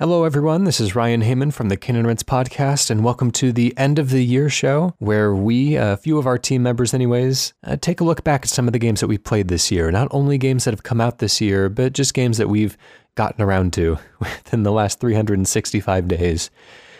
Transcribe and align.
Hello, 0.00 0.24
everyone. 0.24 0.64
This 0.64 0.80
is 0.80 0.96
Ryan 0.96 1.20
Hamann 1.20 1.52
from 1.52 1.68
the 1.68 1.76
Cane 1.76 1.94
and 1.94 2.08
podcast, 2.26 2.90
and 2.90 3.04
welcome 3.04 3.30
to 3.30 3.52
the 3.52 3.72
end 3.78 4.00
of 4.00 4.10
the 4.10 4.24
year 4.24 4.50
show, 4.50 4.92
where 4.98 5.32
we, 5.32 5.76
a 5.76 5.96
few 5.96 6.18
of 6.18 6.26
our 6.26 6.36
team 6.36 6.64
members, 6.64 6.92
anyways, 6.92 7.54
uh, 7.62 7.76
take 7.80 8.00
a 8.00 8.04
look 8.04 8.24
back 8.24 8.42
at 8.42 8.48
some 8.48 8.66
of 8.66 8.72
the 8.72 8.80
games 8.80 8.98
that 8.98 9.06
we 9.06 9.18
played 9.18 9.46
this 9.46 9.70
year. 9.70 9.92
Not 9.92 10.08
only 10.10 10.36
games 10.36 10.64
that 10.64 10.72
have 10.72 10.82
come 10.82 11.00
out 11.00 11.18
this 11.18 11.40
year, 11.40 11.68
but 11.68 11.92
just 11.92 12.12
games 12.12 12.38
that 12.38 12.48
we've 12.48 12.76
gotten 13.14 13.40
around 13.40 13.72
to 13.74 13.96
within 14.18 14.64
the 14.64 14.72
last 14.72 14.98
365 14.98 16.08
days. 16.08 16.50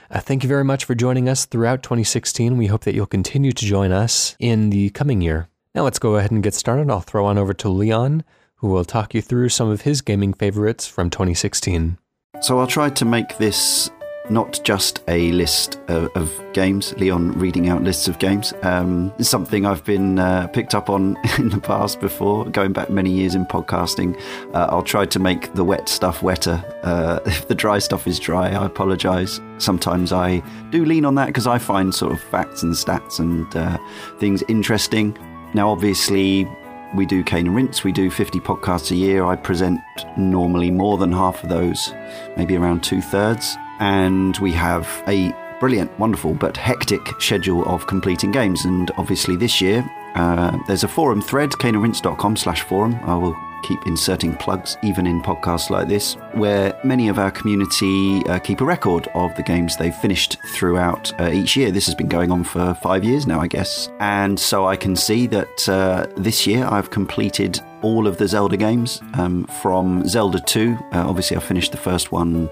Uh, 0.08 0.20
thank 0.20 0.45
you 0.45 0.48
very 0.48 0.64
much 0.64 0.84
for 0.84 0.95
joining 0.95 1.29
us 1.29 1.46
throughout 1.46 1.82
2016. 1.82 2.56
We 2.56 2.68
hope 2.68 2.84
that 2.84 2.95
you'll 2.95 3.06
continue 3.06 3.50
to 3.50 3.66
join 3.66 3.90
us 3.90 4.36
in 4.38 4.70
the 4.70 4.90
coming 4.90 5.20
year. 5.20 5.48
Now, 5.74 5.82
let's 5.82 5.98
go 5.98 6.14
ahead 6.14 6.30
and 6.30 6.45
get 6.45 6.54
started. 6.54 6.88
I'll 6.88 7.00
throw 7.00 7.26
on 7.26 7.38
over 7.38 7.54
to 7.54 7.68
Leon, 7.68 8.22
who 8.58 8.68
will 8.68 8.84
talk 8.84 9.14
you 9.14 9.20
through 9.20 9.48
some 9.48 9.68
of 9.68 9.80
his 9.80 10.00
gaming 10.00 10.32
favorites 10.32 10.86
from 10.86 11.11
2016. 11.11 11.98
So 12.40 12.58
I'll 12.58 12.66
try 12.66 12.90
to 12.90 13.04
make 13.04 13.38
this 13.38 13.90
not 14.30 14.58
just 14.64 15.02
a 15.08 15.30
list 15.32 15.79
of, 15.88 16.11
of 16.16 16.32
games, 16.52 16.94
Leon 16.94 17.32
reading 17.32 17.68
out 17.68 17.82
lists 17.82 18.08
of 18.08 18.18
games. 18.18 18.54
Um, 18.62 19.12
something 19.20 19.66
I've 19.66 19.84
been 19.84 20.18
uh, 20.18 20.46
picked 20.48 20.75
up 20.75 20.89
on 20.89 21.16
in 21.39 21.50
the 21.50 21.61
past 21.61 22.00
before, 22.00 22.46
going 22.46 22.72
back 22.72 22.90
many 22.90 23.11
years 23.11 23.34
in 23.34 23.44
podcasting. 23.46 24.18
Uh, 24.54 24.66
I'll 24.70 24.82
try 24.82 25.04
to 25.06 25.18
make 25.18 25.52
the 25.54 25.64
wet 25.64 25.89
stuff 25.89 26.22
wetter. 26.22 26.62
Uh, 26.82 27.20
if 27.26 27.48
the 27.48 27.54
dry 27.54 27.78
stuff 27.78 28.06
is 28.06 28.18
dry, 28.18 28.50
I 28.50 28.66
apologise. 28.66 29.40
Sometimes 29.58 30.12
I 30.12 30.42
do 30.70 30.84
lean 30.84 31.04
on 31.04 31.14
that 31.16 31.26
because 31.26 31.46
I 31.46 31.58
find 31.58 31.94
sort 31.94 32.12
of 32.12 32.20
facts 32.20 32.62
and 32.62 32.75
stats 32.75 33.19
and 33.19 33.55
uh, 33.56 33.78
things 34.19 34.42
interesting. 34.48 35.16
Now, 35.55 35.70
obviously, 35.70 36.48
we 36.94 37.06
do 37.06 37.22
Cane 37.25 37.47
and 37.47 37.56
Rinse. 37.56 37.84
We 37.84 37.92
do 37.92 38.11
50 38.11 38.41
podcasts 38.41 38.91
a 38.91 38.97
year. 38.97 39.25
I 39.25 39.36
present 39.36 39.80
normally 40.16 40.70
more 40.70 40.98
than 40.98 41.12
half 41.12 41.42
of 41.42 41.48
those, 41.48 41.92
maybe 42.36 42.56
around 42.56 42.83
two 42.83 43.00
thirds. 43.00 43.56
And 43.80 44.36
we 44.39 44.53
have 44.53 45.03
a 45.06 45.33
brilliant, 45.61 45.98
wonderful, 45.98 46.34
but 46.34 46.56
hectic 46.56 47.00
schedule 47.20 47.65
of 47.67 47.87
completing 47.87 48.31
games. 48.31 48.65
And 48.65 48.91
obviously 48.97 49.37
this 49.37 49.61
year, 49.61 49.84
uh, 50.15 50.56
there's 50.67 50.84
a 50.84 50.89
forum 50.89 51.20
thread, 51.20 51.50
caneandrinse.com 51.50 52.37
slash 52.37 52.62
forum. 52.62 52.95
I 53.03 53.17
will 53.17 53.34
keep 53.65 53.87
inserting 53.87 54.34
plugs 54.37 54.77
even 54.83 55.07
in 55.07 55.20
podcasts 55.23 55.70
like 55.70 55.89
this, 55.89 56.15
where 56.34 56.79
many 56.84 57.09
of 57.09 57.19
our 57.19 57.31
community 57.31 58.23
uh, 58.27 58.39
keep 58.39 58.61
a 58.61 58.65
record 58.65 59.09
of 59.15 59.34
the 59.37 59.43
games 59.43 59.77
they've 59.77 59.95
finished 59.97 60.37
throughout 60.55 61.19
uh, 61.21 61.31
each 61.31 61.56
year. 61.56 61.71
This 61.71 61.87
has 61.87 61.95
been 61.95 62.09
going 62.09 62.31
on 62.31 62.45
for 62.45 62.75
five 62.75 63.05
years 63.05 63.27
now, 63.27 63.41
I 63.41 63.47
guess. 63.47 63.89
And 64.01 64.39
so 64.39 64.67
I 64.67 64.77
can 64.77 64.95
see 64.95 65.27
that 65.29 65.69
uh, 65.69 66.06
this 66.17 66.47
year 66.47 66.67
I've 66.67 66.91
completed 66.91 67.61
all 67.83 68.06
of 68.06 68.19
the 68.19 68.29
Zelda 68.29 68.56
games 68.56 69.01
um, 69.15 69.45
from 69.62 70.06
Zelda 70.06 70.41
2. 70.41 70.77
Uh, 70.93 71.09
obviously, 71.09 71.37
I 71.37 71.41
finished 71.41 71.73
the 71.73 71.78
first 71.78 72.12
one 72.12 72.51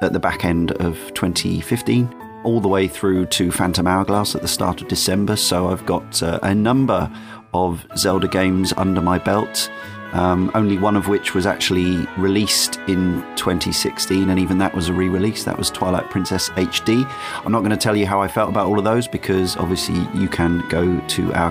at 0.00 0.12
the 0.12 0.20
back 0.20 0.44
end 0.44 0.72
of 0.72 0.96
2015 1.14 2.22
all 2.44 2.60
the 2.60 2.68
way 2.68 2.86
through 2.86 3.26
to 3.26 3.50
Phantom 3.50 3.86
Hourglass 3.86 4.34
at 4.34 4.42
the 4.42 4.48
start 4.48 4.82
of 4.82 4.88
December. 4.88 5.34
So 5.34 5.68
I've 5.68 5.84
got 5.86 6.22
uh, 6.22 6.38
a 6.42 6.54
number 6.54 7.10
of 7.54 7.86
Zelda 7.96 8.28
games 8.28 8.72
under 8.76 9.00
my 9.00 9.18
belt. 9.18 9.70
Um, 10.14 10.52
only 10.54 10.78
one 10.78 10.96
of 10.96 11.08
which 11.08 11.34
was 11.34 11.44
actually 11.44 12.06
released 12.16 12.78
in 12.86 13.20
2016, 13.34 14.30
and 14.30 14.38
even 14.38 14.58
that 14.58 14.72
was 14.72 14.88
a 14.88 14.92
re 14.92 15.08
release. 15.08 15.42
That 15.42 15.58
was 15.58 15.70
Twilight 15.70 16.08
Princess 16.08 16.50
HD. 16.50 17.04
I'm 17.44 17.50
not 17.50 17.60
going 17.60 17.72
to 17.72 17.76
tell 17.76 17.96
you 17.96 18.06
how 18.06 18.22
I 18.22 18.28
felt 18.28 18.48
about 18.48 18.68
all 18.68 18.78
of 18.78 18.84
those 18.84 19.08
because 19.08 19.56
obviously 19.56 19.96
you 20.14 20.28
can 20.28 20.66
go 20.68 21.00
to 21.00 21.32
our 21.34 21.50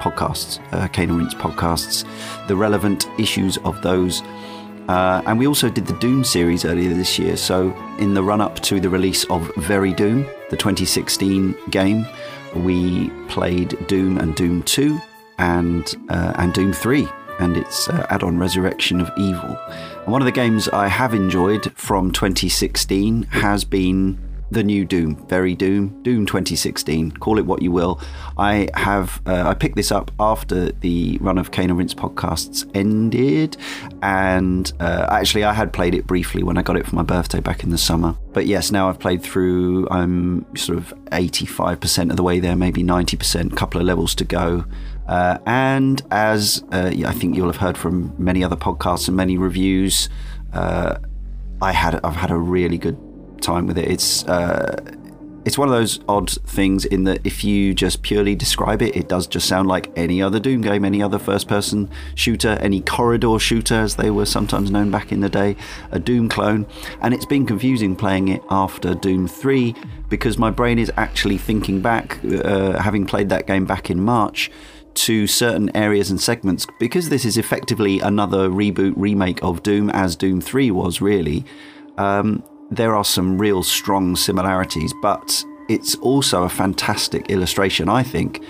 podcasts, 0.00 0.58
uh, 0.72 0.88
Cane 0.88 1.10
and 1.10 1.18
Rinse 1.18 1.34
podcasts, 1.34 2.06
the 2.46 2.56
relevant 2.56 3.06
issues 3.18 3.58
of 3.58 3.82
those. 3.82 4.22
Uh, 4.88 5.20
and 5.26 5.38
we 5.38 5.46
also 5.46 5.68
did 5.68 5.86
the 5.86 5.98
Doom 5.98 6.24
series 6.24 6.64
earlier 6.64 6.94
this 6.94 7.18
year. 7.18 7.36
So, 7.36 7.76
in 7.98 8.14
the 8.14 8.22
run 8.22 8.40
up 8.40 8.58
to 8.60 8.80
the 8.80 8.88
release 8.88 9.24
of 9.24 9.54
Very 9.56 9.92
Doom, 9.92 10.24
the 10.48 10.56
2016 10.56 11.54
game, 11.68 12.06
we 12.54 13.10
played 13.28 13.86
Doom 13.86 14.16
and 14.16 14.34
Doom 14.34 14.62
2 14.62 14.98
and, 15.36 15.94
uh, 16.08 16.32
and 16.36 16.54
Doom 16.54 16.72
3 16.72 17.06
and 17.38 17.56
its 17.56 17.88
uh, 17.88 18.06
add 18.10 18.22
on 18.22 18.38
Resurrection 18.38 19.00
of 19.00 19.10
Evil. 19.16 19.56
And 20.04 20.12
one 20.12 20.22
of 20.22 20.26
the 20.26 20.32
games 20.32 20.68
I 20.68 20.88
have 20.88 21.14
enjoyed 21.14 21.72
from 21.76 22.12
2016 22.12 23.24
has 23.24 23.64
been 23.64 24.18
the 24.50 24.62
new 24.62 24.84
Doom, 24.84 25.16
very 25.28 25.54
Doom, 25.54 26.02
Doom 26.02 26.26
2016. 26.26 27.12
Call 27.12 27.38
it 27.38 27.46
what 27.46 27.62
you 27.62 27.70
will. 27.70 28.00
I 28.36 28.68
have 28.74 29.20
uh, 29.26 29.44
I 29.46 29.54
picked 29.54 29.76
this 29.76 29.92
up 29.92 30.10
after 30.18 30.72
the 30.72 31.18
run 31.20 31.38
of 31.38 31.50
Cane 31.50 31.70
and 31.70 31.78
Rinse 31.78 31.94
podcasts 31.94 32.68
ended, 32.74 33.56
and 34.02 34.72
uh, 34.80 35.06
actually 35.10 35.44
I 35.44 35.52
had 35.52 35.72
played 35.72 35.94
it 35.94 36.06
briefly 36.06 36.42
when 36.42 36.56
I 36.56 36.62
got 36.62 36.76
it 36.76 36.86
for 36.86 36.96
my 36.96 37.02
birthday 37.02 37.40
back 37.40 37.62
in 37.62 37.70
the 37.70 37.78
summer. 37.78 38.16
But 38.32 38.46
yes, 38.46 38.70
now 38.70 38.88
I've 38.88 38.98
played 38.98 39.22
through. 39.22 39.88
I'm 39.90 40.46
sort 40.56 40.78
of 40.78 40.94
85% 41.06 42.10
of 42.10 42.16
the 42.16 42.22
way 42.22 42.40
there, 42.40 42.56
maybe 42.56 42.82
90%. 42.82 43.56
Couple 43.56 43.80
of 43.80 43.86
levels 43.86 44.14
to 44.16 44.24
go. 44.24 44.64
Uh, 45.08 45.38
and 45.46 46.02
as 46.10 46.62
uh, 46.70 46.92
I 47.06 47.12
think 47.12 47.34
you'll 47.34 47.46
have 47.48 47.56
heard 47.56 47.78
from 47.78 48.14
many 48.18 48.44
other 48.44 48.56
podcasts 48.56 49.08
and 49.08 49.16
many 49.16 49.38
reviews, 49.38 50.08
uh, 50.52 50.98
I 51.62 51.72
had 51.72 51.98
I've 52.04 52.16
had 52.16 52.30
a 52.30 52.36
really 52.36 52.78
good 52.78 52.98
time 53.40 53.66
with 53.66 53.78
it. 53.78 53.88
It's 53.88 54.24
uh, 54.26 54.76
it's 55.44 55.56
one 55.56 55.66
of 55.66 55.74
those 55.74 56.00
odd 56.08 56.30
things 56.30 56.84
in 56.84 57.04
that 57.04 57.24
if 57.24 57.42
you 57.42 57.72
just 57.72 58.02
purely 58.02 58.34
describe 58.34 58.82
it, 58.82 58.94
it 58.94 59.08
does 59.08 59.26
just 59.26 59.48
sound 59.48 59.66
like 59.66 59.90
any 59.96 60.20
other 60.20 60.38
Doom 60.38 60.60
game, 60.60 60.84
any 60.84 61.02
other 61.02 61.18
first-person 61.18 61.88
shooter, 62.16 62.58
any 62.60 62.82
corridor 62.82 63.38
shooter, 63.38 63.76
as 63.76 63.96
they 63.96 64.10
were 64.10 64.26
sometimes 64.26 64.70
known 64.70 64.90
back 64.90 65.10
in 65.10 65.20
the 65.20 65.30
day, 65.30 65.56
a 65.90 65.98
Doom 65.98 66.28
clone. 66.28 66.66
And 67.00 67.14
it's 67.14 67.24
been 67.24 67.46
confusing 67.46 67.96
playing 67.96 68.28
it 68.28 68.42
after 68.50 68.94
Doom 68.94 69.26
3 69.26 69.74
because 70.10 70.36
my 70.36 70.50
brain 70.50 70.78
is 70.78 70.92
actually 70.98 71.38
thinking 71.38 71.80
back, 71.80 72.18
uh, 72.24 72.78
having 72.78 73.06
played 73.06 73.30
that 73.30 73.46
game 73.46 73.64
back 73.64 73.88
in 73.88 74.02
March 74.02 74.50
to 74.98 75.26
certain 75.26 75.74
areas 75.76 76.10
and 76.10 76.20
segments 76.20 76.66
because 76.80 77.08
this 77.08 77.24
is 77.24 77.36
effectively 77.36 78.00
another 78.00 78.48
reboot 78.48 78.94
remake 78.96 79.42
of 79.42 79.62
Doom 79.62 79.90
as 79.90 80.16
Doom 80.16 80.40
3 80.40 80.70
was 80.72 81.00
really. 81.00 81.44
Um, 81.96 82.42
there 82.70 82.94
are 82.96 83.04
some 83.04 83.38
real 83.38 83.62
strong 83.62 84.16
similarities, 84.16 84.92
but 85.00 85.44
it's 85.68 85.94
also 85.96 86.42
a 86.42 86.48
fantastic 86.48 87.30
illustration, 87.30 87.88
I 87.88 88.02
think, 88.02 88.42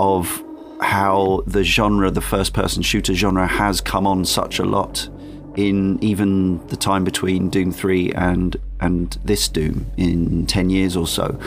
of 0.00 0.42
how 0.80 1.42
the 1.46 1.62
genre, 1.62 2.10
the 2.10 2.20
first 2.20 2.54
person 2.54 2.82
shooter 2.82 3.14
genre, 3.14 3.46
has 3.46 3.80
come 3.80 4.06
on 4.06 4.24
such 4.24 4.58
a 4.58 4.64
lot 4.64 5.08
in 5.56 6.02
even 6.02 6.66
the 6.68 6.76
time 6.76 7.04
between 7.04 7.48
Doom 7.48 7.72
3 7.72 8.12
and 8.12 8.56
and 8.80 9.18
this 9.24 9.48
Doom 9.48 9.86
in 9.96 10.46
10 10.46 10.70
years 10.70 10.96
or 10.96 11.06
so. 11.06 11.38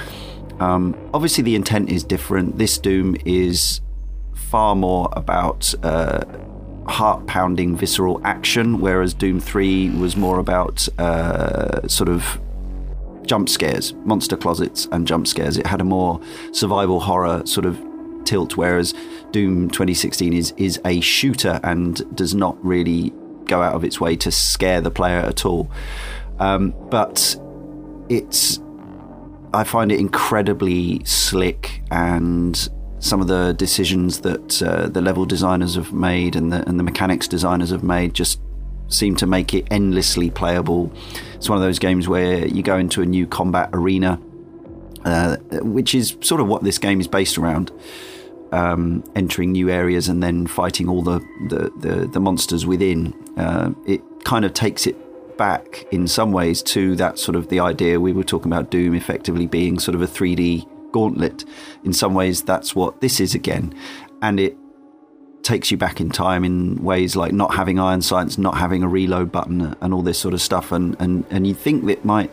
Um, 0.60 0.96
obviously, 1.14 1.44
the 1.44 1.56
intent 1.56 1.90
is 1.90 2.04
different. 2.04 2.58
This 2.58 2.78
Doom 2.78 3.16
is 3.26 3.82
far 4.48 4.76
more 4.76 5.10
about 5.12 5.74
uh, 5.84 6.24
heart 6.88 7.28
pounding, 7.28 7.76
visceral 7.76 8.22
action, 8.24 8.80
whereas 8.80 9.14
Doom 9.14 9.40
3 9.42 9.90
was 9.98 10.16
more 10.16 10.40
about 10.40 10.88
uh, 10.98 11.86
sort 11.88 12.08
of 12.08 12.40
jump 13.26 13.50
scares, 13.50 13.94
monster 14.06 14.38
closets, 14.38 14.88
and 14.94 15.06
jump 15.06 15.28
scares. 15.28 15.58
It 15.58 15.68
had 15.68 15.82
a 15.82 15.84
more 15.84 16.22
survival 16.54 17.02
horror 17.02 17.46
sort 17.46 17.66
of 17.66 17.82
tilt, 18.24 18.56
whereas 18.56 18.94
Doom 19.32 19.70
2016 19.70 20.32
is, 20.32 20.54
is 20.56 20.80
a 20.86 21.02
shooter 21.02 21.60
and 21.64 22.16
does 22.16 22.34
not 22.34 22.58
really 22.66 23.12
go 23.46 23.62
out 23.62 23.76
of 23.76 23.84
its 23.84 24.00
way 24.00 24.16
to 24.16 24.32
scare 24.32 24.80
the 24.80 24.92
player 24.92 25.20
at 25.20 25.46
all. 25.46 25.70
Um, 26.40 26.74
but 26.90 27.36
it's 28.08 28.62
I 29.54 29.64
find 29.64 29.92
it 29.92 30.00
incredibly 30.00 31.04
slick 31.04 31.82
and 31.90 32.70
some 33.00 33.22
of 33.22 33.28
the 33.28 33.54
decisions 33.54 34.22
that 34.22 34.62
uh, 34.62 34.88
the 34.88 35.02
level 35.02 35.26
designers 35.26 35.76
have 35.76 35.94
made 35.94 36.36
and 36.36 36.52
the, 36.52 36.68
and 36.68 36.80
the 36.80 36.84
mechanics 36.84 37.28
designers 37.28 37.70
have 37.70 37.84
made 37.84 38.14
just 38.14 38.40
seem 38.90 39.16
to 39.18 39.28
make 39.28 39.54
it 39.54 39.68
endlessly 39.70 40.30
playable. 40.30 40.92
It's 41.36 41.50
one 41.50 41.58
of 41.58 41.64
those 41.64 41.80
games 41.80 42.08
where 42.08 42.48
you 42.48 42.64
go 42.64 42.78
into 42.78 43.02
a 43.02 43.06
new 43.06 43.28
combat 43.28 43.70
arena, 43.74 44.20
uh, 45.06 45.38
which 45.62 45.94
is 45.94 46.18
sort 46.22 46.42
of 46.42 46.48
what 46.48 46.64
this 46.64 46.78
game 46.78 47.00
is 47.00 47.08
based 47.08 47.38
around. 47.38 47.72
Um, 48.50 49.04
entering 49.14 49.52
new 49.52 49.70
areas 49.70 50.08
and 50.08 50.24
then 50.24 50.48
fighting 50.48 50.88
all 50.88 51.02
the 51.02 51.20
the, 51.50 51.70
the, 51.78 52.08
the 52.08 52.20
monsters 52.22 52.66
within. 52.66 53.14
Uh, 53.36 53.72
it 53.86 54.02
kind 54.24 54.46
of 54.46 54.54
takes 54.54 54.88
it 54.88 54.96
back 55.38 55.86
in 55.92 56.08
some 56.08 56.32
ways 56.32 56.64
to 56.64 56.96
that 56.96 57.20
sort 57.20 57.36
of 57.36 57.50
the 57.50 57.60
idea 57.60 58.00
we 58.00 58.14
were 58.14 58.24
talking 58.24 58.52
about 58.52 58.72
Doom 58.72 58.96
effectively 58.96 59.48
being 59.48 59.80
sort 59.80 59.96
of 59.96 60.02
a 60.02 60.08
3D 60.08 60.66
gauntlet. 60.92 61.46
In 61.84 61.94
some 61.94 62.14
ways, 62.14 62.44
that's 62.44 62.76
what 62.76 63.02
this 63.02 63.20
is 63.20 63.36
again. 63.36 63.74
And 64.22 64.40
it 64.40 64.58
takes 65.44 65.72
you 65.72 65.78
back 65.78 66.02
in 66.02 66.10
time 66.10 66.44
in 66.44 66.84
ways 66.84 67.16
like 67.16 67.32
not 67.32 67.54
having 67.54 67.80
iron 67.80 68.02
sights, 68.02 68.38
not 68.38 68.58
having 68.58 68.84
a 68.84 68.88
reload 68.88 69.32
button, 69.32 69.76
and 69.82 69.94
all 69.94 70.02
this 70.02 70.20
sort 70.20 70.34
of 70.34 70.42
stuff. 70.42 70.72
And, 70.72 70.96
and, 71.00 71.26
and 71.30 71.48
you 71.48 71.54
think 71.54 71.86
that 71.86 72.04
might 72.04 72.32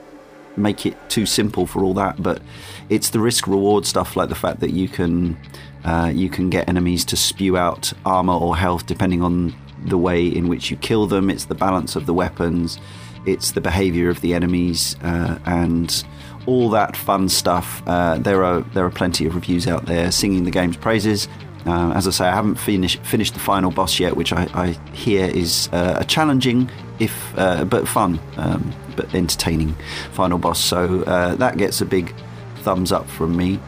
make 0.57 0.87
it 0.87 0.97
too 1.09 1.27
simple 1.27 1.67
for 1.67 1.83
all 1.83 1.95
that, 1.95 2.23
but 2.23 2.41
it's 2.89 3.11
the 3.11 3.21
risk 3.21 3.47
reward 3.47 3.87
stuff 3.87 4.17
like 4.17 4.29
the 4.29 4.35
fact 4.35 4.61
that 4.61 4.71
you 4.71 4.89
can 4.89 5.37
uh, 5.85 6.11
you 6.15 6.31
can 6.31 6.49
get 6.49 6.69
enemies 6.69 7.05
to 7.05 7.17
spew 7.17 7.57
out 7.57 7.93
armor 8.07 8.33
or 8.33 8.57
health 8.57 8.87
depending 8.87 9.23
on 9.23 9.55
the 9.85 9.99
way 9.99 10.27
in 10.27 10.49
which 10.49 10.71
you 10.71 10.77
kill 10.79 11.07
them. 11.07 11.29
It's 11.29 11.45
the 11.45 11.55
balance 11.55 11.95
of 11.97 12.07
the 12.07 12.15
weapons. 12.15 12.79
it's 13.27 13.53
the 13.53 13.61
behaviour 13.61 14.09
of 14.09 14.21
the 14.21 14.35
enemies 14.35 14.97
uh, 15.03 15.39
and 15.47 16.05
all 16.47 16.71
that 16.71 16.97
fun 16.97 17.29
stuff. 17.29 17.83
Uh, 17.87 18.19
there 18.19 18.45
are 18.45 18.61
there 18.75 18.85
are 18.85 18.91
plenty 18.91 19.27
of 19.27 19.35
reviews 19.35 19.67
out 19.67 19.87
there 19.87 20.11
singing 20.11 20.45
the 20.45 20.51
game's 20.51 20.77
praises. 20.77 21.29
Uh, 21.67 21.93
as 21.93 22.07
I 22.07 22.11
say, 22.11 22.27
I 22.27 22.35
haven't 22.35 22.57
finished 22.57 23.01
finished 23.01 23.35
the 23.35 23.41
final 23.41 23.71
boss 23.71 23.99
yet, 23.99 24.17
which 24.17 24.33
I, 24.33 24.49
I 24.55 24.67
hear 24.95 25.25
is 25.25 25.69
uh, 25.73 25.97
a 26.01 26.05
challenging, 26.05 26.71
if 26.99 27.37
uh, 27.39 27.65
but 27.65 27.89
fun, 27.89 28.21
um, 28.37 28.73
but 28.97 29.15
entertaining 29.15 29.75
final 30.13 30.39
boss. 30.39 30.61
So 30.61 31.03
uh, 31.05 31.37
that 31.37 31.57
gets 31.57 31.81
a 31.81 31.87
big 31.87 32.15
thumbs 32.57 32.93
up 32.93 33.09
from 33.09 33.37
me. 33.37 33.59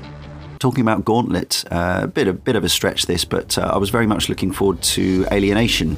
Talking 0.58 0.82
about 0.82 1.05
Gauntlet, 1.05 1.64
uh, 1.70 2.00
a 2.02 2.06
bit 2.06 2.28
a 2.28 2.34
bit 2.34 2.56
of 2.56 2.64
a 2.64 2.69
stretch 2.69 3.06
this, 3.06 3.25
but 3.25 3.56
uh, 3.56 3.70
I 3.73 3.78
was 3.78 3.88
very 3.88 4.06
much 4.06 4.28
looking 4.28 4.52
forward 4.52 4.82
to 4.82 5.26
Alienation, 5.32 5.96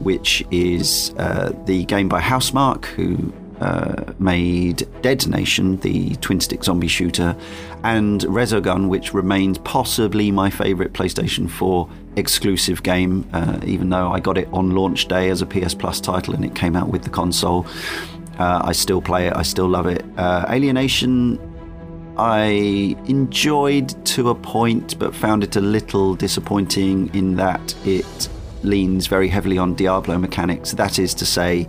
which 0.00 0.44
is 0.50 1.10
the 1.10 1.84
game 1.86 2.08
by 2.08 2.20
Housemarque, 2.20 2.86
who 2.86 3.32
uh, 3.60 4.12
made 4.18 4.86
Dead 5.02 5.26
Nation, 5.26 5.76
the 5.78 6.14
twin 6.16 6.40
stick 6.40 6.64
zombie 6.64 6.88
shooter, 6.88 7.36
and 7.84 8.22
Resogun, 8.22 8.88
which 8.88 9.14
remains 9.14 9.58
possibly 9.58 10.30
my 10.30 10.50
favourite 10.50 10.92
PlayStation 10.92 11.48
4 11.48 11.88
exclusive 12.16 12.82
game, 12.82 13.28
uh, 13.32 13.60
even 13.64 13.90
though 13.90 14.10
I 14.10 14.20
got 14.20 14.38
it 14.38 14.48
on 14.52 14.70
launch 14.70 15.06
day 15.08 15.30
as 15.30 15.42
a 15.42 15.46
PS 15.46 15.74
Plus 15.74 16.00
title 16.00 16.34
and 16.34 16.44
it 16.44 16.54
came 16.54 16.76
out 16.76 16.88
with 16.88 17.02
the 17.02 17.10
console. 17.10 17.66
Uh, 18.38 18.60
I 18.64 18.72
still 18.72 19.00
play 19.00 19.28
it, 19.28 19.36
I 19.36 19.42
still 19.42 19.68
love 19.68 19.86
it. 19.86 20.04
Uh, 20.16 20.46
Alienation, 20.48 21.38
I 22.18 22.96
enjoyed 23.06 24.04
to 24.06 24.30
a 24.30 24.34
point, 24.34 24.98
but 24.98 25.14
found 25.14 25.44
it 25.44 25.56
a 25.56 25.60
little 25.60 26.14
disappointing 26.14 27.14
in 27.14 27.36
that 27.36 27.74
it 27.86 28.28
leans 28.62 29.06
very 29.06 29.28
heavily 29.28 29.58
on 29.58 29.74
Diablo 29.74 30.18
mechanics. 30.18 30.72
That 30.72 30.98
is 30.98 31.14
to 31.14 31.26
say, 31.26 31.68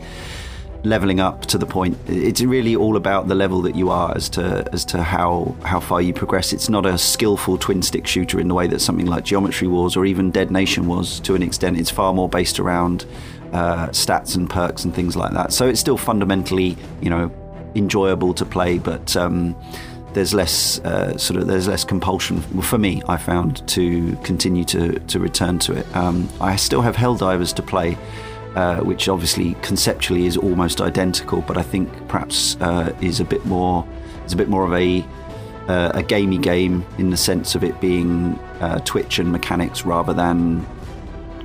leveling 0.89 1.19
up 1.19 1.45
to 1.47 1.57
the 1.57 1.65
point. 1.65 1.97
It's 2.07 2.41
really 2.41 2.75
all 2.75 2.95
about 2.95 3.27
the 3.27 3.35
level 3.35 3.61
that 3.63 3.75
you 3.75 3.89
are 3.89 4.15
as 4.15 4.29
to 4.29 4.67
as 4.73 4.85
to 4.85 5.03
how 5.03 5.55
how 5.63 5.79
far 5.79 6.01
you 6.01 6.13
progress. 6.13 6.53
It's 6.53 6.69
not 6.69 6.85
a 6.85 6.97
skillful 6.97 7.57
twin 7.57 7.81
stick 7.81 8.07
shooter 8.07 8.39
in 8.39 8.47
the 8.47 8.53
way 8.53 8.67
that 8.67 8.79
something 8.79 9.05
like 9.05 9.23
Geometry 9.23 9.67
Wars 9.67 9.95
or 9.95 10.05
even 10.05 10.31
Dead 10.31 10.51
Nation 10.51 10.87
was 10.87 11.19
to 11.21 11.35
an 11.35 11.43
extent. 11.43 11.79
It's 11.79 11.91
far 11.91 12.13
more 12.13 12.29
based 12.29 12.59
around 12.59 13.05
uh, 13.53 13.87
stats 13.87 14.35
and 14.35 14.49
perks 14.49 14.83
and 14.83 14.93
things 14.93 15.15
like 15.15 15.33
that. 15.33 15.53
So 15.53 15.67
it's 15.67 15.79
still 15.79 15.97
fundamentally, 15.97 16.77
you 17.01 17.09
know, 17.09 17.31
enjoyable 17.75 18.33
to 18.35 18.45
play, 18.45 18.77
but. 18.77 19.15
Um, 19.15 19.55
there's 20.13 20.33
less 20.33 20.79
uh, 20.79 21.15
sort 21.17 21.39
of 21.39 21.47
there's 21.47 21.67
less 21.67 21.83
compulsion 21.83 22.41
for 22.63 22.79
me. 22.79 23.03
I 23.07 23.17
found 23.17 23.67
to 23.67 24.15
continue 24.23 24.63
to 24.65 24.97
to 24.99 25.19
return 25.19 25.59
to 25.59 25.73
it. 25.73 25.95
Um, 25.95 26.27
I 26.41 26.55
still 26.55 26.81
have 26.81 26.95
Helldivers 26.95 27.53
to 27.55 27.61
play, 27.61 27.95
uh, 28.57 28.79
which 28.79 29.07
obviously 29.07 29.53
conceptually 29.61 30.25
is 30.25 30.35
almost 30.35 30.81
identical, 30.81 31.41
but 31.41 31.57
I 31.57 31.61
think 31.61 31.91
perhaps 32.07 32.59
uh, 32.59 32.91
is 33.01 33.19
a 33.19 33.23
bit 33.23 33.45
more 33.45 33.87
is 34.25 34.33
a 34.33 34.35
bit 34.35 34.49
more 34.49 34.65
of 34.65 34.73
a 34.73 35.05
uh, 35.67 35.91
a 35.93 36.01
gamey 36.01 36.39
game 36.39 36.83
in 36.97 37.11
the 37.11 37.17
sense 37.17 37.53
of 37.53 37.63
it 37.63 37.79
being 37.79 38.33
uh, 38.61 38.79
twitch 38.79 39.19
and 39.19 39.31
mechanics 39.31 39.85
rather 39.85 40.11
than 40.11 40.65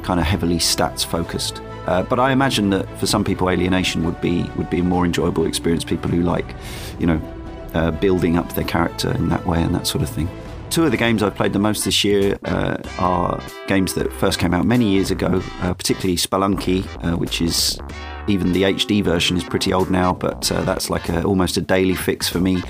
kind 0.03 0.20
of 0.20 0.25
heavily 0.25 0.56
stats 0.56 1.05
focused. 1.05 1.61
Uh, 1.87 2.03
but 2.03 2.19
I 2.19 2.31
imagine 2.31 2.70
that 2.70 2.88
for 2.99 3.06
some 3.06 3.25
people, 3.25 3.50
Alienation 3.50 4.05
would 4.06 4.20
be 4.23 4.44
would 4.56 4.70
be 4.70 4.79
a 4.79 4.82
more 4.82 5.05
enjoyable 5.05 5.44
experience. 5.44 5.85
People 5.85 6.11
who 6.11 6.23
like, 6.23 6.55
you 6.99 7.06
know, 7.06 7.93
building 8.00 8.38
up 8.38 8.55
their 8.55 8.64
character 8.64 9.12
in 9.12 9.29
that 9.29 9.44
way 9.47 9.62
and 9.62 9.75
that 9.75 9.87
sort 9.87 10.03
of 10.03 10.09
thing 10.09 10.31
two 10.73 10.85
of 10.85 10.91
the 10.91 10.97
games 10.97 11.23
I've 11.23 11.35
played 11.35 11.53
the 11.53 11.59
most 11.59 11.85
this 11.85 12.03
year 12.03 12.39
uh, 12.47 12.79
are 12.99 13.43
games 13.67 13.93
that 13.93 14.11
first 14.15 14.39
came 14.39 14.55
out 14.55 14.65
many 14.65 14.91
years 14.91 15.11
ago, 15.11 15.43
uh, 15.61 15.75
particularly 15.75 16.17
Spelunky, 16.17 16.87
uh, 17.05 17.15
which 17.15 17.43
is 17.43 17.79
even 18.27 18.55
the 18.55 18.63
HD 18.63 19.05
version 19.05 19.37
is 19.37 19.45
pretty 19.45 19.71
old 19.75 19.91
now, 19.91 20.15
but 20.15 20.51
uh, 20.51 20.63
that's 20.63 20.89
like 20.89 21.11
a, 21.11 21.23
almost 21.25 21.59
a 21.59 21.61
daily 21.61 21.95
fix 21.95 22.27
for 22.27 22.41
me. 22.41 22.63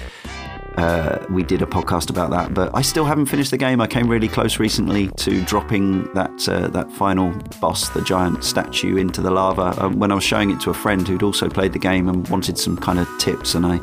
Uh, 0.77 1.25
we 1.31 1.43
did 1.43 1.63
a 1.63 1.67
podcast 1.67 2.11
about 2.11 2.31
that, 2.31 2.55
but 2.55 2.71
I 2.75 2.83
still 2.83 3.05
haven't 3.05 3.27
finished 3.27 3.51
the 3.51 3.57
game. 3.59 3.81
I 3.81 3.87
came 3.87 4.09
really 4.09 4.29
close 4.29 4.59
recently 4.59 5.09
to 5.19 5.43
dropping 5.45 6.13
that 6.15 6.49
uh, 6.49 6.69
that 6.69 6.91
final 6.93 7.33
boss, 7.61 7.89
the 7.91 8.03
giant 8.03 8.45
statue, 8.45 8.97
into 8.97 9.21
the 9.21 9.31
lava. 9.31 9.75
Um, 9.83 9.99
when 9.99 10.11
I 10.11 10.15
was 10.15 10.25
showing 10.25 10.51
it 10.51 10.61
to 10.63 10.71
a 10.71 10.75
friend 10.75 11.07
who'd 11.07 11.23
also 11.23 11.49
played 11.49 11.73
the 11.73 11.79
game 11.79 12.09
and 12.09 12.27
wanted 12.29 12.59
some 12.59 12.77
kind 12.77 12.99
of 12.99 13.09
tips, 13.19 13.55
and 13.55 13.67
I 13.67 13.81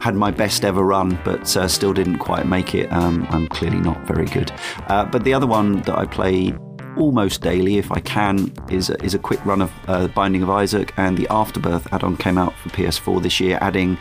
had 0.00 0.14
my 0.14 0.30
best 0.30 0.64
ever 0.64 0.82
run, 0.82 1.18
but 1.24 1.56
uh, 1.56 1.68
still 1.68 1.92
didn't 1.92 2.18
quite 2.18 2.46
make 2.46 2.74
it. 2.74 2.92
Um, 2.92 3.26
I'm 3.30 3.48
clearly 3.48 3.80
not 3.80 4.00
very 4.06 4.26
good. 4.26 4.52
Uh, 4.88 5.04
but 5.04 5.24
the 5.24 5.34
other 5.34 5.46
one 5.46 5.82
that 5.82 5.96
I 5.96 6.06
played 6.06 6.58
almost 6.96 7.40
daily, 7.42 7.78
if 7.78 7.90
I 7.90 8.00
can, 8.00 8.52
is 8.70 8.90
a, 8.90 9.02
is 9.04 9.14
a 9.14 9.18
quick 9.18 9.44
run 9.44 9.62
of 9.62 9.72
uh, 9.88 10.08
Binding 10.08 10.42
of 10.42 10.50
Isaac, 10.50 10.92
and 10.96 11.16
the 11.16 11.26
Afterbirth 11.28 11.92
add-on 11.92 12.16
came 12.16 12.38
out 12.38 12.54
for 12.56 12.68
PS4 12.70 13.22
this 13.22 13.40
year, 13.40 13.58
adding 13.60 13.98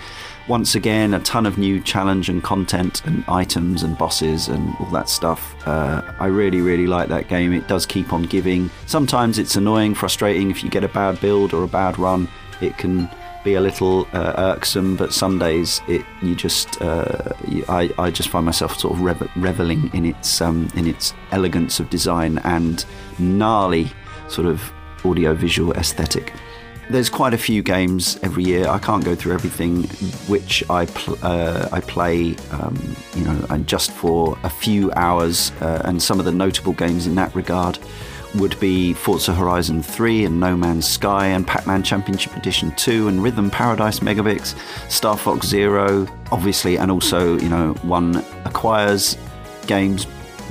once 0.47 0.75
again, 0.75 1.13
a 1.13 1.19
ton 1.19 1.45
of 1.45 1.57
new 1.57 1.79
challenge 1.81 2.27
and 2.27 2.43
content 2.43 3.05
and 3.05 3.23
items 3.27 3.83
and 3.83 3.97
bosses 3.97 4.47
and 4.47 4.75
all 4.79 4.87
that 4.87 5.07
stuff. 5.07 5.55
Uh, 5.67 6.01
I 6.19 6.25
really, 6.27 6.61
really 6.61 6.87
like 6.87 7.09
that 7.09 7.29
game. 7.29 7.53
It 7.53 7.67
does 7.67 7.85
keep 7.85 8.11
on 8.11 8.23
giving. 8.23 8.69
Sometimes 8.85 9.37
it's 9.37 9.55
annoying, 9.55 9.93
frustrating 9.93 10.49
if 10.49 10.63
you 10.63 10.69
get 10.69 10.83
a 10.83 10.89
bad 10.89 11.21
build 11.21 11.53
or 11.53 11.63
a 11.63 11.67
bad 11.67 11.97
run. 11.99 12.27
It 12.59 12.77
can 12.77 13.09
be 13.43 13.55
a 13.55 13.61
little 13.61 14.07
uh, 14.13 14.33
irksome, 14.37 14.95
but 14.95 15.13
some 15.13 15.39
days 15.39 15.81
it 15.87 16.05
you 16.21 16.35
just 16.35 16.81
uh, 16.81 17.33
I, 17.69 17.89
I 17.97 18.11
just 18.11 18.29
find 18.29 18.45
myself 18.45 18.79
sort 18.79 18.93
of 18.93 19.01
revel- 19.01 19.29
reveling 19.35 19.89
in 19.93 20.05
its 20.05 20.41
um, 20.41 20.69
in 20.75 20.87
its 20.87 21.13
elegance 21.31 21.79
of 21.79 21.89
design 21.89 22.39
and 22.39 22.85
gnarly 23.19 23.91
sort 24.27 24.47
of 24.47 24.71
audio 25.03 25.33
visual 25.33 25.73
aesthetic 25.73 26.33
there's 26.91 27.09
quite 27.09 27.33
a 27.33 27.37
few 27.37 27.63
games 27.63 28.19
every 28.21 28.43
year. 28.43 28.67
I 28.67 28.77
can't 28.77 29.03
go 29.03 29.15
through 29.15 29.33
everything, 29.33 29.83
which 30.27 30.61
I 30.69 30.87
pl- 30.87 31.17
uh, 31.21 31.69
I 31.71 31.79
play, 31.79 32.35
um, 32.51 32.95
you 33.15 33.23
know, 33.23 33.45
and 33.49 33.65
just 33.65 33.91
for 33.91 34.37
a 34.43 34.49
few 34.49 34.91
hours. 34.93 35.51
Uh, 35.61 35.81
and 35.85 36.03
some 36.03 36.19
of 36.19 36.25
the 36.25 36.31
notable 36.33 36.73
games 36.73 37.07
in 37.07 37.15
that 37.15 37.33
regard 37.33 37.79
would 38.35 38.59
be 38.59 38.93
Forza 38.93 39.33
Horizon 39.33 39.83
3 39.83 40.25
and 40.25 40.39
No 40.39 40.55
Man's 40.55 40.87
Sky 40.87 41.27
and 41.27 41.45
Pac-Man 41.45 41.83
Championship 41.83 42.35
Edition 42.35 42.71
2 42.75 43.07
and 43.07 43.21
Rhythm 43.21 43.49
Paradise 43.49 43.99
Megamix, 43.99 44.55
Star 44.89 45.17
Fox 45.17 45.47
Zero, 45.47 46.07
obviously, 46.31 46.77
and 46.77 46.91
also 46.91 47.37
you 47.39 47.49
know 47.49 47.73
one 47.81 48.17
acquires 48.45 49.17
games, 49.67 50.07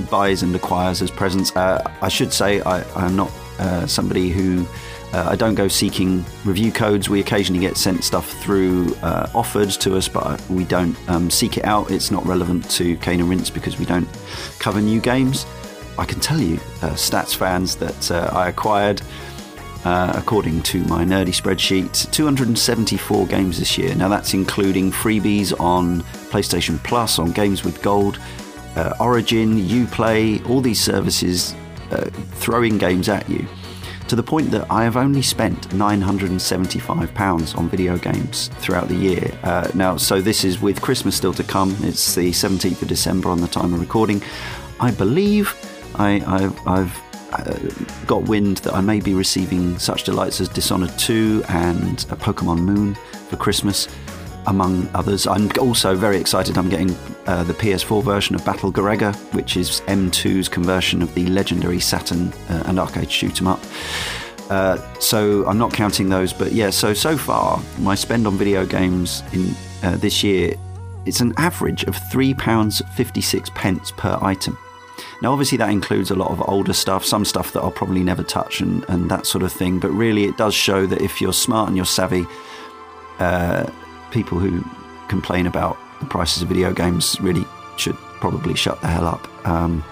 buys 0.09 0.43
and 0.43 0.55
acquires 0.55 1.01
as 1.01 1.11
presents. 1.11 1.55
Uh, 1.55 1.81
I 2.01 2.07
should 2.07 2.33
say 2.33 2.61
I, 2.61 2.83
I'm 2.93 3.15
not 3.15 3.31
uh, 3.59 3.87
somebody 3.87 4.29
who 4.29 4.65
uh, 5.13 5.27
I 5.29 5.35
don't 5.35 5.55
go 5.55 5.67
seeking 5.67 6.23
review 6.45 6.71
codes. 6.71 7.09
We 7.09 7.19
occasionally 7.19 7.59
get 7.59 7.77
sent 7.77 8.03
stuff 8.03 8.31
through 8.41 8.95
uh, 9.01 9.29
offered 9.35 9.69
to 9.69 9.97
us, 9.97 10.07
but 10.07 10.41
we 10.49 10.63
don't 10.63 10.95
um, 11.09 11.29
seek 11.29 11.57
it 11.57 11.65
out. 11.65 11.91
It's 11.91 12.11
not 12.11 12.25
relevant 12.25 12.69
to 12.71 12.95
Cane 12.97 13.19
and 13.19 13.53
because 13.53 13.77
we 13.77 13.85
don't 13.85 14.07
cover 14.59 14.81
new 14.81 15.01
games. 15.01 15.45
I 15.97 16.05
can 16.05 16.19
tell 16.19 16.39
you, 16.39 16.55
uh, 16.81 16.91
stats 16.91 17.35
fans, 17.35 17.75
that 17.77 18.11
uh, 18.11 18.29
I 18.33 18.49
acquired, 18.49 19.01
uh, 19.85 20.13
according 20.15 20.63
to 20.63 20.83
my 20.85 21.03
nerdy 21.03 21.33
spreadsheet, 21.33 22.11
274 22.11 23.27
games 23.27 23.59
this 23.59 23.77
year. 23.77 23.93
Now 23.95 24.07
that's 24.07 24.33
including 24.33 24.91
freebies 24.91 25.57
on 25.59 26.01
PlayStation 26.31 26.81
Plus, 26.83 27.19
on 27.19 27.31
Games 27.31 27.63
with 27.63 27.81
Gold, 27.81 28.19
uh, 28.75 28.93
Origin, 28.99 29.57
Uplay, 29.57 30.47
all 30.49 30.61
these 30.61 30.81
services 30.81 31.55
throwing 32.35 32.77
games 32.77 33.09
at 33.09 33.29
you 33.29 33.45
to 34.11 34.15
the 34.17 34.23
point 34.23 34.51
that 34.51 34.69
I 34.69 34.83
have 34.83 34.97
only 34.97 35.21
spent 35.21 35.69
£975 35.69 37.57
on 37.57 37.69
video 37.69 37.97
games 37.97 38.49
throughout 38.59 38.89
the 38.89 38.95
year. 38.95 39.31
Uh, 39.41 39.71
now, 39.73 39.95
so 39.95 40.19
this 40.19 40.43
is 40.43 40.61
with 40.61 40.81
Christmas 40.81 41.15
still 41.15 41.33
to 41.33 41.45
come. 41.45 41.73
It's 41.79 42.13
the 42.13 42.31
17th 42.31 42.81
of 42.81 42.89
December 42.89 43.29
on 43.29 43.39
the 43.39 43.47
time 43.47 43.73
of 43.73 43.79
recording. 43.79 44.21
I 44.81 44.91
believe 44.91 45.55
I, 46.01 46.39
have 46.39 47.01
uh, 47.31 47.57
got 48.05 48.23
wind 48.23 48.57
that 48.57 48.73
I 48.73 48.81
may 48.81 48.99
be 48.99 49.13
receiving 49.13 49.77
such 49.77 50.03
delights 50.03 50.41
as 50.41 50.49
Dishonored 50.49 50.97
2 50.97 51.43
and 51.49 51.99
a 52.09 52.15
Pokemon 52.15 52.59
Moon 52.59 52.95
for 53.29 53.37
Christmas 53.37 53.87
among 54.47 54.89
others. 54.95 55.27
I'm 55.27 55.51
also 55.59 55.95
very 55.95 56.17
excited. 56.17 56.57
I'm 56.57 56.69
getting 56.69 56.95
uh, 57.27 57.43
the 57.43 57.53
PS4 57.53 58.03
version 58.03 58.35
of 58.35 58.43
Battle 58.43 58.71
Garegga, 58.71 59.15
which 59.35 59.55
is 59.55 59.81
M2's 59.81 60.49
conversion 60.49 61.01
of 61.01 61.13
the 61.13 61.27
legendary 61.27 61.79
Saturn 61.79 62.33
uh, 62.49 62.63
and 62.65 62.79
arcade 62.79 63.11
shoot 63.11 63.39
'em 63.39 63.47
up. 63.47 63.59
Uh, 64.49 64.77
so 64.99 65.45
I'm 65.47 65.57
not 65.57 65.71
counting 65.71 66.09
those, 66.09 66.33
but 66.33 66.51
yeah. 66.51 66.71
So 66.71 66.93
so 66.93 67.17
far, 67.17 67.61
my 67.79 67.95
spend 67.95 68.27
on 68.27 68.37
video 68.37 68.65
games 68.65 69.23
in 69.31 69.55
uh, 69.83 69.95
this 69.97 70.23
year 70.23 70.55
it's 71.05 71.21
an 71.21 71.33
average 71.37 71.83
of 71.85 71.95
three 72.11 72.33
pounds 72.33 72.81
fifty 72.95 73.21
six 73.21 73.49
pence 73.53 73.91
per 73.91 74.17
item. 74.21 74.57
Now, 75.21 75.31
obviously, 75.31 75.57
that 75.59 75.69
includes 75.69 76.09
a 76.09 76.15
lot 76.15 76.31
of 76.31 76.41
older 76.49 76.73
stuff, 76.73 77.05
some 77.05 77.25
stuff 77.25 77.53
that 77.53 77.61
I'll 77.61 77.71
probably 77.71 78.03
never 78.03 78.23
touch, 78.23 78.59
and, 78.59 78.83
and 78.89 79.09
that 79.11 79.27
sort 79.27 79.43
of 79.43 79.51
thing. 79.51 79.79
But 79.79 79.91
really, 79.91 80.25
it 80.25 80.37
does 80.37 80.55
show 80.55 80.85
that 80.87 81.01
if 81.01 81.21
you're 81.21 81.33
smart 81.33 81.67
and 81.67 81.77
you're 81.77 81.85
savvy, 81.85 82.25
uh, 83.19 83.69
people 84.09 84.39
who 84.39 84.63
complain 85.07 85.45
about 85.45 85.77
the 85.99 86.07
prices 86.07 86.41
of 86.41 86.47
video 86.47 86.73
games 86.73 87.19
really 87.21 87.45
should 87.77 87.95
probably 88.19 88.55
shut 88.55 88.81
the 88.81 88.87
hell 88.87 89.05
up. 89.05 89.27
Um, 89.47 89.83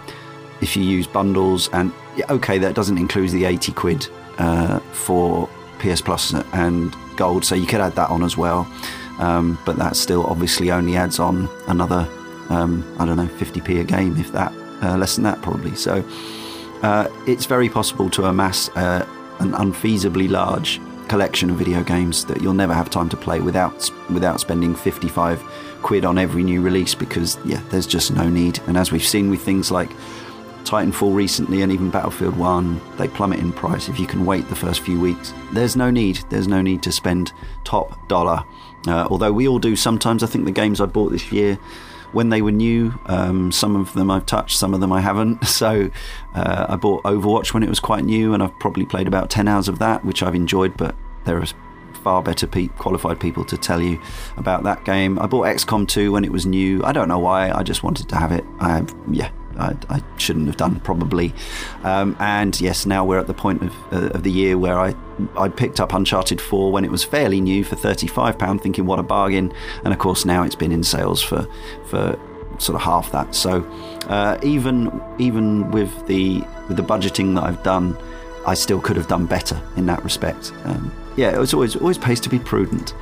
if 0.62 0.76
you 0.76 0.84
use 0.84 1.06
bundles, 1.06 1.70
and 1.74 1.92
okay, 2.30 2.58
that 2.58 2.74
doesn't 2.74 2.98
include 2.98 3.30
the 3.30 3.46
80 3.46 3.72
quid 3.74 4.08
uh, 4.40 4.80
for 4.92 5.48
PS 5.80 6.02
Plus 6.02 6.34
and 6.54 6.96
Gold, 7.16 7.46
so 7.46 7.56
you 7.56 7.66
could 7.66 7.82
add 7.82 7.96
that 7.96 8.10
on 8.10 8.24
as 8.24 8.36
well. 8.36 8.68
Um, 9.20 9.60
but 9.66 9.76
that 9.78 9.96
still 9.96 10.26
obviously 10.26 10.72
only 10.72 10.96
adds 10.96 11.20
on 11.20 11.50
another, 11.68 12.08
um, 12.50 12.84
I 12.98 13.06
don't 13.06 13.18
know, 13.18 13.28
50p 13.28 13.82
a 13.82 13.84
game, 13.84 14.18
if 14.18 14.32
that, 14.32 14.54
uh, 14.82 14.98
less 14.98 15.16
than 15.16 15.24
that 15.24 15.42
probably. 15.42 15.76
So 15.76 16.04
uh, 16.82 17.10
it's 17.28 17.46
very 17.46 17.70
possible 17.70 18.10
to 18.12 18.26
amass 18.26 18.70
uh, 18.70 19.06
an 19.40 19.52
unfeasibly 19.52 20.30
large 20.30 20.80
collection 21.10 21.50
of 21.50 21.58
video 21.58 21.84
games 21.84 22.26
that 22.26 22.42
you'll 22.42 22.54
never 22.54 22.74
have 22.74 22.90
time 22.90 23.10
to 23.10 23.18
play 23.18 23.42
without 23.42 23.90
without 24.12 24.40
spending 24.40 24.76
55 24.76 25.42
quid 25.82 26.06
on 26.06 26.18
every 26.18 26.44
new 26.44 26.62
release 26.62 26.94
because 26.94 27.38
yeah 27.46 27.62
there's 27.70 27.88
just 27.88 28.12
no 28.12 28.30
need. 28.30 28.60
And 28.68 28.78
as 28.78 28.92
we've 28.92 29.06
seen 29.06 29.30
with 29.30 29.42
things 29.42 29.72
like 29.72 29.90
Titanfall 30.64 31.16
recently 31.16 31.62
and 31.64 31.72
even 31.72 31.90
Battlefield 31.90 32.38
1 32.38 32.82
they 32.98 33.08
plummet 33.08 33.40
in 33.40 33.52
price. 33.52 33.90
If 33.90 34.00
you 34.00 34.06
can 34.06 34.26
wait 34.26 34.48
the 34.50 34.56
first 34.56 34.82
few 34.82 35.00
weeks 35.00 35.34
there's 35.52 35.76
no 35.76 35.90
need. 35.90 36.18
There's 36.30 36.48
no 36.48 36.62
need 36.62 36.84
to 36.84 36.92
spend 36.92 37.34
top 37.64 38.08
dollar. 38.08 38.44
Uh, 38.88 39.08
although 39.10 39.34
we 39.34 39.48
all 39.48 39.60
do 39.60 39.76
sometimes. 39.76 40.24
I 40.24 40.28
think 40.28 40.46
the 40.46 40.52
games 40.52 40.80
I 40.80 40.86
bought 40.86 41.12
this 41.12 41.32
year 41.32 41.60
when 42.12 42.30
they 42.30 42.42
were 42.42 42.52
new. 42.52 42.94
Um, 43.06 43.52
some 43.52 43.76
of 43.76 43.94
them 43.94 44.10
I've 44.10 44.26
touched, 44.26 44.58
some 44.58 44.74
of 44.74 44.80
them 44.82 44.92
I 44.92 45.02
haven't. 45.02 45.40
So 45.60 45.90
uh, 46.36 46.68
I 46.70 46.78
bought 46.78 47.04
Overwatch 47.04 47.54
when 47.54 47.64
it 47.64 47.70
was 47.70 47.82
quite 47.82 48.06
new, 48.06 48.34
and 48.34 48.42
I've 48.42 48.58
probably 48.60 48.86
played 48.86 49.08
about 49.08 49.30
10 49.30 49.48
hours 49.48 49.68
of 49.68 49.78
that, 49.80 50.06
which 50.06 50.24
I've 50.24 50.36
enjoyed, 50.36 50.78
but 50.78 50.96
there 51.26 51.38
are 51.38 51.46
far 52.02 52.24
better 52.24 52.48
pe- 52.48 52.68
qualified 52.68 53.20
people 53.20 53.44
to 53.46 53.58
tell 53.58 53.82
you 53.82 54.00
about 54.38 54.64
that 54.64 54.86
game. 54.86 55.20
I 55.20 55.28
bought 55.28 55.48
XCOM 55.48 55.86
2 55.88 56.14
when 56.14 56.24
it 56.24 56.32
was 56.32 56.46
new. 56.46 56.82
I 56.86 56.94
don't 56.94 57.10
know 57.10 57.20
why, 57.20 57.52
I 57.52 57.62
just 57.64 57.84
wanted 57.84 58.08
to 58.10 58.16
have 58.16 58.32
it. 58.32 58.46
I, 58.62 58.86
yeah, 59.12 59.32
I, 59.60 59.76
I, 59.90 60.02
shouldn't 60.18 60.48
have 60.48 60.58
done 60.58 60.80
probably. 60.80 61.34
Um, 61.84 62.16
and 62.20 62.60
yes, 62.60 62.86
now 62.86 63.06
we're 63.06 63.20
at 63.20 63.28
the 63.28 63.34
point 63.34 63.62
of, 63.64 63.74
uh, 63.94 64.10
of 64.12 64.24
the 64.24 64.32
year 64.32 64.58
where 64.58 64.80
I 64.80 64.96
I 65.38 65.50
picked 65.50 65.80
up 65.80 65.94
Uncharted 65.94 66.40
4 66.40 66.72
when 66.72 66.86
it 66.86 66.92
was 66.92 67.04
fairly 67.04 67.42
new 67.42 67.66
for 67.66 67.76
£35, 67.76 68.62
thinking 68.62 68.86
what 68.86 69.00
a 69.00 69.04
bargain. 69.04 69.52
And 69.84 69.94
of 69.94 70.00
course, 70.00 70.24
now 70.24 70.44
it's 70.44 70.56
been 70.56 70.72
in 70.72 70.84
sales 70.84 71.22
for 71.22 71.48
for 71.88 72.18
sort 72.58 72.76
of 72.76 72.82
half 72.82 73.12
that. 73.12 73.36
So 73.36 73.64
uh, 74.08 74.38
even 74.44 75.02
even 75.18 75.72
with 75.72 76.08
the 76.08 76.44
with 76.68 76.78
the 76.78 76.84
budgeting 76.84 77.36
that 77.36 77.44
I've 77.44 77.64
done, 77.64 77.98
I 78.46 78.54
still 78.54 78.80
could 78.80 78.98
have 78.98 79.08
done 79.08 79.26
better 79.26 79.62
in 79.76 79.86
that 79.88 80.04
respect. 80.04 80.54
Um, 80.66 80.94
yeah, 81.16 81.34
it 81.34 81.40
was 81.40 81.54
always 81.54 81.76
always 81.76 81.98
pays 81.98 82.20
to 82.22 82.30
be 82.30 82.40
prudent. 82.40 82.94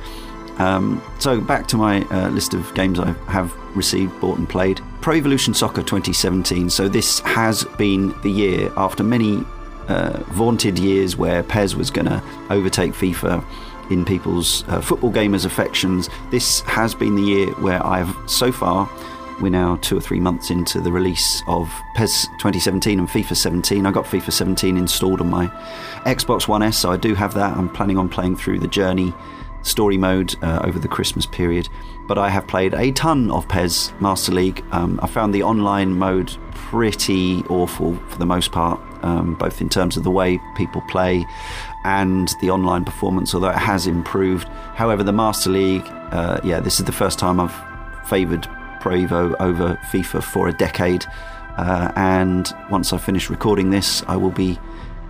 Um, 0.58 1.02
so 1.18 1.40
back 1.40 1.66
to 1.68 1.76
my 1.76 2.02
uh, 2.04 2.28
list 2.30 2.54
of 2.54 2.72
games 2.74 2.98
I 2.98 3.12
have 3.28 3.54
received, 3.76 4.20
bought, 4.20 4.38
and 4.38 4.48
played. 4.48 4.80
Pro 5.00 5.14
Evolution 5.14 5.54
Soccer 5.54 5.82
2017. 5.82 6.68
So 6.70 6.88
this 6.88 7.20
has 7.20 7.64
been 7.76 8.14
the 8.22 8.30
year 8.30 8.72
after 8.76 9.04
many 9.04 9.44
uh, 9.86 10.22
vaunted 10.28 10.78
years 10.78 11.16
where 11.16 11.42
PES 11.42 11.74
was 11.74 11.90
going 11.90 12.06
to 12.06 12.22
overtake 12.50 12.92
FIFA 12.92 13.44
in 13.90 14.04
people's 14.04 14.64
uh, 14.68 14.80
football 14.80 15.12
gamers' 15.12 15.46
affections. 15.46 16.10
This 16.30 16.60
has 16.62 16.94
been 16.94 17.14
the 17.14 17.22
year 17.22 17.46
where 17.54 17.84
I've 17.86 18.14
so 18.26 18.52
far. 18.52 18.90
We're 19.40 19.50
now 19.50 19.76
two 19.76 19.96
or 19.96 20.00
three 20.00 20.18
months 20.18 20.50
into 20.50 20.80
the 20.80 20.90
release 20.90 21.44
of 21.46 21.72
PES 21.94 22.26
2017 22.38 22.98
and 22.98 23.08
FIFA 23.08 23.36
17. 23.36 23.86
I 23.86 23.92
got 23.92 24.04
FIFA 24.04 24.32
17 24.32 24.76
installed 24.76 25.20
on 25.20 25.30
my 25.30 25.46
Xbox 26.04 26.48
One 26.48 26.60
S, 26.60 26.76
so 26.76 26.90
I 26.90 26.96
do 26.96 27.14
have 27.14 27.34
that. 27.34 27.56
I'm 27.56 27.68
planning 27.68 27.98
on 27.98 28.08
playing 28.08 28.36
through 28.36 28.58
the 28.58 28.66
journey 28.66 29.14
story 29.62 29.98
mode 29.98 30.34
uh, 30.42 30.60
over 30.64 30.78
the 30.78 30.88
Christmas 30.88 31.26
period. 31.26 31.68
But 32.06 32.18
I 32.18 32.30
have 32.30 32.46
played 32.46 32.74
a 32.74 32.90
ton 32.92 33.30
of 33.30 33.46
PES 33.48 33.92
Master 34.00 34.32
League. 34.32 34.64
Um, 34.72 34.98
I 35.02 35.06
found 35.06 35.34
the 35.34 35.42
online 35.42 35.98
mode 35.98 36.36
pretty 36.52 37.42
awful 37.50 37.96
for 38.08 38.18
the 38.18 38.26
most 38.26 38.50
part, 38.50 38.80
um, 39.04 39.34
both 39.34 39.60
in 39.60 39.68
terms 39.68 39.96
of 39.96 40.04
the 40.04 40.10
way 40.10 40.40
people 40.56 40.80
play 40.88 41.26
and 41.84 42.30
the 42.40 42.50
online 42.50 42.84
performance, 42.84 43.34
although 43.34 43.50
it 43.50 43.56
has 43.56 43.86
improved. 43.86 44.48
However, 44.74 45.02
the 45.02 45.12
Master 45.12 45.50
League, 45.50 45.84
uh, 46.12 46.40
yeah, 46.44 46.60
this 46.60 46.80
is 46.80 46.86
the 46.86 46.92
first 46.92 47.18
time 47.18 47.40
I've 47.40 47.54
favoured 48.08 48.48
Pro 48.80 48.94
Evo 48.96 49.34
over 49.40 49.78
FIFA 49.90 50.22
for 50.22 50.48
a 50.48 50.52
decade. 50.52 51.04
Uh, 51.58 51.90
and 51.96 52.54
once 52.70 52.92
I 52.92 52.98
finish 52.98 53.28
recording 53.28 53.70
this, 53.70 54.02
I 54.06 54.16
will 54.16 54.30
be 54.30 54.58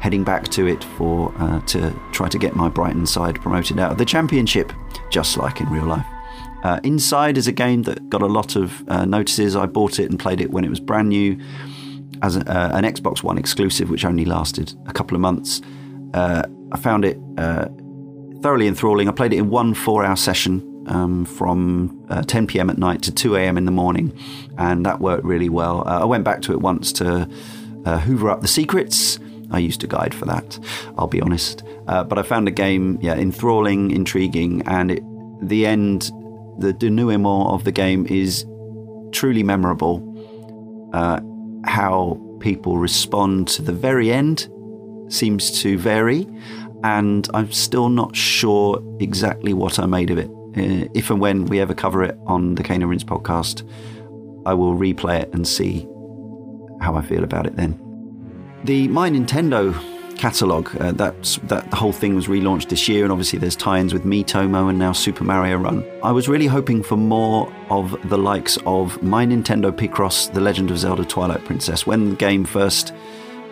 heading 0.00 0.25
back 0.25 0.49
to 0.49 0.67
it 0.67 0.85
for 0.97 1.33
uh, 1.38 1.61
to 1.62 1.95
try 2.12 2.28
to 2.28 2.38
get 2.38 2.55
my 2.55 2.69
Brighton 2.69 3.07
side 3.07 3.40
promoted 3.40 3.78
out 3.78 3.93
of 3.93 3.99
the 3.99 4.05
Championship, 4.05 4.73
just 5.11 5.37
like 5.37 5.61
in 5.61 5.69
real 5.69 5.85
life. 5.87 6.07
Uh, 6.62 6.81
Inside 6.83 7.38
is 7.38 7.47
a 7.47 7.52
game 7.52 7.83
that 7.85 8.09
got 8.09 8.23
a 8.23 8.26
lot 8.26 8.57
of 8.57 8.88
uh, 8.88 9.05
notices. 9.05 9.55
I 9.55 9.67
bought 9.67 9.99
it 9.99 10.11
and 10.11 10.19
played 10.19 10.40
it 10.40 10.50
when 10.50 10.64
it 10.64 10.71
was 10.71 10.81
brand 10.81 11.09
new 11.09 11.38
as 12.23 12.37
a, 12.37 12.40
uh, 12.40 12.71
an 12.76 12.85
Xbox 12.85 13.23
One 13.23 13.38
exclusive, 13.38 13.90
which 13.90 14.05
only 14.05 14.25
lasted 14.25 14.75
a 14.87 14.93
couple 14.93 15.14
of 15.14 15.21
months. 15.21 15.61
Uh, 16.14 16.43
I 16.73 16.78
found 16.78 17.05
it 17.05 17.19
uh, 17.37 17.69
thoroughly 18.43 18.67
enthralling. 18.67 19.09
I 19.09 19.12
played 19.12 19.33
it 19.33 19.38
in 19.38 19.50
one 19.50 19.75
four-hour 19.75 20.17
session 20.17 20.85
um, 20.88 21.25
from 21.25 22.07
10 22.26 22.47
p.m. 22.47 22.71
at 22.71 22.78
night 22.78 23.02
to 23.02 23.12
2 23.12 23.37
a.m. 23.37 23.57
in 23.57 23.64
the 23.64 23.71
morning, 23.71 24.17
and 24.57 24.85
that 24.85 25.00
worked 25.00 25.25
really 25.25 25.49
well. 25.49 25.87
I 25.87 26.05
went 26.07 26.25
back 26.25 26.43
to 26.43 26.52
it 26.52 26.61
once 26.61 26.93
to 26.95 27.28
hoover 27.85 28.31
up 28.31 28.40
the 28.40 28.49
secrets 28.49 29.19
I 29.50 29.59
used 29.59 29.83
a 29.85 29.87
guide 29.87 30.14
for 30.14 30.26
that, 30.26 30.59
I'll 30.97 31.07
be 31.07 31.21
honest. 31.21 31.62
Uh, 31.87 32.05
but 32.05 32.19
I 32.19 32.23
found 32.23 32.47
the 32.47 32.52
game, 32.52 32.99
yeah, 33.00 33.14
enthralling, 33.14 33.90
intriguing, 33.90 34.62
and 34.67 34.90
it, 34.90 35.02
the 35.40 35.67
end, 35.67 36.11
the 36.59 36.73
denouement 36.73 37.50
of 37.50 37.64
the 37.64 37.73
game 37.73 38.07
is 38.07 38.45
truly 39.12 39.43
memorable. 39.43 40.05
Uh, 40.93 41.21
how 41.64 42.21
people 42.40 42.78
respond 42.78 43.49
to 43.49 43.62
the 43.62 43.73
very 43.73 44.12
end 44.12 44.49
seems 45.09 45.62
to 45.62 45.78
vary, 45.78 46.26
and 46.85 47.28
I'm 47.35 47.50
still 47.52 47.88
not 47.88 48.14
sure 48.14 48.83
exactly 49.00 49.52
what 49.52 49.78
I 49.78 49.87
made 49.87 50.11
of 50.11 50.19
it. 50.19 50.31
Uh, 50.57 50.88
if 50.95 51.11
and 51.11 51.21
when 51.21 51.47
we 51.47 51.61
ever 51.61 51.75
cover 51.75 52.02
it 52.02 52.19
on 52.26 52.55
the 52.55 52.62
Cane 52.62 52.83
and 52.83 53.07
podcast, 53.07 53.69
I 54.47 54.55
will 54.55 54.75
replay 54.75 55.21
it 55.23 55.33
and 55.33 55.47
see 55.47 55.87
how 56.81 56.95
I 56.95 57.02
feel 57.02 57.25
about 57.25 57.47
it 57.47 57.57
then. 57.57 57.88
The 58.65 58.88
My 58.88 59.09
Nintendo 59.09 59.73
catalog, 60.19 60.75
uh, 60.81 60.93
that 60.93 61.38
the 61.45 61.77
whole 61.77 61.93
thing 61.93 62.17
was 62.17 62.27
relaunched 62.27 62.69
this 62.69 62.88
year, 62.88 63.05
and 63.05 63.12
obviously 63.12 63.38
there's 63.38 63.55
tie-ins 63.55 63.93
with 63.93 64.05
Miitomo 64.05 64.69
and 64.69 64.79
now 64.79 64.93
Super 64.93 65.23
Mario 65.25 65.57
Run. 65.57 65.85
I 66.03 66.11
was 66.11 66.29
really 66.29 66.47
hoping 66.47 66.83
for 66.83 66.97
more 66.97 67.53
of 67.71 67.97
the 68.09 68.19
likes 68.19 68.59
of 68.67 69.00
My 69.03 69.25
Nintendo 69.25 69.71
Picross: 69.71 70.33
The 70.33 70.41
Legend 70.41 70.71
of 70.71 70.79
Zelda: 70.79 71.05
Twilight 71.05 71.45
Princess. 71.45 71.87
When 71.87 72.11
the 72.11 72.17
game 72.17 72.45
first, 72.45 72.93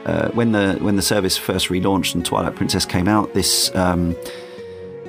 uh, 0.06 0.30
when 0.30 0.52
the 0.52 0.76
when 0.80 0.96
the 0.96 1.02
service 1.02 1.36
first 1.36 1.68
relaunched 1.68 2.14
and 2.14 2.26
Twilight 2.26 2.56
Princess 2.56 2.84
came 2.84 3.06
out, 3.06 3.32
this 3.32 3.75
um, 3.76 4.16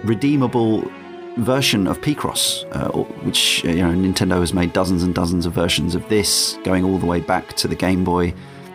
redeemable 0.04 0.90
version 1.38 1.88
of 1.88 2.00
Picross, 2.02 2.66
uh, 2.72 2.90
which 3.24 3.66
uh, 3.66 3.70
you 3.70 3.82
know 3.82 3.94
Nintendo 3.94 4.40
has 4.40 4.54
made 4.54 4.74
dozens 4.74 5.02
and 5.02 5.16
dozens 5.16 5.48
of 5.48 5.54
versions 5.54 5.96
of 5.96 6.08
this, 6.08 6.58
going 6.64 6.86
all 6.86 7.00
the 7.00 7.08
way 7.08 7.20
back 7.20 7.56
to 7.56 7.68
the 7.68 7.76
Game 7.76 8.04
Boy 8.04 8.34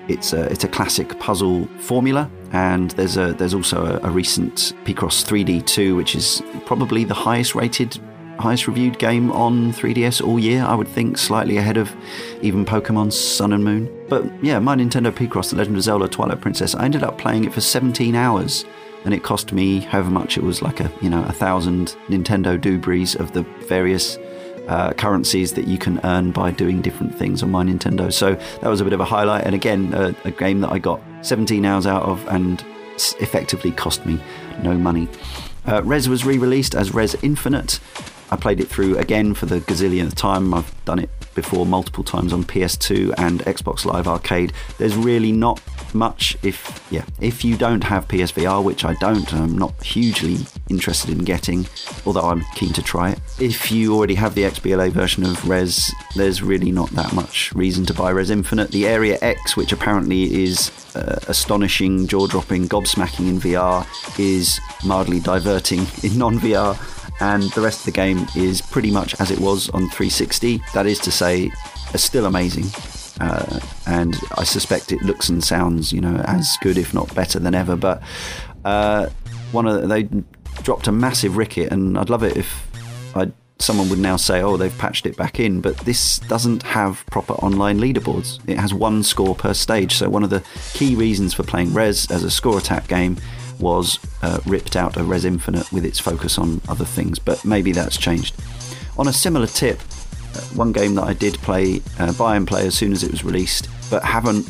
it's 0.08 0.32
a, 0.32 0.44
it's 0.50 0.64
a 0.64 0.68
classic 0.68 1.18
puzzle 1.18 1.66
formula, 1.78 2.30
and 2.52 2.90
there's 2.92 3.16
a 3.16 3.32
there's 3.32 3.54
also 3.54 3.84
a, 3.84 4.08
a 4.08 4.10
recent 4.10 4.72
Picross 4.84 5.24
3D 5.24 5.66
2, 5.66 5.96
which 5.96 6.14
is 6.14 6.42
probably 6.66 7.04
the 7.04 7.14
highest 7.14 7.54
rated, 7.54 7.98
highest 8.38 8.66
reviewed 8.66 8.98
game 8.98 9.30
on 9.32 9.72
3DS 9.72 10.24
all 10.26 10.38
year. 10.38 10.64
I 10.64 10.74
would 10.74 10.88
think 10.88 11.18
slightly 11.18 11.56
ahead 11.56 11.76
of 11.76 11.94
even 12.42 12.64
Pokemon 12.64 13.12
Sun 13.12 13.52
and 13.52 13.64
Moon. 13.64 14.06
But 14.08 14.24
yeah, 14.44 14.58
my 14.58 14.74
Nintendo 14.74 15.12
Picross: 15.12 15.50
The 15.50 15.56
Legend 15.56 15.76
of 15.76 15.82
Zelda: 15.82 16.08
Twilight 16.08 16.40
Princess. 16.40 16.74
I 16.74 16.84
ended 16.84 17.04
up 17.04 17.18
playing 17.18 17.44
it 17.44 17.52
for 17.52 17.60
17 17.60 18.14
hours, 18.14 18.64
and 19.04 19.14
it 19.14 19.22
cost 19.22 19.52
me 19.52 19.80
however 19.80 20.10
much 20.10 20.36
it 20.36 20.42
was, 20.42 20.62
like 20.62 20.80
a 20.80 20.90
you 21.00 21.10
know 21.10 21.22
a 21.24 21.32
thousand 21.32 21.96
Nintendo 22.08 22.60
Dubries 22.60 23.18
of 23.18 23.32
the 23.32 23.42
various 23.66 24.18
uh, 24.68 24.92
currencies 24.92 25.52
that 25.54 25.66
you 25.66 25.78
can 25.78 26.00
earn 26.04 26.30
by 26.30 26.50
doing 26.50 26.80
different 26.80 27.16
things 27.16 27.42
on 27.42 27.50
my 27.50 27.64
Nintendo. 27.64 28.12
So 28.12 28.34
that 28.34 28.68
was 28.68 28.80
a 28.80 28.84
bit 28.84 28.92
of 28.92 29.00
a 29.00 29.04
highlight. 29.04 29.44
And 29.44 29.54
again, 29.54 29.92
uh, 29.94 30.12
a 30.24 30.30
game 30.30 30.60
that 30.60 30.70
I 30.70 30.78
got 30.78 31.00
17 31.22 31.64
hours 31.64 31.86
out 31.86 32.02
of 32.02 32.26
and 32.28 32.64
effectively 33.20 33.70
cost 33.72 34.04
me 34.06 34.20
no 34.62 34.74
money. 34.74 35.08
Uh, 35.66 35.82
Rez 35.84 36.08
was 36.08 36.24
re 36.24 36.38
released 36.38 36.74
as 36.74 36.92
Rez 36.92 37.16
Infinite. 37.22 37.80
I 38.30 38.36
played 38.36 38.60
it 38.60 38.68
through 38.68 38.96
again 38.98 39.34
for 39.34 39.46
the 39.46 39.60
gazillionth 39.60 40.14
time. 40.14 40.54
I've 40.54 40.72
done 40.84 40.98
it 40.98 41.10
before 41.34 41.66
multiple 41.66 42.02
times 42.02 42.32
on 42.32 42.44
PS2 42.44 43.14
and 43.18 43.40
Xbox 43.40 43.84
Live 43.84 44.08
Arcade. 44.08 44.52
There's 44.78 44.96
really 44.96 45.32
not 45.32 45.60
much 45.94 46.36
if 46.42 46.86
yeah 46.90 47.04
if 47.20 47.44
you 47.44 47.56
don't 47.56 47.84
have 47.84 48.08
PSVR, 48.08 48.62
which 48.62 48.84
I 48.84 48.94
don't, 48.94 49.32
I'm 49.32 49.56
not 49.56 49.82
hugely 49.82 50.38
interested 50.68 51.10
in 51.10 51.24
getting, 51.24 51.66
although 52.06 52.22
I'm 52.22 52.44
keen 52.54 52.72
to 52.74 52.82
try 52.82 53.10
it. 53.10 53.20
If 53.40 53.70
you 53.70 53.94
already 53.94 54.14
have 54.14 54.34
the 54.34 54.42
XBLA 54.42 54.90
version 54.90 55.24
of 55.24 55.48
Rez, 55.48 55.92
there's 56.16 56.42
really 56.42 56.72
not 56.72 56.90
that 56.90 57.12
much 57.12 57.52
reason 57.54 57.86
to 57.86 57.94
buy 57.94 58.12
Rez 58.12 58.30
Infinite. 58.30 58.70
The 58.70 58.86
Area 58.86 59.18
X, 59.20 59.56
which 59.56 59.72
apparently 59.72 60.42
is 60.42 60.70
uh, 60.94 61.18
astonishing, 61.28 62.06
jaw-dropping, 62.06 62.68
gobsmacking 62.68 63.28
in 63.28 63.38
VR, 63.40 63.86
is 64.18 64.60
mildly 64.84 65.20
diverting 65.20 65.80
in 66.02 66.18
non-VR 66.18 66.78
and 67.20 67.44
the 67.52 67.60
rest 67.60 67.80
of 67.80 67.84
the 67.86 67.92
game 67.92 68.26
is 68.34 68.60
pretty 68.60 68.90
much 68.90 69.18
as 69.20 69.30
it 69.30 69.38
was 69.38 69.68
on 69.70 69.82
360. 69.90 70.60
That 70.74 70.86
is 70.86 70.98
to 71.00 71.12
say, 71.12 71.52
still 71.94 72.26
amazing. 72.26 72.64
Uh, 73.22 73.60
and 73.86 74.16
I 74.36 74.42
suspect 74.42 74.90
it 74.90 75.00
looks 75.02 75.28
and 75.28 75.44
sounds, 75.44 75.92
you 75.92 76.00
know, 76.00 76.16
as 76.26 76.56
good, 76.60 76.76
if 76.76 76.92
not 76.92 77.14
better 77.14 77.38
than 77.38 77.54
ever. 77.54 77.76
But 77.76 78.02
uh, 78.64 79.10
one 79.52 79.66
of 79.66 79.80
the, 79.80 79.86
they 79.86 80.08
dropped 80.62 80.88
a 80.88 80.92
massive 80.92 81.36
ricket, 81.36 81.72
and 81.72 81.96
I'd 81.96 82.10
love 82.10 82.24
it 82.24 82.36
if 82.36 82.66
I 83.14 83.30
someone 83.60 83.88
would 83.90 84.00
now 84.00 84.16
say, 84.16 84.42
"Oh, 84.42 84.56
they've 84.56 84.76
patched 84.76 85.06
it 85.06 85.16
back 85.16 85.38
in," 85.38 85.60
but 85.60 85.76
this 85.78 86.18
doesn't 86.18 86.64
have 86.64 87.06
proper 87.12 87.34
online 87.34 87.78
leaderboards. 87.78 88.40
It 88.48 88.58
has 88.58 88.74
one 88.74 89.04
score 89.04 89.36
per 89.36 89.54
stage. 89.54 89.94
So 89.94 90.10
one 90.10 90.24
of 90.24 90.30
the 90.30 90.42
key 90.74 90.96
reasons 90.96 91.32
for 91.32 91.44
playing 91.44 91.72
Rez 91.72 92.10
as 92.10 92.24
a 92.24 92.30
score 92.30 92.58
attack 92.58 92.88
game 92.88 93.18
was 93.60 94.00
uh, 94.22 94.40
ripped 94.46 94.74
out 94.74 94.96
of 94.96 95.08
Rez 95.08 95.24
Infinite 95.24 95.70
with 95.72 95.84
its 95.84 96.00
focus 96.00 96.38
on 96.38 96.60
other 96.68 96.84
things. 96.84 97.20
But 97.20 97.44
maybe 97.44 97.70
that's 97.70 97.96
changed. 97.96 98.34
On 98.98 99.06
a 99.06 99.12
similar 99.12 99.46
tip, 99.46 99.80
one 100.54 100.72
game 100.72 100.94
that 100.96 101.04
I 101.04 101.12
did 101.12 101.34
play, 101.34 101.82
uh, 101.98 102.12
buy 102.12 102.36
and 102.36 102.46
play 102.46 102.66
as 102.66 102.74
soon 102.74 102.92
as 102.92 103.02
it 103.02 103.10
was 103.10 103.24
released, 103.24 103.68
but 103.90 104.02
haven't 104.02 104.48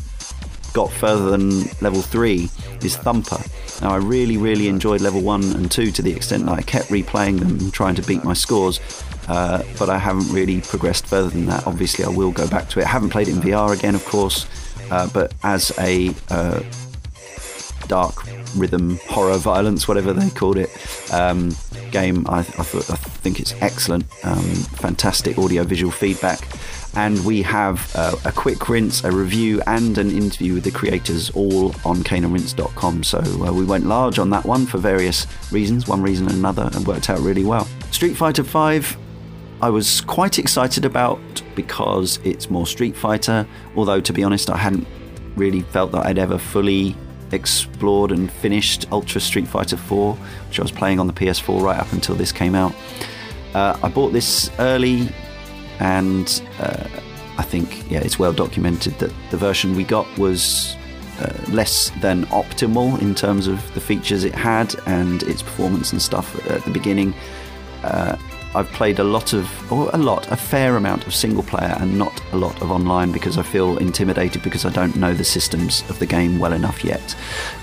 got 0.73 0.91
further 0.91 1.29
than 1.29 1.61
level 1.81 2.01
three 2.01 2.49
is 2.81 2.97
Thumper. 2.97 3.41
Now, 3.81 3.91
I 3.91 3.97
really, 3.97 4.37
really 4.37 4.67
enjoyed 4.67 5.01
level 5.01 5.21
one 5.21 5.43
and 5.53 5.71
two 5.71 5.91
to 5.91 6.01
the 6.01 6.11
extent 6.11 6.45
that 6.45 6.53
I 6.53 6.61
kept 6.61 6.89
replaying 6.89 7.39
them 7.39 7.59
and 7.59 7.73
trying 7.73 7.95
to 7.95 8.01
beat 8.01 8.23
my 8.23 8.33
scores, 8.33 8.79
uh, 9.27 9.63
but 9.77 9.89
I 9.89 9.97
haven't 9.97 10.31
really 10.33 10.61
progressed 10.61 11.05
further 11.05 11.29
than 11.29 11.45
that. 11.45 11.65
Obviously, 11.67 12.03
I 12.05 12.09
will 12.09 12.31
go 12.31 12.47
back 12.47 12.69
to 12.69 12.79
it. 12.79 12.85
I 12.85 12.89
haven't 12.89 13.09
played 13.11 13.27
it 13.27 13.35
in 13.35 13.41
VR 13.41 13.77
again, 13.77 13.95
of 13.95 14.03
course, 14.05 14.47
uh, 14.91 15.07
but 15.13 15.33
as 15.43 15.71
a 15.79 16.13
uh, 16.29 16.61
dark 17.87 18.25
rhythm 18.55 18.99
horror 19.07 19.37
violence, 19.37 19.87
whatever 19.87 20.13
they 20.13 20.29
called 20.29 20.57
it, 20.57 20.69
um, 21.13 21.55
game, 21.91 22.25
I, 22.27 22.39
I, 22.39 22.41
I 22.41 22.97
think 23.21 23.39
it's 23.39 23.53
excellent. 23.61 24.05
Um, 24.23 24.43
fantastic 24.43 25.37
audio 25.37 25.63
visual 25.63 25.91
feedback 25.91 26.47
and 26.95 27.23
we 27.25 27.41
have 27.41 27.91
uh, 27.95 28.15
a 28.25 28.31
quick 28.31 28.69
rinse, 28.69 29.03
a 29.03 29.11
review, 29.11 29.61
and 29.65 29.97
an 29.97 30.11
interview 30.11 30.53
with 30.53 30.63
the 30.63 30.71
creators 30.71 31.29
all 31.31 31.69
on 31.85 32.03
caneandrinse.com. 32.03 33.03
So 33.03 33.19
uh, 33.19 33.51
we 33.51 33.65
went 33.65 33.85
large 33.85 34.19
on 34.19 34.29
that 34.29 34.45
one 34.45 34.65
for 34.65 34.77
various 34.77 35.25
reasons, 35.51 35.87
one 35.87 36.01
reason 36.01 36.27
and 36.27 36.35
another, 36.35 36.69
and 36.73 36.85
worked 36.85 37.09
out 37.09 37.19
really 37.19 37.43
well. 37.43 37.67
Street 37.91 38.13
Fighter 38.13 38.43
V, 38.43 38.95
I 39.61 39.69
was 39.69 40.01
quite 40.01 40.37
excited 40.37 40.85
about 40.85 41.19
because 41.55 42.19
it's 42.23 42.49
more 42.49 42.67
Street 42.67 42.95
Fighter, 42.95 43.47
although 43.75 44.01
to 44.01 44.13
be 44.13 44.23
honest, 44.23 44.49
I 44.49 44.57
hadn't 44.57 44.87
really 45.35 45.61
felt 45.61 45.91
that 45.93 46.05
I'd 46.05 46.19
ever 46.19 46.37
fully 46.37 46.95
explored 47.33 48.11
and 48.11 48.31
finished 48.31 48.85
Ultra 48.91 49.19
Street 49.19 49.47
Fighter 49.47 49.77
4, 49.77 50.13
which 50.15 50.59
I 50.59 50.61
was 50.61 50.71
playing 50.71 50.99
on 50.99 51.07
the 51.07 51.13
PS4 51.13 51.61
right 51.61 51.79
up 51.79 51.91
until 51.91 52.15
this 52.15 52.31
came 52.31 52.55
out. 52.55 52.73
Uh, 53.53 53.77
I 53.83 53.89
bought 53.89 54.13
this 54.13 54.49
early 54.59 55.09
and 55.79 56.41
uh, 56.59 56.87
I 57.37 57.43
think 57.43 57.89
yeah, 57.91 57.99
it's 57.99 58.17
well 58.17 58.33
documented 58.33 58.97
that 58.99 59.11
the 59.31 59.37
version 59.37 59.75
we 59.75 59.83
got 59.83 60.07
was 60.17 60.75
uh, 61.19 61.33
less 61.49 61.91
than 62.01 62.25
optimal 62.27 63.01
in 63.01 63.15
terms 63.15 63.47
of 63.47 63.73
the 63.73 63.81
features 63.81 64.23
it 64.23 64.35
had 64.35 64.75
and 64.85 65.23
its 65.23 65.41
performance 65.41 65.91
and 65.91 66.01
stuff 66.01 66.35
at 66.49 66.63
the 66.63 66.71
beginning. 66.71 67.13
I've 68.55 68.71
played 68.71 68.99
a 68.99 69.03
lot 69.03 69.33
of, 69.33 69.71
or 69.71 69.89
a 69.93 69.97
lot, 69.97 70.31
a 70.31 70.35
fair 70.35 70.75
amount 70.75 71.07
of 71.07 71.15
single 71.15 71.43
player 71.43 71.75
and 71.79 71.97
not 71.97 72.21
a 72.33 72.37
lot 72.37 72.61
of 72.61 72.71
online 72.71 73.11
because 73.11 73.37
I 73.37 73.43
feel 73.43 73.77
intimidated 73.77 74.43
because 74.43 74.65
I 74.65 74.69
don't 74.69 74.95
know 74.95 75.13
the 75.13 75.23
systems 75.23 75.81
of 75.89 75.99
the 75.99 76.05
game 76.05 76.39
well 76.39 76.53
enough 76.53 76.83
yet. 76.83 77.15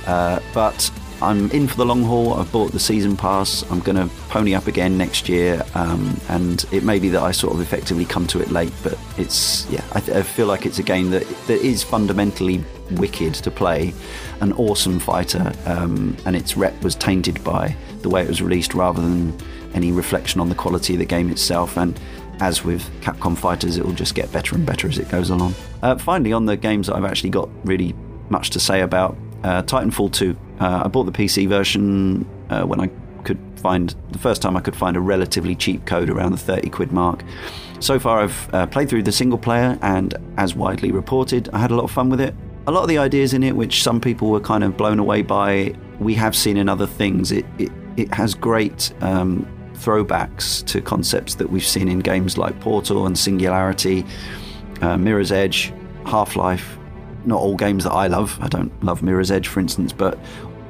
Uh, 0.06 0.40
but 0.52 0.90
I'm 1.22 1.50
in 1.50 1.68
for 1.68 1.76
the 1.76 1.84
long 1.84 2.02
haul. 2.02 2.34
I've 2.34 2.50
bought 2.50 2.72
the 2.72 2.80
season 2.80 3.16
pass. 3.16 3.62
I'm 3.70 3.80
going 3.80 3.96
to 3.96 4.12
pony 4.28 4.54
up 4.54 4.66
again 4.66 4.96
next 4.96 5.28
year, 5.28 5.62
um, 5.74 6.18
and 6.28 6.64
it 6.72 6.82
may 6.82 6.98
be 6.98 7.10
that 7.10 7.22
I 7.22 7.30
sort 7.30 7.54
of 7.54 7.60
effectively 7.60 8.06
come 8.06 8.26
to 8.28 8.40
it 8.40 8.50
late. 8.50 8.72
But 8.82 8.98
it's 9.18 9.70
yeah, 9.70 9.84
I, 9.92 10.00
th- 10.00 10.16
I, 10.16 10.22
feel 10.22 10.46
like 10.46 10.64
it's 10.64 10.78
a 10.78 10.82
game 10.82 11.10
that 11.10 11.26
that 11.46 11.60
is 11.60 11.82
fundamentally 11.82 12.64
wicked 12.92 13.34
to 13.34 13.50
play, 13.50 13.92
an 14.40 14.52
awesome 14.54 14.98
fighter, 14.98 15.52
um, 15.66 16.16
and 16.24 16.34
its 16.34 16.56
rep 16.56 16.80
was 16.82 16.94
tainted 16.94 17.42
by 17.44 17.76
the 18.00 18.08
way 18.08 18.22
it 18.22 18.28
was 18.28 18.40
released 18.40 18.74
rather 18.74 19.02
than 19.02 19.36
any 19.74 19.92
reflection 19.92 20.40
on 20.40 20.48
the 20.48 20.54
quality 20.54 20.94
of 20.94 20.98
the 20.98 21.06
game 21.06 21.30
itself. 21.30 21.76
And 21.76 21.98
as 22.40 22.64
with 22.64 22.88
Capcom 23.00 23.36
fighters, 23.36 23.76
it 23.76 23.84
will 23.84 23.92
just 23.92 24.14
get 24.14 24.30
better 24.32 24.54
and 24.54 24.64
better 24.64 24.88
as 24.88 24.98
it 24.98 25.08
goes 25.08 25.30
along. 25.30 25.54
Uh, 25.82 25.96
finally, 25.96 26.32
on 26.32 26.46
the 26.46 26.56
games 26.56 26.86
that 26.86 26.96
I've 26.96 27.04
actually 27.04 27.30
got 27.30 27.48
really 27.64 27.94
much 28.28 28.50
to 28.50 28.60
say 28.60 28.80
about, 28.80 29.16
uh, 29.42 29.62
Titanfall 29.62 30.12
2 30.12 30.36
uh, 30.60 30.82
I 30.84 30.88
bought 30.88 31.04
the 31.04 31.12
PC 31.12 31.48
version 31.48 32.28
uh, 32.50 32.64
when 32.64 32.80
I 32.80 32.90
could 33.24 33.38
find 33.56 33.94
the 34.10 34.18
first 34.18 34.42
time 34.42 34.56
I 34.56 34.60
could 34.60 34.76
find 34.76 34.96
a 34.96 35.00
relatively 35.00 35.54
cheap 35.54 35.86
code 35.86 36.10
around 36.10 36.32
the 36.32 36.38
30 36.38 36.68
quid 36.70 36.92
mark. 36.92 37.24
So 37.80 37.98
far, 37.98 38.20
I've 38.20 38.54
uh, 38.54 38.66
played 38.66 38.90
through 38.90 39.04
the 39.04 39.12
single 39.12 39.38
player, 39.38 39.78
and 39.80 40.14
as 40.36 40.54
widely 40.54 40.92
reported, 40.92 41.48
I 41.52 41.58
had 41.58 41.70
a 41.70 41.74
lot 41.74 41.84
of 41.84 41.90
fun 41.90 42.10
with 42.10 42.20
it. 42.20 42.34
A 42.66 42.72
lot 42.72 42.82
of 42.82 42.88
the 42.88 42.98
ideas 42.98 43.32
in 43.32 43.42
it, 43.42 43.56
which 43.56 43.82
some 43.82 44.00
people 44.00 44.30
were 44.30 44.40
kind 44.40 44.62
of 44.62 44.76
blown 44.76 44.98
away 44.98 45.22
by, 45.22 45.74
we 45.98 46.14
have 46.14 46.36
seen 46.36 46.58
in 46.58 46.68
other 46.68 46.86
things. 46.86 47.32
It 47.32 47.46
it, 47.58 47.72
it 47.96 48.12
has 48.12 48.34
great 48.34 48.92
um, 49.00 49.46
throwbacks 49.80 50.64
to 50.66 50.80
concepts 50.80 51.36
that 51.36 51.50
we've 51.50 51.66
seen 51.66 51.88
in 51.88 52.00
games 52.00 52.36
like 52.36 52.58
Portal 52.60 53.06
and 53.06 53.18
Singularity, 53.18 54.04
uh, 54.80 54.96
Mirror's 54.96 55.32
Edge, 55.32 55.72
Half 56.06 56.36
Life. 56.36 56.76
Not 57.24 57.40
all 57.40 57.56
games 57.56 57.84
that 57.84 57.92
I 57.92 58.06
love. 58.06 58.38
I 58.40 58.48
don't 58.48 58.72
love 58.82 59.02
Mirror's 59.02 59.30
Edge, 59.30 59.48
for 59.48 59.60
instance, 59.60 59.92
but 59.92 60.18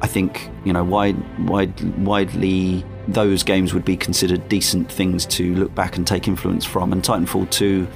I 0.03 0.07
think 0.07 0.51
you 0.65 0.73
know 0.73 0.83
wide, 0.83 1.17
wide, 1.49 1.99
widely 1.99 2.85
those 3.09 3.43
games 3.43 3.75
would 3.75 3.85
be 3.85 3.97
considered 3.97 4.49
decent 4.49 4.91
things 4.91 5.27
to 5.27 5.55
look 5.55 5.75
back 5.75 5.97
and 5.97 6.07
take 6.07 6.29
influence 6.29 6.65
from. 6.65 6.93
And 6.93 7.03
Titanfall 7.03 7.51
2 7.51 7.87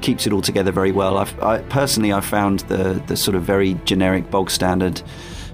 keeps 0.00 0.26
it 0.26 0.32
all 0.32 0.42
together 0.42 0.72
very 0.72 0.92
well. 0.92 1.18
I've, 1.18 1.42
I 1.42 1.62
personally 1.62 2.12
I 2.12 2.20
found 2.20 2.60
the 2.60 3.02
the 3.06 3.16
sort 3.16 3.34
of 3.34 3.42
very 3.42 3.74
generic 3.84 4.30
bog 4.30 4.50
standard 4.50 5.02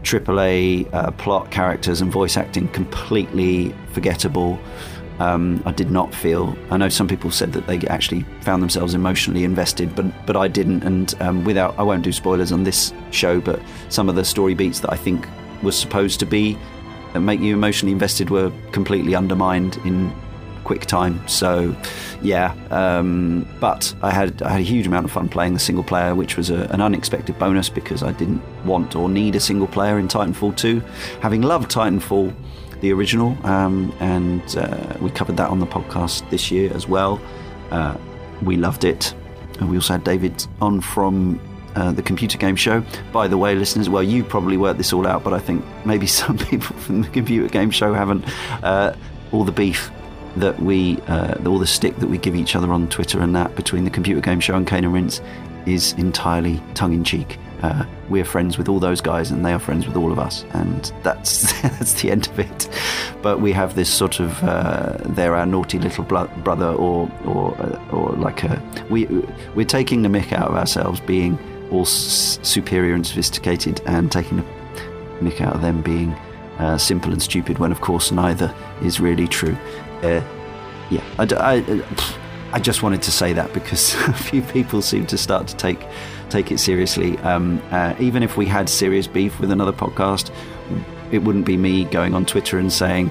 AAA 0.02 0.92
uh, 0.94 1.10
plot, 1.12 1.50
characters, 1.50 2.00
and 2.00 2.12
voice 2.12 2.36
acting 2.36 2.68
completely 2.68 3.74
forgettable. 3.92 4.58
Um, 5.18 5.62
I 5.64 5.72
did 5.72 5.90
not 5.90 6.14
feel. 6.14 6.56
I 6.70 6.76
know 6.76 6.88
some 6.88 7.08
people 7.08 7.30
said 7.30 7.52
that 7.54 7.66
they 7.66 7.78
actually 7.88 8.22
found 8.40 8.62
themselves 8.62 8.94
emotionally 8.94 9.44
invested, 9.44 9.94
but 9.94 10.26
but 10.26 10.36
I 10.36 10.48
didn't. 10.48 10.82
And 10.82 11.14
um, 11.20 11.44
without, 11.44 11.78
I 11.78 11.82
won't 11.82 12.02
do 12.02 12.12
spoilers 12.12 12.52
on 12.52 12.64
this 12.64 12.92
show, 13.10 13.40
but 13.40 13.60
some 13.88 14.08
of 14.08 14.14
the 14.14 14.24
story 14.24 14.54
beats 14.54 14.80
that 14.80 14.92
I 14.92 14.96
think 14.96 15.26
was 15.62 15.78
supposed 15.78 16.20
to 16.20 16.26
be 16.26 16.58
and 17.14 17.24
make 17.24 17.40
you 17.40 17.54
emotionally 17.54 17.92
invested 17.92 18.30
were 18.30 18.52
completely 18.72 19.14
undermined 19.14 19.78
in 19.78 20.12
quick 20.64 20.84
time. 20.84 21.26
So, 21.28 21.74
yeah. 22.22 22.54
Um, 22.70 23.48
but 23.60 23.94
I 24.02 24.10
had 24.10 24.42
I 24.42 24.50
had 24.50 24.60
a 24.60 24.64
huge 24.64 24.86
amount 24.86 25.06
of 25.06 25.12
fun 25.12 25.28
playing 25.28 25.54
the 25.54 25.60
single 25.60 25.84
player, 25.84 26.14
which 26.14 26.36
was 26.36 26.50
a, 26.50 26.64
an 26.70 26.80
unexpected 26.80 27.38
bonus 27.38 27.68
because 27.68 28.02
I 28.02 28.12
didn't 28.12 28.42
want 28.64 28.96
or 28.96 29.08
need 29.08 29.36
a 29.36 29.40
single 29.40 29.68
player 29.68 29.98
in 29.98 30.08
Titanfall 30.08 30.56
2. 30.56 30.82
Having 31.20 31.42
loved 31.42 31.70
Titanfall, 31.70 32.34
the 32.80 32.92
original, 32.92 33.36
um, 33.46 33.94
and 34.00 34.56
uh, 34.56 34.96
we 35.00 35.10
covered 35.10 35.36
that 35.36 35.50
on 35.50 35.60
the 35.60 35.66
podcast 35.66 36.28
this 36.30 36.50
year 36.50 36.72
as 36.74 36.86
well. 36.86 37.20
Uh, 37.70 37.96
we 38.42 38.56
loved 38.56 38.84
it. 38.84 39.14
And 39.58 39.70
we 39.70 39.76
also 39.76 39.94
had 39.94 40.04
David 40.04 40.46
on 40.60 40.80
from 40.80 41.40
uh, 41.74 41.92
the 41.92 42.02
computer 42.02 42.38
game 42.38 42.56
show. 42.56 42.82
By 43.12 43.28
the 43.28 43.38
way, 43.38 43.54
listeners, 43.54 43.88
well, 43.88 44.02
you 44.02 44.24
probably 44.24 44.56
worked 44.56 44.78
this 44.78 44.92
all 44.92 45.06
out, 45.06 45.24
but 45.24 45.32
I 45.32 45.38
think 45.38 45.64
maybe 45.84 46.06
some 46.20 46.38
people 46.38 46.76
from 46.76 47.02
the 47.02 47.08
computer 47.08 47.48
game 47.48 47.70
show 47.70 47.92
haven't. 47.92 48.24
Uh, 48.62 48.94
all 49.32 49.44
the 49.44 49.52
beef 49.52 49.90
that 50.36 50.60
we, 50.60 50.98
uh, 51.08 51.34
all 51.46 51.58
the 51.58 51.66
stick 51.66 51.96
that 51.96 52.08
we 52.08 52.18
give 52.18 52.34
each 52.34 52.54
other 52.54 52.72
on 52.72 52.88
Twitter 52.88 53.20
and 53.20 53.34
that 53.34 53.54
between 53.56 53.84
the 53.84 53.90
computer 53.90 54.20
game 54.20 54.38
show 54.38 54.54
and 54.54 54.66
Cane 54.66 54.84
and 54.84 54.92
Rinse 54.92 55.20
is 55.66 55.94
entirely 55.94 56.62
tongue 56.74 56.92
in 56.92 57.02
cheek. 57.02 57.38
Uh, 57.62 57.84
we're 58.08 58.24
friends 58.24 58.58
with 58.58 58.68
all 58.68 58.78
those 58.78 59.00
guys, 59.00 59.30
and 59.30 59.44
they 59.44 59.52
are 59.52 59.58
friends 59.58 59.86
with 59.86 59.96
all 59.96 60.12
of 60.12 60.18
us, 60.18 60.44
and 60.52 60.92
that's 61.02 61.60
that's 61.62 62.00
the 62.02 62.10
end 62.10 62.28
of 62.28 62.38
it. 62.38 62.68
But 63.22 63.40
we 63.40 63.52
have 63.52 63.74
this 63.74 63.92
sort 63.92 64.20
of 64.20 64.42
uh, 64.44 64.96
they're 65.06 65.34
our 65.34 65.46
naughty 65.46 65.78
little 65.78 66.04
brother, 66.04 66.68
or 66.68 67.10
or 67.24 67.56
or 67.90 68.12
like 68.12 68.44
a 68.44 68.62
we 68.90 69.06
we're 69.54 69.66
taking 69.66 70.02
the 70.02 70.08
mick 70.08 70.32
out 70.32 70.48
of 70.48 70.56
ourselves 70.56 71.00
being 71.00 71.38
all 71.70 71.82
s- 71.82 72.38
superior 72.42 72.94
and 72.94 73.06
sophisticated 73.06 73.80
and 73.86 74.12
taking 74.12 74.38
the 74.38 74.44
mick 75.20 75.40
out 75.40 75.54
of 75.54 75.62
them 75.62 75.82
being 75.82 76.14
uh, 76.58 76.78
simple 76.78 77.12
and 77.12 77.22
stupid 77.22 77.58
when, 77.58 77.72
of 77.72 77.80
course, 77.80 78.12
neither 78.12 78.54
is 78.82 79.00
really 79.00 79.28
true. 79.28 79.56
Uh, 80.02 80.22
yeah, 80.90 81.02
I, 81.18 81.26
I, 81.34 81.84
I, 82.52 82.60
just 82.60 82.82
wanted 82.82 83.02
to 83.02 83.10
say 83.10 83.32
that 83.32 83.52
because 83.52 83.94
a 84.08 84.12
few 84.12 84.42
people 84.42 84.82
seem 84.82 85.06
to 85.06 85.18
start 85.18 85.48
to 85.48 85.56
take 85.56 85.80
take 86.30 86.50
it 86.52 86.58
seriously. 86.58 87.18
Um, 87.18 87.62
uh, 87.70 87.94
even 87.98 88.22
if 88.22 88.36
we 88.36 88.46
had 88.46 88.68
serious 88.68 89.06
beef 89.06 89.38
with 89.40 89.50
another 89.50 89.72
podcast, 89.72 90.30
it 91.12 91.18
wouldn't 91.18 91.46
be 91.46 91.56
me 91.56 91.84
going 91.84 92.14
on 92.14 92.26
Twitter 92.26 92.58
and 92.58 92.72
saying, 92.72 93.10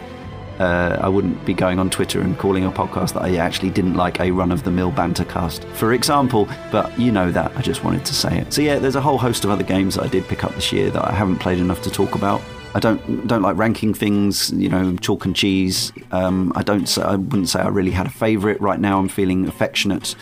uh, 0.59 0.97
I 1.01 1.09
wouldn't 1.09 1.45
be 1.45 1.53
going 1.53 1.79
on 1.79 1.89
Twitter 1.89 2.21
and 2.21 2.37
calling 2.37 2.65
a 2.65 2.71
podcast 2.71 3.13
that 3.13 3.23
I 3.23 3.35
actually 3.37 3.71
didn't 3.71 3.95
like 3.95 4.19
a 4.19 4.31
run 4.31 4.51
of 4.51 4.63
the 4.63 4.71
mill 4.71 4.91
banter 4.91 5.25
cast, 5.25 5.65
for 5.65 5.93
example. 5.93 6.47
But 6.71 6.97
you 6.97 7.11
know 7.11 7.31
that. 7.31 7.55
I 7.57 7.61
just 7.61 7.83
wanted 7.83 8.05
to 8.05 8.13
say 8.13 8.37
it. 8.39 8.53
So 8.53 8.61
yeah, 8.61 8.79
there's 8.79 8.95
a 8.95 9.01
whole 9.01 9.17
host 9.17 9.43
of 9.43 9.51
other 9.51 9.63
games 9.63 9.95
that 9.95 10.03
I 10.03 10.07
did 10.07 10.27
pick 10.27 10.43
up 10.43 10.53
this 10.55 10.71
year 10.71 10.89
that 10.91 11.03
I 11.03 11.11
haven't 11.11 11.37
played 11.37 11.59
enough 11.59 11.81
to 11.83 11.89
talk 11.89 12.15
about. 12.15 12.41
I 12.73 12.79
don't 12.79 13.27
don't 13.27 13.41
like 13.41 13.57
ranking 13.57 13.93
things, 13.93 14.51
you 14.51 14.69
know, 14.69 14.95
chalk 14.97 15.25
and 15.25 15.35
cheese. 15.35 15.93
Um, 16.11 16.51
I 16.55 16.63
don't. 16.63 16.97
I 16.97 17.15
wouldn't 17.15 17.49
say 17.49 17.59
I 17.59 17.67
really 17.67 17.91
had 17.91 18.05
a 18.05 18.09
favourite. 18.09 18.59
Right 18.61 18.79
now, 18.79 18.99
I'm 18.99 19.07
feeling 19.07 19.47
affectionate 19.47 20.15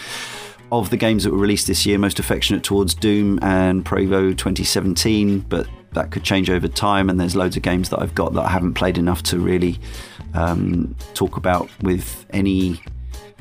of 0.79 0.89
the 0.89 0.97
games 0.97 1.23
that 1.23 1.31
were 1.31 1.37
released 1.37 1.67
this 1.67 1.85
year, 1.85 1.97
most 1.97 2.19
affectionate 2.19 2.63
towards 2.63 2.93
Doom 2.93 3.39
and 3.41 3.85
Pro 3.85 3.99
Evo 3.99 4.37
2017, 4.37 5.39
but 5.41 5.67
that 5.93 6.11
could 6.11 6.23
change 6.23 6.49
over 6.49 6.67
time. 6.67 7.09
And 7.09 7.19
there's 7.19 7.35
loads 7.35 7.55
of 7.55 7.63
games 7.63 7.89
that 7.89 7.99
I've 7.99 8.15
got 8.15 8.33
that 8.33 8.41
I 8.41 8.49
haven't 8.49 8.73
played 8.73 8.97
enough 8.97 9.23
to 9.23 9.39
really 9.39 9.79
um, 10.33 10.95
talk 11.13 11.37
about 11.37 11.69
with 11.81 12.25
any 12.31 12.81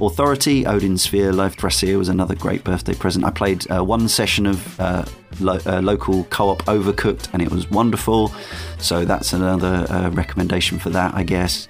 authority. 0.01 0.67
Odin 0.67 0.99
Sphere 0.99 1.33
Leifthrasir 1.33 1.97
was 1.97 2.09
another 2.09 2.35
great 2.35 2.65
birthday 2.65 2.95
present. 2.95 3.25
I 3.25 3.31
played 3.31 3.71
uh, 3.71 3.85
one 3.85 4.09
session 4.09 4.47
of 4.47 4.81
uh, 4.81 5.05
lo- 5.41 5.61
uh, 5.67 5.81
local 5.81 6.25
co 6.25 6.51
op 6.51 6.63
Overcooked 6.65 7.29
and 7.33 7.43
it 7.43 7.51
was 7.51 7.71
wonderful. 7.71 8.33
So 8.79 9.05
that's 9.05 9.33
another 9.33 9.87
uh, 9.89 10.11
recommendation 10.11 10.79
for 10.79 10.91
that, 10.91 11.15
I 11.15 11.23
guess. 11.23 11.69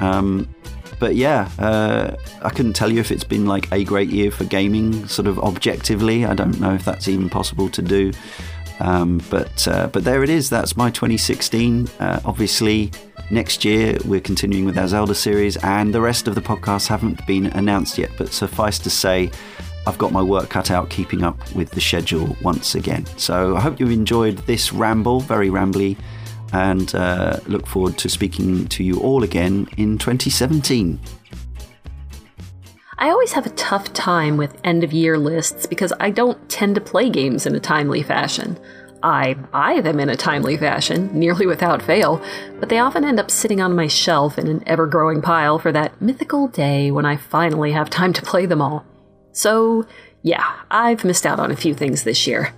Um, 0.00 0.48
but 1.02 1.16
yeah, 1.16 1.50
uh, 1.58 2.14
I 2.42 2.50
couldn't 2.50 2.74
tell 2.74 2.88
you 2.88 3.00
if 3.00 3.10
it's 3.10 3.24
been 3.24 3.44
like 3.44 3.66
a 3.72 3.82
great 3.82 4.08
year 4.08 4.30
for 4.30 4.44
gaming, 4.44 5.04
sort 5.08 5.26
of 5.26 5.36
objectively. 5.40 6.24
I 6.24 6.32
don't 6.32 6.60
know 6.60 6.74
if 6.74 6.84
that's 6.84 7.08
even 7.08 7.28
possible 7.28 7.68
to 7.70 7.82
do. 7.82 8.12
Um, 8.78 9.20
but 9.28 9.66
uh, 9.66 9.88
but 9.88 10.04
there 10.04 10.22
it 10.22 10.30
is. 10.30 10.48
That's 10.48 10.76
my 10.76 10.90
2016. 10.90 11.88
Uh, 11.98 12.20
obviously, 12.24 12.92
next 13.32 13.64
year 13.64 13.98
we're 14.04 14.20
continuing 14.20 14.64
with 14.64 14.78
our 14.78 14.86
Zelda 14.86 15.12
series, 15.12 15.56
and 15.56 15.92
the 15.92 16.00
rest 16.00 16.28
of 16.28 16.36
the 16.36 16.40
podcasts 16.40 16.86
haven't 16.86 17.26
been 17.26 17.46
announced 17.46 17.98
yet. 17.98 18.10
But 18.16 18.28
suffice 18.28 18.78
to 18.78 18.88
say, 18.88 19.32
I've 19.88 19.98
got 19.98 20.12
my 20.12 20.22
work 20.22 20.50
cut 20.50 20.70
out 20.70 20.88
keeping 20.88 21.24
up 21.24 21.36
with 21.52 21.72
the 21.72 21.80
schedule 21.80 22.36
once 22.42 22.76
again. 22.76 23.06
So 23.16 23.56
I 23.56 23.60
hope 23.60 23.80
you've 23.80 23.90
enjoyed 23.90 24.38
this 24.46 24.72
ramble, 24.72 25.18
very 25.18 25.48
rambly 25.48 25.96
and 26.52 26.94
uh, 26.94 27.40
look 27.46 27.66
forward 27.66 27.98
to 27.98 28.08
speaking 28.08 28.66
to 28.68 28.84
you 28.84 29.00
all 29.00 29.22
again 29.22 29.68
in 29.76 29.98
2017. 29.98 31.00
I 32.98 33.08
always 33.10 33.32
have 33.32 33.46
a 33.46 33.50
tough 33.50 33.92
time 33.92 34.36
with 34.36 34.60
end 34.62 34.84
of 34.84 34.92
year 34.92 35.18
lists 35.18 35.66
because 35.66 35.92
I 35.98 36.10
don't 36.10 36.48
tend 36.48 36.76
to 36.76 36.80
play 36.80 37.10
games 37.10 37.46
in 37.46 37.54
a 37.54 37.60
timely 37.60 38.02
fashion. 38.02 38.58
I 39.02 39.34
buy 39.34 39.80
them 39.80 39.98
in 39.98 40.08
a 40.08 40.16
timely 40.16 40.56
fashion, 40.56 41.10
nearly 41.12 41.46
without 41.46 41.82
fail, 41.82 42.22
but 42.60 42.68
they 42.68 42.78
often 42.78 43.04
end 43.04 43.18
up 43.18 43.30
sitting 43.30 43.60
on 43.60 43.74
my 43.74 43.88
shelf 43.88 44.38
in 44.38 44.46
an 44.46 44.62
ever 44.66 44.86
growing 44.86 45.20
pile 45.20 45.58
for 45.58 45.72
that 45.72 46.00
mythical 46.00 46.46
day 46.46 46.92
when 46.92 47.04
I 47.04 47.16
finally 47.16 47.72
have 47.72 47.90
time 47.90 48.12
to 48.12 48.22
play 48.22 48.46
them 48.46 48.62
all. 48.62 48.84
So, 49.32 49.86
yeah, 50.22 50.60
I've 50.70 51.04
missed 51.04 51.26
out 51.26 51.40
on 51.40 51.50
a 51.50 51.56
few 51.56 51.74
things 51.74 52.04
this 52.04 52.26
year. 52.26 52.54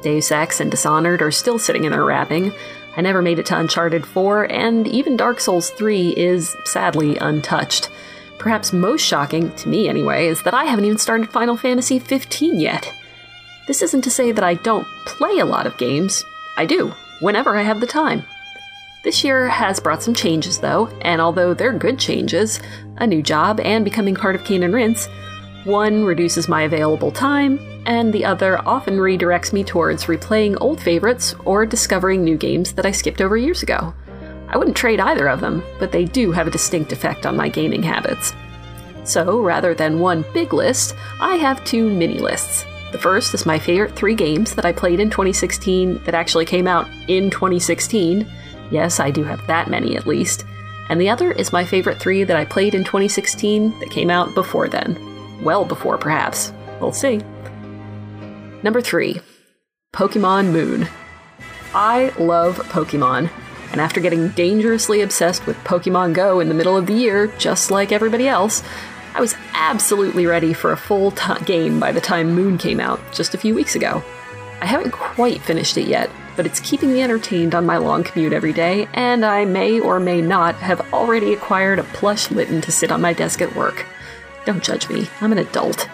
Deus 0.00 0.32
Ex 0.32 0.60
and 0.60 0.70
Dishonored 0.70 1.20
are 1.20 1.30
still 1.30 1.58
sitting 1.58 1.84
in 1.84 1.92
their 1.92 2.04
wrapping, 2.04 2.54
I 2.96 3.00
never 3.00 3.22
made 3.22 3.38
it 3.38 3.46
to 3.46 3.58
Uncharted 3.58 4.06
4, 4.06 4.44
and 4.52 4.86
even 4.86 5.16
Dark 5.16 5.40
Souls 5.40 5.70
3 5.70 6.10
is 6.10 6.54
sadly 6.64 7.16
untouched. 7.18 7.90
Perhaps 8.38 8.72
most 8.72 9.02
shocking, 9.02 9.54
to 9.56 9.68
me 9.68 9.88
anyway, 9.88 10.26
is 10.26 10.42
that 10.42 10.54
I 10.54 10.64
haven't 10.64 10.84
even 10.84 10.98
started 10.98 11.30
Final 11.30 11.56
Fantasy 11.56 11.98
15 11.98 12.60
yet. 12.60 12.92
This 13.66 13.82
isn't 13.82 14.02
to 14.02 14.10
say 14.10 14.32
that 14.32 14.44
I 14.44 14.54
don't 14.54 14.86
play 15.06 15.38
a 15.38 15.46
lot 15.46 15.66
of 15.66 15.78
games. 15.78 16.24
I 16.56 16.66
do, 16.66 16.92
whenever 17.20 17.56
I 17.56 17.62
have 17.62 17.80
the 17.80 17.86
time. 17.86 18.24
This 19.04 19.24
year 19.24 19.48
has 19.48 19.80
brought 19.80 20.02
some 20.02 20.14
changes, 20.14 20.58
though, 20.58 20.86
and 21.00 21.20
although 21.20 21.54
they're 21.54 21.72
good 21.72 21.98
changes, 21.98 22.60
a 22.98 23.06
new 23.06 23.22
job 23.22 23.58
and 23.60 23.84
becoming 23.84 24.14
part 24.14 24.34
of 24.34 24.44
Cane 24.44 24.62
and 24.62 24.74
Rinse, 24.74 25.08
one 25.64 26.04
reduces 26.04 26.48
my 26.48 26.62
available 26.62 27.12
time, 27.12 27.60
and 27.86 28.12
the 28.12 28.24
other 28.24 28.58
often 28.66 28.96
redirects 28.96 29.52
me 29.52 29.62
towards 29.62 30.04
replaying 30.04 30.56
old 30.60 30.80
favorites 30.80 31.34
or 31.44 31.66
discovering 31.66 32.24
new 32.24 32.36
games 32.36 32.72
that 32.72 32.86
I 32.86 32.90
skipped 32.90 33.20
over 33.20 33.36
years 33.36 33.62
ago. 33.62 33.94
I 34.48 34.58
wouldn't 34.58 34.76
trade 34.76 35.00
either 35.00 35.28
of 35.28 35.40
them, 35.40 35.62
but 35.78 35.92
they 35.92 36.04
do 36.04 36.32
have 36.32 36.46
a 36.46 36.50
distinct 36.50 36.92
effect 36.92 37.26
on 37.26 37.36
my 37.36 37.48
gaming 37.48 37.82
habits. 37.82 38.34
So, 39.04 39.40
rather 39.40 39.74
than 39.74 40.00
one 40.00 40.24
big 40.34 40.52
list, 40.52 40.94
I 41.20 41.36
have 41.36 41.64
two 41.64 41.88
mini 41.90 42.18
lists. 42.18 42.64
The 42.92 42.98
first 42.98 43.32
is 43.32 43.46
my 43.46 43.58
favorite 43.58 43.96
three 43.96 44.14
games 44.14 44.54
that 44.54 44.66
I 44.66 44.72
played 44.72 45.00
in 45.00 45.10
2016 45.10 46.04
that 46.04 46.14
actually 46.14 46.44
came 46.44 46.66
out 46.66 46.88
in 47.08 47.30
2016. 47.30 48.30
Yes, 48.70 49.00
I 49.00 49.10
do 49.10 49.24
have 49.24 49.44
that 49.46 49.70
many 49.70 49.96
at 49.96 50.06
least. 50.06 50.44
And 50.88 51.00
the 51.00 51.08
other 51.08 51.32
is 51.32 51.52
my 51.52 51.64
favorite 51.64 51.98
three 51.98 52.22
that 52.24 52.36
I 52.36 52.44
played 52.44 52.74
in 52.74 52.84
2016 52.84 53.78
that 53.80 53.90
came 53.90 54.10
out 54.10 54.34
before 54.34 54.68
then. 54.68 55.11
Well, 55.42 55.64
before 55.64 55.98
perhaps. 55.98 56.52
We'll 56.80 56.92
see. 56.92 57.20
Number 58.62 58.80
three, 58.80 59.20
Pokemon 59.92 60.52
Moon. 60.52 60.88
I 61.74 62.12
love 62.18 62.58
Pokemon, 62.68 63.30
and 63.72 63.80
after 63.80 64.00
getting 64.00 64.28
dangerously 64.28 65.00
obsessed 65.00 65.46
with 65.46 65.56
Pokemon 65.58 66.14
Go 66.14 66.40
in 66.40 66.48
the 66.48 66.54
middle 66.54 66.76
of 66.76 66.86
the 66.86 66.94
year, 66.94 67.26
just 67.38 67.70
like 67.70 67.92
everybody 67.92 68.28
else, 68.28 68.62
I 69.14 69.20
was 69.20 69.34
absolutely 69.52 70.26
ready 70.26 70.52
for 70.52 70.72
a 70.72 70.76
full 70.76 71.10
t- 71.10 71.44
game 71.44 71.80
by 71.80 71.92
the 71.92 72.00
time 72.00 72.34
Moon 72.34 72.56
came 72.56 72.80
out 72.80 73.00
just 73.12 73.34
a 73.34 73.38
few 73.38 73.54
weeks 73.54 73.74
ago. 73.74 74.02
I 74.60 74.66
haven't 74.66 74.92
quite 74.92 75.42
finished 75.42 75.76
it 75.76 75.88
yet, 75.88 76.10
but 76.36 76.46
it's 76.46 76.60
keeping 76.60 76.92
me 76.92 77.02
entertained 77.02 77.54
on 77.54 77.66
my 77.66 77.78
long 77.78 78.04
commute 78.04 78.32
every 78.32 78.52
day, 78.52 78.86
and 78.94 79.24
I 79.24 79.44
may 79.44 79.80
or 79.80 79.98
may 79.98 80.20
not 80.20 80.54
have 80.56 80.92
already 80.92 81.32
acquired 81.32 81.78
a 81.78 81.84
plush 81.84 82.30
Litten 82.30 82.60
to 82.60 82.72
sit 82.72 82.92
on 82.92 83.00
my 83.00 83.12
desk 83.12 83.42
at 83.42 83.56
work. 83.56 83.86
Don't 84.44 84.62
judge 84.62 84.88
me, 84.88 85.08
I'm 85.20 85.32
an 85.32 85.38
adult. 85.38 85.88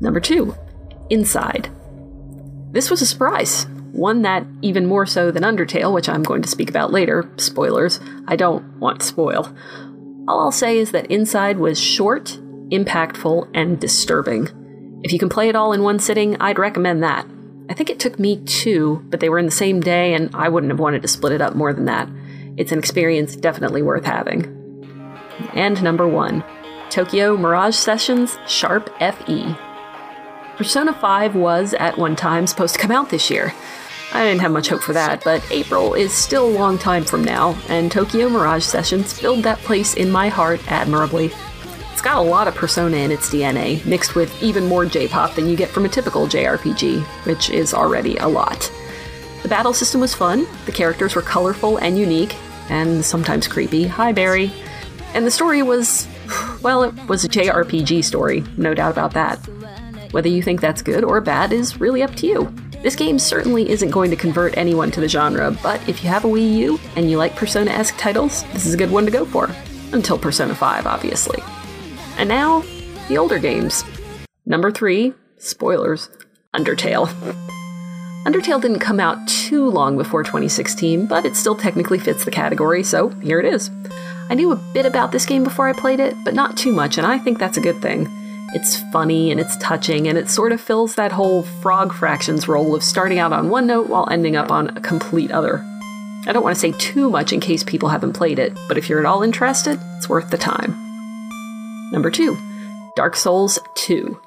Number 0.00 0.20
two, 0.20 0.54
Inside. 1.10 1.70
This 2.72 2.90
was 2.90 3.00
a 3.00 3.06
surprise, 3.06 3.66
one 3.92 4.22
that, 4.22 4.44
even 4.60 4.86
more 4.86 5.06
so 5.06 5.30
than 5.30 5.44
Undertale, 5.44 5.94
which 5.94 6.08
I'm 6.08 6.22
going 6.22 6.42
to 6.42 6.48
speak 6.48 6.68
about 6.68 6.92
later, 6.92 7.30
spoilers, 7.36 8.00
I 8.26 8.36
don't 8.36 8.78
want 8.78 9.00
to 9.00 9.06
spoil. 9.06 9.54
All 10.28 10.40
I'll 10.40 10.52
say 10.52 10.78
is 10.78 10.90
that 10.90 11.10
Inside 11.10 11.58
was 11.58 11.80
short, 11.80 12.38
impactful, 12.70 13.48
and 13.54 13.80
disturbing. 13.80 15.00
If 15.04 15.12
you 15.12 15.18
can 15.18 15.28
play 15.28 15.48
it 15.48 15.56
all 15.56 15.72
in 15.72 15.82
one 15.82 16.00
sitting, 16.00 16.36
I'd 16.40 16.58
recommend 16.58 17.02
that. 17.04 17.26
I 17.70 17.74
think 17.74 17.90
it 17.90 18.00
took 18.00 18.18
me 18.18 18.42
two, 18.44 19.04
but 19.08 19.20
they 19.20 19.28
were 19.28 19.38
in 19.38 19.46
the 19.46 19.52
same 19.52 19.80
day, 19.80 20.14
and 20.14 20.34
I 20.34 20.48
wouldn't 20.48 20.72
have 20.72 20.80
wanted 20.80 21.02
to 21.02 21.08
split 21.08 21.32
it 21.32 21.40
up 21.40 21.54
more 21.54 21.72
than 21.72 21.84
that. 21.84 22.08
It's 22.56 22.72
an 22.72 22.78
experience 22.78 23.36
definitely 23.36 23.82
worth 23.82 24.04
having. 24.04 24.52
And 25.54 25.82
number 25.82 26.08
one 26.08 26.42
Tokyo 26.90 27.36
Mirage 27.36 27.74
Sessions 27.74 28.38
Sharp 28.46 28.90
FE. 28.98 29.56
Persona 30.56 30.92
5 30.92 31.34
was, 31.34 31.74
at 31.74 31.98
one 31.98 32.16
time, 32.16 32.46
supposed 32.46 32.74
to 32.74 32.80
come 32.80 32.90
out 32.90 33.10
this 33.10 33.30
year. 33.30 33.52
I 34.12 34.24
didn't 34.24 34.40
have 34.40 34.52
much 34.52 34.68
hope 34.68 34.82
for 34.82 34.92
that, 34.92 35.22
but 35.24 35.44
April 35.50 35.94
is 35.94 36.14
still 36.14 36.46
a 36.46 36.56
long 36.56 36.78
time 36.78 37.04
from 37.04 37.24
now, 37.24 37.58
and 37.68 37.90
Tokyo 37.90 38.28
Mirage 38.28 38.64
Sessions 38.64 39.12
filled 39.12 39.42
that 39.42 39.58
place 39.58 39.94
in 39.94 40.10
my 40.10 40.28
heart 40.28 40.60
admirably. 40.70 41.32
It's 41.92 42.00
got 42.00 42.18
a 42.18 42.20
lot 42.20 42.46
of 42.46 42.54
Persona 42.54 42.96
in 42.98 43.10
its 43.10 43.28
DNA, 43.28 43.84
mixed 43.84 44.14
with 44.14 44.42
even 44.42 44.66
more 44.66 44.86
J 44.86 45.08
pop 45.08 45.34
than 45.34 45.48
you 45.48 45.56
get 45.56 45.68
from 45.68 45.84
a 45.84 45.88
typical 45.88 46.26
JRPG, 46.26 47.02
which 47.26 47.50
is 47.50 47.74
already 47.74 48.16
a 48.18 48.28
lot. 48.28 48.72
The 49.42 49.48
battle 49.48 49.74
system 49.74 50.00
was 50.00 50.14
fun, 50.14 50.46
the 50.66 50.72
characters 50.72 51.14
were 51.14 51.22
colorful 51.22 51.78
and 51.78 51.98
unique, 51.98 52.36
and 52.70 53.04
sometimes 53.04 53.48
creepy. 53.48 53.86
Hi, 53.86 54.12
Barry. 54.12 54.52
And 55.14 55.26
the 55.26 55.30
story 55.30 55.62
was, 55.62 56.06
well, 56.62 56.82
it 56.82 56.94
was 57.08 57.24
a 57.24 57.28
JRPG 57.28 58.04
story, 58.04 58.44
no 58.56 58.74
doubt 58.74 58.92
about 58.92 59.12
that. 59.14 59.36
Whether 60.12 60.28
you 60.28 60.42
think 60.42 60.60
that's 60.60 60.82
good 60.82 61.04
or 61.04 61.20
bad 61.20 61.52
is 61.52 61.80
really 61.80 62.02
up 62.02 62.14
to 62.16 62.26
you. 62.26 62.54
This 62.82 62.96
game 62.96 63.18
certainly 63.18 63.68
isn't 63.68 63.90
going 63.90 64.10
to 64.10 64.16
convert 64.16 64.56
anyone 64.56 64.90
to 64.92 65.00
the 65.00 65.08
genre, 65.08 65.50
but 65.62 65.86
if 65.88 66.02
you 66.02 66.08
have 66.08 66.24
a 66.24 66.28
Wii 66.28 66.56
U 66.56 66.80
and 66.94 67.10
you 67.10 67.18
like 67.18 67.34
Persona 67.34 67.70
esque 67.70 67.96
titles, 67.98 68.44
this 68.52 68.66
is 68.66 68.74
a 68.74 68.78
good 68.78 68.90
one 68.90 69.04
to 69.04 69.10
go 69.10 69.24
for. 69.24 69.50
Until 69.92 70.18
Persona 70.18 70.54
5, 70.54 70.86
obviously. 70.86 71.42
And 72.18 72.28
now, 72.28 72.62
the 73.08 73.18
older 73.18 73.38
games. 73.38 73.84
Number 74.44 74.70
3, 74.70 75.12
spoilers, 75.38 76.08
Undertale. 76.54 77.10
Undertale 78.26 78.60
didn't 78.60 78.80
come 78.80 78.98
out 78.98 79.28
too 79.28 79.70
long 79.70 79.96
before 79.96 80.24
2016, 80.24 81.06
but 81.06 81.24
it 81.24 81.36
still 81.36 81.54
technically 81.54 82.00
fits 82.00 82.24
the 82.24 82.30
category, 82.32 82.82
so 82.82 83.10
here 83.20 83.38
it 83.38 83.46
is. 83.46 83.70
I 84.28 84.34
knew 84.34 84.50
a 84.50 84.56
bit 84.56 84.84
about 84.84 85.12
this 85.12 85.24
game 85.24 85.44
before 85.44 85.68
I 85.68 85.72
played 85.72 86.00
it, 86.00 86.16
but 86.24 86.34
not 86.34 86.56
too 86.56 86.72
much, 86.72 86.98
and 86.98 87.06
I 87.06 87.18
think 87.18 87.38
that's 87.38 87.56
a 87.56 87.60
good 87.60 87.80
thing. 87.80 88.08
It's 88.52 88.82
funny 88.90 89.30
and 89.30 89.38
it's 89.38 89.56
touching, 89.58 90.08
and 90.08 90.18
it 90.18 90.28
sort 90.28 90.50
of 90.50 90.60
fills 90.60 90.96
that 90.96 91.12
whole 91.12 91.44
Frog 91.44 91.92
Fractions 91.92 92.48
role 92.48 92.74
of 92.74 92.82
starting 92.82 93.20
out 93.20 93.32
on 93.32 93.48
one 93.48 93.68
note 93.68 93.88
while 93.88 94.08
ending 94.10 94.34
up 94.34 94.50
on 94.50 94.76
a 94.76 94.80
complete 94.80 95.30
other. 95.30 95.64
I 96.26 96.32
don't 96.32 96.42
want 96.42 96.56
to 96.56 96.60
say 96.60 96.72
too 96.72 97.08
much 97.08 97.32
in 97.32 97.38
case 97.38 97.62
people 97.62 97.90
haven't 97.90 98.14
played 98.14 98.40
it, 98.40 98.58
but 98.66 98.76
if 98.76 98.88
you're 98.88 98.98
at 98.98 99.06
all 99.06 99.22
interested, 99.22 99.78
it's 99.98 100.08
worth 100.08 100.30
the 100.30 100.36
time. 100.36 100.74
Number 101.92 102.10
2 102.10 102.36
Dark 102.96 103.14
Souls 103.14 103.60
2. 103.76 104.20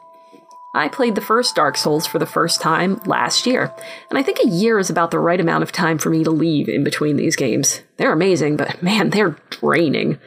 I 0.74 0.88
played 0.88 1.16
the 1.16 1.22
first 1.22 1.56
Dark 1.56 1.78
Souls 1.78 2.06
for 2.06 2.20
the 2.20 2.28
first 2.28 2.62
time 2.62 3.02
last 3.06 3.48
year, 3.48 3.74
and 4.10 4.20
I 4.20 4.24
think 4.24 4.38
a 4.40 4.48
year 4.48 4.78
is 4.78 4.92
about 4.92 5.10
the 5.10 5.18
right 5.18 5.40
amount 5.40 5.64
of 5.64 5.72
time 5.72 5.98
for 5.98 6.12
me 6.12 6.24
to 6.24 6.30
leave 6.30 6.70
in 6.70 6.84
between 6.84 7.16
these 7.16 7.36
games. 7.36 7.82
They're 7.98 8.14
amazing, 8.14 8.56
but 8.56 8.84
man, 8.84 9.10
they're 9.10 9.36
draining. 9.50 10.20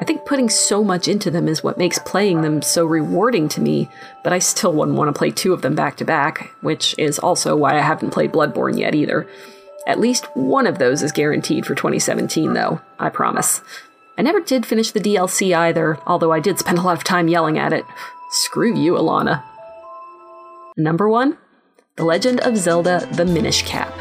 I 0.00 0.04
think 0.04 0.24
putting 0.24 0.48
so 0.48 0.82
much 0.82 1.06
into 1.06 1.30
them 1.30 1.46
is 1.46 1.62
what 1.62 1.78
makes 1.78 2.00
playing 2.00 2.42
them 2.42 2.60
so 2.60 2.84
rewarding 2.84 3.48
to 3.50 3.60
me, 3.60 3.88
but 4.24 4.32
I 4.32 4.40
still 4.40 4.72
wouldn't 4.72 4.98
want 4.98 5.14
to 5.14 5.18
play 5.18 5.30
two 5.30 5.52
of 5.52 5.62
them 5.62 5.76
back 5.76 5.96
to 5.98 6.04
back, 6.04 6.50
which 6.60 6.96
is 6.98 7.20
also 7.20 7.54
why 7.54 7.76
I 7.78 7.82
haven't 7.82 8.10
played 8.10 8.32
Bloodborne 8.32 8.76
yet 8.76 8.96
either. 8.96 9.28
At 9.86 10.00
least 10.00 10.26
one 10.34 10.66
of 10.66 10.78
those 10.78 11.04
is 11.04 11.12
guaranteed 11.12 11.66
for 11.66 11.76
2017, 11.76 12.54
though, 12.54 12.80
I 12.98 13.10
promise. 13.10 13.60
I 14.18 14.22
never 14.22 14.40
did 14.40 14.66
finish 14.66 14.90
the 14.90 14.98
DLC 14.98 15.56
either, 15.56 16.00
although 16.04 16.32
I 16.32 16.40
did 16.40 16.58
spend 16.58 16.78
a 16.78 16.82
lot 16.82 16.96
of 16.96 17.04
time 17.04 17.28
yelling 17.28 17.58
at 17.58 17.72
it. 17.72 17.84
Screw 18.30 18.76
you, 18.76 18.94
Elana. 18.94 19.44
Number 20.76 21.08
one, 21.08 21.38
The 21.94 22.04
Legend 22.04 22.40
of 22.40 22.56
Zelda 22.56 23.08
The 23.12 23.24
Minish 23.24 23.62
Cap. 23.62 23.94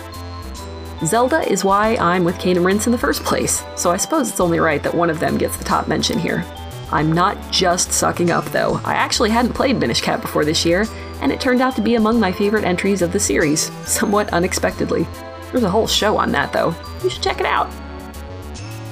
Zelda 1.06 1.48
is 1.48 1.64
why 1.64 1.96
I'm 1.98 2.24
with 2.24 2.40
Cane 2.40 2.58
and 2.58 2.66
Rinse 2.66 2.88
in 2.88 2.92
the 2.92 2.98
first 2.98 3.24
place, 3.24 3.64
so 3.76 3.92
I 3.92 3.98
suppose 3.98 4.28
it's 4.28 4.40
only 4.40 4.58
right 4.58 4.82
that 4.82 4.96
one 4.96 5.12
of 5.12 5.20
them 5.20 5.38
gets 5.38 5.56
the 5.56 5.64
top 5.64 5.88
mention 5.88 6.18
here. 6.18 6.44
I'm 6.92 7.12
not 7.12 7.38
just 7.52 7.92
sucking 7.92 8.32
up, 8.32 8.46
though. 8.46 8.82
I 8.86 8.96
actually 8.96 9.30
hadn't 9.30 9.54
played 9.54 9.80
Minish 9.80 10.02
Cap 10.02 10.24
before 10.24 10.46
this 10.46 10.66
year, 10.66 10.88
and 11.22 11.32
it 11.32 11.40
turned 11.40 11.62
out 11.62 11.76
to 11.76 11.82
be 11.82 11.94
among 11.94 12.20
my 12.20 12.32
favorite 12.32 12.66
entries 12.66 13.04
of 13.04 13.14
the 13.14 13.20
series, 13.20 13.72
somewhat 13.88 14.34
unexpectedly. 14.34 15.06
There's 15.52 15.64
a 15.64 15.70
whole 15.70 15.86
show 15.86 16.18
on 16.18 16.32
that, 16.32 16.54
though. 16.54 16.74
You 17.04 17.12
should 17.12 17.22
check 17.22 17.40
it 17.40 17.46
out. 17.46 17.72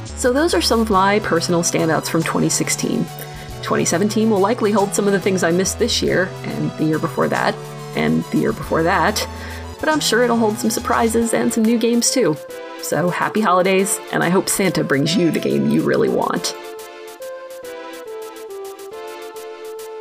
So, 0.06 0.32
those 0.32 0.54
are 0.54 0.62
some 0.62 0.82
of 0.82 0.92
my 0.92 1.18
personal 1.22 1.64
standouts 1.64 2.10
from 2.10 2.22
2016. 2.22 3.08
2017 3.64 4.30
will 4.30 4.40
likely 4.40 4.72
hold 4.72 4.94
some 4.94 5.08
of 5.08 5.14
the 5.14 5.20
things 5.20 5.44
I 5.44 5.52
missed 5.52 5.80
this 5.80 6.02
year, 6.02 6.30
and 6.44 6.72
the 6.78 6.86
year 6.86 7.00
before 7.00 7.28
that, 7.28 7.56
and 7.96 8.24
the 8.26 8.38
year 8.38 8.54
before 8.54 8.84
that, 8.84 9.28
but 9.80 9.90
I'm 9.90 10.00
sure 10.00 10.24
it'll 10.24 10.38
hold 10.38 10.58
some 10.58 10.70
surprises 10.70 11.34
and 11.34 11.54
some 11.54 11.64
new 11.64 11.78
games 11.78 12.12
too. 12.12 12.38
So 12.82 13.10
happy 13.10 13.42
holidays, 13.42 14.00
and 14.12 14.24
I 14.24 14.30
hope 14.30 14.50
Santa 14.50 14.84
brings 14.84 15.16
you 15.16 15.32
the 15.32 15.40
game 15.40 15.70
you 15.70 15.84
really 15.84 16.10
want. 16.10 16.56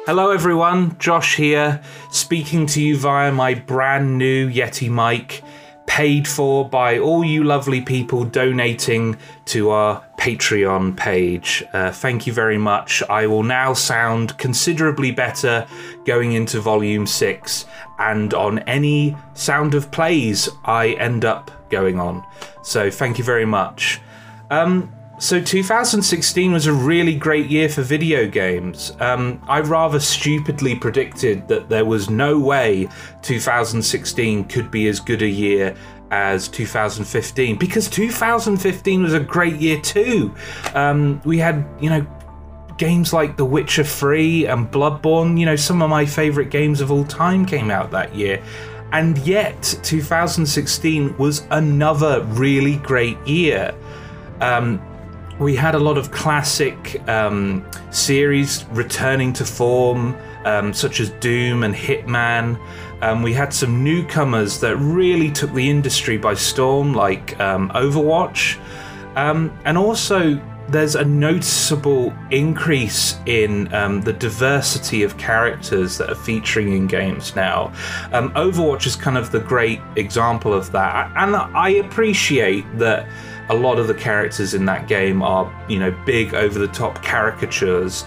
Hello, 0.07 0.31
everyone. 0.33 0.99
Josh 0.99 1.37
here, 1.37 1.83
speaking 2.11 2.67
to 2.67 2.83
you 2.83 2.97
via 2.97 3.31
my 3.31 3.55
brand 3.55 4.19
new 4.19 4.51
Yeti 4.51 4.91
mic, 4.91 5.43
paid 5.91 6.29
for 6.29 6.69
by 6.69 7.01
all 7.01 7.25
you 7.25 7.43
lovely 7.43 7.81
people 7.81 8.23
donating 8.23 9.17
to 9.45 9.71
our 9.71 10.01
Patreon 10.21 10.97
page. 10.97 11.65
Uh, 11.73 11.91
thank 11.91 12.29
you 12.29 12.33
very 12.33 12.57
much. 12.57 13.03
I 13.11 13.27
will 13.27 13.43
now 13.43 13.73
sound 13.73 14.39
considerably 14.39 15.11
better 15.11 15.67
going 16.05 16.31
into 16.31 16.61
volume 16.61 17.09
six 17.09 17.67
and 17.99 18.33
on 18.35 18.61
any 18.61 19.17
sound 19.35 19.75
of 19.75 19.91
plays 19.91 20.49
I 20.65 20.91
end 20.91 21.25
up 21.25 21.51
going 21.71 21.99
on. 21.99 22.25
So 22.63 22.89
thank 22.89 23.19
you 23.19 23.25
very 23.25 23.45
much. 23.45 24.01
Um, 24.49 24.93
so 25.21 25.39
2016 25.39 26.51
was 26.51 26.67
a 26.67 26.73
really 26.73 27.15
great 27.15 27.51
year 27.51 27.69
for 27.69 27.83
video 27.83 28.27
games. 28.27 28.97
Um, 29.01 29.41
I 29.47 29.61
rather 29.61 30.01
stupidly 30.01 30.75
predicted 30.75 31.47
that 31.49 31.69
there 31.69 31.85
was 31.85 32.09
no 32.09 32.39
way 32.39 32.89
2016 33.21 34.45
could 34.45 34.71
be 34.71 34.89
as 34.89 34.99
good 34.99 35.21
a 35.21 35.29
year 35.29 35.77
as 36.11 36.49
2015 36.49 37.57
because 37.57 37.89
2015 37.89 39.03
was 39.03 39.13
a 39.13 39.21
great 39.21 39.57
year 39.57 39.79
too. 39.83 40.35
Um, 40.75 41.21
we 41.27 41.37
had, 41.37 41.67
you 41.81 41.91
know, 41.91 42.07
games 42.79 43.13
like 43.13 43.37
The 43.37 43.45
Witcher 43.45 43.85
3 43.85 44.47
and 44.47 44.71
Bloodborne, 44.73 45.39
you 45.39 45.45
know, 45.45 45.55
some 45.55 45.83
of 45.83 45.91
my 45.91 46.07
favorite 46.07 46.49
games 46.49 46.81
of 46.81 46.91
all 46.91 47.05
time 47.05 47.45
came 47.45 47.71
out 47.71 47.91
that 47.91 48.15
year. 48.15 48.43
And 48.93 49.19
yet, 49.19 49.79
2016 49.83 51.19
was 51.19 51.47
another 51.51 52.25
really 52.25 52.77
great 52.77 53.19
year. 53.27 53.75
Um, 54.41 54.81
we 55.41 55.57
had 55.57 55.75
a 55.75 55.79
lot 55.79 55.97
of 55.97 56.11
classic 56.11 57.01
um, 57.09 57.65
series 57.91 58.67
returning 58.73 59.33
to 59.33 59.45
form, 59.45 60.15
um, 60.45 60.73
such 60.75 61.01
as 61.01 61.09
Doom 61.13 61.65
and 61.65 61.75
Hitman. 61.75 62.61
Um, 63.01 63.23
we 63.23 63.33
had 63.33 63.53
some 63.53 63.83
newcomers 63.83 64.61
that 64.61 64.77
really 64.77 65.31
took 65.31 65.53
the 65.55 65.69
industry 65.69 66.19
by 66.19 66.35
storm, 66.35 66.93
like 66.93 67.41
um, 67.41 67.71
Overwatch. 67.71 68.59
Um, 69.17 69.59
and 69.65 69.79
also, 69.79 70.39
there's 70.69 70.95
a 70.95 71.05
noticeable 71.05 72.15
increase 72.31 73.17
in 73.25 73.73
um, 73.75 74.03
the 74.03 74.13
diversity 74.13 75.03
of 75.03 75.17
characters 75.17 75.97
that 75.99 76.11
are 76.11 76.15
featuring 76.15 76.75
in 76.75 76.87
games 76.87 77.35
now. 77.35 77.73
Um, 78.13 78.31
Overwatch 78.35 78.87
is 78.87 78.95
kind 78.95 79.17
of 79.17 79.33
the 79.33 79.41
great 79.41 79.81
example 79.97 80.53
of 80.53 80.71
that, 80.73 81.11
and 81.17 81.35
I 81.35 81.71
appreciate 81.71 82.65
that 82.79 83.09
a 83.51 83.55
lot 83.55 83.79
of 83.79 83.87
the 83.87 83.95
characters 83.95 84.55
in 84.55 84.65
that 84.65 84.89
game 84.89 85.23
are, 85.23 85.53
you 85.69 85.79
know, 85.79 85.91
big 86.07 86.35
over 86.35 86.59
the 86.59 86.69
top 86.69 87.03
caricatures, 87.03 88.05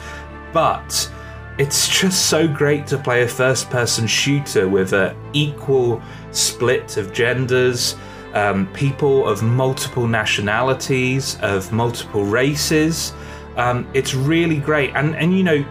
but 0.51 1.09
it's 1.57 1.87
just 1.87 2.29
so 2.29 2.47
great 2.47 2.87
to 2.87 2.97
play 2.97 3.23
a 3.23 3.27
first 3.27 3.69
person 3.69 4.07
shooter 4.07 4.67
with 4.67 4.93
an 4.93 5.15
equal 5.33 6.01
split 6.31 6.97
of 6.97 7.13
genders 7.13 7.95
um, 8.33 8.67
people 8.73 9.27
of 9.27 9.43
multiple 9.43 10.07
nationalities, 10.07 11.37
of 11.41 11.71
multiple 11.71 12.25
races. 12.25 13.13
Um, 13.55 13.87
it's 13.93 14.15
really 14.15 14.57
great, 14.57 14.91
and 14.95 15.15
and 15.15 15.37
you 15.37 15.43
know, 15.43 15.65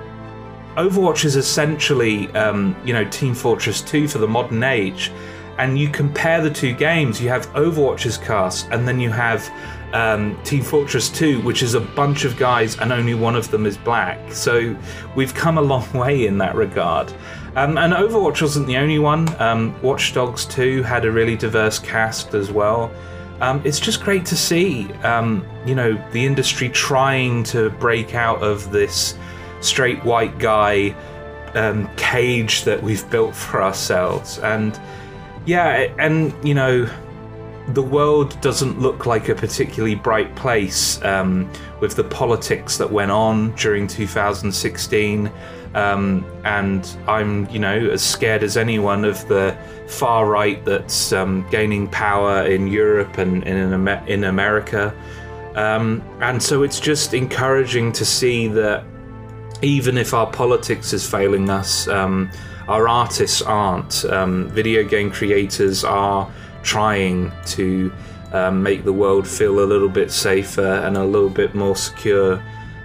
Overwatch 0.77 1.25
is 1.25 1.37
essentially 1.37 2.29
um, 2.31 2.77
you 2.85 2.93
know 2.93 3.05
Team 3.05 3.35
Fortress 3.35 3.83
2 3.83 4.09
for 4.09 4.19
the 4.19 4.29
modern 4.29 4.63
age, 4.63 5.11
and 5.59 5.79
you 5.79 5.88
compare 5.88 6.41
the 6.41 6.51
two 6.51 6.73
games. 6.73 7.21
You 7.21 7.29
have 7.29 7.47
Overwatch's 7.53 8.19
cast, 8.19 8.69
and 8.71 8.87
then 8.87 9.01
you 9.01 9.11
have 9.11 9.49
um, 9.93 10.41
Team 10.43 10.62
Fortress 10.62 11.09
2, 11.11 11.41
which 11.43 11.62
is 11.62 11.75
a 11.75 11.81
bunch 11.81 12.25
of 12.25 12.37
guys, 12.37 12.79
and 12.79 12.93
only 12.93 13.15
one 13.15 13.37
of 13.37 13.51
them 13.51 13.67
is 13.67 13.77
black. 13.77 14.33
So 14.33 14.77
we've 15.15 15.35
come 15.35 15.59
a 15.59 15.62
long 15.62 15.91
way 15.95 16.27
in 16.27 16.38
that 16.38 16.55
regard. 16.55 17.12
Um, 17.55 17.77
and 17.77 17.93
Overwatch 17.93 18.41
wasn't 18.41 18.67
the 18.67 18.79
only 18.79 18.99
one. 18.99 19.29
Um, 19.41 19.81
Watch 19.83 20.15
Dogs 20.15 20.47
2 20.47 20.83
had 20.83 21.05
a 21.05 21.12
really 21.12 21.37
diverse 21.37 21.79
cast 21.79 22.35
as 22.35 22.51
well. 22.51 22.91
Um, 23.41 23.61
it's 23.65 23.81
just 23.81 24.03
great 24.03 24.25
to 24.27 24.37
see, 24.37 24.91
um, 25.03 25.45
you 25.67 25.75
know, 25.75 26.01
the 26.12 26.25
industry 26.25 26.69
trying 26.69 27.43
to 27.45 27.71
break 27.71 28.15
out 28.15 28.43
of 28.43 28.71
this 28.71 29.19
straight 29.61 30.03
white 30.05 30.38
guy 30.38 30.95
um, 31.55 31.95
cage 31.97 32.62
that 32.65 32.83
we've 32.83 33.09
built 33.11 33.35
for 33.35 33.62
ourselves. 33.62 34.38
And 34.38 34.81
yeah, 35.47 35.93
and 35.99 36.33
you 36.45 36.55
know, 36.55 36.89
the 37.69 37.83
world 37.83 38.41
doesn't 38.41 38.81
look 38.81 39.07
like 39.07 39.29
a 39.29 39.35
particularly 39.35 39.95
bright 39.95 40.35
place 40.37 41.03
um, 41.03 41.51
with 41.81 41.97
the 41.97 42.05
politics 42.05 42.77
that 42.79 42.91
went 42.91 43.11
on 43.11 43.55
during 43.55 43.87
2016. 43.87 45.31
Um, 45.75 46.27
and 46.45 46.97
I'm, 47.07 47.49
you 47.49 47.59
know, 47.59 47.91
as 47.91 48.03
scared 48.03 48.43
as 48.43 48.57
anyone 48.57 49.05
of 49.05 49.27
the 49.29 49.57
far 49.89 50.27
right 50.27 50.63
that's 50.65 51.13
um, 51.13 51.47
gaining 51.51 51.89
power 51.89 52.45
in 52.45 52.67
Europe 52.67 53.17
and, 53.17 53.43
in, 53.45 53.89
in 54.07 54.25
America. 54.25 54.95
Um, 55.55 56.03
and 56.21 56.43
so 56.43 56.63
it's 56.63 56.81
just 56.81 57.15
encouraging 57.15 57.93
to 57.93 58.05
see 58.05 58.49
that 58.49 58.85
even 59.63 59.97
if 59.97 60.13
our 60.13 60.31
politics 60.31 60.93
is 60.93 61.09
failing 61.09 61.49
us, 61.49 61.89
um, 61.89 62.31
our 62.73 62.89
artists 62.89 63.43
aren't. 63.43 64.05
Um, 64.07 64.49
video 64.49 64.83
game 64.83 65.11
creators 65.11 65.85
are 65.85 66.31
trying 66.63 67.31
to 67.47 67.93
um, 68.33 68.63
make 68.63 68.85
the 68.85 68.93
world 68.93 69.29
feel 69.29 69.61
a 69.61 69.67
little 69.67 69.91
bit 69.91 70.11
safer 70.11 70.75
and 70.87 70.97
a 70.97 71.05
little 71.05 71.29
bit 71.29 71.55
more 71.55 71.77
secure 71.77 72.43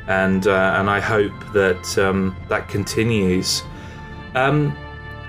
and 0.07 0.47
uh, 0.47 0.75
and 0.77 0.89
I 0.89 0.99
hope 0.99 1.33
that 1.53 1.97
um, 1.97 2.35
that 2.49 2.67
continues. 2.67 3.63
Um, 4.35 4.75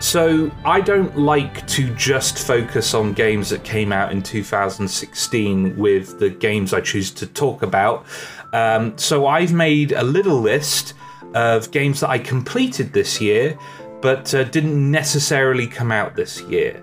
so 0.00 0.50
I 0.64 0.80
don't 0.80 1.16
like 1.16 1.66
to 1.68 1.92
just 1.94 2.46
focus 2.46 2.94
on 2.94 3.12
games 3.12 3.50
that 3.50 3.64
came 3.64 3.92
out 3.92 4.12
in 4.12 4.22
2016 4.22 5.76
with 5.76 6.18
the 6.20 6.30
games 6.30 6.72
I 6.72 6.80
choose 6.80 7.10
to 7.12 7.26
talk 7.26 7.62
about. 7.62 8.06
Um, 8.52 8.96
so 8.96 9.26
I've 9.26 9.52
made 9.52 9.92
a 9.92 10.04
little 10.04 10.40
list 10.40 10.94
of 11.34 11.70
games 11.72 12.00
that 12.00 12.10
I 12.10 12.18
completed 12.18 12.92
this 12.92 13.20
year, 13.20 13.58
but 14.00 14.32
uh, 14.34 14.44
didn't 14.44 14.90
necessarily 14.90 15.66
come 15.66 15.90
out 15.92 16.16
this 16.16 16.40
year. 16.42 16.82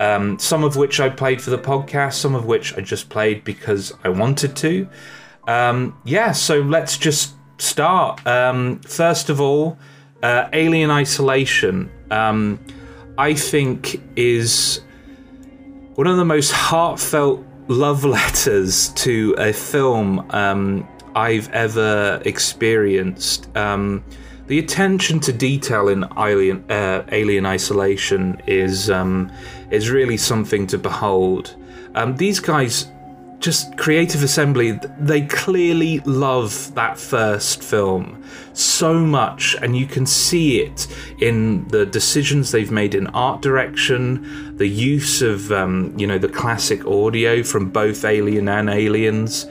Um, 0.00 0.38
some 0.38 0.64
of 0.64 0.76
which 0.76 1.00
I 1.00 1.08
played 1.08 1.40
for 1.40 1.50
the 1.50 1.58
podcast, 1.58 2.14
some 2.14 2.34
of 2.34 2.44
which 2.44 2.76
I 2.76 2.80
just 2.80 3.08
played 3.08 3.44
because 3.44 3.92
I 4.02 4.08
wanted 4.08 4.56
to. 4.56 4.88
Um, 5.46 5.98
yeah, 6.04 6.32
so 6.32 6.60
let's 6.60 6.96
just 6.96 7.34
start. 7.58 8.24
Um, 8.26 8.80
first 8.80 9.30
of 9.30 9.40
all, 9.40 9.78
uh, 10.22 10.48
Alien 10.52 10.90
Isolation, 10.90 11.90
um, 12.10 12.58
I 13.18 13.34
think, 13.34 14.00
is 14.16 14.80
one 15.94 16.06
of 16.06 16.16
the 16.16 16.24
most 16.24 16.52
heartfelt 16.52 17.44
love 17.68 18.04
letters 18.18 18.88
to 18.90 19.34
a 19.38 19.52
film 19.52 20.26
um, 20.30 20.88
I've 21.14 21.48
ever 21.50 22.22
experienced. 22.24 23.54
Um, 23.56 24.04
the 24.52 24.58
attention 24.58 25.18
to 25.18 25.32
detail 25.32 25.88
in 25.88 26.04
Alien, 26.14 26.62
uh, 26.70 27.02
Alien 27.10 27.46
Isolation 27.46 28.38
is 28.46 28.90
um, 28.90 29.32
is 29.70 29.88
really 29.88 30.18
something 30.18 30.66
to 30.66 30.76
behold. 30.76 31.56
Um, 31.94 32.16
these 32.18 32.38
guys 32.38 32.92
just 33.38 33.78
Creative 33.78 34.22
Assembly, 34.22 34.78
they 34.98 35.22
clearly 35.22 36.00
love 36.00 36.74
that 36.74 36.98
first 36.98 37.62
film 37.62 38.22
so 38.52 39.00
much, 39.00 39.56
and 39.62 39.74
you 39.74 39.86
can 39.86 40.04
see 40.04 40.60
it 40.60 40.86
in 41.18 41.66
the 41.68 41.86
decisions 41.86 42.50
they've 42.50 42.70
made 42.70 42.94
in 42.94 43.06
art 43.06 43.40
direction, 43.40 44.54
the 44.58 44.68
use 44.68 45.22
of, 45.22 45.50
um, 45.50 45.94
you 45.96 46.06
know, 46.06 46.18
the 46.18 46.28
classic 46.28 46.84
audio 46.84 47.42
from 47.42 47.70
both 47.70 48.04
Alien 48.04 48.50
and 48.50 48.68
Aliens. 48.68 49.46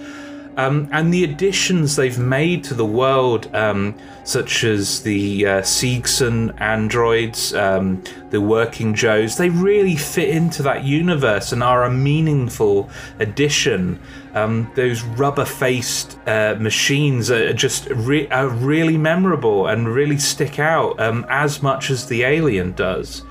Um, 0.57 0.89
and 0.91 1.13
the 1.13 1.23
additions 1.23 1.95
they've 1.95 2.19
made 2.19 2.63
to 2.65 2.73
the 2.73 2.85
world, 2.85 3.53
um, 3.55 3.97
such 4.25 4.63
as 4.65 5.01
the 5.03 5.45
uh, 5.45 5.61
Seegson 5.61 6.59
androids, 6.59 7.53
um, 7.53 8.03
the 8.31 8.41
Working 8.41 8.93
Joes, 8.93 9.37
they 9.37 9.49
really 9.49 9.95
fit 9.95 10.29
into 10.29 10.61
that 10.63 10.83
universe 10.83 11.53
and 11.53 11.63
are 11.63 11.85
a 11.85 11.89
meaningful 11.89 12.89
addition. 13.19 13.99
Um, 14.33 14.69
those 14.75 15.03
rubber 15.03 15.45
faced 15.45 16.17
uh, 16.27 16.55
machines 16.59 17.31
are 17.31 17.53
just 17.53 17.87
re- 17.89 18.27
are 18.27 18.49
really 18.49 18.97
memorable 18.97 19.67
and 19.67 19.87
really 19.87 20.17
stick 20.17 20.59
out 20.59 20.99
um, 20.99 21.25
as 21.29 21.61
much 21.61 21.89
as 21.89 22.07
the 22.07 22.23
alien 22.23 22.73
does. 22.73 23.23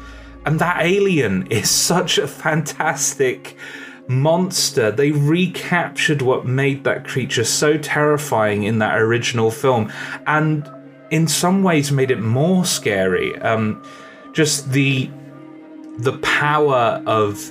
And 0.46 0.58
that 0.58 0.82
alien 0.82 1.46
is 1.50 1.70
such 1.70 2.16
a 2.16 2.26
fantastic 2.26 3.56
monster. 4.10 4.90
They 4.90 5.12
recaptured 5.12 6.20
what 6.20 6.44
made 6.44 6.84
that 6.84 7.06
creature 7.06 7.44
so 7.44 7.78
terrifying 7.78 8.64
in 8.64 8.80
that 8.80 8.98
original 8.98 9.50
film, 9.50 9.92
and 10.26 10.68
in 11.10 11.28
some 11.28 11.62
ways 11.62 11.92
made 11.92 12.10
it 12.10 12.20
more 12.20 12.64
scary. 12.64 13.38
Um, 13.40 13.82
just 14.32 14.70
the 14.72 15.10
the 15.98 16.18
power 16.18 17.02
of 17.06 17.50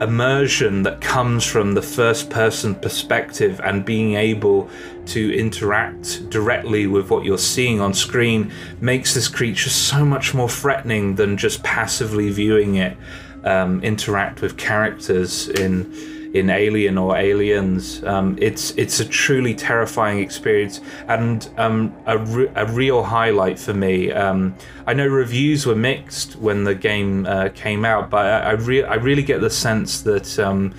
immersion 0.00 0.82
that 0.82 1.00
comes 1.02 1.44
from 1.44 1.74
the 1.74 1.82
first 1.82 2.30
person 2.30 2.74
perspective 2.74 3.60
and 3.62 3.84
being 3.84 4.14
able 4.14 4.68
to 5.04 5.34
interact 5.38 6.28
directly 6.30 6.86
with 6.86 7.10
what 7.10 7.22
you're 7.22 7.36
seeing 7.36 7.80
on 7.80 7.92
screen 7.92 8.50
makes 8.80 9.12
this 9.12 9.28
creature 9.28 9.68
so 9.68 10.02
much 10.02 10.32
more 10.32 10.48
threatening 10.48 11.16
than 11.16 11.36
just 11.36 11.62
passively 11.62 12.30
viewing 12.30 12.76
it 12.76 12.96
um, 13.44 13.82
interact 13.82 14.40
with 14.42 14.56
characters 14.56 15.48
in 15.48 15.92
in 16.32 16.48
Alien 16.48 16.96
or 16.96 17.16
Aliens. 17.16 18.04
Um, 18.04 18.36
it's 18.40 18.70
it's 18.72 19.00
a 19.00 19.04
truly 19.04 19.54
terrifying 19.54 20.20
experience 20.20 20.80
and 21.08 21.48
um, 21.56 21.94
a, 22.06 22.18
re- 22.18 22.52
a 22.54 22.66
real 22.66 23.02
highlight 23.02 23.58
for 23.58 23.74
me. 23.74 24.12
Um, 24.12 24.54
I 24.86 24.94
know 24.94 25.06
reviews 25.06 25.66
were 25.66 25.74
mixed 25.74 26.36
when 26.36 26.64
the 26.64 26.74
game 26.74 27.26
uh, 27.26 27.48
came 27.54 27.84
out, 27.84 28.10
but 28.10 28.26
I 28.26 28.50
I, 28.50 28.52
re- 28.52 28.84
I, 28.84 28.94
really 28.94 29.22
get 29.22 29.40
the 29.40 29.50
sense 29.50 30.02
that. 30.02 30.38
Um, 30.38 30.74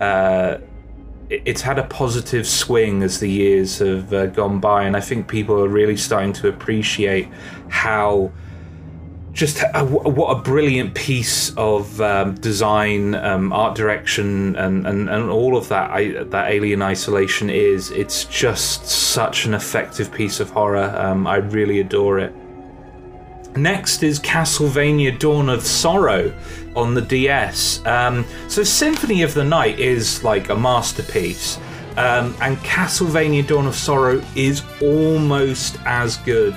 uh, 0.00 0.58
it's 1.30 1.62
had 1.62 1.78
a 1.78 1.84
positive 1.84 2.46
swing 2.46 3.02
as 3.02 3.18
the 3.18 3.30
years 3.30 3.78
have 3.78 4.12
uh, 4.12 4.26
gone 4.26 4.60
by, 4.60 4.84
and 4.84 4.94
I 4.94 5.00
think 5.00 5.28
people 5.28 5.64
are 5.64 5.68
really 5.68 5.96
starting 5.96 6.34
to 6.34 6.48
appreciate 6.48 7.26
how 7.70 8.30
just 9.32 9.62
a, 9.74 9.84
what 9.84 10.36
a 10.36 10.42
brilliant 10.42 10.94
piece 10.94 11.56
of 11.56 12.00
um, 12.00 12.34
design, 12.34 13.14
um, 13.14 13.52
art 13.52 13.74
direction, 13.74 14.54
and, 14.56 14.86
and, 14.86 15.08
and 15.08 15.30
all 15.30 15.56
of 15.56 15.68
that 15.68 15.90
I, 15.90 16.24
that 16.24 16.50
Alien 16.50 16.82
Isolation 16.82 17.48
is. 17.48 17.90
It's 17.90 18.24
just 18.26 18.86
such 18.86 19.46
an 19.46 19.54
effective 19.54 20.12
piece 20.12 20.38
of 20.40 20.50
horror. 20.50 20.94
Um, 20.96 21.26
I 21.26 21.36
really 21.36 21.80
adore 21.80 22.18
it. 22.18 22.34
Next 23.56 24.02
is 24.02 24.18
Castlevania 24.18 25.18
Dawn 25.18 25.48
of 25.48 25.62
Sorrow 25.62 26.32
on 26.74 26.94
the 26.94 27.02
DS. 27.02 27.84
Um, 27.86 28.24
so 28.48 28.62
Symphony 28.62 29.22
of 29.22 29.34
the 29.34 29.44
Night 29.44 29.78
is 29.78 30.24
like 30.24 30.48
a 30.48 30.56
masterpiece. 30.56 31.58
Um, 31.96 32.34
and 32.40 32.56
Castlevania 32.58 33.46
Dawn 33.46 33.66
of 33.66 33.74
Sorrow 33.74 34.22
is 34.34 34.62
almost 34.80 35.76
as 35.84 36.16
good 36.18 36.56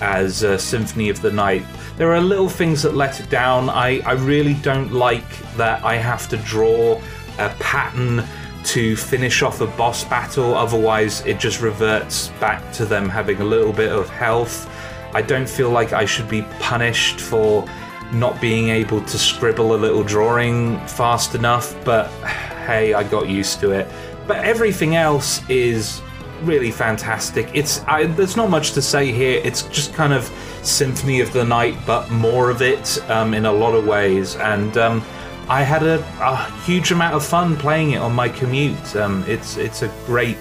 as 0.00 0.42
uh, 0.42 0.58
Symphony 0.58 1.08
of 1.08 1.22
the 1.22 1.30
Night. 1.30 1.64
There 1.96 2.14
are 2.14 2.20
little 2.20 2.48
things 2.48 2.82
that 2.82 2.94
let 2.94 3.20
it 3.20 3.28
down. 3.28 3.68
I, 3.68 4.00
I 4.00 4.12
really 4.12 4.54
don't 4.54 4.92
like 4.92 5.28
that 5.56 5.84
I 5.84 5.96
have 5.96 6.28
to 6.30 6.36
draw 6.38 7.00
a 7.38 7.48
pattern 7.60 8.24
to 8.64 8.96
finish 8.96 9.42
off 9.42 9.60
a 9.60 9.66
boss 9.66 10.04
battle, 10.04 10.54
otherwise, 10.54 11.24
it 11.26 11.38
just 11.38 11.60
reverts 11.60 12.28
back 12.40 12.72
to 12.74 12.84
them 12.84 13.08
having 13.08 13.40
a 13.40 13.44
little 13.44 13.72
bit 13.72 13.90
of 13.90 14.08
health. 14.08 14.70
I 15.14 15.22
don't 15.22 15.48
feel 15.48 15.70
like 15.70 15.92
I 15.92 16.04
should 16.04 16.28
be 16.28 16.42
punished 16.60 17.20
for 17.20 17.66
not 18.12 18.40
being 18.40 18.68
able 18.68 19.02
to 19.02 19.18
scribble 19.18 19.74
a 19.74 19.76
little 19.76 20.04
drawing 20.04 20.78
fast 20.86 21.34
enough, 21.34 21.76
but 21.84 22.06
hey, 22.66 22.94
I 22.94 23.02
got 23.02 23.28
used 23.28 23.60
to 23.60 23.72
it. 23.72 23.88
But 24.26 24.38
everything 24.38 24.94
else 24.94 25.40
is 25.48 26.00
really 26.44 26.70
fantastic. 26.70 27.48
It's 27.54 27.80
I, 27.84 28.04
there's 28.04 28.36
not 28.36 28.50
much 28.50 28.72
to 28.72 28.82
say 28.82 29.12
here. 29.12 29.40
It's 29.44 29.62
just 29.64 29.94
kind 29.94 30.12
of 30.12 30.24
Symphony 30.62 31.20
of 31.20 31.32
the 31.32 31.44
Night, 31.44 31.76
but 31.86 32.10
more 32.10 32.50
of 32.50 32.62
it 32.62 32.98
um, 33.10 33.34
in 33.34 33.46
a 33.46 33.52
lot 33.52 33.74
of 33.74 33.86
ways. 33.86 34.36
And 34.36 34.76
um, 34.76 35.04
I 35.48 35.62
had 35.62 35.82
a, 35.82 35.98
a, 36.20 36.50
huge 36.64 36.92
amount 36.92 37.14
of 37.14 37.24
fun 37.24 37.56
playing 37.56 37.92
it 37.92 37.98
on 37.98 38.14
my 38.14 38.28
commute. 38.28 38.96
Um, 38.96 39.24
it's 39.26 39.56
it's 39.56 39.82
a 39.82 39.88
great 40.06 40.36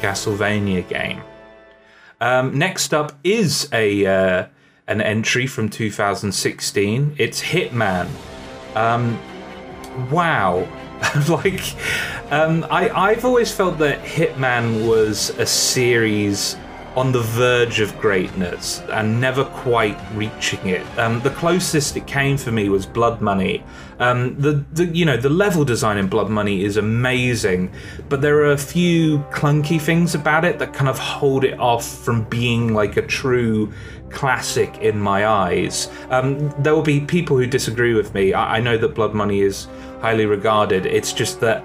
Castlevania 0.00 0.86
game. 0.88 1.22
Um, 2.20 2.58
next 2.58 2.94
up 2.94 3.12
is 3.24 3.68
a 3.72 4.06
uh, 4.06 4.46
an 4.88 5.00
entry 5.00 5.46
from 5.46 5.68
2016. 5.68 7.16
It's 7.18 7.42
Hitman. 7.42 8.08
Um, 8.74 9.18
wow. 10.10 10.68
like, 11.28 11.62
um, 12.32 12.66
I, 12.70 12.88
I've 12.88 13.26
always 13.26 13.52
felt 13.52 13.76
that 13.78 14.02
Hitman 14.02 14.88
was 14.88 15.30
a 15.38 15.44
series 15.44 16.56
on 16.96 17.12
the 17.12 17.20
verge 17.20 17.80
of 17.80 17.98
greatness 17.98 18.80
and 18.90 19.20
never 19.20 19.44
quite 19.44 19.98
reaching 20.14 20.66
it. 20.66 20.86
Um, 20.98 21.20
the 21.20 21.30
closest 21.30 21.94
it 21.96 22.06
came 22.06 22.38
for 22.38 22.50
me 22.50 22.70
was 22.70 22.86
Blood 22.86 23.20
Money. 23.20 23.62
Um, 23.98 24.38
the, 24.40 24.64
the 24.72 24.86
you 24.86 25.04
know 25.04 25.18
the 25.18 25.28
level 25.28 25.64
design 25.64 25.98
in 25.98 26.08
Blood 26.08 26.30
Money 26.30 26.64
is 26.64 26.78
amazing, 26.78 27.70
but 28.08 28.22
there 28.22 28.38
are 28.38 28.52
a 28.52 28.58
few 28.58 29.18
clunky 29.30 29.78
things 29.78 30.14
about 30.14 30.46
it 30.46 30.58
that 30.58 30.72
kind 30.72 30.88
of 30.88 30.98
hold 30.98 31.44
it 31.44 31.58
off 31.60 31.86
from 31.86 32.24
being 32.24 32.72
like 32.72 32.96
a 32.96 33.02
true 33.02 33.72
classic 34.12 34.78
in 34.78 34.98
my 34.98 35.26
eyes. 35.26 35.90
Um, 36.10 36.50
there 36.62 36.74
will 36.74 36.82
be 36.82 37.00
people 37.00 37.36
who 37.36 37.46
disagree 37.46 37.94
with 37.94 38.14
me. 38.14 38.32
I, 38.32 38.56
I 38.56 38.60
know 38.60 38.76
that 38.78 38.94
Blood 38.94 39.14
Money 39.14 39.40
is 39.40 39.68
highly 40.02 40.26
regarded. 40.26 40.84
It's 40.84 41.12
just 41.12 41.38
that 41.40 41.62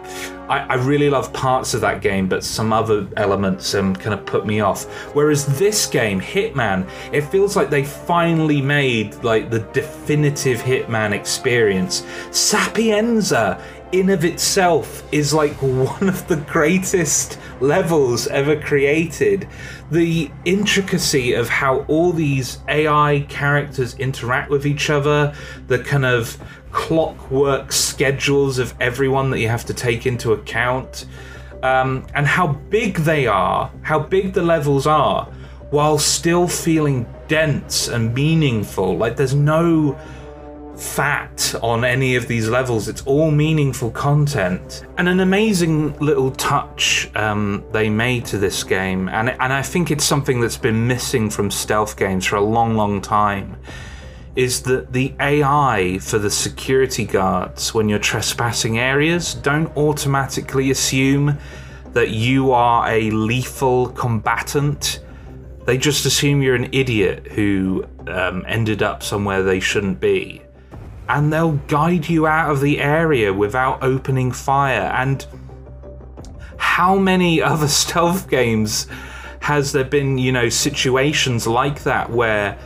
I, 0.48 0.60
I, 0.60 0.76
really 0.76 1.10
love 1.10 1.34
parts 1.34 1.74
of 1.74 1.82
that 1.82 2.02
game, 2.02 2.30
but 2.30 2.44
some 2.44 2.72
other 2.72 3.08
elements 3.18 3.74
um, 3.74 3.96
kind 3.96 4.14
of 4.14 4.26
put 4.28 4.46
me 4.46 4.60
off. 4.60 4.86
Whereas 5.16 5.46
this 5.58 5.88
game, 5.88 6.22
Hitman, 6.22 6.88
it 7.12 7.22
feels 7.22 7.56
like 7.56 7.72
they 7.72 7.84
finally 7.84 8.62
made 8.62 9.16
like 9.24 9.50
the 9.50 9.60
definitive 9.74 10.60
Hitman 10.60 11.14
experience. 11.14 12.06
Sapienza 12.30 13.60
in 13.92 14.10
of 14.10 14.26
itself 14.26 15.04
is 15.12 15.34
like 15.34 15.54
one 15.62 16.10
of 16.10 16.28
the 16.28 16.36
greatest 16.36 17.40
levels 17.60 18.28
ever 18.28 18.60
created. 18.60 19.48
The 19.92 20.30
intricacy 20.46 21.34
of 21.34 21.48
how 21.50 21.80
all 21.88 22.12
these 22.12 22.60
AI 22.68 23.26
characters 23.30 23.96
interact 23.96 24.50
with 24.50 24.66
each 24.66 24.90
other, 24.90 25.34
the 25.68 25.80
kind 25.80 26.06
of 26.06 26.38
clockwork 26.72 27.72
schedules 27.72 28.60
of 28.60 28.74
everyone 28.80 29.32
that 29.32 29.40
you 29.40 29.48
have 29.48 29.66
to 29.66 29.74
take 29.74 30.06
into 30.06 30.34
account, 30.34 31.06
um, 31.64 32.06
and 32.14 32.28
how 32.28 32.48
big 32.48 32.98
they 32.98 33.26
are, 33.26 33.72
how 33.82 34.00
big 34.00 34.34
the 34.34 34.44
levels 34.44 34.86
are, 34.86 35.26
while 35.70 35.98
still 35.98 36.48
feeling 36.48 37.08
dense 37.28 37.88
and 37.88 38.14
meaningful. 38.14 38.98
Like 38.98 39.16
there's 39.16 39.34
no 39.34 39.98
fat 40.78 41.56
on 41.64 41.84
any 41.84 42.16
of 42.16 42.28
these 42.28 42.48
levels. 42.48 42.88
It's 42.88 43.02
all 43.04 43.32
meaningful 43.32 43.92
content. 43.92 44.86
And 44.98 45.10
an 45.10 45.20
amazing 45.20 45.98
little 46.00 46.32
touch 46.32 47.10
um, 47.16 47.64
they 47.72 47.90
made 47.90 48.26
to 48.26 48.38
this 48.38 48.64
game, 48.64 49.10
and, 49.10 49.30
and 49.30 49.54
I 49.54 49.62
think 49.62 49.92
it's 49.92 50.04
something 50.04 50.40
that's 50.40 50.58
been 50.58 50.88
missing 50.88 51.30
from 51.30 51.52
stealth 51.52 51.98
games 51.98 52.26
for 52.26 52.36
a 52.36 52.42
long, 52.42 52.76
long 52.76 53.02
time, 53.02 53.58
is 54.36 54.62
that 54.64 54.94
the 54.94 55.14
AI 55.20 55.98
for 56.00 56.20
the 56.20 56.30
security 56.30 57.06
guards 57.06 57.74
when 57.74 57.90
you're 57.90 57.98
trespassing 57.98 58.78
areas 58.78 59.34
don't 59.34 59.76
automatically 59.76 60.70
assume 60.70 61.38
that 61.94 62.12
you 62.12 62.52
are 62.52 62.88
a 62.88 63.10
lethal 63.10 63.90
combatant. 63.90 65.00
They 65.66 65.80
just 65.80 66.06
assume 66.06 66.44
you're 66.44 66.56
an 66.56 66.70
idiot 66.72 67.28
who 67.32 67.86
um, 68.08 68.46
ended 68.48 68.84
up 68.84 69.02
somewhere 69.02 69.42
they 69.42 69.60
shouldn't 69.60 70.00
be 70.00 70.44
and 71.10 71.32
they'll 71.32 71.54
guide 71.68 72.10
you 72.10 72.28
out 72.28 72.52
of 72.52 72.62
the 72.62 72.80
area 72.80 73.34
without 73.34 73.82
opening 73.84 74.32
fire. 74.32 74.92
And 74.94 75.26
how 76.58 76.98
many 76.98 77.42
other 77.54 77.68
stealth 77.68 78.30
games 78.30 78.88
has 79.40 79.72
there 79.72 79.86
been, 79.86 80.18
you 80.18 80.32
know, 80.32 80.50
situations 80.50 81.48
like 81.48 81.84
that 81.84 82.10
where 82.10 82.58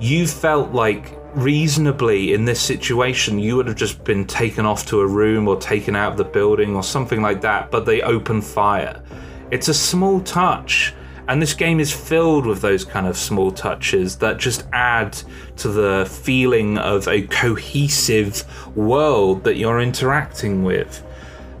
you 0.00 0.26
felt 0.26 0.72
like 0.72 1.18
reasonably 1.34 2.32
in 2.32 2.44
this 2.44 2.60
situation 2.60 3.38
you 3.38 3.56
would 3.56 3.66
have 3.66 3.76
just 3.76 4.04
been 4.04 4.24
taken 4.24 4.64
off 4.66 4.86
to 4.86 5.00
a 5.00 5.06
room 5.06 5.48
or 5.48 5.56
taken 5.56 5.96
out 5.96 6.12
of 6.12 6.18
the 6.18 6.24
building 6.24 6.76
or 6.76 6.82
something 6.82 7.22
like 7.22 7.40
that, 7.40 7.70
but 7.70 7.86
they 7.86 8.02
open 8.02 8.40
fire? 8.40 9.02
It's 9.50 9.68
a 9.68 9.74
small 9.74 10.20
touch 10.20 10.94
and 11.28 11.40
this 11.40 11.54
game 11.54 11.80
is 11.80 11.92
filled 11.92 12.46
with 12.46 12.60
those 12.60 12.84
kind 12.84 13.06
of 13.06 13.16
small 13.16 13.50
touches 13.50 14.16
that 14.16 14.38
just 14.38 14.64
add 14.72 15.16
to 15.56 15.68
the 15.68 16.06
feeling 16.10 16.78
of 16.78 17.08
a 17.08 17.22
cohesive 17.28 18.44
world 18.76 19.44
that 19.44 19.56
you're 19.56 19.80
interacting 19.80 20.64
with. 20.64 21.02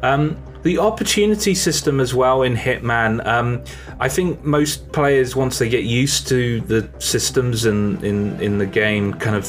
Um, 0.02 0.36
The 0.64 0.78
opportunity 0.78 1.54
system 1.54 2.00
as 2.00 2.14
well 2.14 2.42
in 2.42 2.56
Hitman. 2.56 3.20
Um, 3.26 3.62
I 4.00 4.08
think 4.08 4.42
most 4.44 4.90
players, 4.92 5.36
once 5.36 5.58
they 5.58 5.68
get 5.68 5.84
used 5.84 6.26
to 6.28 6.60
the 6.62 6.88
systems 6.98 7.66
in 7.66 8.02
in, 8.02 8.40
in 8.40 8.56
the 8.56 8.66
game, 8.66 9.12
kind 9.12 9.36
of 9.36 9.44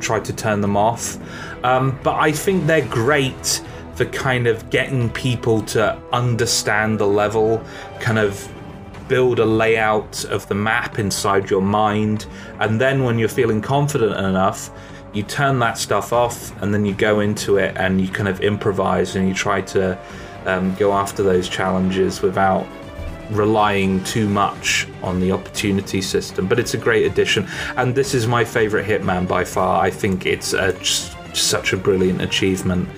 try 0.00 0.20
to 0.20 0.32
turn 0.32 0.60
them 0.60 0.76
off. 0.76 1.18
Um, 1.64 1.98
but 2.04 2.14
I 2.14 2.30
think 2.32 2.66
they're 2.68 2.88
great 2.88 3.60
for 3.96 4.06
kind 4.06 4.46
of 4.46 4.70
getting 4.70 5.10
people 5.10 5.62
to 5.74 5.98
understand 6.12 6.98
the 6.98 7.06
level, 7.06 7.60
kind 8.00 8.18
of 8.18 8.48
build 9.12 9.38
a 9.40 9.44
layout 9.44 10.24
of 10.36 10.48
the 10.48 10.54
map 10.54 10.98
inside 10.98 11.50
your 11.50 11.60
mind, 11.60 12.24
and 12.60 12.80
then 12.80 13.04
when 13.04 13.18
you're 13.18 13.28
feeling 13.28 13.60
confident 13.60 14.16
enough, 14.16 14.70
you 15.12 15.22
turn 15.22 15.58
that 15.58 15.76
stuff 15.76 16.14
off 16.14 16.38
and 16.62 16.72
then 16.72 16.86
you 16.86 16.94
go 16.94 17.20
into 17.20 17.58
it 17.58 17.76
and 17.76 18.00
you 18.00 18.08
kind 18.08 18.26
of 18.26 18.40
improvise 18.40 19.14
and 19.14 19.28
you 19.28 19.34
try 19.34 19.60
to 19.60 19.98
um, 20.46 20.74
go 20.76 20.94
after 20.94 21.22
those 21.22 21.46
challenges 21.46 22.22
without 22.22 22.66
relying 23.32 24.02
too 24.04 24.26
much 24.26 24.88
on 25.02 25.20
the 25.20 25.30
opportunity 25.30 26.00
system. 26.00 26.48
But 26.48 26.58
it's 26.58 26.72
a 26.72 26.78
great 26.78 27.04
addition, 27.04 27.46
and 27.76 27.94
this 27.94 28.14
is 28.14 28.26
my 28.26 28.46
favorite 28.46 28.86
Hitman 28.86 29.28
by 29.28 29.44
far. 29.44 29.84
I 29.84 29.90
think 29.90 30.24
it's 30.24 30.54
a, 30.54 30.72
just, 30.78 31.14
such 31.36 31.74
a 31.74 31.76
brilliant 31.76 32.22
achievement. 32.22 32.88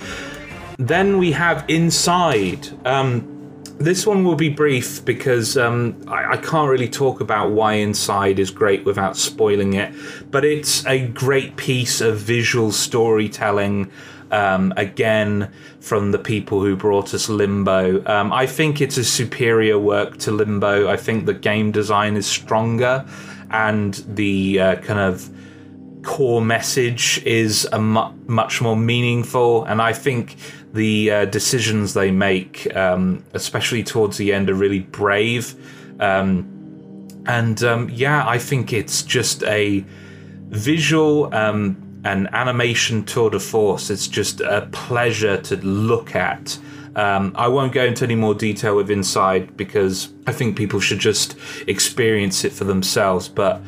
Then 0.78 1.18
we 1.18 1.32
have 1.32 1.64
Inside. 1.68 2.68
Um, 2.86 3.33
this 3.78 4.06
one 4.06 4.24
will 4.24 4.36
be 4.36 4.48
brief 4.48 5.04
because 5.04 5.56
um, 5.56 6.02
I, 6.06 6.32
I, 6.32 6.36
can't 6.36 6.70
really 6.70 6.88
talk 6.88 7.20
about 7.20 7.50
why 7.50 7.74
Inside 7.74 8.38
is 8.38 8.50
great 8.50 8.84
without 8.84 9.16
spoiling 9.16 9.74
it, 9.74 9.92
but 10.30 10.44
it's 10.44 10.86
a 10.86 11.06
great 11.08 11.56
piece 11.56 12.00
of 12.00 12.18
visual 12.18 12.72
storytelling. 12.72 13.90
Um, 14.30 14.72
again, 14.76 15.52
from 15.84 16.10
the 16.10 16.18
people 16.18 16.60
who 16.62 16.74
brought 16.74 17.12
us 17.14 17.28
Limbo. 17.28 18.02
Um, 18.06 18.32
I 18.32 18.46
think 18.46 18.80
it's 18.80 18.96
a 18.96 19.04
superior 19.04 19.78
work 19.78 20.16
to 20.20 20.32
Limbo. 20.32 20.88
I 20.88 20.96
think 20.96 21.26
the 21.26 21.34
game 21.34 21.70
design 21.70 22.16
is 22.16 22.26
stronger 22.26 23.04
and 23.50 23.94
the 24.08 24.58
uh, 24.58 24.76
kind 24.76 24.98
of 24.98 25.30
core 26.04 26.40
message 26.40 27.22
is 27.24 27.68
a 27.70 27.78
mu- 27.78 28.12
much 28.26 28.62
more 28.62 28.76
meaningful. 28.76 29.64
And 29.64 29.82
I 29.82 29.92
think 29.92 30.36
the 30.74 31.10
uh, 31.10 31.24
decisions 31.26 31.94
they 31.94 32.10
make, 32.10 32.74
um, 32.76 33.24
especially 33.32 33.84
towards 33.84 34.16
the 34.18 34.32
end, 34.32 34.50
are 34.50 34.54
really 34.54 34.80
brave. 34.80 35.54
Um, 36.00 36.50
and 37.26 37.62
um, 37.62 37.88
yeah, 37.90 38.28
I 38.28 38.38
think 38.38 38.72
it's 38.72 39.02
just 39.02 39.44
a 39.44 39.84
visual 40.48 41.32
um, 41.32 42.00
and 42.04 42.28
animation 42.34 43.04
tour 43.04 43.30
de 43.30 43.40
force. 43.40 43.88
It's 43.88 44.08
just 44.08 44.40
a 44.40 44.68
pleasure 44.72 45.40
to 45.42 45.56
look 45.56 46.14
at. 46.16 46.58
Um, 46.96 47.32
I 47.36 47.48
won't 47.48 47.72
go 47.72 47.84
into 47.84 48.04
any 48.04 48.14
more 48.14 48.34
detail 48.34 48.76
with 48.76 48.90
Inside 48.90 49.56
because 49.56 50.12
I 50.26 50.32
think 50.32 50.56
people 50.56 50.80
should 50.80 51.00
just 51.00 51.36
experience 51.66 52.44
it 52.44 52.52
for 52.52 52.64
themselves. 52.64 53.28
But 53.28 53.62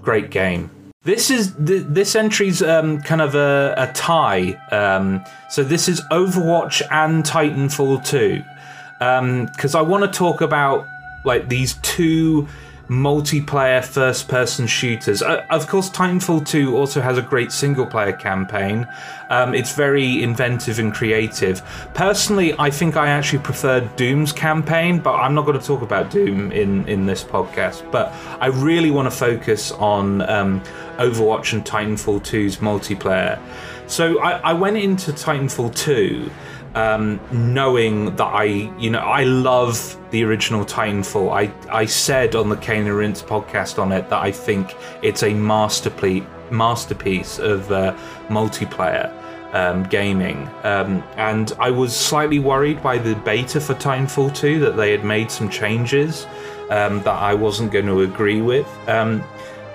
great 0.00 0.30
game. 0.30 0.70
This 1.02 1.30
is 1.30 1.54
this 1.54 2.14
entry's 2.14 2.60
um, 2.60 3.00
kind 3.00 3.22
of 3.22 3.34
a, 3.34 3.72
a 3.78 3.90
tie. 3.94 4.60
Um, 4.70 5.24
so 5.48 5.64
this 5.64 5.88
is 5.88 6.02
Overwatch 6.12 6.82
and 6.90 7.24
Titanfall 7.24 8.04
2. 8.04 8.42
Because 9.46 9.74
um, 9.74 9.78
I 9.78 9.80
want 9.80 10.04
to 10.04 10.18
talk 10.18 10.42
about 10.42 10.86
like 11.24 11.48
these 11.48 11.76
two 11.80 12.46
multiplayer 12.90 13.84
first 13.84 14.26
person 14.26 14.66
shooters. 14.66 15.22
Uh, 15.22 15.46
of 15.48 15.68
course, 15.68 15.88
Titanfall 15.88 16.44
2 16.44 16.76
also 16.76 17.00
has 17.00 17.16
a 17.16 17.22
great 17.22 17.52
single 17.52 17.86
player 17.86 18.12
campaign. 18.12 18.86
Um, 19.30 19.54
it's 19.54 19.72
very 19.72 20.20
inventive 20.24 20.80
and 20.80 20.92
creative. 20.92 21.62
Personally, 21.94 22.52
I 22.58 22.68
think 22.68 22.96
I 22.96 23.08
actually 23.08 23.38
prefer 23.38 23.80
Doom's 23.94 24.32
campaign, 24.32 24.98
but 24.98 25.14
I'm 25.14 25.34
not 25.34 25.46
going 25.46 25.58
to 25.58 25.64
talk 25.64 25.82
about 25.82 26.10
Doom 26.10 26.50
in, 26.50 26.86
in 26.88 27.06
this 27.06 27.22
podcast. 27.22 27.88
But 27.92 28.12
I 28.40 28.48
really 28.48 28.90
want 28.90 29.06
to 29.06 29.16
focus 29.16 29.70
on 29.70 30.22
um, 30.22 30.60
Overwatch 30.98 31.52
and 31.52 31.64
Titanfall 31.64 32.20
2's 32.22 32.56
multiplayer. 32.56 33.38
So 33.90 34.20
I, 34.20 34.38
I 34.38 34.52
went 34.52 34.76
into 34.76 35.12
Titanfall 35.12 35.74
2 35.74 36.30
um, 36.76 37.20
knowing 37.32 38.14
that 38.14 38.24
I, 38.24 38.44
you 38.78 38.88
know, 38.88 39.00
I 39.00 39.24
love 39.24 39.98
the 40.12 40.22
original 40.22 40.64
Titanfall. 40.64 41.32
I, 41.32 41.52
I 41.68 41.86
said 41.86 42.36
on 42.36 42.48
the 42.48 42.56
Cane 42.56 42.86
and 42.86 42.94
Rinse 42.94 43.20
podcast 43.20 43.80
on 43.80 43.90
it 43.90 44.08
that 44.08 44.22
I 44.22 44.30
think 44.30 44.76
it's 45.02 45.24
a 45.24 45.34
masterpiece, 45.34 46.22
masterpiece 46.52 47.40
of 47.40 47.72
uh, 47.72 47.96
multiplayer 48.28 49.12
um, 49.54 49.82
gaming. 49.84 50.48
Um, 50.62 51.02
and 51.16 51.52
I 51.58 51.72
was 51.72 51.94
slightly 51.94 52.38
worried 52.38 52.80
by 52.84 52.96
the 52.96 53.16
beta 53.16 53.60
for 53.60 53.74
Titanfall 53.74 54.36
2 54.36 54.60
that 54.60 54.76
they 54.76 54.92
had 54.92 55.04
made 55.04 55.32
some 55.32 55.50
changes 55.50 56.28
um, 56.70 57.02
that 57.02 57.20
I 57.20 57.34
wasn't 57.34 57.72
going 57.72 57.86
to 57.86 58.02
agree 58.02 58.40
with. 58.40 58.68
Um, 58.88 59.24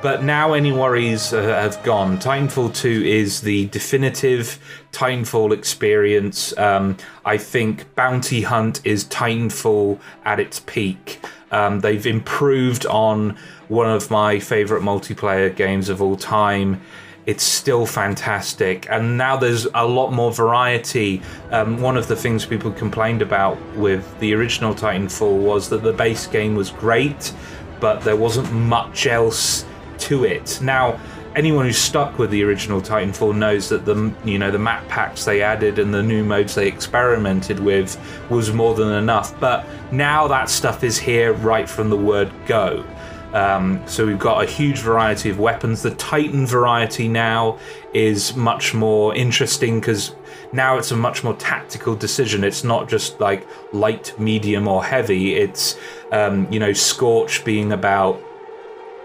but 0.02 0.24
now 0.24 0.54
any 0.54 0.72
worries 0.72 1.34
uh, 1.34 1.42
have 1.42 1.82
gone. 1.84 2.18
Titanfall 2.18 2.76
2 2.76 3.04
is 3.06 3.42
the 3.42 3.68
definitive 3.68 4.60
Titanfall 4.92 5.52
experience. 5.52 6.56
Um, 6.58 6.98
I 7.26 7.38
think 7.38 7.94
Bounty 7.96 8.42
Hunt 8.42 8.82
is 8.86 9.06
Titanfall 9.06 10.00
at 10.24 10.40
its 10.40 10.60
peak. 10.60 11.20
Um, 11.52 11.80
they've 11.80 12.06
improved 12.06 12.86
on 12.86 13.38
one 13.68 13.90
of 13.90 14.12
my 14.12 14.40
favorite 14.40 14.84
multiplayer 14.84 15.56
games 15.56 15.90
of 15.90 16.02
all 16.02 16.18
time. 16.18 16.82
It's 17.26 17.44
still 17.44 17.88
fantastic, 17.88 18.86
and 18.92 19.18
now 19.18 19.36
there's 19.36 19.66
a 19.74 19.88
lot 19.88 20.12
more 20.12 20.32
variety. 20.32 21.24
Um, 21.50 21.82
one 21.82 21.98
of 21.98 22.08
the 22.08 22.16
things 22.16 22.46
people 22.46 22.72
complained 22.72 23.24
about 23.24 23.60
with 23.76 24.20
the 24.20 24.36
original 24.36 24.76
Titanfall 24.76 25.40
was 25.40 25.70
that 25.70 25.82
the 25.82 25.94
base 25.94 26.28
game 26.28 26.54
was 26.54 26.70
great, 26.70 27.34
but 27.80 28.02
there 28.02 28.16
wasn't 28.16 28.52
much 28.54 29.08
else 29.08 29.66
to 30.00 30.26
it. 30.26 30.60
Now, 30.62 31.00
anyone 31.36 31.66
who's 31.66 31.78
stuck 31.78 32.18
with 32.18 32.32
the 32.32 32.44
original 32.44 32.82
Titanfall 32.82 33.36
knows 33.36 33.70
that 33.70 33.86
the 33.86 34.14
you 34.24 34.40
know 34.40 34.52
the 34.52 34.60
map 34.60 34.88
packs 34.88 35.26
they 35.26 35.42
added 35.42 35.80
and 35.80 35.94
the 35.94 36.02
new 36.02 36.24
modes 36.24 36.56
they 36.56 36.68
experimented 36.68 37.60
with 37.60 38.00
was 38.30 38.52
more 38.52 38.74
than 38.74 38.92
enough. 38.94 39.38
But 39.40 39.66
now 39.92 40.28
that 40.28 40.50
stuff 40.50 40.84
is 40.84 40.98
here 40.98 41.34
right 41.34 41.70
from 41.70 41.90
the 41.90 41.98
word 41.98 42.32
go. 42.46 42.86
Um, 43.34 43.84
so 43.86 44.06
we've 44.06 44.18
got 44.18 44.46
a 44.46 44.48
huge 44.48 44.80
variety 44.80 45.30
of 45.30 45.40
weapons. 45.40 45.82
The 45.82 45.94
Titan 45.96 46.48
variety 46.48 47.10
now 47.10 47.60
is 47.94 48.34
much 48.34 48.74
more 48.74 49.14
interesting 49.14 49.82
because 49.82 50.16
now 50.54 50.78
it's 50.78 50.92
a 50.92 50.96
much 50.96 51.22
more 51.22 51.34
tactical 51.36 51.98
decision. 51.98 52.46
It's 52.46 52.64
not 52.64 52.88
just 52.88 53.20
like 53.20 53.46
light, 53.74 54.18
medium, 54.18 54.70
or 54.70 54.86
heavy. 54.86 55.36
It's 55.36 55.78
um, 56.14 56.50
you 56.50 56.62
know 56.62 56.72
Scorch 56.72 57.44
being 57.44 57.74
about 57.74 58.24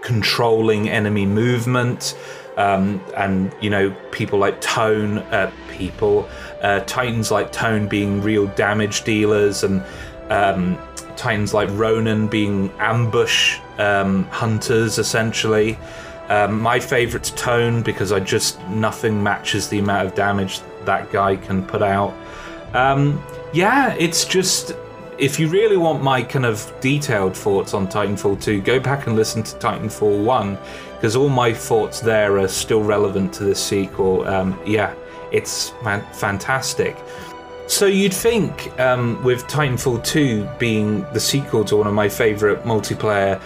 controlling 0.03 0.89
enemy 0.89 1.27
movement. 1.27 2.17
Um, 2.57 3.01
and 3.17 3.55
you 3.61 3.71
know 3.71 3.91
people 4.11 4.39
like 4.39 4.61
Tone, 4.61 5.19
uh, 5.19 5.51
people 5.71 6.29
uh, 6.63 6.81
Titans 6.81 7.31
like 7.31 7.53
Tone 7.53 7.89
being 7.89 8.21
real 8.23 8.49
damage 8.49 9.03
dealers, 9.05 9.65
and 9.65 9.83
um, 10.29 10.79
Titans 11.17 11.55
like 11.55 11.69
Ronin 11.73 12.29
being 12.29 12.71
ambush 12.79 13.59
um, 13.79 14.25
hunters 14.25 14.99
essentially. 14.99 15.79
Um, 16.29 16.61
my 16.61 16.79
favourite's 16.79 17.31
Tone 17.31 17.83
because 17.83 18.13
I 18.13 18.21
just 18.21 18.61
nothing 18.69 19.23
matches 19.23 19.69
the 19.69 19.79
amount 19.79 20.09
of 20.09 20.15
damage 20.15 20.61
that 20.85 21.11
guy 21.11 21.37
can 21.37 21.65
put 21.65 21.83
out. 21.83 22.15
Um, 22.73 23.23
yeah, 23.53 23.95
it's 23.99 24.25
just 24.25 24.73
if 25.21 25.39
you 25.39 25.49
really 25.49 25.77
want 25.77 26.03
my 26.03 26.23
kind 26.23 26.47
of 26.47 26.73
detailed 26.81 27.37
thoughts 27.37 27.75
on 27.75 27.87
Titanfall 27.87 28.43
2, 28.43 28.63
go 28.63 28.81
back 28.81 29.07
and 29.07 29.17
listen 29.17 29.43
to 29.43 29.57
Titanfall 29.57 30.25
1 30.25 30.59
because 30.95 31.15
all 31.15 31.29
my 31.29 31.53
thoughts 31.53 32.01
there 32.01 32.39
are 32.39 32.49
still 32.49 32.83
relevant 32.83 33.33
to 33.35 33.45
this 33.45 33.63
sequel. 33.63 34.27
Um, 34.27 34.59
yeah, 34.67 34.95
it's 35.31 35.71
fantastic. 35.83 36.97
So 37.67 37.85
you'd 37.85 38.15
think 38.15 38.79
um, 38.81 39.23
with 39.23 39.45
Titanfall 39.45 40.03
2 40.05 40.49
being 40.59 41.03
the 41.13 41.21
sequel 41.21 41.67
to 41.67 41.77
one 41.77 41.87
of 41.87 41.95
my 41.95 42.09
favourite 42.09 42.65
multiplayer 42.65 43.41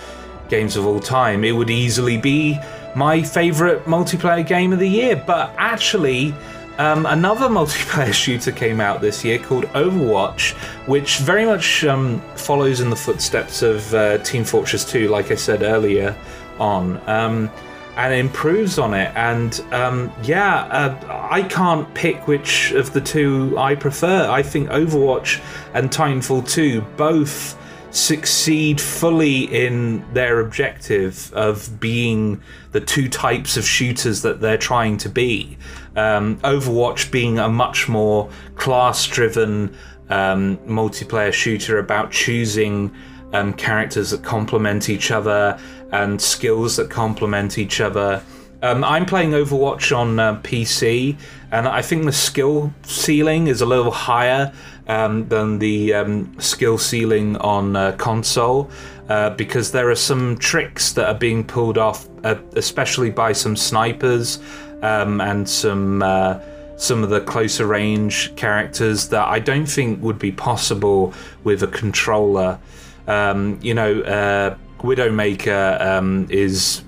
games 0.48 0.76
of 0.76 0.86
all 0.86 1.00
time, 1.00 1.42
it 1.42 1.52
would 1.52 1.70
easily 1.70 2.16
be 2.16 2.58
my 2.94 3.20
favourite 3.20 3.84
multiplayer 3.84 4.46
game 4.46 4.72
of 4.72 4.78
the 4.78 4.88
year. 4.88 5.22
But 5.26 5.52
actually, 5.58 6.34
um, 6.78 7.06
another 7.06 7.48
multiplayer 7.48 8.12
shooter 8.12 8.52
came 8.52 8.80
out 8.80 9.00
this 9.00 9.24
year 9.24 9.38
called 9.38 9.64
Overwatch, 9.66 10.52
which 10.86 11.18
very 11.18 11.44
much 11.44 11.84
um, 11.84 12.20
follows 12.36 12.80
in 12.80 12.90
the 12.90 12.96
footsteps 12.96 13.62
of 13.62 13.94
uh, 13.94 14.18
Team 14.18 14.44
Fortress 14.44 14.84
2, 14.84 15.08
like 15.08 15.30
I 15.30 15.36
said 15.36 15.62
earlier 15.62 16.16
on, 16.58 17.00
um, 17.08 17.50
and 17.96 18.12
improves 18.12 18.78
on 18.78 18.94
it. 18.94 19.12
And 19.14 19.60
um, 19.72 20.12
yeah, 20.22 20.64
uh, 20.64 21.28
I 21.30 21.42
can't 21.42 21.92
pick 21.94 22.26
which 22.26 22.72
of 22.72 22.92
the 22.92 23.00
two 23.00 23.56
I 23.56 23.74
prefer. 23.74 24.28
I 24.28 24.42
think 24.42 24.68
Overwatch 24.70 25.40
and 25.74 25.90
Titanfall 25.90 26.48
2 26.48 26.80
both 26.96 27.58
succeed 27.95 28.80
fully 28.80 29.45
in 29.45 30.05
their 30.12 30.40
objective 30.40 31.32
of 31.32 31.78
being 31.78 32.42
the 32.72 32.80
two 32.80 33.09
types 33.09 33.57
of 33.57 33.64
shooters 33.64 34.22
that 34.22 34.40
they're 34.40 34.59
trying 34.59 34.97
to 34.99 35.09
be. 35.09 35.57
Um, 35.95 36.38
Overwatch 36.38 37.12
being 37.12 37.38
a 37.38 37.49
much 37.49 37.88
more 37.88 38.28
class 38.57 39.07
driven, 39.07 39.76
um, 40.11 40.57
multiplayer 40.66 41.32
shooter 41.32 41.78
about 41.78 42.11
choosing 42.11 42.92
um, 43.32 43.53
characters 43.55 44.11
that 44.11 44.24
complement 44.24 44.88
each 44.88 45.12
other 45.12 45.59
and 45.92 46.20
skills 46.20 46.76
that 46.76 46.90
complement 46.90 47.59
each 47.59 47.80
other. 47.80 48.22
Um, 48.62 48.82
I'm 48.82 49.07
playing 49.07 49.32
Overwatch 49.32 49.97
on 49.97 50.18
uh, 50.18 50.40
PC, 50.40 51.16
and 51.53 51.68
I 51.68 51.82
think 51.82 52.07
the 52.07 52.12
skill 52.12 52.72
ceiling 52.82 53.47
is 53.47 53.61
a 53.61 53.66
little 53.66 53.92
higher 53.92 54.53
um, 54.89 55.28
than 55.28 55.59
the 55.59 55.95
um, 55.95 56.39
skill 56.41 56.78
ceiling 56.78 57.37
on 57.39 57.76
uh, 57.76 57.93
console 57.93 58.70
uh, 59.09 59.30
because 59.30 59.72
there 59.72 59.91
are 59.91 59.97
some 59.97 60.37
tricks 60.39 60.93
that 60.93 61.07
are 61.07 61.18
being 61.18 61.45
pulled 61.45 61.78
off, 61.78 62.09
uh, 62.24 62.37
especially 62.55 63.11
by 63.11 63.32
some 63.32 63.57
snipers 63.57 64.39
um, 64.82 65.20
and 65.20 65.49
some 65.49 66.03
uh, 66.03 66.39
some 66.76 67.05
of 67.05 67.11
the 67.11 67.20
closer 67.20 67.66
range 67.66 68.35
characters 68.35 69.09
that 69.09 69.26
I 69.28 69.39
don't 69.39 69.66
think 69.66 70.03
would 70.03 70.18
be 70.18 70.32
possible 70.32 71.14
with 71.45 71.62
a 71.62 71.68
controller. 71.68 72.59
Um, 73.07 73.59
you 73.62 73.74
know, 73.74 74.01
uh, 74.01 74.57
Widowmaker 74.78 75.80
um, 75.80 76.26
is 76.30 76.82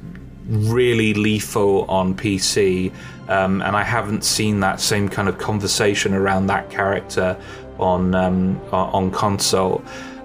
really 0.49 1.15
lethal 1.15 1.85
on 1.85 2.17
PC, 2.17 2.93
um, 3.29 3.63
and 3.63 3.77
I 3.77 3.83
haven't 3.83 4.25
seen 4.25 4.61
that 4.61 4.81
same 4.81 5.09
kind 5.09 5.29
of 5.29 5.39
conversation 5.39 6.15
around 6.15 6.47
that 6.47 6.71
character 6.71 7.39
on 7.79 8.14
um, 8.14 8.61
on 8.72 9.11
console. 9.11 9.83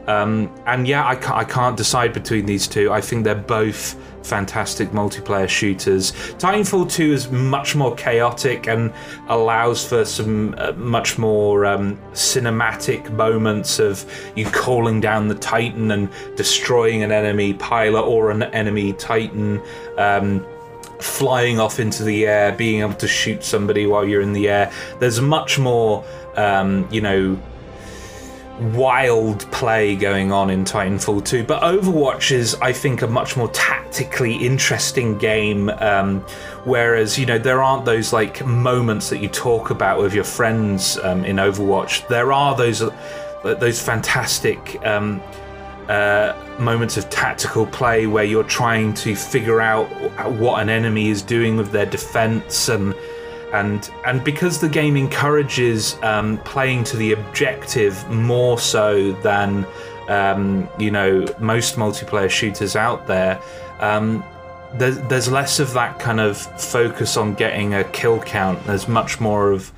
Um, 0.07 0.51
and 0.65 0.87
yeah, 0.87 1.07
I 1.07 1.15
can't, 1.15 1.37
I 1.37 1.43
can't 1.43 1.77
decide 1.77 2.11
between 2.11 2.45
these 2.45 2.67
two. 2.67 2.91
I 2.91 3.01
think 3.01 3.23
they're 3.23 3.35
both 3.35 3.95
fantastic 4.23 4.89
multiplayer 4.89 5.47
shooters. 5.47 6.11
Titanfall 6.37 6.91
2 6.91 7.13
is 7.13 7.31
much 7.31 7.75
more 7.75 7.95
chaotic 7.95 8.67
and 8.67 8.93
allows 9.27 9.87
for 9.87 10.05
some 10.05 10.55
uh, 10.57 10.71
much 10.73 11.17
more 11.17 11.65
um, 11.65 11.97
cinematic 12.13 13.11
moments 13.11 13.79
of 13.79 14.05
you 14.35 14.45
calling 14.45 14.99
down 15.01 15.27
the 15.27 15.35
Titan 15.35 15.91
and 15.91 16.09
destroying 16.35 17.03
an 17.03 17.11
enemy 17.11 17.53
pilot 17.53 18.03
or 18.03 18.31
an 18.31 18.43
enemy 18.43 18.93
Titan. 18.93 19.61
Um, 19.97 20.45
flying 21.03 21.59
off 21.59 21.79
into 21.79 22.03
the 22.03 22.25
air, 22.25 22.51
being 22.51 22.81
able 22.81 22.93
to 22.95 23.07
shoot 23.07 23.43
somebody 23.43 23.85
while 23.85 24.07
you're 24.07 24.21
in 24.21 24.33
the 24.33 24.49
air. 24.49 24.71
There's 24.99 25.21
much 25.21 25.59
more, 25.59 26.03
um, 26.35 26.87
you 26.91 27.01
know, 27.01 27.39
wild 28.61 29.51
play 29.51 29.95
going 29.95 30.31
on 30.31 30.49
in 30.49 30.63
Titanfall 30.63 31.25
2. 31.25 31.43
But 31.43 31.61
Overwatch 31.63 32.31
is, 32.31 32.55
I 32.55 32.71
think, 32.73 33.01
a 33.01 33.07
much 33.07 33.35
more 33.35 33.49
tactically 33.49 34.35
interesting 34.35 35.17
game. 35.17 35.69
Um, 35.69 36.21
whereas, 36.63 37.17
you 37.17 37.25
know, 37.25 37.39
there 37.39 37.61
aren't 37.61 37.85
those 37.85 38.13
like 38.13 38.45
moments 38.45 39.09
that 39.09 39.17
you 39.17 39.29
talk 39.29 39.71
about 39.71 39.99
with 39.99 40.13
your 40.13 40.23
friends 40.23 40.97
um, 40.99 41.25
in 41.25 41.37
Overwatch. 41.37 42.07
There 42.07 42.31
are 42.31 42.55
those 42.55 42.81
uh, 42.81 42.91
those 43.43 43.81
fantastic. 43.81 44.85
Um, 44.85 45.21
uh, 45.89 46.33
moments 46.59 46.97
of 46.97 47.09
tactical 47.09 47.65
play 47.65 48.07
where 48.07 48.23
you're 48.23 48.43
trying 48.43 48.93
to 48.93 49.15
figure 49.15 49.61
out 49.61 49.85
what 50.33 50.61
an 50.61 50.69
enemy 50.69 51.09
is 51.09 51.21
doing 51.21 51.57
with 51.57 51.71
their 51.71 51.85
defense 51.85 52.69
and 52.69 52.93
and 53.53 53.91
and 54.05 54.23
because 54.23 54.59
the 54.59 54.69
game 54.69 54.95
encourages 54.95 55.95
um, 56.03 56.37
playing 56.39 56.83
to 56.85 56.97
the 56.97 57.11
objective 57.11 58.09
more 58.09 58.57
so 58.57 59.11
than 59.23 59.65
um, 60.07 60.69
you 60.79 60.91
know 60.91 61.25
most 61.39 61.75
multiplayer 61.75 62.29
shooters 62.29 62.75
out 62.75 63.07
there. 63.07 63.41
Um, 63.79 64.23
there's, 64.73 64.99
there's 65.09 65.29
less 65.29 65.59
of 65.59 65.73
that 65.73 65.99
kind 65.99 66.21
of 66.21 66.37
focus 66.37 67.17
on 67.17 67.33
getting 67.33 67.73
a 67.73 67.83
kill 67.83 68.21
count. 68.21 68.63
There's 68.65 68.87
much 68.87 69.19
more 69.19 69.51
of 69.51 69.69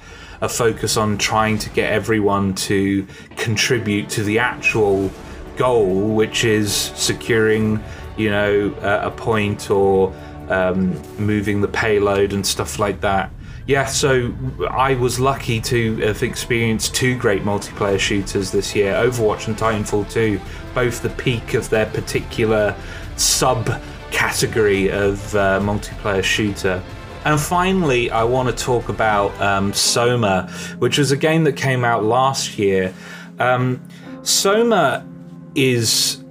a 0.41 0.49
focus 0.49 0.97
on 0.97 1.17
trying 1.17 1.57
to 1.57 1.69
get 1.69 1.91
everyone 1.91 2.53
to 2.53 3.07
contribute 3.37 4.09
to 4.09 4.23
the 4.23 4.39
actual 4.39 5.09
goal, 5.57 6.15
which 6.15 6.43
is 6.43 6.73
securing, 6.73 7.83
you 8.17 8.29
know, 8.29 8.75
a 8.81 9.11
point 9.11 9.69
or 9.69 10.13
um, 10.49 10.93
moving 11.17 11.61
the 11.61 11.67
payload 11.67 12.33
and 12.33 12.45
stuff 12.45 12.79
like 12.79 13.01
that 13.01 13.31
yeah, 13.65 13.85
so 13.85 14.33
I 14.69 14.95
was 14.95 15.21
lucky 15.21 15.61
to 15.61 15.95
have 15.97 16.21
experienced 16.21 16.95
two 16.95 17.17
great 17.17 17.43
multiplayer 17.43 17.99
shooters 17.99 18.51
this 18.51 18.75
year 18.75 18.93
Overwatch 18.93 19.47
and 19.47 19.55
Titanfall 19.55 20.11
2, 20.11 20.39
both 20.73 21.01
the 21.01 21.09
peak 21.09 21.53
of 21.53 21.69
their 21.69 21.85
particular 21.85 22.75
sub 23.15 23.81
category 24.11 24.91
of 24.91 25.33
uh, 25.35 25.61
multiplayer 25.61 26.23
shooter. 26.23 26.83
And 27.23 27.39
finally, 27.39 28.11
I 28.11 28.25
want 28.25 28.49
to 28.49 28.63
talk 28.63 28.89
about 28.89 29.39
um, 29.39 29.71
Soma, 29.71 30.51
which 30.79 30.97
was 30.97 31.11
a 31.11 31.17
game 31.17 31.45
that 31.45 31.53
came 31.53 31.85
out 31.85 32.03
last 32.03 32.59
year. 32.59 32.93
Um, 33.39 33.81
Soma 34.23 35.07
is 35.55 36.23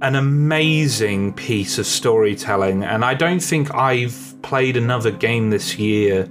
an 0.00 0.14
amazing 0.14 1.32
piece 1.32 1.78
of 1.78 1.86
storytelling, 1.86 2.84
and 2.84 3.04
I 3.04 3.14
don't 3.14 3.40
think 3.40 3.74
I've 3.74 4.34
played 4.42 4.76
another 4.76 5.10
game 5.10 5.50
this 5.50 5.78
year 5.78 6.28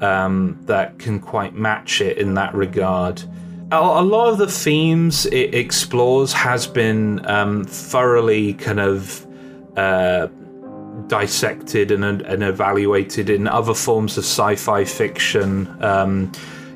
um, 0.00 0.58
that 0.62 0.98
can 0.98 1.20
quite 1.20 1.54
match 1.54 2.00
it 2.00 2.18
in 2.18 2.34
that 2.34 2.54
regard. 2.54 3.22
A, 3.70 4.02
lot 4.02 4.28
of 4.28 4.36
the 4.36 4.48
themes 4.48 5.24
it 5.26 5.54
explores 5.54 6.34
has 6.34 6.66
been 6.66 7.24
um, 7.24 7.64
thoroughly 7.64 8.52
kind 8.54 8.80
of 8.80 9.26
uh, 9.78 10.26
dissected 11.06 11.90
and, 11.90 12.04
and, 12.04 12.42
evaluated 12.42 13.30
in 13.30 13.48
other 13.48 13.72
forms 13.72 14.18
of 14.18 14.24
sci-fi 14.24 14.84
fiction. 14.84 15.74
Um, 15.82 16.32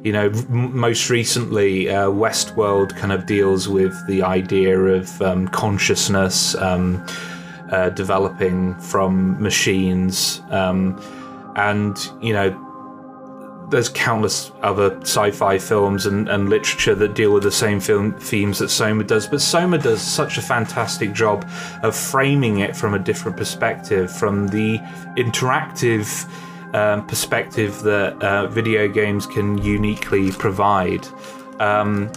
you 0.06 0.12
know, 0.12 0.30
most 0.48 1.10
recently, 1.10 1.90
uh, 1.90 2.06
Westworld 2.08 2.96
kind 2.96 3.12
of 3.12 3.26
deals 3.26 3.68
with 3.68 4.06
the 4.06 4.22
idea 4.22 4.78
of 4.78 5.20
um, 5.20 5.48
consciousness. 5.48 6.54
Um, 6.54 7.04
uh, 7.70 7.90
developing 7.90 8.76
from 8.76 9.42
machines. 9.42 10.40
Um, 10.50 11.02
and, 11.56 11.98
you 12.20 12.32
know, 12.32 12.62
there's 13.70 13.88
countless 13.88 14.52
other 14.62 14.96
sci-fi 15.00 15.58
films 15.58 16.06
and, 16.06 16.28
and 16.28 16.48
literature 16.48 16.94
that 16.94 17.14
deal 17.14 17.32
with 17.32 17.42
the 17.42 17.50
same 17.50 17.80
film 17.80 18.12
themes 18.20 18.60
that 18.60 18.68
Soma 18.68 19.02
does, 19.02 19.26
but 19.26 19.40
Soma 19.40 19.78
does 19.78 20.00
such 20.00 20.38
a 20.38 20.42
fantastic 20.42 21.12
job 21.12 21.44
of 21.82 21.96
framing 21.96 22.60
it 22.60 22.76
from 22.76 22.94
a 22.94 23.00
different 23.00 23.36
perspective, 23.36 24.12
from 24.12 24.46
the 24.46 24.78
interactive 25.16 26.06
um, 26.74 27.06
perspective 27.06 27.82
that 27.82 28.22
uh, 28.22 28.46
video 28.46 28.88
games 28.88 29.26
can 29.26 29.58
uniquely 29.58 30.30
provide, 30.32 31.06
um, 31.60 32.10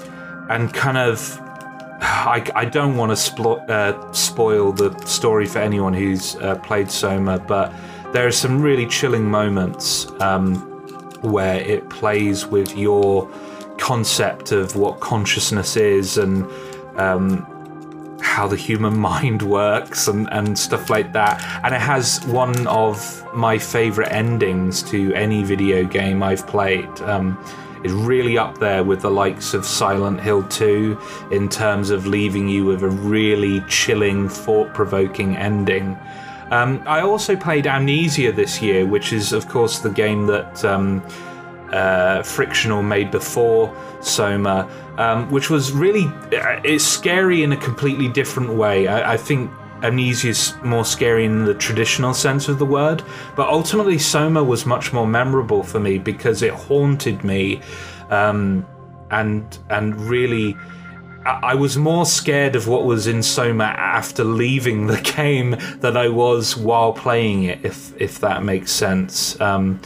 and 0.49 0.73
kind 0.73 0.97
of 0.97 1.39
I, 2.01 2.49
I 2.55 2.65
don't 2.65 2.95
want 2.95 3.11
to 3.11 3.15
splo- 3.15 3.69
uh, 3.69 4.11
spoil 4.13 4.71
the 4.71 4.97
story 5.05 5.45
for 5.45 5.59
anyone 5.59 5.93
who's 5.93 6.35
uh, 6.37 6.55
played 6.55 6.89
Soma, 6.89 7.39
but 7.39 7.73
there 8.13 8.25
are 8.25 8.31
some 8.31 8.61
really 8.61 8.85
chilling 8.85 9.29
moments 9.29 10.09
um, 10.21 10.55
where 11.21 11.61
it 11.61 11.89
plays 11.89 12.45
with 12.45 12.75
your 12.77 13.29
concept 13.77 14.51
of 14.51 14.75
what 14.75 14.99
consciousness 14.99 15.75
is 15.75 16.17
and 16.17 16.45
um, 16.97 17.45
how 18.21 18.47
the 18.47 18.55
human 18.55 18.97
mind 19.09 19.41
works 19.41 20.07
and, 20.07 20.27
and 20.31 20.57
stuff 20.57 20.89
like 20.89 21.13
that. 21.13 21.41
And 21.63 21.73
it 21.73 21.81
has 21.81 22.25
one 22.27 22.67
of 22.67 23.23
my 23.33 23.57
favorite 23.57 24.11
endings 24.11 24.83
to 24.83 25.13
any 25.13 25.43
video 25.43 25.85
game 25.85 26.23
I've 26.23 26.45
played. 26.47 27.01
Um, 27.01 27.43
is 27.83 27.93
really 27.93 28.37
up 28.37 28.57
there 28.57 28.83
with 28.83 29.01
the 29.01 29.09
likes 29.09 29.53
of 29.53 29.65
Silent 29.65 30.19
Hill 30.19 30.43
2 30.43 30.99
in 31.31 31.47
terms 31.47 31.91
of 31.91 32.05
leaving 32.05 32.49
you 32.49 32.65
with 32.65 32.83
a 32.83 32.89
really 32.89 33.61
chilling, 33.69 34.27
thought 34.27 34.73
provoking 34.73 35.37
ending. 35.37 35.97
Um, 36.51 36.83
I 36.85 37.01
also 37.01 37.35
played 37.35 37.67
Amnesia 37.67 38.31
this 38.31 38.61
year, 38.61 38.85
which 38.85 39.13
is, 39.13 39.33
of 39.33 39.47
course, 39.47 39.79
the 39.79 39.91
game 39.91 40.25
that 40.27 40.65
um, 40.65 41.03
uh, 41.71 42.23
Frictional 42.23 42.81
made 42.81 43.11
before 43.11 43.73
Soma, 44.01 44.69
um, 44.97 45.29
which 45.31 45.49
was 45.49 45.71
really 45.71 46.05
uh, 46.05 46.61
it's 46.63 46.83
scary 46.83 47.43
in 47.43 47.51
a 47.51 47.57
completely 47.57 48.07
different 48.07 48.53
way. 48.53 48.87
I, 48.87 49.13
I 49.13 49.17
think 49.17 49.51
Amnesia 49.83 50.29
is 50.29 50.53
more 50.63 50.85
scary 50.85 51.25
in 51.25 51.45
the 51.45 51.53
traditional 51.53 52.13
sense 52.13 52.47
of 52.47 52.59
the 52.59 52.65
word, 52.65 53.03
but 53.35 53.47
ultimately 53.49 53.97
Soma 53.97 54.43
was 54.43 54.65
much 54.65 54.91
more 54.93 55.07
memorable 55.07 55.63
for 55.63 55.79
me 55.79 55.97
because 55.97 56.41
it 56.41 56.53
haunted 56.53 57.23
me, 57.23 57.61
um, 58.09 58.65
and 59.11 59.57
and 59.69 59.99
really. 60.01 60.57
I 61.25 61.53
was 61.53 61.77
more 61.77 62.05
scared 62.05 62.55
of 62.55 62.67
what 62.69 62.85
was 62.85 63.05
in 63.05 63.21
Soma 63.21 63.65
after 63.65 64.23
leaving 64.23 64.87
the 64.87 64.99
game 65.15 65.57
than 65.79 65.97
I 65.97 66.07
was 66.07 66.55
while 66.55 66.93
playing 66.93 67.43
it, 67.43 67.59
if 67.61 67.93
if 68.01 68.19
that 68.21 68.41
makes 68.41 68.71
sense. 68.71 69.39
Um, 69.39 69.81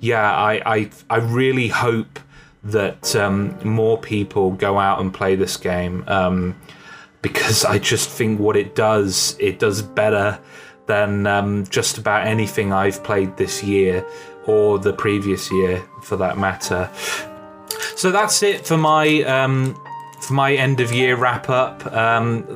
yeah, 0.00 0.32
I, 0.32 0.62
I 0.64 0.90
I 1.10 1.16
really 1.16 1.68
hope 1.68 2.18
that 2.64 3.14
um, 3.16 3.58
more 3.64 3.98
people 3.98 4.52
go 4.52 4.78
out 4.78 5.00
and 5.00 5.12
play 5.12 5.36
this 5.36 5.56
game. 5.56 6.04
Um, 6.06 6.56
because 7.22 7.64
I 7.64 7.78
just 7.78 8.08
think 8.08 8.38
what 8.38 8.56
it 8.56 8.74
does, 8.74 9.36
it 9.40 9.58
does 9.58 9.82
better 9.82 10.38
than 10.86 11.26
um, 11.26 11.66
just 11.66 11.98
about 11.98 12.26
anything 12.26 12.72
I've 12.72 13.02
played 13.02 13.36
this 13.36 13.62
year 13.62 14.04
or 14.46 14.78
the 14.78 14.92
previous 14.92 15.50
year 15.50 15.84
for 16.02 16.16
that 16.16 16.38
matter. 16.38 16.90
So 17.96 18.10
that's 18.10 18.42
it 18.42 18.66
for 18.66 18.78
my 18.78 19.22
um, 19.24 19.74
for 20.20 20.32
my 20.32 20.54
end 20.54 20.80
of 20.80 20.92
year 20.92 21.16
wrap 21.16 21.50
up. 21.50 21.84
Um, 21.92 22.46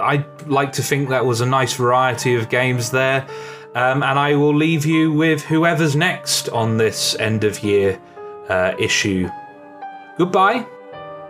I 0.00 0.24
like 0.46 0.72
to 0.72 0.82
think 0.82 1.08
that 1.08 1.26
was 1.26 1.40
a 1.40 1.46
nice 1.46 1.74
variety 1.74 2.34
of 2.34 2.48
games 2.48 2.90
there. 2.90 3.26
Um, 3.74 4.04
and 4.04 4.18
I 4.18 4.36
will 4.36 4.54
leave 4.54 4.86
you 4.86 5.10
with 5.12 5.42
whoever's 5.42 5.96
next 5.96 6.48
on 6.50 6.78
this 6.78 7.16
end 7.18 7.42
of 7.42 7.64
year 7.64 8.00
uh, 8.48 8.74
issue. 8.78 9.28
Goodbye. 10.16 10.64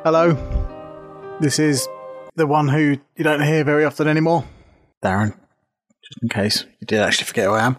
Hello. 0.05 0.35
This 1.41 1.59
is 1.59 1.89
the 2.37 2.47
one 2.47 2.69
who 2.69 2.99
you 3.17 3.25
don't 3.25 3.43
hear 3.43 3.65
very 3.65 3.87
often 3.87 4.09
anymore. 4.09 4.45
Darren. 5.03 5.31
Just 6.05 6.23
in 6.23 6.29
case 6.29 6.67
you 6.81 6.87
did 6.87 7.01
actually 7.01 7.25
forget 7.25 7.47
who 7.47 7.53
I 7.53 7.65
am. 7.65 7.79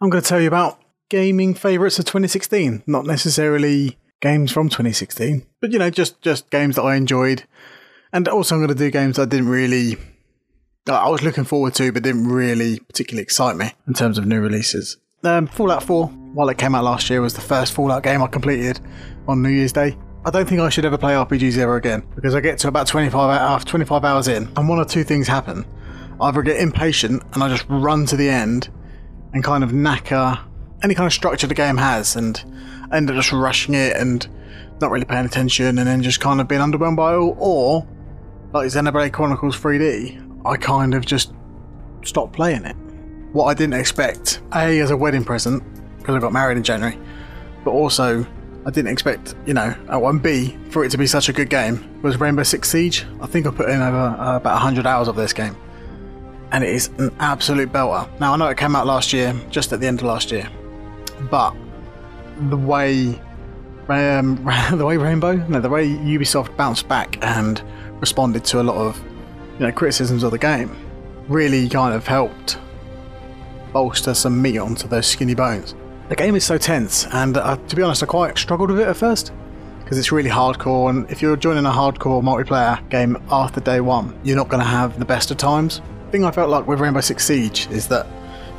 I'm 0.00 0.10
going 0.10 0.22
to 0.22 0.28
tell 0.28 0.40
you 0.40 0.48
about 0.48 0.80
gaming 1.08 1.54
favourites 1.54 2.00
of 2.00 2.04
2016. 2.06 2.82
Not 2.88 3.06
necessarily 3.06 3.96
games 4.20 4.50
from 4.50 4.70
2016, 4.70 5.46
but 5.60 5.72
you 5.72 5.78
know, 5.78 5.90
just, 5.90 6.20
just 6.20 6.50
games 6.50 6.74
that 6.74 6.82
I 6.82 6.96
enjoyed. 6.96 7.44
And 8.12 8.26
also, 8.26 8.56
I'm 8.56 8.60
going 8.60 8.68
to 8.68 8.74
do 8.74 8.90
games 8.90 9.20
I 9.20 9.24
didn't 9.24 9.48
really 9.48 9.98
I 10.86 11.08
was 11.08 11.22
looking 11.22 11.44
forward 11.44 11.74
to, 11.74 11.92
but 11.92 12.02
didn't 12.02 12.28
really 12.28 12.78
particularly 12.78 13.22
excite 13.22 13.56
me 13.56 13.72
in 13.86 13.94
terms 13.94 14.18
of 14.18 14.26
new 14.26 14.40
releases. 14.40 14.98
Um, 15.22 15.46
Fallout 15.46 15.82
4, 15.82 16.08
while 16.08 16.50
it 16.50 16.58
came 16.58 16.74
out 16.74 16.84
last 16.84 17.08
year, 17.08 17.22
was 17.22 17.32
the 17.32 17.40
first 17.40 17.72
Fallout 17.72 18.02
game 18.02 18.22
I 18.22 18.26
completed 18.26 18.80
on 19.26 19.42
New 19.42 19.48
Year's 19.48 19.72
Day. 19.72 19.96
I 20.26 20.30
don't 20.30 20.46
think 20.46 20.60
I 20.60 20.68
should 20.68 20.84
ever 20.84 20.98
play 20.98 21.14
RPGs 21.14 21.56
ever 21.56 21.76
again 21.76 22.06
because 22.14 22.34
I 22.34 22.40
get 22.40 22.58
to 22.58 22.68
about 22.68 22.86
25 22.86 23.14
hours, 23.14 23.64
25 23.64 24.04
hours 24.04 24.28
in, 24.28 24.50
and 24.56 24.68
one 24.68 24.78
or 24.78 24.84
two 24.84 25.04
things 25.04 25.26
happen. 25.26 25.64
Either 26.20 26.40
I 26.40 26.44
get 26.44 26.60
impatient 26.60 27.22
and 27.32 27.42
I 27.42 27.48
just 27.48 27.64
run 27.68 28.04
to 28.06 28.16
the 28.16 28.28
end 28.28 28.68
and 29.32 29.42
kind 29.42 29.64
of 29.64 29.70
knacker 29.70 30.38
any 30.82 30.94
kind 30.94 31.06
of 31.06 31.12
structure 31.14 31.46
the 31.46 31.54
game 31.54 31.78
has, 31.78 32.14
and 32.14 32.44
end 32.92 33.08
up 33.08 33.16
just 33.16 33.32
rushing 33.32 33.74
it 33.74 33.96
and 33.96 34.28
not 34.82 34.90
really 34.90 35.06
paying 35.06 35.24
attention, 35.24 35.78
and 35.78 35.88
then 35.88 36.02
just 36.02 36.20
kind 36.20 36.42
of 36.42 36.48
being 36.48 36.60
underwhelmed 36.60 36.96
by 36.96 37.14
it 37.14 37.16
all. 37.16 37.36
Or 37.38 37.88
like 38.52 38.68
Xenoblade 38.68 39.12
Chronicles 39.12 39.56
3D, 39.56 40.23
I 40.44 40.56
kind 40.56 40.94
of 40.94 41.04
just 41.06 41.32
stopped 42.04 42.32
playing 42.32 42.64
it. 42.64 42.76
What 43.32 43.46
I 43.46 43.54
didn't 43.54 43.74
expect, 43.74 44.42
A, 44.54 44.78
as 44.80 44.90
a 44.90 44.96
wedding 44.96 45.24
present, 45.24 45.62
because 45.98 46.14
I 46.14 46.18
got 46.18 46.32
married 46.32 46.56
in 46.56 46.62
January, 46.62 46.98
but 47.64 47.70
also 47.70 48.26
I 48.66 48.70
didn't 48.70 48.92
expect, 48.92 49.34
you 49.46 49.54
know, 49.54 49.74
at 49.88 50.00
one 50.00 50.18
B, 50.18 50.56
for 50.70 50.84
it 50.84 50.90
to 50.90 50.98
be 50.98 51.06
such 51.06 51.28
a 51.28 51.32
good 51.32 51.50
game, 51.50 52.00
was 52.02 52.20
Rainbow 52.20 52.42
Six 52.42 52.70
Siege. 52.70 53.04
I 53.20 53.26
think 53.26 53.46
I 53.46 53.50
put 53.50 53.68
in 53.68 53.80
over 53.80 53.96
uh, 53.96 54.36
about 54.36 54.54
100 54.54 54.86
hours 54.86 55.08
of 55.08 55.16
this 55.16 55.32
game. 55.32 55.56
And 56.52 56.62
it 56.62 56.70
is 56.70 56.88
an 56.98 57.14
absolute 57.18 57.72
belter. 57.72 58.08
Now, 58.20 58.34
I 58.34 58.36
know 58.36 58.46
it 58.48 58.56
came 58.56 58.76
out 58.76 58.86
last 58.86 59.12
year, 59.12 59.34
just 59.50 59.72
at 59.72 59.80
the 59.80 59.86
end 59.86 60.00
of 60.00 60.06
last 60.06 60.30
year, 60.30 60.48
but 61.30 61.54
the 62.48 62.56
way 62.56 63.20
um, 63.88 64.36
the 64.72 64.84
way 64.84 64.96
Rainbow, 64.96 65.34
no, 65.48 65.60
the 65.60 65.68
way 65.68 65.88
Ubisoft 65.88 66.56
bounced 66.56 66.88
back 66.88 67.18
and 67.22 67.62
responded 68.00 68.44
to 68.46 68.60
a 68.60 68.62
lot 68.62 68.76
of 68.76 69.02
you 69.58 69.66
know 69.66 69.72
criticisms 69.72 70.22
of 70.22 70.30
the 70.30 70.38
game 70.38 70.76
really 71.28 71.68
kind 71.68 71.94
of 71.94 72.06
helped 72.06 72.58
bolster 73.72 74.14
some 74.14 74.40
meat 74.40 74.58
onto 74.58 74.86
those 74.86 75.06
skinny 75.06 75.34
bones. 75.34 75.74
The 76.08 76.16
game 76.16 76.36
is 76.36 76.44
so 76.44 76.58
tense, 76.58 77.06
and 77.06 77.36
uh, 77.36 77.56
to 77.56 77.76
be 77.76 77.82
honest, 77.82 78.02
I 78.02 78.06
quite 78.06 78.36
struggled 78.38 78.70
with 78.70 78.80
it 78.80 78.88
at 78.88 78.96
first 78.96 79.32
because 79.82 79.98
it's 79.98 80.12
really 80.12 80.30
hardcore. 80.30 80.90
And 80.90 81.10
if 81.10 81.22
you're 81.22 81.36
joining 81.36 81.66
a 81.66 81.70
hardcore 81.70 82.22
multiplayer 82.22 82.88
game 82.90 83.16
after 83.30 83.60
day 83.60 83.80
one, 83.80 84.18
you're 84.22 84.36
not 84.36 84.48
going 84.48 84.62
to 84.62 84.68
have 84.68 84.98
the 84.98 85.04
best 85.04 85.30
of 85.30 85.36
times. 85.36 85.80
The 86.06 86.10
thing 86.12 86.24
I 86.24 86.30
felt 86.30 86.50
like 86.50 86.66
with 86.66 86.80
Rainbow 86.80 87.00
Six 87.00 87.26
Siege 87.26 87.68
is 87.70 87.88
that 87.88 88.06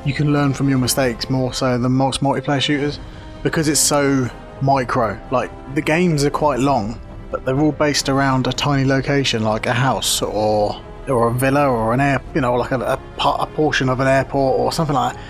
you 0.05 0.13
can 0.13 0.33
learn 0.33 0.53
from 0.53 0.69
your 0.69 0.77
mistakes 0.77 1.29
more 1.29 1.53
so 1.53 1.77
than 1.77 1.91
most 1.91 2.21
multiplayer 2.21 2.61
shooters 2.61 2.99
because 3.43 3.67
it's 3.67 3.79
so 3.79 4.29
micro. 4.61 5.19
Like 5.31 5.51
the 5.75 5.81
games 5.81 6.23
are 6.23 6.29
quite 6.29 6.59
long, 6.59 6.99
but 7.35 7.43
they're 7.43 7.59
all 7.59 7.73
based 7.73 8.07
around 8.07 8.47
a 8.47 8.53
tiny 8.53 8.85
location 8.85 9.43
like 9.43 9.65
a 9.65 9.73
house 9.73 10.21
or 10.21 10.81
or 11.09 11.27
a 11.27 11.33
villa 11.33 11.67
or 11.67 11.93
an 11.93 11.99
air, 11.99 12.21
you 12.33 12.39
know, 12.39 12.55
like 12.55 12.71
a, 12.71 12.79
a, 12.79 12.99
a 13.23 13.45
portion 13.47 13.89
of 13.89 13.99
an 13.99 14.07
airport 14.07 14.57
or 14.57 14.71
something 14.71 14.95
like 14.95 15.13
that. 15.13 15.23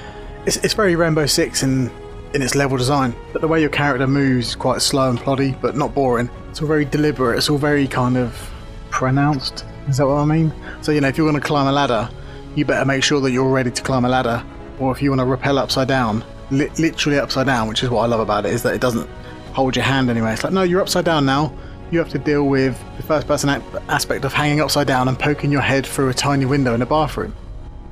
It's, 0.45 0.57
it's 0.57 0.75
very 0.75 0.95
Rainbow 0.95 1.25
Six 1.25 1.63
in 1.63 1.89
in 2.35 2.43
its 2.43 2.53
level 2.53 2.77
design, 2.77 3.15
but 3.33 3.41
the 3.41 3.47
way 3.47 3.59
your 3.59 3.71
character 3.71 4.05
moves 4.05 4.49
is 4.49 4.55
quite 4.55 4.83
slow 4.83 5.09
and 5.09 5.17
ploddy, 5.17 5.59
but 5.61 5.75
not 5.75 5.95
boring. 5.95 6.29
It's 6.51 6.61
all 6.61 6.67
very 6.67 6.85
deliberate. 6.85 7.37
It's 7.39 7.49
all 7.49 7.57
very 7.57 7.87
kind 7.87 8.17
of 8.17 8.51
pronounced. 8.91 9.65
Is 9.87 9.97
that 9.97 10.05
what 10.05 10.17
I 10.17 10.25
mean? 10.25 10.53
So 10.81 10.91
you 10.91 11.01
know, 11.01 11.07
if 11.07 11.17
you're 11.17 11.29
going 11.29 11.41
to 11.41 11.47
climb 11.47 11.65
a 11.65 11.71
ladder, 11.71 12.07
you 12.53 12.65
better 12.65 12.85
make 12.85 13.03
sure 13.03 13.19
that 13.21 13.31
you're 13.31 13.51
ready 13.51 13.71
to 13.71 13.81
climb 13.81 14.05
a 14.05 14.09
ladder. 14.09 14.43
Or 14.79 14.91
if 14.91 15.01
you 15.01 15.09
want 15.09 15.21
to 15.21 15.25
rappel 15.25 15.57
upside 15.57 15.87
down, 15.87 16.23
li- 16.51 16.69
literally 16.77 17.17
upside 17.17 17.47
down, 17.47 17.67
which 17.67 17.81
is 17.81 17.89
what 17.89 18.01
I 18.01 18.05
love 18.05 18.19
about 18.19 18.45
it, 18.45 18.53
is 18.53 18.61
that 18.61 18.75
it 18.75 18.81
doesn't 18.81 19.09
hold 19.53 19.75
your 19.75 19.85
hand 19.85 20.11
anyway. 20.11 20.33
It's 20.33 20.43
like, 20.43 20.53
no, 20.53 20.61
you're 20.61 20.81
upside 20.81 21.05
down 21.05 21.25
now 21.25 21.51
you 21.95 21.99
have 22.01 22.11
to 22.11 22.19
deal 22.19 22.43
with 22.43 22.77
the 22.97 23.03
first 23.03 23.25
person 23.25 23.49
aspect 23.87 24.25
of 24.25 24.33
hanging 24.33 24.59
upside 24.59 24.85
down 24.85 25.07
and 25.07 25.17
poking 25.17 25.49
your 25.49 25.61
head 25.61 25.85
through 25.85 26.09
a 26.09 26.13
tiny 26.13 26.43
window 26.43 26.73
in 26.73 26.81
a 26.81 26.85
bathroom. 26.85 27.31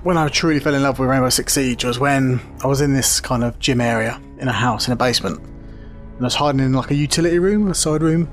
When 0.03 0.17
I 0.17 0.27
truly 0.27 0.59
fell 0.59 0.75
in 0.75 0.83
love 0.83 0.99
with 0.99 1.09
Rainbow 1.09 1.29
Six 1.29 1.53
Siege 1.53 1.85
was 1.85 1.99
when 1.99 2.41
I 2.61 2.67
was 2.67 2.81
in 2.81 2.93
this 2.93 3.21
kind 3.21 3.45
of 3.45 3.57
gym 3.59 3.79
area 3.79 4.21
in 4.39 4.49
a 4.49 4.51
house 4.51 4.87
in 4.87 4.93
a 4.93 4.97
basement. 4.97 5.39
And 5.39 6.19
I 6.19 6.23
was 6.25 6.35
hiding 6.35 6.59
in 6.59 6.73
like 6.73 6.91
a 6.91 6.95
utility 6.95 7.39
room, 7.39 7.71
a 7.71 7.73
side 7.73 8.01
room, 8.01 8.29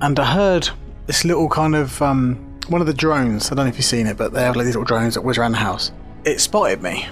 and 0.00 0.18
I 0.18 0.24
heard 0.24 0.68
this 1.06 1.24
little 1.24 1.48
kind 1.48 1.76
of 1.76 2.02
um, 2.02 2.34
one 2.66 2.80
of 2.80 2.88
the 2.88 2.94
drones. 2.94 3.52
I 3.52 3.54
don't 3.54 3.66
know 3.66 3.68
if 3.68 3.76
you've 3.76 3.84
seen 3.84 4.08
it, 4.08 4.16
but 4.16 4.32
they 4.32 4.42
have 4.42 4.56
like 4.56 4.64
these 4.64 4.74
little 4.74 4.86
drones 4.86 5.14
that 5.14 5.22
whiz 5.22 5.38
around 5.38 5.52
the 5.52 5.58
house. 5.58 5.92
It 6.24 6.40
spotted 6.40 6.82
me. 6.82 7.06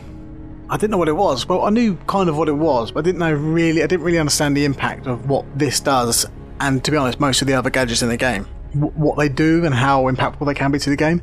I 0.68 0.76
didn't 0.76 0.90
know 0.90 0.98
what 0.98 1.08
it 1.08 1.12
was. 1.12 1.46
Well, 1.46 1.62
I 1.62 1.70
knew 1.70 1.94
kind 2.08 2.28
of 2.28 2.36
what 2.36 2.48
it 2.48 2.54
was, 2.54 2.90
but 2.90 3.00
I 3.00 3.02
didn't 3.02 3.20
know 3.20 3.32
really. 3.32 3.84
I 3.84 3.86
didn't 3.86 4.04
really 4.04 4.18
understand 4.18 4.56
the 4.56 4.64
impact 4.64 5.06
of 5.06 5.28
what 5.28 5.44
this 5.56 5.78
does 5.78 6.26
and 6.60 6.84
to 6.84 6.90
be 6.90 6.96
honest, 6.96 7.20
most 7.20 7.42
of 7.42 7.48
the 7.48 7.54
other 7.54 7.70
gadgets 7.70 8.02
in 8.02 8.08
the 8.08 8.16
game, 8.16 8.46
w- 8.72 8.92
what 8.94 9.18
they 9.18 9.28
do 9.28 9.64
and 9.64 9.74
how 9.74 10.04
impactful 10.04 10.46
they 10.46 10.54
can 10.54 10.70
be 10.70 10.78
to 10.78 10.90
the 10.90 10.96
game. 10.96 11.22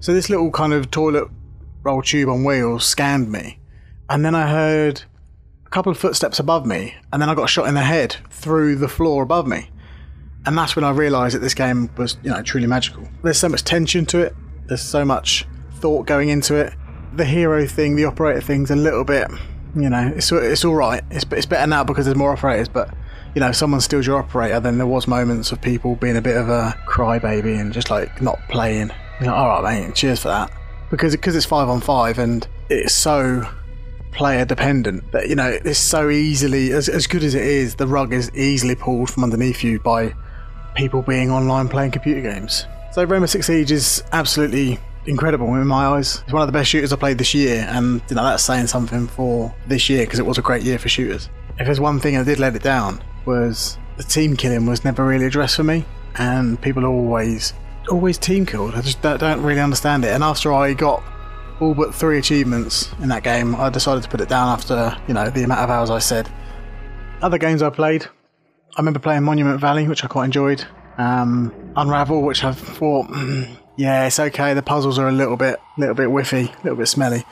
So 0.00 0.12
this 0.12 0.28
little 0.28 0.50
kind 0.50 0.72
of 0.72 0.90
toilet 0.90 1.28
roll 1.82 2.02
tube 2.02 2.28
on 2.28 2.44
wheels 2.44 2.84
scanned 2.84 3.30
me, 3.30 3.58
and 4.08 4.24
then 4.24 4.34
I 4.34 4.48
heard 4.48 5.02
a 5.66 5.70
couple 5.70 5.92
of 5.92 5.98
footsteps 5.98 6.38
above 6.38 6.66
me, 6.66 6.94
and 7.12 7.20
then 7.22 7.28
I 7.28 7.34
got 7.34 7.48
shot 7.48 7.68
in 7.68 7.74
the 7.74 7.82
head 7.82 8.16
through 8.30 8.76
the 8.76 8.88
floor 8.88 9.22
above 9.22 9.46
me. 9.46 9.70
And 10.44 10.58
that's 10.58 10.74
when 10.74 10.84
I 10.84 10.90
realised 10.90 11.36
that 11.36 11.40
this 11.40 11.54
game 11.54 11.88
was, 11.96 12.16
you 12.24 12.30
know, 12.30 12.42
truly 12.42 12.66
magical. 12.66 13.08
There's 13.22 13.38
so 13.38 13.48
much 13.48 13.62
tension 13.62 14.04
to 14.06 14.18
it. 14.18 14.34
There's 14.66 14.82
so 14.82 15.04
much 15.04 15.46
thought 15.74 16.06
going 16.06 16.30
into 16.30 16.56
it. 16.56 16.72
The 17.14 17.24
hero 17.24 17.64
thing, 17.66 17.94
the 17.94 18.06
operator 18.06 18.40
thing's 18.40 18.70
a 18.70 18.76
little 18.76 19.04
bit, 19.04 19.30
you 19.74 19.88
know, 19.88 20.12
it's 20.14 20.30
it's 20.32 20.64
all 20.64 20.74
right. 20.74 21.02
It's 21.10 21.24
it's 21.30 21.46
better 21.46 21.66
now 21.66 21.84
because 21.84 22.04
there's 22.06 22.16
more 22.16 22.32
operators, 22.32 22.68
but 22.68 22.92
you 23.34 23.40
know, 23.40 23.52
someone 23.52 23.80
steals 23.80 24.06
your 24.06 24.18
operator, 24.18 24.60
then 24.60 24.78
there 24.78 24.86
was 24.86 25.08
moments 25.08 25.52
of 25.52 25.60
people 25.60 25.96
being 25.96 26.16
a 26.16 26.22
bit 26.22 26.36
of 26.36 26.48
a 26.48 26.76
crybaby 26.86 27.58
and 27.58 27.72
just 27.72 27.90
like 27.90 28.20
not 28.20 28.38
playing. 28.48 28.90
You're 29.20 29.30
like, 29.30 29.38
all 29.38 29.62
right, 29.62 29.86
mate, 29.86 29.94
cheers 29.94 30.20
for 30.20 30.28
that. 30.28 30.50
Because 30.90 31.12
because 31.12 31.34
it's 31.34 31.46
five 31.46 31.68
on 31.68 31.80
five 31.80 32.18
and 32.18 32.46
it's 32.68 32.94
so 32.94 33.48
player 34.12 34.44
dependent 34.44 35.10
that 35.12 35.30
you 35.30 35.34
know 35.34 35.48
it's 35.64 35.78
so 35.78 36.10
easily 36.10 36.70
as 36.72 36.88
as 36.88 37.06
good 37.06 37.24
as 37.24 37.34
it 37.34 37.42
is, 37.42 37.76
the 37.76 37.86
rug 37.86 38.12
is 38.12 38.30
easily 38.34 38.74
pulled 38.74 39.08
from 39.08 39.24
underneath 39.24 39.64
you 39.64 39.80
by 39.80 40.14
people 40.74 41.02
being 41.02 41.30
online 41.30 41.68
playing 41.68 41.90
computer 41.90 42.20
games. 42.20 42.66
So 42.92 43.04
Rainbow 43.04 43.26
Six 43.26 43.46
Siege 43.46 43.72
is 43.72 44.04
absolutely 44.12 44.78
incredible 45.06 45.54
in 45.54 45.66
my 45.66 45.86
eyes. 45.86 46.22
It's 46.24 46.32
one 46.32 46.42
of 46.42 46.48
the 46.48 46.52
best 46.52 46.68
shooters 46.68 46.92
I 46.92 46.96
played 46.96 47.16
this 47.16 47.32
year, 47.32 47.66
and 47.70 48.02
you 48.10 48.16
know 48.16 48.24
that's 48.24 48.42
saying 48.42 48.66
something 48.66 49.06
for 49.08 49.54
this 49.66 49.88
year 49.88 50.04
because 50.04 50.18
it 50.18 50.26
was 50.26 50.36
a 50.36 50.42
great 50.42 50.62
year 50.62 50.78
for 50.78 50.90
shooters. 50.90 51.30
If 51.58 51.66
there's 51.66 51.80
one 51.80 52.00
thing 52.00 52.16
I 52.16 52.22
did 52.22 52.38
let 52.38 52.54
it 52.54 52.62
down, 52.62 53.02
was 53.26 53.78
the 53.96 54.02
team 54.02 54.36
killing 54.36 54.66
was 54.66 54.84
never 54.84 55.04
really 55.04 55.26
addressed 55.26 55.56
for 55.56 55.64
me, 55.64 55.84
and 56.16 56.60
people 56.60 56.84
always 56.84 57.52
always 57.90 58.18
team 58.18 58.46
killed. 58.46 58.74
I 58.74 58.80
just 58.80 59.02
don't, 59.02 59.42
really 59.42 59.60
understand 59.60 60.04
it. 60.04 60.08
And 60.08 60.22
after 60.22 60.52
I 60.52 60.72
got 60.72 61.02
all 61.60 61.74
but 61.74 61.94
three 61.94 62.18
achievements 62.18 62.90
in 63.00 63.08
that 63.08 63.22
game, 63.22 63.54
I 63.56 63.70
decided 63.70 64.02
to 64.04 64.08
put 64.08 64.20
it 64.20 64.28
down 64.28 64.48
after 64.48 64.96
you 65.08 65.14
know 65.14 65.30
the 65.30 65.44
amount 65.44 65.60
of 65.60 65.70
hours 65.70 65.90
I 65.90 65.98
said. 65.98 66.30
Other 67.20 67.38
games 67.38 67.62
I 67.62 67.70
played, 67.70 68.06
I 68.76 68.80
remember 68.80 68.98
playing 68.98 69.22
Monument 69.22 69.60
Valley, 69.60 69.86
which 69.86 70.04
I 70.04 70.08
quite 70.08 70.26
enjoyed. 70.26 70.64
Um, 70.98 71.54
Unravel, 71.76 72.22
which 72.22 72.44
I 72.44 72.52
thought, 72.52 73.08
mm, 73.08 73.48
yeah, 73.76 74.06
it's 74.06 74.18
okay. 74.18 74.54
The 74.54 74.62
puzzles 74.62 74.98
are 74.98 75.08
a 75.08 75.12
little 75.12 75.36
bit, 75.36 75.58
little 75.78 75.94
bit 75.94 76.08
whiffy, 76.08 76.48
a 76.48 76.62
little 76.62 76.76
bit 76.76 76.88
smelly. 76.88 77.24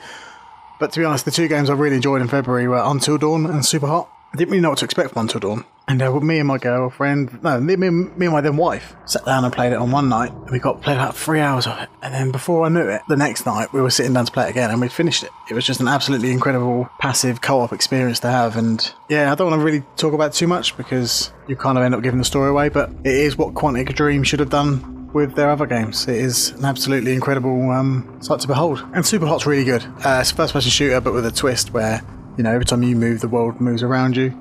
But 0.79 0.91
to 0.93 0.99
be 0.99 1.05
honest, 1.05 1.25
the 1.25 1.31
two 1.31 1.47
games 1.47 1.69
I 1.69 1.73
really 1.73 1.97
enjoyed 1.97 2.21
in 2.21 2.27
February 2.27 2.67
were 2.67 2.81
Until 2.83 3.17
Dawn 3.17 3.45
and 3.45 3.65
Super 3.65 3.87
Hot. 3.87 4.09
I 4.33 4.37
didn't 4.37 4.51
really 4.51 4.61
know 4.61 4.69
what 4.69 4.77
to 4.79 4.85
expect 4.85 5.11
from 5.11 5.23
Until 5.23 5.41
Dawn. 5.41 5.65
And 5.89 6.01
uh, 6.01 6.19
me 6.21 6.39
and 6.39 6.47
my 6.47 6.57
girlfriend, 6.57 7.43
no, 7.43 7.59
me, 7.59 7.75
me, 7.75 7.89
me 7.89 8.27
and 8.27 8.31
my 8.31 8.39
then 8.39 8.55
wife, 8.55 8.95
sat 9.05 9.25
down 9.25 9.43
and 9.43 9.51
played 9.51 9.73
it 9.73 9.75
on 9.75 9.91
one 9.91 10.07
night. 10.07 10.31
And 10.31 10.51
we 10.51 10.59
got 10.59 10.81
played 10.81 10.93
about 10.93 11.17
three 11.17 11.41
hours 11.41 11.67
of 11.67 11.77
it. 11.79 11.89
And 12.01 12.13
then 12.13 12.31
before 12.31 12.65
I 12.65 12.69
knew 12.69 12.87
it, 12.87 13.01
the 13.09 13.17
next 13.17 13.45
night 13.45 13.73
we 13.73 13.81
were 13.81 13.89
sitting 13.89 14.13
down 14.13 14.25
to 14.25 14.31
play 14.31 14.47
it 14.47 14.51
again 14.51 14.71
and 14.71 14.79
we'd 14.79 14.93
finished 14.93 15.23
it. 15.23 15.31
It 15.49 15.53
was 15.53 15.65
just 15.65 15.81
an 15.81 15.89
absolutely 15.89 16.31
incredible 16.31 16.89
passive 16.99 17.41
co-op 17.41 17.73
experience 17.73 18.21
to 18.21 18.29
have. 18.29 18.55
And 18.55 18.93
yeah, 19.09 19.33
I 19.33 19.35
don't 19.35 19.49
want 19.49 19.59
to 19.59 19.65
really 19.65 19.83
talk 19.97 20.13
about 20.13 20.31
too 20.31 20.47
much 20.47 20.77
because 20.77 21.33
you 21.47 21.57
kind 21.57 21.77
of 21.77 21.83
end 21.83 21.93
up 21.93 22.01
giving 22.01 22.19
the 22.19 22.25
story 22.25 22.49
away. 22.49 22.69
But 22.69 22.89
it 23.03 23.13
is 23.13 23.37
what 23.37 23.53
Quantic 23.53 23.93
Dream 23.95 24.23
should 24.23 24.39
have 24.39 24.49
done 24.49 25.11
with 25.11 25.35
their 25.35 25.49
other 25.49 25.65
games. 25.65 26.07
It 26.07 26.15
is 26.15 26.51
an 26.51 26.63
absolutely 26.63 27.13
incredible 27.13 27.69
um, 27.69 28.17
sight 28.21 28.39
to 28.39 28.47
behold. 28.47 28.81
And 28.93 29.05
Super 29.05 29.25
Hot's 29.25 29.45
really 29.45 29.65
good. 29.65 29.83
Uh, 30.05 30.19
it's 30.21 30.31
a 30.31 30.35
first 30.35 30.53
person 30.53 30.71
shooter, 30.71 31.01
but 31.01 31.13
with 31.13 31.25
a 31.25 31.31
twist 31.31 31.73
where, 31.73 32.01
you 32.37 32.43
know, 32.43 32.51
every 32.51 32.65
time 32.65 32.83
you 32.83 32.95
move, 32.95 33.21
the 33.21 33.27
world 33.27 33.59
moves 33.59 33.83
around 33.83 34.15
you. 34.15 34.37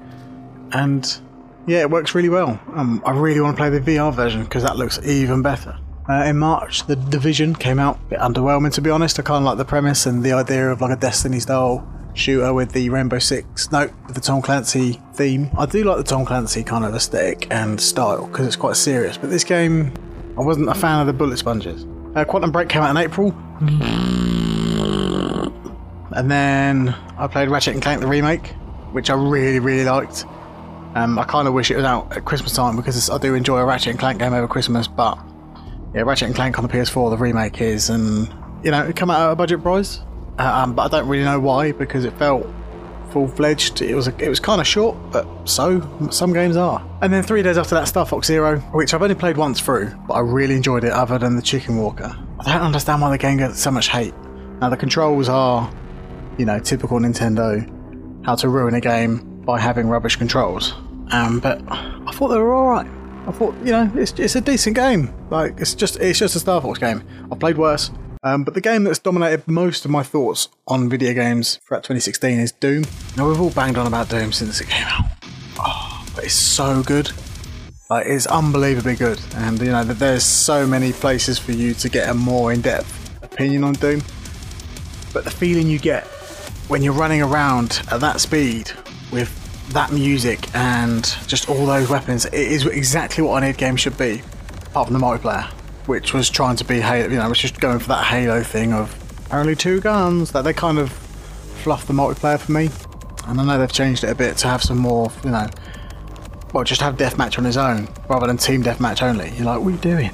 And 0.73 1.21
yeah, 1.67 1.81
it 1.81 1.91
works 1.91 2.15
really 2.15 2.29
well. 2.29 2.61
Um, 2.75 3.03
I 3.05 3.13
really 3.13 3.41
want 3.41 3.57
to 3.57 3.61
play 3.61 3.71
the 3.71 3.81
VR 3.81 4.13
version 4.15 4.45
because 4.45 4.63
that 4.63 4.77
looks 4.77 4.99
even 5.05 5.43
better. 5.43 5.79
Uh, 6.09 6.25
in 6.25 6.39
March, 6.39 6.87
The 6.87 6.97
Division 6.97 7.55
came 7.55 7.79
out. 7.79 7.97
A 7.97 8.11
bit 8.11 8.19
underwhelming, 8.19 8.73
to 8.75 8.81
be 8.81 8.91
honest. 8.91 9.19
I 9.19 9.23
kind 9.23 9.43
of 9.43 9.45
like 9.45 9.59
the 9.59 9.65
premise 9.65 10.07
and 10.07 10.23
the 10.25 10.33
idea 10.33 10.71
of 10.71 10.81
like 10.81 10.91
a 10.91 11.01
Destiny 11.01 11.39
style 11.41 11.87
shooter 12.15 12.53
with 12.53 12.73
the 12.73 12.89
Rainbow 12.91 13.19
Six, 13.19 13.71
no, 13.71 13.89
with 14.07 14.15
the 14.15 14.21
Tom 14.21 14.43
Clancy 14.43 15.01
theme. 15.15 15.51
I 15.57 15.67
do 15.67 15.85
like 15.85 15.99
the 15.99 16.03
Tom 16.03 16.25
Clancy 16.25 16.65
kind 16.65 16.85
of 16.85 16.95
aesthetic 16.95 17.47
and 17.51 17.81
style 17.81 18.27
because 18.27 18.47
it's 18.47 18.57
quite 18.57 18.77
serious. 18.77 19.17
But 19.17 19.31
this 19.31 19.45
game, 19.45 19.93
I 20.37 20.41
wasn't 20.41 20.69
a 20.69 20.75
fan 20.75 21.01
of 21.01 21.07
the 21.07 21.13
bullet 21.13 21.37
sponges. 21.37 21.87
Uh, 22.17 22.25
Quantum 22.25 22.51
Break 22.51 22.69
came 22.69 22.83
out 22.83 22.91
in 22.91 22.97
April. 22.97 23.31
And 26.13 26.31
then 26.31 26.95
I 27.19 27.27
played 27.27 27.49
Ratchet 27.49 27.75
and 27.75 27.83
Clank 27.83 28.01
the 28.01 28.07
remake, 28.07 28.49
which 28.93 29.11
I 29.11 29.15
really, 29.15 29.59
really 29.59 29.85
liked. 29.85 30.25
Um, 30.95 31.19
I 31.19 31.25
kind 31.25 31.47
of 31.47 31.55
wish 31.55 31.71
it 31.71 31.77
was 31.77 31.85
out 31.85 32.17
at 32.17 32.25
Christmas 32.25 32.53
time 32.53 32.77
because 32.77 33.09
I 33.09 33.19
do 33.19 33.35
enjoy 33.35 33.59
a 33.59 33.65
Ratchet 33.65 33.91
and 33.91 33.99
Clank 33.99 34.19
game 34.19 34.33
over 34.33 34.49
Christmas, 34.49 34.89
but 34.89 35.19
yeah, 35.95 36.03
Ratchet 36.03 36.27
and 36.27 36.35
Clank 36.35 36.59
on 36.59 36.67
the 36.67 36.73
PS4, 36.73 37.11
the 37.11 37.17
remake 37.17 37.61
is, 37.61 37.91
and 37.91 38.29
you 38.65 38.71
know, 38.71 38.85
it 38.87 38.97
come 38.97 39.11
out 39.11 39.29
at 39.29 39.33
a 39.33 39.37
budget 39.37 39.63
price, 39.63 40.01
uh, 40.39 40.43
um, 40.43 40.75
but 40.75 40.83
I 40.93 40.99
don't 40.99 41.09
really 41.09 41.25
know 41.25 41.39
why 41.39 41.73
because 41.73 42.05
it 42.05 42.13
felt 42.19 42.47
full 43.11 43.29
fledged. 43.29 43.83
It 43.83 43.95
was 43.95 44.09
a, 44.09 44.25
it 44.25 44.29
was 44.29 44.41
kind 44.41 44.61
of 44.61 44.67
short, 44.67 44.97
but 45.13 45.27
so 45.45 45.81
some 46.11 46.33
games 46.33 46.57
are. 46.57 46.85
And 47.03 47.13
then 47.13 47.23
three 47.23 47.43
days 47.43 47.59
after 47.59 47.75
that, 47.77 47.89
Star 47.89 48.07
Fox 48.07 48.27
Zero, 48.27 48.59
which 48.73 48.95
I've 48.95 49.03
only 49.03 49.15
played 49.15 49.37
once 49.37 49.61
through, 49.61 49.93
but 50.07 50.15
I 50.15 50.21
really 50.21 50.57
enjoyed 50.57 50.85
it. 50.85 50.93
Other 50.93 51.19
than 51.19 51.37
the 51.37 51.43
Chicken 51.43 51.77
Walker, 51.77 52.17
I 52.41 52.45
don't 52.53 52.63
understand 52.63 53.01
why 53.01 53.11
the 53.11 53.19
game 53.19 53.39
gets 53.39 53.61
so 53.61 53.71
much 53.71 53.89
hate. 53.89 54.15
Now 54.61 54.71
the 54.71 54.77
controls 54.77 55.29
are, 55.29 55.71
you 56.39 56.45
know, 56.45 56.59
typical 56.59 56.99
Nintendo, 56.99 57.67
how 58.25 58.35
to 58.37 58.49
ruin 58.49 58.75
a 58.75 58.81
game 58.81 59.43
by 59.45 59.59
having 59.59 59.89
rubbish 59.89 60.17
controls. 60.17 60.73
Um, 61.13 61.41
but 61.41 61.61
I 61.71 62.13
thought 62.13 62.29
they 62.29 62.39
were 62.39 62.55
all 62.55 62.69
right. 62.71 62.87
I 63.27 63.33
thought, 63.33 63.55
you 63.65 63.73
know, 63.73 63.91
it's, 63.95 64.13
it's 64.13 64.37
a 64.37 64.41
decent 64.41 64.77
game. 64.77 65.13
Like 65.31 65.61
it's 65.61 65.75
just 65.75 65.97
it's 65.97 66.19
just 66.19 66.37
a 66.37 66.41
Star 66.41 66.61
Fox 66.61 66.79
game. 66.79 67.03
I've 67.31 67.39
played 67.39 67.59
worse. 67.59 67.91
Um, 68.23 68.45
but 68.45 68.55
the 68.55 68.61
game 68.61 68.85
that's 68.85 68.99
dominated 68.99 69.49
most 69.49 69.85
of 69.85 69.91
my 69.91 70.03
thoughts 70.03 70.49
on 70.69 70.91
video 70.91 71.15
games 71.15 71.59
throughout 71.67 71.85
2016 71.85 72.39
is 72.39 72.53
Doom. 72.53 72.85
Now 73.17 73.29
we've 73.29 73.41
all 73.41 73.51
banged 73.51 73.79
on 73.79 73.87
about 73.87 74.11
Doom 74.11 74.33
since 74.33 74.61
it 74.61 74.69
came 74.69 74.87
out. 74.87 75.05
Oh, 75.59 76.07
but 76.15 76.25
it's 76.25 76.35
so 76.35 76.83
good. 76.83 77.11
Like 77.89 78.07
it's 78.07 78.27
unbelievably 78.27 78.97
good, 78.97 79.21
and 79.35 79.59
you 79.61 79.73
know 79.73 79.83
there's 79.83 80.25
so 80.25 80.67
many 80.67 80.93
places 80.93 81.39
for 81.39 81.53
you 81.53 81.75
to 81.75 81.89
get 81.89 82.09
a 82.09 82.15
more 82.15 82.53
in-depth 82.53 83.23
opinion 83.23 83.65
on 83.65 83.73
Doom. 83.75 84.03
But 85.13 85.25
the 85.25 85.31
feeling 85.31 85.67
you 85.67 85.79
get 85.81 86.07
when 86.71 86.85
you're 86.85 86.95
running 86.95 87.21
around 87.21 87.83
at 87.91 87.99
that 87.99 88.21
speed 88.21 88.71
with 89.11 89.29
that 89.73 89.91
music 89.91 90.55
and 90.55 91.03
just 91.27 91.49
all 91.49 91.67
those 91.67 91.91
weapons, 91.91 92.27
it 92.27 92.35
is 92.35 92.65
exactly 92.65 93.25
what 93.25 93.43
an 93.43 93.49
id 93.49 93.59
game 93.59 93.75
should 93.75 93.99
be, 93.99 94.23
apart 94.69 94.87
from 94.87 94.97
the 94.97 95.05
multiplayer, 95.05 95.51
which 95.87 96.15
was 96.15 96.31
trying 96.31 96.55
to 96.55 96.65
be 96.65 96.81
Halo. 96.81 97.09
You 97.09 97.17
know, 97.17 97.29
was 97.29 97.39
just 97.39 97.61
going 97.61 97.81
for 97.81 97.89
that 97.89 98.05
Halo 98.05 98.45
thing 98.45 98.73
of 98.73 98.95
only 99.33 99.57
two 99.57 99.81
guns. 99.81 100.31
That 100.31 100.43
they 100.43 100.53
kind 100.53 100.79
of 100.79 100.93
fluffed 100.93 101.89
the 101.89 101.93
multiplayer 101.93 102.39
for 102.39 102.53
me, 102.53 102.71
and 103.27 103.41
I 103.41 103.45
know 103.45 103.59
they've 103.59 103.73
changed 103.73 104.05
it 104.05 104.11
a 104.11 104.15
bit 104.15 104.37
to 104.39 104.47
have 104.47 104.63
some 104.63 104.79
more, 104.79 105.11
you 105.25 105.31
know, 105.31 105.49
well, 106.55 106.63
just 106.63 106.83
have 106.83 106.97
deathmatch 106.97 107.37
on 107.37 107.45
his 107.45 107.57
own 107.57 107.89
rather 108.09 108.29
than 108.29 108.37
team 108.37 108.63
deathmatch 108.63 109.03
only. 109.03 109.31
You're 109.31 109.47
like, 109.47 109.59
what 109.59 109.67
are 109.67 109.71
you 109.73 109.79
doing? 109.79 110.13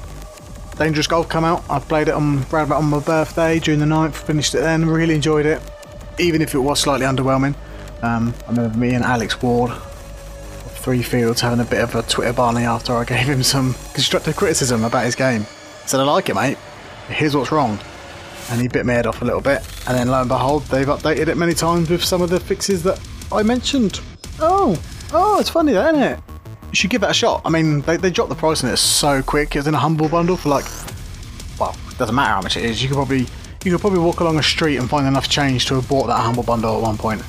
Dangerous 0.75 1.05
Golf 1.05 1.29
come 1.29 1.43
out. 1.43 1.63
I 1.69 1.77
played 1.77 2.07
it 2.07 2.15
on 2.15 2.41
round 2.49 2.69
about 2.69 2.81
on 2.81 2.85
my 2.85 2.99
birthday, 2.99 3.59
June 3.59 3.79
the 3.79 3.85
9th, 3.85 4.13
finished 4.13 4.55
it 4.55 4.59
then, 4.61 4.87
really 4.87 5.13
enjoyed 5.13 5.45
it, 5.45 5.61
even 6.19 6.41
if 6.41 6.53
it 6.53 6.59
was 6.59 6.79
slightly 6.79 7.05
underwhelming. 7.05 7.55
Um, 8.01 8.33
I 8.47 8.51
remember 8.51 8.77
me 8.77 8.93
and 8.93 9.03
Alex 9.03 9.41
Ward 9.41 9.71
of 9.71 10.77
Three 10.79 11.01
Fields 11.01 11.41
having 11.41 11.59
a 11.59 11.69
bit 11.69 11.81
of 11.81 11.95
a 11.95 12.03
Twitter 12.03 12.33
barney 12.33 12.63
after 12.63 12.95
I 12.95 13.03
gave 13.05 13.27
him 13.27 13.43
some 13.43 13.73
constructive 13.93 14.35
criticism 14.35 14.83
about 14.83 15.05
his 15.05 15.15
game. 15.15 15.41
I 15.41 15.87
said, 15.87 15.99
I 15.99 16.03
like 16.03 16.29
it, 16.29 16.35
mate. 16.35 16.57
Here's 17.07 17.35
what's 17.35 17.51
wrong. 17.51 17.79
And 18.49 18.61
he 18.61 18.67
bit 18.67 18.85
my 18.85 18.93
head 18.93 19.07
off 19.07 19.21
a 19.21 19.25
little 19.25 19.41
bit. 19.41 19.61
And 19.87 19.97
then 19.97 20.07
lo 20.07 20.19
and 20.19 20.29
behold, 20.29 20.63
they've 20.63 20.87
updated 20.87 21.27
it 21.27 21.37
many 21.37 21.53
times 21.53 21.89
with 21.89 22.03
some 22.03 22.21
of 22.21 22.29
the 22.29 22.39
fixes 22.39 22.83
that 22.83 22.99
I 23.31 23.43
mentioned. 23.43 23.99
Oh, 24.39 24.81
oh, 25.13 25.39
it's 25.39 25.49
funny, 25.49 25.73
that, 25.73 25.95
isn't 25.95 26.03
it? 26.03 26.19
You 26.69 26.75
should 26.75 26.89
give 26.89 27.01
that 27.01 27.11
a 27.11 27.13
shot. 27.13 27.41
I 27.45 27.49
mean, 27.49 27.81
they, 27.81 27.97
they 27.97 28.09
dropped 28.09 28.29
the 28.29 28.35
price 28.35 28.63
on 28.63 28.69
it 28.69 28.77
so 28.77 29.21
quick. 29.21 29.55
It's 29.55 29.67
in 29.67 29.73
a 29.73 29.79
humble 29.79 30.09
bundle 30.09 30.37
for 30.37 30.49
like, 30.49 30.65
well, 31.59 31.75
doesn't 31.97 32.13
matter 32.15 32.33
how 32.33 32.41
much 32.41 32.57
it 32.57 32.65
is. 32.65 32.81
You 32.81 32.89
could 32.89 32.95
probably 32.95 33.25
you 33.63 33.71
could 33.71 33.81
probably 33.81 33.99
walk 33.99 34.19
along 34.19 34.37
a 34.37 34.43
street 34.43 34.77
and 34.77 34.89
find 34.89 35.07
enough 35.07 35.29
change 35.29 35.65
to 35.67 35.75
have 35.75 35.87
bought 35.89 36.07
that 36.07 36.19
humble 36.19 36.43
bundle 36.43 36.75
at 36.75 36.81
one 36.81 36.97
point, 36.97 37.21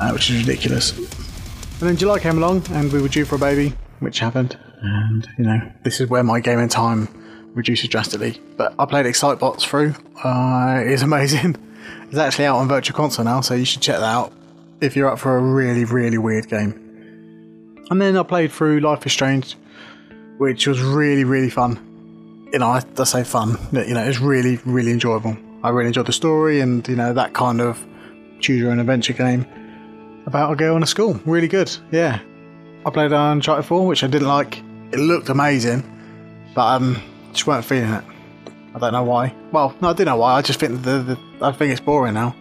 uh, 0.00 0.10
which 0.10 0.30
is 0.30 0.46
ridiculous. 0.46 0.96
And 0.98 1.88
then 1.88 1.96
July 1.96 2.18
came 2.18 2.38
along, 2.38 2.64
and 2.70 2.92
we 2.92 3.02
were 3.02 3.08
due 3.08 3.24
for 3.24 3.36
a 3.36 3.38
baby, 3.38 3.74
which 4.00 4.18
happened. 4.18 4.58
And 4.82 5.28
you 5.38 5.44
know, 5.44 5.72
this 5.82 6.00
is 6.00 6.08
where 6.08 6.22
my 6.22 6.40
gaming 6.40 6.68
time 6.68 7.08
reduces 7.54 7.88
drastically. 7.88 8.40
But 8.56 8.74
I 8.78 8.84
played 8.84 9.06
Excitebots 9.06 9.62
through. 9.62 9.94
Uh, 10.22 10.82
it's 10.84 11.02
amazing. 11.02 11.56
It's 12.12 12.18
actually 12.18 12.44
out 12.44 12.58
on 12.58 12.68
Virtual 12.68 12.94
Console 12.94 13.24
now, 13.24 13.40
so 13.40 13.54
you 13.54 13.64
should 13.64 13.80
check 13.80 13.96
that 13.96 14.04
out 14.04 14.34
if 14.82 14.94
you're 14.96 15.08
up 15.08 15.18
for 15.18 15.38
a 15.38 15.40
really, 15.40 15.86
really 15.86 16.18
weird 16.18 16.46
game. 16.46 16.82
And 17.90 18.00
then 18.00 18.18
I 18.18 18.22
played 18.22 18.52
through 18.52 18.80
Life 18.80 19.06
is 19.06 19.12
Strange, 19.12 19.56
which 20.36 20.66
was 20.66 20.82
really, 20.82 21.24
really 21.24 21.48
fun. 21.48 22.50
You 22.52 22.58
know, 22.58 22.66
I, 22.68 22.82
I 22.98 23.04
say 23.04 23.24
fun. 23.24 23.56
You 23.72 23.94
know, 23.94 24.04
it 24.04 24.08
was 24.08 24.18
really, 24.18 24.58
really 24.66 24.92
enjoyable. 24.92 25.38
I 25.62 25.70
really 25.70 25.88
enjoyed 25.88 26.06
the 26.06 26.12
story 26.12 26.60
and 26.60 26.86
you 26.88 26.96
know 26.96 27.12
that 27.12 27.34
kind 27.34 27.60
of 27.60 27.84
choose 28.40 28.60
your 28.60 28.70
own 28.70 28.80
adventure 28.80 29.12
game 29.12 29.46
about 30.26 30.52
a 30.52 30.56
girl 30.56 30.76
in 30.76 30.82
a 30.82 30.86
school. 30.86 31.20
Really 31.24 31.48
good. 31.48 31.70
Yeah, 31.90 32.20
I 32.84 32.90
played 32.90 33.12
Uncharted 33.12 33.64
4, 33.64 33.86
which 33.86 34.04
I 34.04 34.06
didn't 34.08 34.28
like. 34.28 34.58
It 34.92 34.98
looked 34.98 35.28
amazing, 35.28 35.82
but 36.54 36.66
um, 36.66 37.00
just 37.32 37.46
weren't 37.46 37.64
feeling 37.64 37.92
it. 37.92 38.04
I 38.74 38.78
don't 38.78 38.92
know 38.92 39.04
why. 39.04 39.34
Well, 39.52 39.74
no, 39.80 39.90
I 39.90 39.92
do 39.92 40.04
know 40.04 40.16
why. 40.16 40.34
I 40.34 40.42
just 40.42 40.58
think 40.58 40.82
the, 40.82 40.98
the 40.98 41.18
I 41.40 41.52
think 41.52 41.72
it's 41.72 41.80
boring 41.80 42.14
now. 42.14 42.34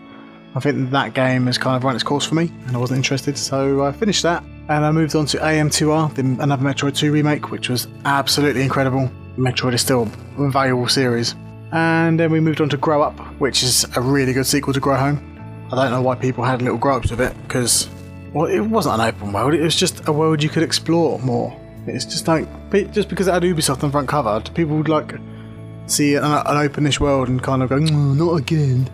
I 0.56 0.60
think 0.60 0.92
that 0.92 1.14
game 1.14 1.46
has 1.46 1.58
kind 1.58 1.78
of 1.78 1.84
run 1.84 1.96
its 1.96 2.04
course 2.04 2.26
for 2.26 2.36
me, 2.36 2.52
and 2.68 2.76
I 2.76 2.80
wasn't 2.80 2.98
interested. 2.98 3.38
So 3.38 3.86
I 3.86 3.92
finished 3.92 4.24
that, 4.24 4.44
and 4.68 4.84
I 4.84 4.92
moved 4.92 5.16
on 5.16 5.26
to 5.28 5.38
AM2R, 5.38 6.16
the, 6.16 6.22
another 6.44 6.64
Metroid 6.64 6.96
2 6.96 7.12
remake, 7.12 7.52
which 7.52 7.70
was 7.70 7.88
absolutely 8.06 8.64
incredible. 8.64 9.10
Metroid 9.38 9.74
is 9.74 9.82
still 9.82 10.10
a 10.38 10.50
valuable 10.50 10.90
series. 10.90 11.36
And 11.72 12.20
then 12.20 12.32
we 12.32 12.40
moved 12.40 12.62
on 12.62 12.70
to 12.70 12.78
Grow 12.78 13.02
Up, 13.02 13.18
which 13.40 13.64
is 13.64 13.86
a 13.96 14.02
really 14.02 14.34
good 14.34 14.46
sequel 14.46 14.74
to 14.74 14.80
Grow 14.80 14.98
Home. 14.98 15.28
I 15.72 15.76
don't 15.76 15.92
know 15.92 16.02
why 16.02 16.16
people 16.16 16.44
had 16.44 16.62
little 16.62 16.78
grow 16.78 16.98
ups 16.98 17.12
with 17.12 17.22
it, 17.22 17.34
because 17.44 17.90
well, 18.34 18.46
it 18.46 18.60
wasn't 18.60 19.00
an 19.00 19.08
open 19.08 19.32
world. 19.32 19.54
It 19.54 19.62
was 19.62 19.76
just 19.76 20.08
a 20.08 20.12
world 20.12 20.44
you 20.44 20.50
could 20.50 20.64
explore 20.64 21.20
more. 21.20 21.58
It's 21.88 22.06
just 22.06 22.28
like 22.28 22.48
just 22.92 23.10
because 23.10 23.28
it 23.28 23.34
had 23.34 23.44
Ubisoft 23.44 23.84
on 23.84 23.92
front 23.92 24.08
cover, 24.08 24.42
people 24.54 24.78
would 24.78 24.90
like 24.90 25.16
see 25.88 26.16
an, 26.16 26.24
an 26.24 26.70
openish 26.70 27.00
world 27.00 27.28
and 27.28 27.42
kind 27.42 27.64
of 27.64 27.70
go, 27.70 27.78
mm, 27.78 28.18
not 28.18 28.36
again. 28.36 28.90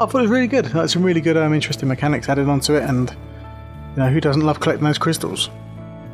I 0.00 0.06
thought 0.06 0.18
it 0.18 0.22
was 0.22 0.30
really 0.30 0.46
good. 0.46 0.72
Like, 0.72 0.88
some 0.88 1.02
really 1.02 1.20
good, 1.20 1.36
um, 1.36 1.52
interesting 1.52 1.88
mechanics 1.88 2.28
added 2.28 2.48
onto 2.48 2.74
it, 2.74 2.84
and 2.84 3.10
you 3.10 4.02
know 4.02 4.08
who 4.08 4.20
doesn't 4.20 4.42
love 4.42 4.60
collecting 4.60 4.84
those 4.84 4.98
crystals? 4.98 5.50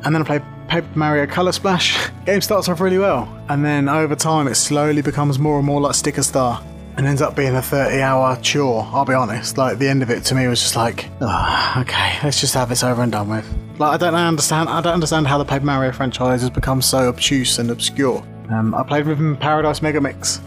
And 0.03 0.13
then 0.13 0.21
I 0.21 0.25
played 0.25 0.43
Paper 0.67 0.87
Mario 0.95 1.25
Color 1.25 1.51
Splash. 1.51 2.09
Game 2.25 2.41
starts 2.41 2.67
off 2.67 2.81
really 2.81 2.97
well, 2.97 3.27
and 3.49 3.63
then 3.63 3.87
over 3.87 4.15
time 4.15 4.47
it 4.47 4.55
slowly 4.55 5.01
becomes 5.01 5.39
more 5.39 5.57
and 5.57 5.65
more 5.65 5.79
like 5.79 5.95
Sticker 5.95 6.23
Star, 6.23 6.61
and 6.97 7.05
ends 7.05 7.21
up 7.21 7.35
being 7.35 7.55
a 7.55 7.59
30-hour 7.59 8.37
chore. 8.41 8.87
I'll 8.91 9.05
be 9.05 9.13
honest. 9.13 9.57
Like 9.57 9.77
the 9.77 9.87
end 9.87 10.03
of 10.03 10.09
it 10.09 10.25
to 10.25 10.35
me 10.35 10.47
was 10.47 10.61
just 10.61 10.75
like, 10.75 11.09
oh, 11.21 11.73
okay, 11.77 12.19
let's 12.23 12.41
just 12.41 12.53
have 12.53 12.69
this 12.69 12.83
over 12.83 13.01
and 13.01 13.11
done 13.11 13.29
with. 13.29 13.47
Like 13.79 13.93
I 13.93 13.97
don't 13.97 14.15
understand. 14.15 14.69
I 14.69 14.81
don't 14.81 14.93
understand 14.93 15.27
how 15.27 15.37
the 15.37 15.45
Paper 15.45 15.65
Mario 15.65 15.91
franchise 15.91 16.41
has 16.41 16.49
become 16.49 16.81
so 16.81 17.09
obtuse 17.09 17.59
and 17.59 17.69
obscure. 17.71 18.25
Um, 18.49 18.73
I 18.73 18.83
played 18.83 19.05
Rhythm 19.05 19.37
Paradise 19.37 19.81
Megamix, 19.81 20.39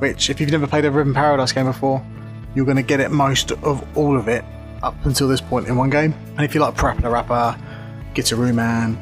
which 0.00 0.30
if 0.30 0.40
you've 0.40 0.50
never 0.50 0.66
played 0.66 0.84
a 0.84 0.90
Rhythm 0.90 1.14
Paradise 1.14 1.52
game 1.52 1.66
before, 1.66 2.04
you're 2.54 2.64
going 2.64 2.76
to 2.76 2.82
get 2.82 3.00
it 3.00 3.10
most 3.10 3.52
of 3.52 3.96
all 3.96 4.16
of 4.16 4.28
it 4.28 4.44
up 4.82 4.94
until 5.06 5.28
this 5.28 5.40
point 5.40 5.68
in 5.68 5.76
one 5.76 5.90
game. 5.90 6.14
And 6.36 6.40
if 6.40 6.54
you 6.54 6.60
like 6.60 6.74
Parappa 6.74 7.02
the 7.02 7.10
Rapper, 7.10 7.56
Gitaroo 8.14 8.54
Man, 8.54 8.98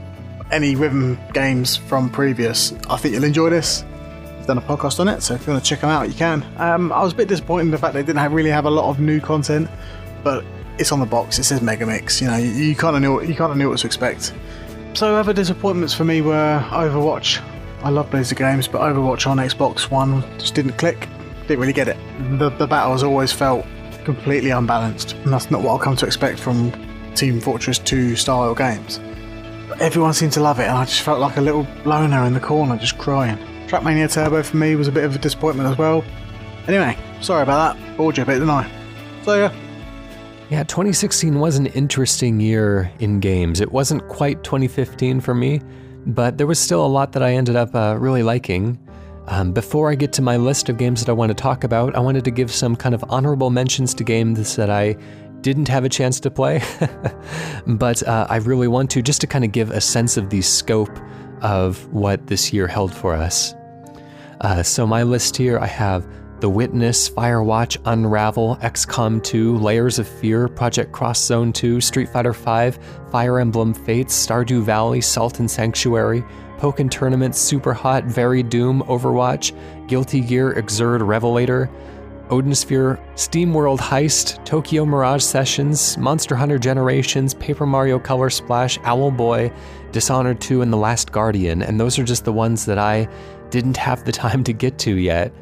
any 0.52 0.76
rhythm 0.76 1.18
games 1.32 1.76
from 1.76 2.10
previous, 2.10 2.72
I 2.88 2.96
think 2.96 3.14
you'll 3.14 3.24
enjoy 3.24 3.50
this. 3.50 3.84
I've 4.38 4.46
done 4.46 4.58
a 4.58 4.62
podcast 4.62 5.00
on 5.00 5.08
it, 5.08 5.22
so 5.22 5.34
if 5.34 5.46
you 5.46 5.52
want 5.52 5.64
to 5.64 5.68
check 5.68 5.80
them 5.80 5.90
out, 5.90 6.08
you 6.08 6.14
can. 6.14 6.44
Um, 6.56 6.92
I 6.92 7.02
was 7.02 7.12
a 7.12 7.16
bit 7.16 7.28
disappointed 7.28 7.66
in 7.66 7.70
the 7.70 7.78
fact 7.78 7.94
they 7.94 8.02
didn't 8.02 8.18
have, 8.18 8.32
really 8.32 8.50
have 8.50 8.64
a 8.64 8.70
lot 8.70 8.88
of 8.88 8.98
new 9.00 9.20
content, 9.20 9.68
but 10.24 10.44
it's 10.78 10.92
on 10.92 11.00
the 11.00 11.06
box. 11.06 11.38
It 11.38 11.44
says 11.44 11.60
Megamix. 11.60 12.20
You 12.20 12.28
know, 12.28 12.36
you, 12.36 12.74
kind 12.74 12.96
of 12.96 13.02
knew 13.02 13.22
you 13.22 13.34
kind 13.34 13.52
of 13.52 13.58
knew 13.58 13.68
what 13.68 13.78
to 13.78 13.86
expect. 13.86 14.32
So 14.94 15.14
other 15.14 15.32
disappointments 15.32 15.94
for 15.94 16.04
me 16.04 16.20
were 16.20 16.64
Overwatch. 16.70 17.40
I 17.82 17.90
love 17.90 18.10
Blizzard 18.10 18.38
games, 18.38 18.66
but 18.66 18.80
Overwatch 18.80 19.26
on 19.26 19.36
Xbox 19.38 19.90
One 19.90 20.22
just 20.38 20.54
didn't 20.54 20.72
click. 20.72 21.08
Didn't 21.46 21.60
really 21.60 21.72
get 21.72 21.88
it. 21.88 21.96
The, 22.38 22.50
the 22.50 22.66
battles 22.66 23.02
always 23.02 23.32
felt 23.32 23.66
completely 24.04 24.50
unbalanced, 24.50 25.12
and 25.12 25.32
that's 25.32 25.50
not 25.50 25.62
what 25.62 25.76
I've 25.76 25.80
come 25.80 25.96
to 25.96 26.06
expect 26.06 26.38
from 26.38 26.72
Team 27.14 27.40
Fortress 27.40 27.78
2 27.78 28.16
style 28.16 28.54
games. 28.54 29.00
Everyone 29.78 30.12
seemed 30.12 30.32
to 30.32 30.40
love 30.40 30.58
it, 30.58 30.64
and 30.64 30.76
I 30.76 30.84
just 30.84 31.02
felt 31.02 31.20
like 31.20 31.36
a 31.36 31.40
little 31.40 31.66
loner 31.84 32.24
in 32.24 32.34
the 32.34 32.40
corner, 32.40 32.76
just 32.76 32.98
crying. 32.98 33.38
Trackmania 33.68 34.12
Turbo 34.12 34.42
for 34.42 34.56
me 34.56 34.74
was 34.74 34.88
a 34.88 34.92
bit 34.92 35.04
of 35.04 35.14
a 35.14 35.18
disappointment 35.18 35.68
as 35.68 35.78
well. 35.78 36.04
Anyway, 36.66 36.98
sorry 37.20 37.42
about 37.42 37.76
that. 37.76 37.96
Bored 37.96 38.16
you 38.16 38.22
a 38.22 38.26
bit, 38.26 38.34
didn't 38.34 38.50
I? 38.50 38.70
So 39.24 39.36
yeah. 39.36 39.54
Yeah, 40.50 40.64
2016 40.64 41.38
was 41.38 41.56
an 41.56 41.66
interesting 41.66 42.40
year 42.40 42.90
in 42.98 43.20
games. 43.20 43.60
It 43.60 43.70
wasn't 43.70 44.06
quite 44.08 44.42
2015 44.42 45.20
for 45.20 45.34
me, 45.34 45.60
but 46.06 46.38
there 46.38 46.46
was 46.46 46.58
still 46.58 46.84
a 46.84 46.88
lot 46.88 47.12
that 47.12 47.22
I 47.22 47.34
ended 47.34 47.54
up 47.54 47.72
uh, 47.74 47.96
really 47.98 48.24
liking. 48.24 48.78
Um, 49.28 49.52
before 49.52 49.92
I 49.92 49.94
get 49.94 50.12
to 50.14 50.22
my 50.22 50.36
list 50.36 50.68
of 50.68 50.76
games 50.76 51.00
that 51.00 51.08
I 51.08 51.12
want 51.12 51.30
to 51.30 51.34
talk 51.34 51.62
about, 51.62 51.94
I 51.94 52.00
wanted 52.00 52.24
to 52.24 52.32
give 52.32 52.50
some 52.50 52.74
kind 52.74 52.96
of 52.96 53.04
honorable 53.08 53.50
mentions 53.50 53.94
to 53.94 54.02
games 54.02 54.56
that 54.56 54.70
I 54.70 54.96
didn't 55.42 55.68
have 55.68 55.84
a 55.84 55.88
chance 55.88 56.20
to 56.20 56.30
play, 56.30 56.62
but 57.66 58.06
uh, 58.06 58.26
I 58.28 58.36
really 58.36 58.68
want 58.68 58.90
to 58.92 59.02
just 59.02 59.20
to 59.22 59.26
kind 59.26 59.44
of 59.44 59.52
give 59.52 59.70
a 59.70 59.80
sense 59.80 60.16
of 60.16 60.30
the 60.30 60.42
scope 60.42 60.96
of 61.42 61.86
what 61.92 62.26
this 62.26 62.52
year 62.52 62.66
held 62.66 62.94
for 62.94 63.14
us. 63.14 63.54
Uh, 64.40 64.62
so, 64.62 64.86
my 64.86 65.02
list 65.02 65.36
here 65.36 65.58
I 65.58 65.66
have 65.66 66.06
The 66.40 66.48
Witness, 66.48 67.10
Firewatch, 67.10 67.76
Unravel, 67.84 68.56
XCOM 68.62 69.22
2, 69.22 69.58
Layers 69.58 69.98
of 69.98 70.08
Fear, 70.08 70.48
Project 70.48 70.96
X 71.00 71.18
Zone 71.20 71.52
2, 71.52 71.80
Street 71.80 72.08
Fighter 72.08 72.32
V, 72.32 72.78
Fire 73.10 73.38
Emblem 73.38 73.74
Fates, 73.74 74.14
Stardew 74.14 74.62
Valley, 74.62 75.00
Salt 75.00 75.40
and 75.40 75.50
Sanctuary, 75.50 76.24
Pokken 76.58 76.90
Tournament, 76.90 77.34
Super 77.34 77.72
Hot, 77.72 78.04
Very 78.04 78.42
Doom, 78.42 78.82
Overwatch, 78.82 79.52
Guilty 79.88 80.20
Gear, 80.20 80.54
Xrd, 80.54 81.06
Revelator, 81.06 81.70
Odin 82.30 82.54
Sphere, 82.54 82.98
Steam 83.16 83.52
World 83.52 83.80
Heist, 83.80 84.42
Tokyo 84.44 84.86
Mirage 84.86 85.22
Sessions, 85.22 85.98
Monster 85.98 86.36
Hunter 86.36 86.58
Generations, 86.58 87.34
Paper 87.34 87.66
Mario 87.66 87.98
Color 87.98 88.30
Splash, 88.30 88.78
Owlboy, 88.80 89.52
Dishonored 89.90 90.40
2, 90.40 90.62
and 90.62 90.72
The 90.72 90.76
Last 90.76 91.10
Guardian. 91.10 91.62
And 91.62 91.80
those 91.80 91.98
are 91.98 92.04
just 92.04 92.24
the 92.24 92.32
ones 92.32 92.66
that 92.66 92.78
I 92.78 93.08
didn't 93.50 93.76
have 93.76 94.04
the 94.04 94.12
time 94.12 94.44
to 94.44 94.52
get 94.52 94.78
to 94.78 94.96
yet. 94.96 95.32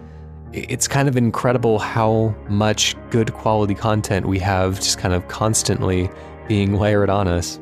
It's 0.53 0.89
kind 0.89 1.09
of 1.09 1.17
incredible 1.17 1.79
how 1.79 2.35
much 2.49 2.97
good 3.11 3.35
quality 3.35 3.75
content 3.75 4.27
we 4.27 4.39
have 4.39 4.77
just 4.77 4.99
kind 4.99 5.13
of 5.13 5.29
constantly 5.29 6.11
being 6.49 6.75
layered 6.75 7.11
on 7.11 7.29
us. 7.29 7.61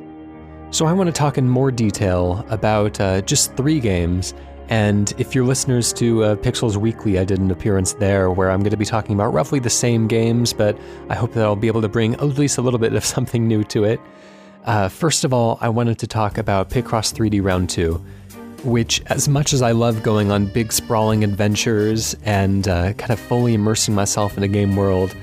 So, 0.71 0.87
I 0.87 0.93
want 0.93 1.09
to 1.09 1.13
talk 1.13 1.39
in 1.39 1.49
more 1.49 1.71
detail 1.71 2.45
about 2.49 3.01
uh, 3.01 3.23
just 3.23 3.57
three 3.57 3.81
games. 3.81 4.35
And 4.69 5.13
if 5.19 5.35
you're 5.35 5.45
listeners 5.45 5.93
to 5.95 6.25
uh, 6.25 6.37
Pixels 6.37 6.77
Weekly, 6.77 7.19
I 7.19 7.25
did 7.25 7.39
an 7.39 7.51
appearance 7.51 7.95
there 7.95 8.31
where 8.31 8.51
I'm 8.51 8.61
going 8.61 8.71
to 8.71 8.77
be 8.77 8.85
talking 8.85 9.15
about 9.15 9.33
roughly 9.33 9.61
the 9.61 9.71
same 9.71 10.09
games, 10.09 10.53
but 10.53 10.77
I 11.09 11.15
hope 11.15 11.33
that 11.35 11.45
I'll 11.45 11.57
be 11.57 11.69
able 11.69 11.83
to 11.83 11.89
bring 11.89 12.15
at 12.15 12.23
least 12.23 12.59
a 12.59 12.63
little 12.63 12.81
bit 12.81 12.93
of 12.93 13.05
something 13.15 13.47
new 13.47 13.65
to 13.65 13.85
it. 13.85 14.01
Uh, 14.65 14.89
first 14.89 15.25
of 15.25 15.33
all, 15.33 15.59
I 15.61 15.69
wanted 15.69 15.99
to 16.01 16.07
talk 16.07 16.39
about 16.39 16.71
Picross 16.71 17.15
3D 17.15 17.43
Round 17.43 17.71
2 17.71 18.05
which, 18.65 19.01
as 19.07 19.29
much 19.29 19.53
as 19.53 19.63
I 19.63 19.71
love 19.71 20.03
going 20.03 20.33
on 20.33 20.47
big 20.47 20.73
sprawling 20.73 21.23
adventures 21.23 22.17
and 22.25 22.67
uh, 22.67 22.95
kind 22.95 23.13
of 23.13 23.21
fully 23.21 23.55
immersing 23.55 23.95
myself 23.95 24.37
in 24.37 24.43
a 24.43 24.49
game 24.49 24.75
world, 24.75 25.15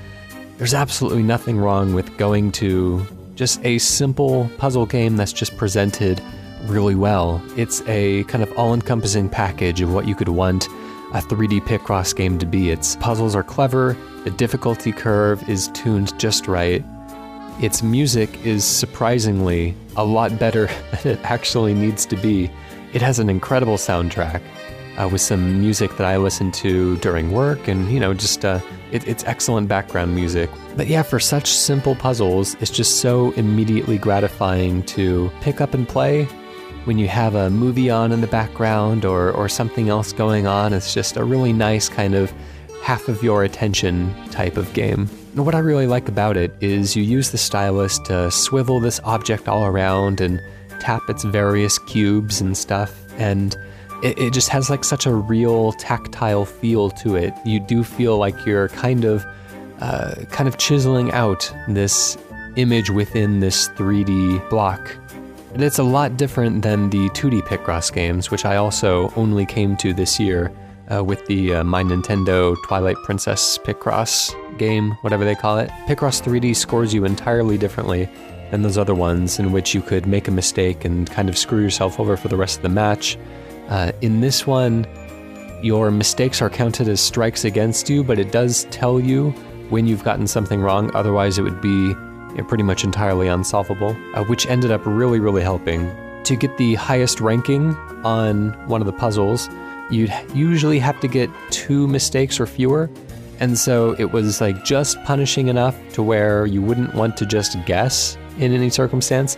there's 0.56 0.72
absolutely 0.72 1.22
nothing 1.22 1.58
wrong 1.58 1.94
with 1.94 2.16
going 2.16 2.52
to 2.52 3.06
just 3.34 3.64
a 3.64 3.78
simple 3.78 4.48
puzzle 4.56 4.86
game 4.86 5.16
that's 5.16 5.32
just 5.32 5.56
presented 5.56 6.22
really 6.66 6.94
well. 6.94 7.42
It's 7.56 7.82
a 7.86 8.24
kind 8.24 8.42
of 8.42 8.52
all 8.58 8.74
encompassing 8.74 9.28
package 9.28 9.80
of 9.80 9.92
what 9.92 10.06
you 10.06 10.14
could 10.14 10.28
want 10.28 10.68
a 11.14 11.18
3D 11.18 11.60
Picross 11.60 12.14
game 12.14 12.38
to 12.40 12.46
be. 12.46 12.70
Its 12.70 12.96
puzzles 12.96 13.36
are 13.36 13.44
clever, 13.44 13.96
the 14.24 14.30
difficulty 14.30 14.90
curve 14.90 15.48
is 15.48 15.68
tuned 15.68 16.18
just 16.18 16.48
right. 16.48 16.84
Its 17.60 17.84
music 17.84 18.44
is 18.44 18.64
surprisingly 18.64 19.76
a 19.96 20.04
lot 20.04 20.36
better 20.40 20.66
than 21.02 21.12
it 21.12 21.20
actually 21.22 21.72
needs 21.72 22.04
to 22.06 22.16
be. 22.16 22.50
It 22.92 23.00
has 23.00 23.20
an 23.20 23.30
incredible 23.30 23.76
soundtrack 23.76 24.42
uh, 24.96 25.08
with 25.08 25.20
some 25.20 25.60
music 25.60 25.96
that 25.98 26.06
I 26.06 26.16
listen 26.16 26.50
to 26.52 26.96
during 26.98 27.30
work, 27.30 27.68
and 27.68 27.90
you 27.90 28.00
know, 28.00 28.12
just 28.12 28.44
uh, 28.44 28.60
it, 28.90 29.06
it's 29.06 29.24
excellent 29.24 29.68
background 29.68 30.14
music. 30.14 30.50
But 30.76 30.88
yeah, 30.88 31.02
for 31.02 31.20
such 31.20 31.48
simple 31.48 31.94
puzzles, 31.94 32.54
it's 32.60 32.70
just 32.70 33.00
so 33.00 33.30
immediately 33.32 33.98
gratifying 33.98 34.82
to 34.84 35.30
pick 35.40 35.60
up 35.60 35.74
and 35.74 35.88
play. 35.88 36.28
When 36.84 36.98
you 36.98 37.08
have 37.08 37.34
a 37.34 37.48
movie 37.48 37.88
on 37.88 38.12
in 38.12 38.20
the 38.20 38.26
background 38.26 39.06
or, 39.06 39.30
or 39.30 39.48
something 39.48 39.88
else 39.88 40.12
going 40.12 40.46
on, 40.46 40.74
it's 40.74 40.92
just 40.92 41.16
a 41.16 41.24
really 41.24 41.52
nice 41.52 41.88
kind 41.88 42.14
of 42.14 42.32
half 42.82 43.08
of 43.08 43.22
your 43.22 43.44
attention 43.44 44.14
type 44.30 44.58
of 44.58 44.70
game. 44.74 45.08
And 45.34 45.46
what 45.46 45.54
I 45.54 45.60
really 45.60 45.86
like 45.86 46.08
about 46.08 46.36
it 46.36 46.54
is 46.60 46.94
you 46.94 47.02
use 47.02 47.30
the 47.30 47.38
stylus 47.38 47.98
to 48.00 48.30
swivel 48.30 48.80
this 48.80 49.00
object 49.04 49.48
all 49.48 49.64
around 49.64 50.20
and 50.20 50.42
tap 50.78 51.08
its 51.08 51.24
various 51.24 51.78
cubes 51.78 52.42
and 52.42 52.54
stuff, 52.54 52.94
and 53.16 53.56
it, 54.02 54.18
it 54.18 54.32
just 54.34 54.50
has 54.50 54.68
like 54.68 54.84
such 54.84 55.06
a 55.06 55.14
real 55.14 55.72
tactile 55.72 56.44
feel 56.44 56.90
to 56.90 57.16
it. 57.16 57.32
You 57.46 57.58
do 57.58 57.82
feel 57.82 58.18
like 58.18 58.44
you're 58.44 58.68
kind 58.68 59.06
of, 59.06 59.24
uh, 59.80 60.16
kind 60.30 60.46
of 60.46 60.58
chiseling 60.58 61.10
out 61.12 61.50
this 61.66 62.18
image 62.56 62.90
within 62.90 63.40
this 63.40 63.70
3D 63.70 64.50
block. 64.50 64.94
And 65.54 65.62
it's 65.62 65.78
a 65.78 65.84
lot 65.84 66.16
different 66.16 66.62
than 66.62 66.90
the 66.90 67.08
2D 67.10 67.42
Picross 67.42 67.92
games, 67.92 68.28
which 68.28 68.44
I 68.44 68.56
also 68.56 69.12
only 69.14 69.46
came 69.46 69.76
to 69.76 69.94
this 69.94 70.18
year 70.18 70.52
uh, 70.92 71.04
with 71.04 71.24
the 71.26 71.54
uh, 71.54 71.64
My 71.64 71.84
Nintendo 71.84 72.56
Twilight 72.66 72.96
Princess 73.04 73.56
Picross 73.58 74.34
game, 74.58 74.90
whatever 75.02 75.24
they 75.24 75.36
call 75.36 75.58
it. 75.58 75.70
Picross 75.86 76.20
3D 76.20 76.56
scores 76.56 76.92
you 76.92 77.04
entirely 77.04 77.56
differently 77.56 78.08
than 78.50 78.62
those 78.62 78.76
other 78.76 78.96
ones, 78.96 79.38
in 79.38 79.52
which 79.52 79.76
you 79.76 79.80
could 79.80 80.06
make 80.06 80.26
a 80.26 80.32
mistake 80.32 80.84
and 80.84 81.08
kind 81.08 81.28
of 81.28 81.38
screw 81.38 81.62
yourself 81.62 82.00
over 82.00 82.16
for 82.16 82.26
the 82.26 82.36
rest 82.36 82.56
of 82.56 82.64
the 82.64 82.68
match. 82.68 83.16
Uh, 83.68 83.92
in 84.00 84.20
this 84.20 84.48
one, 84.48 84.84
your 85.62 85.92
mistakes 85.92 86.42
are 86.42 86.50
counted 86.50 86.88
as 86.88 87.00
strikes 87.00 87.44
against 87.44 87.88
you, 87.88 88.02
but 88.02 88.18
it 88.18 88.32
does 88.32 88.64
tell 88.72 88.98
you 88.98 89.30
when 89.70 89.86
you've 89.86 90.02
gotten 90.02 90.26
something 90.26 90.60
wrong, 90.60 90.90
otherwise, 90.96 91.38
it 91.38 91.42
would 91.42 91.60
be 91.60 91.94
pretty 92.42 92.64
much 92.64 92.82
entirely 92.82 93.28
unsolvable, 93.28 93.96
uh, 94.14 94.24
which 94.24 94.46
ended 94.46 94.72
up 94.72 94.82
really, 94.84 95.20
really 95.20 95.42
helping. 95.42 95.94
To 96.24 96.36
get 96.36 96.56
the 96.56 96.74
highest 96.74 97.20
ranking 97.20 97.74
on 98.04 98.52
one 98.66 98.80
of 98.80 98.86
the 98.86 98.92
puzzles, 98.92 99.48
you'd 99.90 100.12
usually 100.32 100.78
have 100.78 100.98
to 101.00 101.08
get 101.08 101.30
two 101.50 101.86
mistakes 101.86 102.40
or 102.40 102.46
fewer. 102.46 102.90
And 103.40 103.58
so 103.58 103.94
it 103.98 104.12
was 104.12 104.40
like 104.40 104.64
just 104.64 105.02
punishing 105.04 105.48
enough 105.48 105.76
to 105.94 106.02
where 106.02 106.46
you 106.46 106.62
wouldn't 106.62 106.94
want 106.94 107.16
to 107.18 107.26
just 107.26 107.56
guess 107.66 108.16
in 108.38 108.52
any 108.52 108.70
circumstance, 108.70 109.36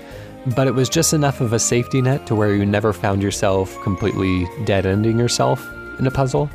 but 0.54 0.66
it 0.66 0.74
was 0.74 0.88
just 0.88 1.12
enough 1.12 1.40
of 1.40 1.52
a 1.52 1.58
safety 1.58 2.00
net 2.00 2.26
to 2.26 2.34
where 2.34 2.54
you 2.54 2.64
never 2.64 2.92
found 2.92 3.22
yourself 3.22 3.80
completely 3.82 4.46
dead 4.64 4.86
ending 4.86 5.18
yourself 5.18 5.66
in 5.98 6.06
a 6.06 6.10
puzzle. 6.10 6.50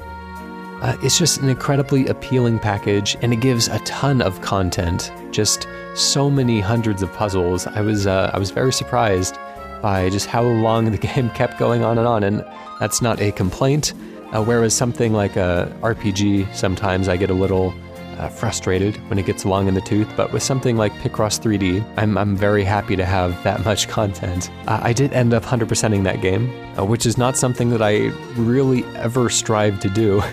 Uh, 0.81 0.97
it's 1.03 1.17
just 1.17 1.39
an 1.41 1.49
incredibly 1.49 2.07
appealing 2.07 2.57
package, 2.57 3.15
and 3.21 3.31
it 3.31 3.39
gives 3.39 3.67
a 3.67 3.79
ton 3.79 4.21
of 4.21 4.41
content. 4.41 5.11
Just 5.31 5.67
so 5.93 6.29
many 6.29 6.59
hundreds 6.59 7.03
of 7.03 7.13
puzzles. 7.13 7.67
I 7.67 7.81
was 7.81 8.07
uh, 8.07 8.31
I 8.33 8.39
was 8.39 8.51
very 8.51 8.73
surprised 8.73 9.37
by 9.81 10.09
just 10.09 10.27
how 10.27 10.43
long 10.43 10.91
the 10.91 10.97
game 11.07 11.29
kept 11.31 11.59
going 11.59 11.83
on 11.83 11.97
and 11.97 12.07
on, 12.07 12.23
and 12.23 12.45
that's 12.79 13.01
not 13.01 13.21
a 13.21 13.31
complaint. 13.31 13.93
Uh, 14.33 14.43
whereas 14.43 14.73
something 14.73 15.13
like 15.13 15.35
a 15.35 15.71
RPG, 15.81 16.55
sometimes 16.55 17.09
I 17.09 17.17
get 17.17 17.29
a 17.29 17.33
little 17.33 17.73
uh, 18.17 18.29
frustrated 18.29 18.95
when 19.09 19.17
it 19.17 19.25
gets 19.25 19.45
long 19.45 19.67
in 19.67 19.73
the 19.73 19.81
tooth, 19.81 20.07
but 20.15 20.31
with 20.31 20.43
something 20.43 20.77
like 20.77 20.93
Picross 20.93 21.39
3D, 21.39 21.83
I'm, 21.97 22.17
I'm 22.17 22.35
very 22.35 22.63
happy 22.63 22.95
to 22.95 23.03
have 23.03 23.41
that 23.43 23.65
much 23.65 23.87
content. 23.87 24.49
Uh, 24.67 24.79
I 24.81 24.93
did 24.93 25.11
end 25.13 25.33
up 25.33 25.43
100%ing 25.43 26.03
that 26.03 26.21
game, 26.21 26.49
uh, 26.77 26.85
which 26.85 27.05
is 27.05 27.17
not 27.17 27.35
something 27.35 27.69
that 27.71 27.81
I 27.81 28.07
really 28.37 28.85
ever 28.95 29.29
strive 29.29 29.79
to 29.81 29.89
do. 29.89 30.21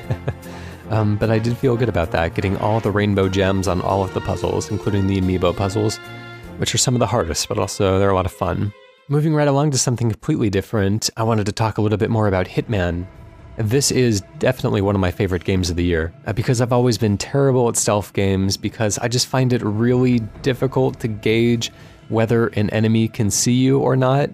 um, 0.90 1.16
but 1.16 1.30
I 1.30 1.38
did 1.38 1.56
feel 1.56 1.76
good 1.76 1.88
about 1.88 2.10
that, 2.12 2.34
getting 2.34 2.56
all 2.58 2.80
the 2.80 2.90
rainbow 2.90 3.28
gems 3.28 3.68
on 3.68 3.80
all 3.80 4.02
of 4.02 4.14
the 4.14 4.20
puzzles, 4.20 4.70
including 4.70 5.06
the 5.06 5.20
amiibo 5.20 5.56
puzzles, 5.56 5.98
which 6.58 6.74
are 6.74 6.78
some 6.78 6.94
of 6.94 7.00
the 7.00 7.06
hardest, 7.06 7.48
but 7.48 7.58
also 7.58 7.98
they're 7.98 8.10
a 8.10 8.14
lot 8.14 8.26
of 8.26 8.32
fun. 8.32 8.72
Moving 9.08 9.34
right 9.34 9.48
along 9.48 9.70
to 9.70 9.78
something 9.78 10.10
completely 10.10 10.50
different, 10.50 11.08
I 11.16 11.22
wanted 11.22 11.46
to 11.46 11.52
talk 11.52 11.78
a 11.78 11.82
little 11.82 11.98
bit 11.98 12.10
more 12.10 12.28
about 12.28 12.46
Hitman, 12.46 13.06
this 13.58 13.90
is 13.90 14.22
definitely 14.38 14.80
one 14.80 14.94
of 14.94 15.00
my 15.00 15.10
favorite 15.10 15.42
games 15.42 15.68
of 15.68 15.74
the 15.74 15.84
year 15.84 16.12
uh, 16.26 16.32
because 16.32 16.60
I've 16.60 16.72
always 16.72 16.96
been 16.96 17.18
terrible 17.18 17.68
at 17.68 17.76
stealth 17.76 18.12
games 18.12 18.56
because 18.56 18.98
I 18.98 19.08
just 19.08 19.26
find 19.26 19.52
it 19.52 19.62
really 19.62 20.20
difficult 20.42 21.00
to 21.00 21.08
gauge 21.08 21.72
whether 22.08 22.46
an 22.48 22.70
enemy 22.70 23.08
can 23.08 23.32
see 23.32 23.54
you 23.54 23.80
or 23.80 23.96
not. 23.96 24.30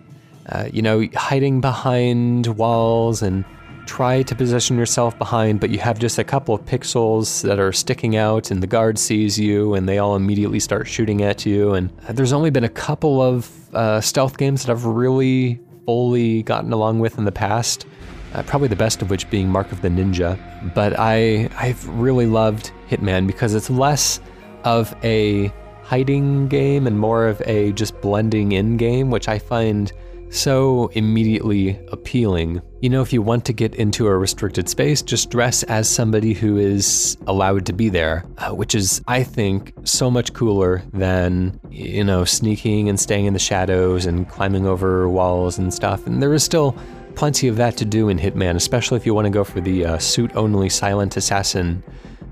Uh, 0.51 0.69
you 0.71 0.83
know, 0.83 1.09
hiding 1.15 1.63
behind 1.63 2.47
walls 2.49 3.23
and 3.23 3.47
try 3.87 4.22
to 4.22 4.35
position 4.35 4.76
yourself 4.76 5.16
behind, 5.18 5.61
but 5.61 5.70
you 5.70 5.78
have 5.78 5.99
just 5.99 6.18
a 6.18 6.24
couple 6.24 6.55
of 6.55 6.64
pixels 6.64 7.43
that 7.43 7.59
are 7.59 7.72
sticking 7.72 8.16
out, 8.16 8.51
and 8.51 8.62
the 8.62 8.66
guard 8.66 8.99
sees 8.99 9.39
you, 9.39 9.74
and 9.74 9.89
they 9.89 9.99
all 9.99 10.16
immediately 10.16 10.61
start 10.61 10.89
shooting 10.89 11.22
at 11.22 11.45
you. 11.45 11.74
And 11.74 11.91
uh, 12.09 12.12
there's 12.12 12.32
only 12.32 12.51
been 12.51 12.64
a 12.64 12.68
couple 12.68 13.20
of 13.20 13.74
uh, 13.74 14.01
stealth 14.01 14.39
games 14.39 14.64
that 14.64 14.72
I've 14.72 14.85
really 14.85 15.61
fully 15.87 16.43
gotten 16.43 16.72
along 16.72 17.01
with 17.01 17.18
in 17.18 17.24
the 17.24 17.32
past 17.32 17.87
uh, 18.35 18.43
probably 18.43 18.68
the 18.68 18.76
best 18.76 19.01
of 19.01 19.11
which 19.11 19.30
being 19.30 19.49
Mark 19.49 19.70
of 19.72 19.80
the 19.80 19.89
Ninja. 19.89 20.39
But 20.74 20.99
I 20.99 21.49
I've 21.57 21.87
really 21.89 22.26
loved 22.26 22.72
Hitman 22.91 23.26
because 23.26 23.55
it's 23.55 23.70
less 23.70 24.20
of 24.64 24.95
a 25.05 25.53
hiding 25.82 26.49
game 26.49 26.87
and 26.87 26.99
more 26.99 27.26
of 27.26 27.41
a 27.47 27.72
just 27.72 28.01
blending 28.01 28.53
in 28.53 28.76
game, 28.76 29.11
which 29.11 29.28
I 29.28 29.39
find 29.39 29.93
so 30.30 30.89
immediately 30.95 31.78
appealing. 31.93 32.61
You 32.85 32.91
know, 32.91 33.01
if 33.01 33.14
you 33.14 33.22
want 33.22 33.47
to 33.47 33.55
get 33.55 33.74
into 33.76 34.07
a 34.09 34.14
restricted 34.14 34.68
space, 34.68 35.01
just 35.01 35.30
dress 35.30 35.62
as 35.62 35.89
somebody 35.89 36.35
who 36.35 36.59
is 36.59 37.16
allowed 37.26 37.64
to 37.64 37.72
be 37.72 37.89
there, 37.89 38.26
uh, 38.37 38.55
which 38.55 38.74
is, 38.74 39.01
I 39.09 39.22
think, 39.22 39.72
so 39.85 40.11
much 40.11 40.35
cooler 40.35 40.82
than, 40.93 41.59
you 41.70 42.05
know, 42.05 42.26
sneaking 42.26 42.91
and 42.91 43.01
staying 43.01 43.24
in 43.24 43.32
the 43.32 43.39
shadows 43.39 44.05
and 44.05 44.28
climbing 44.28 44.66
over 44.66 45.09
walls 45.09 45.57
and 45.57 45.72
stuff. 45.72 46.07
And 46.07 46.20
there 46.20 46.35
is 46.35 46.45
still 46.45 46.76
plenty 47.14 47.49
of 47.49 47.57
that 47.57 47.78
to 47.78 47.87
do 47.87 48.11
in 48.11 48.18
Hitman, 48.18 48.55
especially 48.55 48.99
if 48.99 49.07
you 49.07 49.14
want 49.14 49.24
to 49.24 49.30
go 49.30 49.45
for 49.45 49.62
the 49.62 49.87
uh, 49.87 49.99
suit 49.99 50.37
only 50.37 50.68
silent 50.68 51.16
assassin 51.16 51.82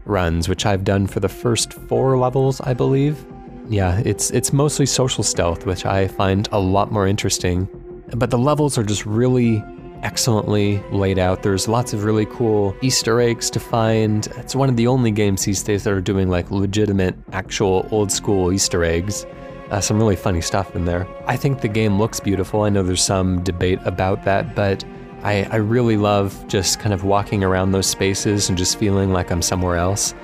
runs, 0.04 0.50
which 0.50 0.66
I've 0.66 0.84
done 0.84 1.06
for 1.06 1.20
the 1.20 1.30
first 1.30 1.72
four 1.72 2.18
levels, 2.18 2.60
I 2.60 2.74
believe. 2.74 3.24
Yeah, 3.70 4.02
it's 4.04 4.30
it's 4.32 4.52
mostly 4.52 4.84
social 4.84 5.24
stealth, 5.24 5.64
which 5.64 5.86
I 5.86 6.08
find 6.08 6.46
a 6.52 6.60
lot 6.60 6.92
more 6.92 7.06
interesting. 7.06 7.66
But 8.14 8.28
the 8.28 8.36
levels 8.36 8.76
are 8.76 8.82
just 8.82 9.06
really 9.06 9.64
excellently 10.02 10.82
laid 10.90 11.18
out. 11.18 11.42
There's 11.42 11.68
lots 11.68 11.92
of 11.92 12.04
really 12.04 12.26
cool 12.26 12.76
Easter 12.82 13.20
eggs 13.20 13.50
to 13.50 13.60
find. 13.60 14.26
It's 14.36 14.54
one 14.54 14.68
of 14.68 14.76
the 14.76 14.86
only 14.86 15.10
games 15.10 15.44
these 15.44 15.62
days 15.62 15.84
that 15.84 15.92
are 15.92 16.00
doing 16.00 16.28
like 16.28 16.50
legitimate, 16.50 17.14
actual 17.32 17.88
old 17.90 18.10
school 18.10 18.52
Easter 18.52 18.84
eggs. 18.84 19.26
Uh, 19.70 19.80
some 19.80 19.96
really 19.96 20.16
funny 20.16 20.40
stuff 20.40 20.76
in 20.76 20.84
there. 20.84 21.06
I 21.26 21.36
think 21.36 21.60
the 21.60 21.68
game 21.68 21.98
looks 21.98 22.20
beautiful. 22.20 22.62
I 22.62 22.68
know 22.68 22.82
there's 22.82 23.02
some 23.02 23.42
debate 23.42 23.78
about 23.84 24.24
that, 24.24 24.54
but 24.54 24.84
I, 25.22 25.44
I 25.50 25.56
really 25.56 25.96
love 25.96 26.46
just 26.48 26.78
kind 26.78 26.92
of 26.92 27.04
walking 27.04 27.42
around 27.42 27.70
those 27.70 27.86
spaces 27.86 28.48
and 28.48 28.58
just 28.58 28.78
feeling 28.78 29.12
like 29.12 29.30
I'm 29.30 29.40
somewhere 29.40 29.76
else. 29.76 30.14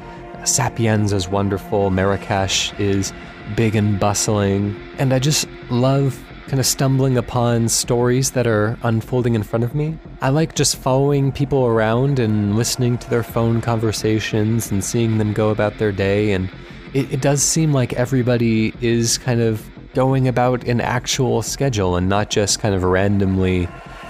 Sapienza 0.45 1.17
is 1.17 1.29
wonderful, 1.29 1.91
Marrakesh 1.91 2.73
is 2.79 3.13
big 3.57 3.75
and 3.75 3.99
bustling, 3.99 4.77
and 4.99 5.13
I 5.13 5.19
just 5.19 5.49
love 5.71 6.23
kind 6.49 6.59
of 6.59 6.67
stumbling 6.67 7.19
upon 7.19 7.69
stories 7.69 8.31
that 8.31 8.47
are 8.47 8.79
unfolding 8.83 9.35
in 9.35 9.43
front 9.43 9.65
of 9.65 9.75
me. 9.75 9.99
I 10.23 10.31
like 10.31 10.55
just 10.55 10.77
following 10.77 11.31
people 11.31 11.67
around 11.67 12.19
and 12.19 12.57
listening 12.57 12.97
to 12.99 13.11
their 13.11 13.23
phone 13.23 13.61
conversations 13.61 14.71
and 14.71 14.83
seeing 14.83 15.19
them 15.19 15.35
go 15.35 15.51
about 15.51 15.77
their 15.77 15.93
day. 15.93 16.33
And 16.33 16.51
it, 16.95 17.13
it 17.13 17.21
does 17.21 17.43
seem 17.43 17.75
like 17.75 17.93
everybody 17.93 18.73
is 18.81 19.19
kind 19.19 19.43
of 19.43 19.69
going 19.93 20.27
about 20.27 20.65
an 20.65 20.81
actual 20.81 21.43
schedule 21.43 21.97
and 21.97 22.09
not 22.09 22.31
just 22.31 22.61
kind 22.61 22.75
of 22.75 22.83
randomly, 22.83 23.69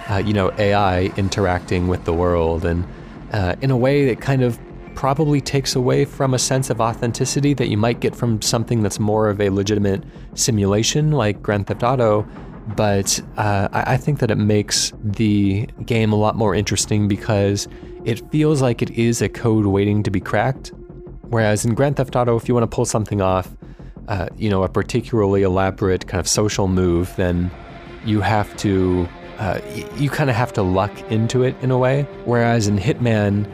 uh, 0.08 0.18
you 0.18 0.32
know, 0.32 0.52
AI 0.58 1.06
interacting 1.16 1.88
with 1.88 2.04
the 2.04 2.12
world. 2.12 2.64
And 2.64 2.86
uh, 3.32 3.56
in 3.60 3.72
a 3.72 3.76
way 3.76 4.06
that 4.06 4.20
kind 4.20 4.42
of 4.42 4.58
probably 4.98 5.40
takes 5.40 5.76
away 5.76 6.04
from 6.04 6.34
a 6.34 6.38
sense 6.40 6.70
of 6.70 6.80
authenticity 6.80 7.54
that 7.54 7.68
you 7.68 7.76
might 7.76 8.00
get 8.00 8.16
from 8.16 8.42
something 8.42 8.82
that's 8.82 8.98
more 8.98 9.28
of 9.28 9.40
a 9.40 9.48
legitimate 9.48 10.02
simulation 10.34 11.12
like 11.12 11.40
Grand 11.40 11.68
Theft 11.68 11.84
Auto. 11.84 12.26
But 12.74 13.20
uh, 13.36 13.68
I, 13.70 13.96
think 13.96 14.18
that 14.18 14.28
it 14.28 14.38
makes 14.38 14.92
the 15.04 15.68
game 15.86 16.12
a 16.12 16.16
lot 16.16 16.34
more 16.34 16.52
interesting 16.52 17.06
because 17.06 17.68
it 18.04 18.28
feels 18.32 18.60
like 18.60 18.82
it 18.82 18.90
is 18.90 19.22
a 19.22 19.28
code 19.28 19.66
waiting 19.66 20.02
to 20.02 20.10
be 20.10 20.18
cracked. 20.18 20.72
Whereas 21.28 21.64
in 21.64 21.74
Grand 21.74 21.96
Theft 21.96 22.16
Auto, 22.16 22.36
if 22.36 22.48
you 22.48 22.54
want 22.54 22.68
to 22.68 22.74
pull 22.74 22.84
something 22.84 23.20
off, 23.20 23.56
uh, 24.08 24.26
you 24.36 24.50
know, 24.50 24.64
a 24.64 24.68
particularly 24.68 25.42
elaborate 25.42 26.08
kind 26.08 26.18
of 26.18 26.26
social 26.26 26.66
move, 26.66 27.14
then 27.14 27.52
you 28.04 28.20
have 28.20 28.54
to, 28.56 29.08
uh, 29.38 29.60
you 29.96 30.10
kind 30.10 30.28
of 30.28 30.34
have 30.34 30.52
to 30.54 30.62
luck 30.62 30.90
into 31.08 31.44
it 31.44 31.54
in 31.62 31.70
a 31.70 31.78
way. 31.78 32.02
Whereas 32.24 32.66
in 32.66 32.76
Hitman, 32.76 33.48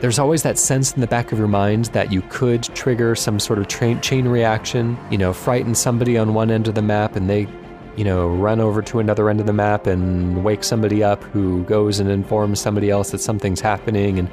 there's 0.00 0.18
always 0.18 0.42
that 0.42 0.58
sense 0.58 0.92
in 0.92 1.00
the 1.00 1.06
back 1.06 1.32
of 1.32 1.38
your 1.38 1.48
mind 1.48 1.86
that 1.86 2.12
you 2.12 2.22
could 2.22 2.62
trigger 2.62 3.14
some 3.14 3.40
sort 3.40 3.58
of 3.58 3.68
tra- 3.68 3.98
chain 4.00 4.28
reaction, 4.28 4.98
you 5.10 5.18
know, 5.18 5.32
frighten 5.32 5.74
somebody 5.74 6.18
on 6.18 6.34
one 6.34 6.50
end 6.50 6.68
of 6.68 6.74
the 6.74 6.82
map 6.82 7.16
and 7.16 7.30
they, 7.30 7.46
you 7.96 8.04
know, 8.04 8.28
run 8.28 8.60
over 8.60 8.82
to 8.82 8.98
another 8.98 9.30
end 9.30 9.40
of 9.40 9.46
the 9.46 9.52
map 9.52 9.86
and 9.86 10.44
wake 10.44 10.64
somebody 10.64 11.02
up 11.02 11.22
who 11.24 11.64
goes 11.64 12.00
and 12.00 12.10
informs 12.10 12.60
somebody 12.60 12.90
else 12.90 13.12
that 13.12 13.18
something's 13.18 13.60
happening. 13.60 14.18
And 14.18 14.30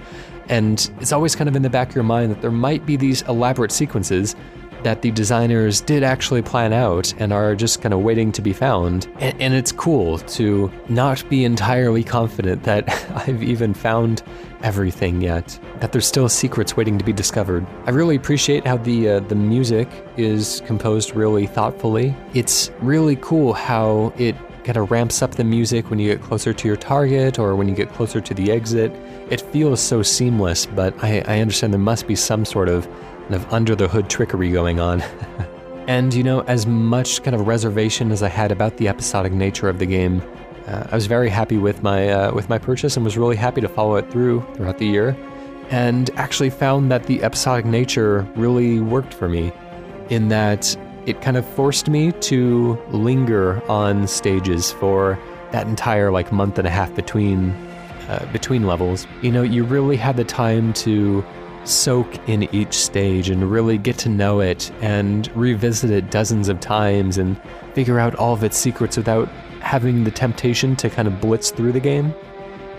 and 0.49 0.91
it's 0.99 1.14
always 1.14 1.36
kind 1.36 1.47
of 1.47 1.55
in 1.55 1.62
the 1.62 1.70
back 1.70 1.89
of 1.89 1.95
your 1.95 2.03
mind 2.03 2.32
that 2.32 2.41
there 2.41 2.51
might 2.51 2.86
be 2.86 2.97
these 2.97 3.22
elaborate 3.24 3.72
sequences 3.72 4.36
that 4.84 5.01
the 5.01 5.11
designers 5.11 5.82
did 5.82 6.03
actually 6.03 6.41
plan 6.41 6.73
out 6.73 7.13
and 7.19 7.32
are 7.32 7.55
just 7.55 7.82
kind 7.82 7.93
of 7.93 8.01
waiting 8.01 8.32
to 8.34 8.41
be 8.41 8.53
found. 8.53 9.07
And, 9.19 9.39
and, 9.41 9.53
it's 9.53 9.71
cool 9.71 10.17
to 10.19 10.71
not 10.89 11.27
be 11.29 11.43
entirely 11.43 12.03
confident 12.03 12.63
that 12.63 12.89
I've 13.15 13.43
even 13.43 13.73
found 13.73 14.23
everything 14.63 15.21
yet, 15.21 15.59
that 15.79 15.91
there's 15.91 16.07
still 16.07 16.29
secrets 16.29 16.77
waiting 16.77 16.97
to 16.97 17.05
be 17.05 17.13
discovered. 17.13 17.65
I 17.86 17.91
really 17.91 18.15
appreciate 18.15 18.65
how 18.65 18.77
the 18.77 19.09
uh, 19.09 19.19
the 19.21 19.36
music 19.36 19.88
is 20.17 20.61
composed 20.65 21.15
really 21.15 21.47
thoughtfully. 21.47 22.15
It's 22.34 22.71
really 22.79 23.17
cool 23.17 23.53
how 23.53 24.13
it 24.17 24.36
kind 24.63 24.77
of 24.77 24.91
ramps 24.91 25.21
up 25.21 25.32
the 25.32 25.43
music 25.43 25.89
when 25.89 25.99
you 25.99 26.13
get 26.13 26.21
closer 26.21 26.53
to 26.53 26.67
your 26.67 26.77
target 26.77 27.39
or 27.39 27.55
when 27.55 27.67
you 27.67 27.75
get 27.75 27.91
closer 27.93 28.21
to 28.21 28.34
the 28.34 28.51
exit. 28.51 28.91
It 29.29 29.41
feels 29.41 29.79
so 29.79 30.03
seamless, 30.03 30.65
but 30.65 30.93
I, 31.03 31.23
I 31.27 31.39
understand 31.39 31.73
there 31.73 31.79
must 31.79 32.07
be 32.07 32.15
some 32.15 32.45
sort 32.45 32.69
of, 32.69 32.88
of 33.36 33.51
under 33.53 33.75
the 33.75 33.88
hood 33.88 34.09
trickery 34.09 34.51
going 34.51 34.79
on. 34.79 35.01
and 35.88 36.13
you 36.13 36.23
know, 36.23 36.41
as 36.41 36.65
much 36.65 37.23
kind 37.23 37.36
of 37.36 37.47
reservation 37.47 38.11
as 38.11 38.23
I 38.23 38.29
had 38.29 38.51
about 38.51 38.77
the 38.77 38.88
episodic 38.88 39.34
nature 39.34 39.69
of 39.69 39.79
the 39.79 39.86
game, 39.86 40.21
uh, 40.67 40.88
I 40.91 40.95
was 40.95 41.07
very 41.07 41.29
happy 41.29 41.57
with 41.57 41.82
my 41.84 42.09
uh, 42.09 42.34
with 42.34 42.49
my 42.49 42.57
purchase 42.57 42.95
and 42.95 43.03
was 43.03 43.17
really 43.17 43.36
happy 43.36 43.61
to 43.61 43.67
follow 43.67 43.95
it 43.95 44.09
through 44.11 44.45
throughout 44.53 44.77
the 44.77 44.86
year, 44.86 45.17
and 45.69 46.09
actually 46.15 46.49
found 46.49 46.91
that 46.91 47.03
the 47.03 47.23
episodic 47.23 47.65
nature 47.65 48.27
really 48.36 48.79
worked 48.79 49.13
for 49.13 49.27
me, 49.27 49.51
in 50.09 50.29
that 50.29 50.77
it 51.05 51.21
kind 51.21 51.36
of 51.36 51.45
forced 51.45 51.89
me 51.89 52.11
to 52.11 52.79
linger 52.91 53.61
on 53.69 54.07
stages 54.07 54.71
for 54.71 55.17
that 55.51 55.67
entire 55.67 56.11
like 56.11 56.32
month 56.32 56.57
and 56.57 56.67
a 56.67 56.71
half 56.71 56.93
between 56.95 57.51
uh, 58.07 58.25
between 58.32 58.67
levels. 58.67 59.07
You 59.21 59.32
know, 59.32 59.41
you 59.41 59.63
really 59.63 59.97
had 59.97 60.17
the 60.17 60.23
time 60.23 60.73
to 60.73 61.25
soak 61.64 62.07
in 62.28 62.43
each 62.55 62.74
stage 62.74 63.30
and 63.30 63.49
really 63.51 63.78
get 63.78 63.97
to 63.99 64.09
know 64.09 64.39
it 64.39 64.72
and 64.82 65.36
revisit 65.36 65.91
it 65.91 66.09
dozens 66.09 66.49
of 66.49 66.59
times 66.59 67.18
and 67.18 67.39
figure 67.74 67.99
out 67.99 68.16
all 68.16 68.34
of 68.34 68.43
its 68.43 68.57
secrets 68.57 68.97
without 68.97 69.28
having 69.62 70.03
the 70.03 70.12
temptation 70.12 70.76
to 70.76 70.89
kind 70.89 71.07
of 71.07 71.22
blitz 71.22 71.51
through 71.51 71.72
the 71.72 71.80
game. 71.80 72.14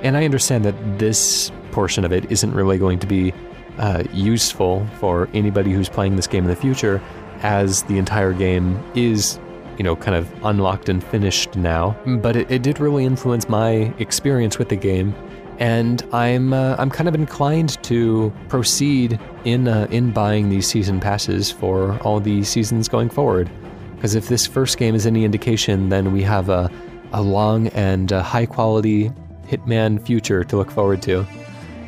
And 0.03 0.17
I 0.17 0.25
understand 0.25 0.65
that 0.65 0.99
this 0.99 1.53
portion 1.71 2.05
of 2.05 2.13
it 2.13 2.31
isn't 2.31 2.53
really 2.53 2.77
going 2.77 2.99
to 2.99 3.07
be 3.07 3.33
uh, 3.79 4.03
useful 4.13 4.87
for 4.99 5.29
anybody 5.33 5.73
who's 5.73 5.89
playing 5.89 6.17
this 6.17 6.27
game 6.27 6.45
in 6.45 6.51
the 6.51 6.57
future, 6.57 7.01
as 7.43 7.83
the 7.85 7.99
entire 7.99 8.33
game 8.33 8.83
is, 8.95 9.41
you 9.79 9.85
know, 9.85 9.97
kind 9.97 10.17
of 10.17 10.31
unlocked 10.45 10.89
and 10.89 11.03
finished 11.03 11.57
now. 11.57 11.97
But 12.21 12.37
it, 12.37 12.51
it 12.51 12.63
did 12.63 12.81
really 12.81 13.05
influence 13.05 13.49
my 13.49 13.93
experience 13.99 14.59
with 14.59 14.69
the 14.69 14.77
game, 14.77 15.15
and 15.63 16.03
I'm 16.13 16.53
uh, 16.53 16.75
I'm 16.77 16.91
kind 16.91 17.09
of 17.09 17.15
inclined 17.15 17.81
to 17.85 18.33
proceed 18.49 19.21
in 19.45 19.69
uh, 19.69 19.87
in 19.93 20.11
buying 20.11 20.49
these 20.49 20.67
season 20.67 20.99
passes 20.99 21.53
for 21.53 21.97
all 22.01 22.19
the 22.19 22.43
seasons 22.43 22.89
going 22.89 23.09
forward. 23.09 23.49
Because 23.95 24.17
if 24.17 24.27
this 24.27 24.45
first 24.45 24.77
game 24.77 24.97
is 24.97 25.07
any 25.07 25.25
indication, 25.25 25.89
then 25.89 26.13
we 26.13 26.21
have 26.25 26.49
a, 26.49 26.69
a 27.13 27.23
long 27.23 27.69
and 27.69 28.13
uh, 28.13 28.25
high 28.25 28.45
quality 28.45 29.13
Hitman 29.47 30.05
future 30.05 30.43
to 30.43 30.57
look 30.57 30.69
forward 30.69 31.01
to. 31.03 31.25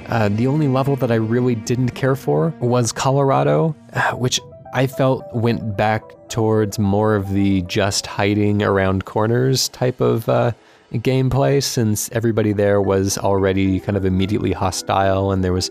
Uh, 0.06 0.28
the 0.28 0.46
only 0.46 0.68
level 0.68 0.94
that 0.94 1.10
I 1.10 1.16
really 1.16 1.56
didn't 1.56 1.90
care 1.96 2.14
for 2.14 2.54
was 2.60 2.92
Colorado, 2.92 3.74
uh, 3.94 4.12
which 4.12 4.38
I 4.72 4.86
felt 4.86 5.24
went 5.34 5.76
back 5.76 6.04
towards 6.28 6.78
more 6.78 7.16
of 7.16 7.32
the 7.32 7.62
just 7.62 8.06
hiding 8.06 8.62
around 8.62 9.04
corners 9.04 9.68
type 9.70 10.00
of 10.00 10.28
gameplay, 10.98 11.62
since 11.62 12.10
everybody 12.12 12.52
there 12.52 12.80
was 12.80 13.18
already 13.18 13.80
kind 13.80 13.96
of 13.96 14.04
immediately 14.04 14.52
hostile 14.52 15.32
and 15.32 15.42
there 15.44 15.52
was 15.52 15.70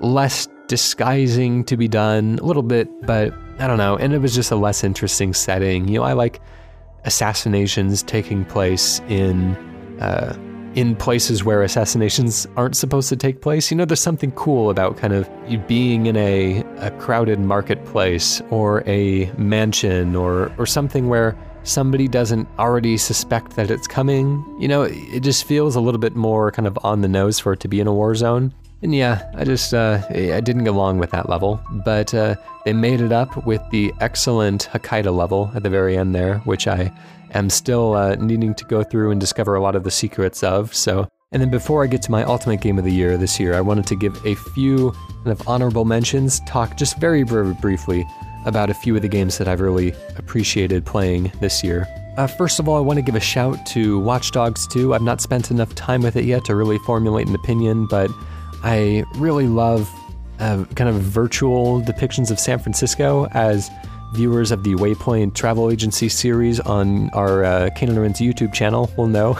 less 0.00 0.48
disguising 0.68 1.64
to 1.64 1.76
be 1.76 1.88
done, 1.88 2.38
a 2.40 2.44
little 2.44 2.62
bit, 2.62 2.88
but 3.06 3.34
I 3.58 3.66
don't 3.66 3.78
know. 3.78 3.96
And 3.96 4.12
it 4.12 4.18
was 4.18 4.34
just 4.34 4.50
a 4.50 4.56
less 4.56 4.84
interesting 4.84 5.34
setting. 5.34 5.88
You 5.88 6.00
know, 6.00 6.04
I 6.04 6.12
like 6.12 6.40
assassinations 7.04 8.02
taking 8.02 8.44
place 8.44 9.00
in 9.08 9.56
uh, 10.00 10.36
in 10.74 10.94
places 10.94 11.42
where 11.42 11.62
assassinations 11.62 12.46
aren't 12.56 12.76
supposed 12.76 13.08
to 13.08 13.16
take 13.16 13.40
place. 13.40 13.70
You 13.70 13.76
know, 13.76 13.84
there's 13.84 14.00
something 14.00 14.30
cool 14.32 14.70
about 14.70 14.96
kind 14.96 15.12
of 15.12 15.28
being 15.66 16.06
in 16.06 16.16
a, 16.16 16.62
a 16.76 16.90
crowded 16.92 17.40
marketplace 17.40 18.40
or 18.50 18.84
a 18.86 19.32
mansion 19.32 20.14
or 20.14 20.52
or 20.58 20.66
something 20.66 21.08
where 21.08 21.36
somebody 21.68 22.08
doesn't 22.08 22.48
already 22.58 22.96
suspect 22.96 23.56
that 23.56 23.70
it's 23.70 23.86
coming. 23.86 24.44
You 24.58 24.68
know, 24.68 24.82
it 24.82 25.20
just 25.20 25.44
feels 25.44 25.76
a 25.76 25.80
little 25.80 26.00
bit 26.00 26.16
more 26.16 26.50
kind 26.50 26.66
of 26.66 26.78
on 26.82 27.02
the 27.02 27.08
nose 27.08 27.38
for 27.38 27.52
it 27.52 27.60
to 27.60 27.68
be 27.68 27.80
in 27.80 27.86
a 27.86 27.92
war 27.92 28.14
zone. 28.14 28.52
And 28.80 28.94
yeah, 28.94 29.30
I 29.34 29.44
just 29.44 29.74
uh, 29.74 30.02
I 30.10 30.40
didn't 30.40 30.64
get 30.64 30.74
along 30.74 30.98
with 30.98 31.10
that 31.10 31.28
level, 31.28 31.60
but 31.84 32.14
uh, 32.14 32.36
they 32.64 32.72
made 32.72 33.00
it 33.00 33.10
up 33.10 33.44
with 33.44 33.60
the 33.70 33.92
excellent 34.00 34.68
Hokkaido 34.72 35.14
level 35.14 35.50
at 35.54 35.64
the 35.64 35.70
very 35.70 35.98
end 35.98 36.14
there, 36.14 36.38
which 36.40 36.68
I 36.68 36.92
am 37.34 37.50
still 37.50 37.94
uh, 37.94 38.14
needing 38.14 38.54
to 38.54 38.64
go 38.64 38.84
through 38.84 39.10
and 39.10 39.20
discover 39.20 39.56
a 39.56 39.60
lot 39.60 39.74
of 39.74 39.82
the 39.82 39.90
secrets 39.90 40.44
of. 40.44 40.72
So, 40.74 41.08
and 41.32 41.42
then 41.42 41.50
before 41.50 41.82
I 41.82 41.88
get 41.88 42.02
to 42.02 42.10
my 42.12 42.22
ultimate 42.22 42.60
game 42.60 42.78
of 42.78 42.84
the 42.84 42.92
year 42.92 43.16
this 43.16 43.40
year, 43.40 43.54
I 43.54 43.60
wanted 43.60 43.86
to 43.88 43.96
give 43.96 44.24
a 44.24 44.34
few 44.34 44.92
kind 45.24 45.32
of 45.32 45.46
honorable 45.48 45.84
mentions, 45.84 46.38
talk 46.40 46.76
just 46.76 46.98
very, 46.98 47.24
very 47.24 47.54
briefly 47.54 48.06
about 48.44 48.70
a 48.70 48.74
few 48.74 48.94
of 48.96 49.02
the 49.02 49.08
games 49.08 49.38
that 49.38 49.48
I've 49.48 49.60
really 49.60 49.94
appreciated 50.16 50.84
playing 50.86 51.32
this 51.40 51.62
year. 51.62 51.86
Uh, 52.16 52.26
first 52.26 52.58
of 52.58 52.68
all, 52.68 52.76
I 52.76 52.80
want 52.80 52.96
to 52.96 53.02
give 53.02 53.14
a 53.14 53.20
shout 53.20 53.64
to 53.66 53.98
Watch 54.00 54.32
Dogs 54.32 54.66
2. 54.68 54.94
I've 54.94 55.02
not 55.02 55.20
spent 55.20 55.50
enough 55.50 55.74
time 55.74 56.02
with 56.02 56.16
it 56.16 56.24
yet 56.24 56.44
to 56.46 56.54
really 56.56 56.78
formulate 56.78 57.28
an 57.28 57.34
opinion, 57.34 57.86
but 57.86 58.10
I 58.64 59.04
really 59.16 59.46
love 59.46 59.88
uh, 60.40 60.64
kind 60.74 60.90
of 60.90 60.96
virtual 60.96 61.80
depictions 61.82 62.30
of 62.30 62.40
San 62.40 62.58
Francisco 62.58 63.26
as 63.32 63.70
viewers 64.14 64.50
of 64.50 64.64
the 64.64 64.74
Waypoint 64.74 65.34
Travel 65.34 65.70
Agency 65.70 66.08
series 66.08 66.60
on 66.60 67.10
our 67.10 67.44
uh, 67.44 67.70
Rinse 67.80 68.20
YouTube 68.20 68.52
channel 68.52 68.90
will 68.96 69.06
know. 69.06 69.38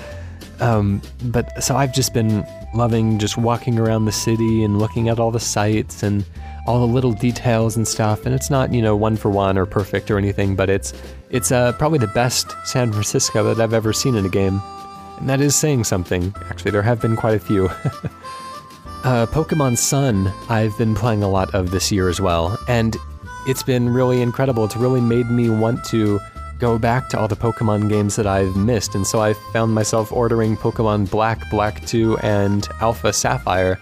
um, 0.60 1.00
but 1.24 1.62
so 1.62 1.76
I've 1.76 1.94
just 1.94 2.12
been 2.12 2.44
loving 2.74 3.18
just 3.18 3.36
walking 3.36 3.78
around 3.78 4.04
the 4.04 4.12
city 4.12 4.62
and 4.62 4.78
looking 4.78 5.08
at 5.08 5.18
all 5.18 5.30
the 5.30 5.40
sights 5.40 6.02
and 6.02 6.24
all 6.66 6.80
the 6.80 6.92
little 6.92 7.12
details 7.12 7.76
and 7.76 7.86
stuff. 7.86 8.26
And 8.26 8.34
it's 8.34 8.50
not, 8.50 8.72
you 8.72 8.82
know, 8.82 8.96
one 8.96 9.16
for 9.16 9.30
one 9.30 9.58
or 9.58 9.66
perfect 9.66 10.10
or 10.10 10.18
anything, 10.18 10.56
but 10.56 10.70
it's 10.70 10.92
it's 11.30 11.52
uh, 11.52 11.72
probably 11.72 11.98
the 11.98 12.08
best 12.08 12.54
San 12.64 12.92
Francisco 12.92 13.44
that 13.44 13.62
I've 13.62 13.74
ever 13.74 13.92
seen 13.92 14.14
in 14.14 14.26
a 14.26 14.28
game. 14.28 14.60
And 15.18 15.28
that 15.28 15.40
is 15.40 15.54
saying 15.54 15.84
something. 15.84 16.34
Actually, 16.48 16.70
there 16.72 16.82
have 16.82 17.00
been 17.00 17.16
quite 17.16 17.34
a 17.34 17.40
few. 17.40 17.66
uh, 19.04 19.26
Pokemon 19.26 19.78
Sun, 19.78 20.32
I've 20.48 20.76
been 20.78 20.94
playing 20.94 21.22
a 21.22 21.28
lot 21.28 21.54
of 21.54 21.70
this 21.70 21.92
year 21.92 22.08
as 22.08 22.20
well. 22.20 22.58
And 22.68 22.96
it's 23.46 23.62
been 23.62 23.88
really 23.88 24.22
incredible. 24.22 24.64
It's 24.64 24.76
really 24.76 25.00
made 25.00 25.30
me 25.30 25.50
want 25.50 25.84
to 25.86 26.20
go 26.58 26.78
back 26.78 27.08
to 27.08 27.18
all 27.18 27.26
the 27.26 27.36
Pokemon 27.36 27.88
games 27.88 28.16
that 28.16 28.26
I've 28.26 28.54
missed. 28.56 28.94
And 28.94 29.06
so 29.06 29.20
I 29.20 29.32
found 29.52 29.74
myself 29.74 30.12
ordering 30.12 30.56
Pokemon 30.56 31.10
Black, 31.10 31.48
Black 31.50 31.84
2, 31.86 32.18
and 32.18 32.68
Alpha 32.80 33.12
Sapphire 33.12 33.78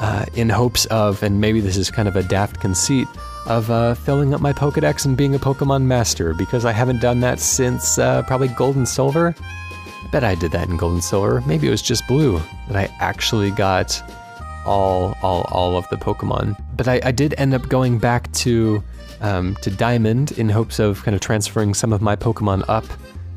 uh, 0.00 0.26
in 0.34 0.48
hopes 0.48 0.86
of, 0.86 1.22
and 1.22 1.40
maybe 1.40 1.60
this 1.60 1.76
is 1.76 1.90
kind 1.90 2.08
of 2.08 2.16
a 2.16 2.22
daft 2.22 2.60
conceit, 2.60 3.08
of 3.46 3.70
uh, 3.70 3.94
filling 3.94 4.32
up 4.32 4.40
my 4.40 4.52
Pokedex 4.52 5.04
and 5.04 5.16
being 5.16 5.34
a 5.34 5.38
Pokemon 5.38 5.82
master 5.82 6.34
because 6.34 6.64
I 6.64 6.72
haven't 6.72 7.00
done 7.00 7.20
that 7.20 7.40
since 7.40 7.98
uh, 7.98 8.22
probably 8.22 8.48
Gold 8.48 8.76
and 8.76 8.88
Silver. 8.88 9.34
I 9.38 10.08
bet 10.10 10.24
I 10.24 10.34
did 10.34 10.52
that 10.52 10.68
in 10.68 10.76
Gold 10.76 10.94
and 10.94 11.04
Silver. 11.04 11.42
Maybe 11.42 11.66
it 11.66 11.70
was 11.70 11.82
just 11.82 12.06
Blue 12.06 12.40
that 12.68 12.76
I 12.76 12.94
actually 13.00 13.50
got 13.50 14.02
all 14.64 15.14
all 15.22 15.42
all 15.50 15.76
of 15.76 15.86
the 15.90 15.96
Pokemon. 15.96 16.56
But 16.76 16.88
I, 16.88 17.00
I 17.04 17.12
did 17.12 17.34
end 17.36 17.52
up 17.54 17.68
going 17.68 17.98
back 17.98 18.32
to 18.32 18.82
um, 19.20 19.56
to 19.56 19.70
Diamond 19.70 20.32
in 20.32 20.48
hopes 20.48 20.78
of 20.78 21.02
kind 21.02 21.14
of 21.14 21.20
transferring 21.20 21.74
some 21.74 21.92
of 21.92 22.00
my 22.00 22.16
Pokemon 22.16 22.64
up 22.68 22.84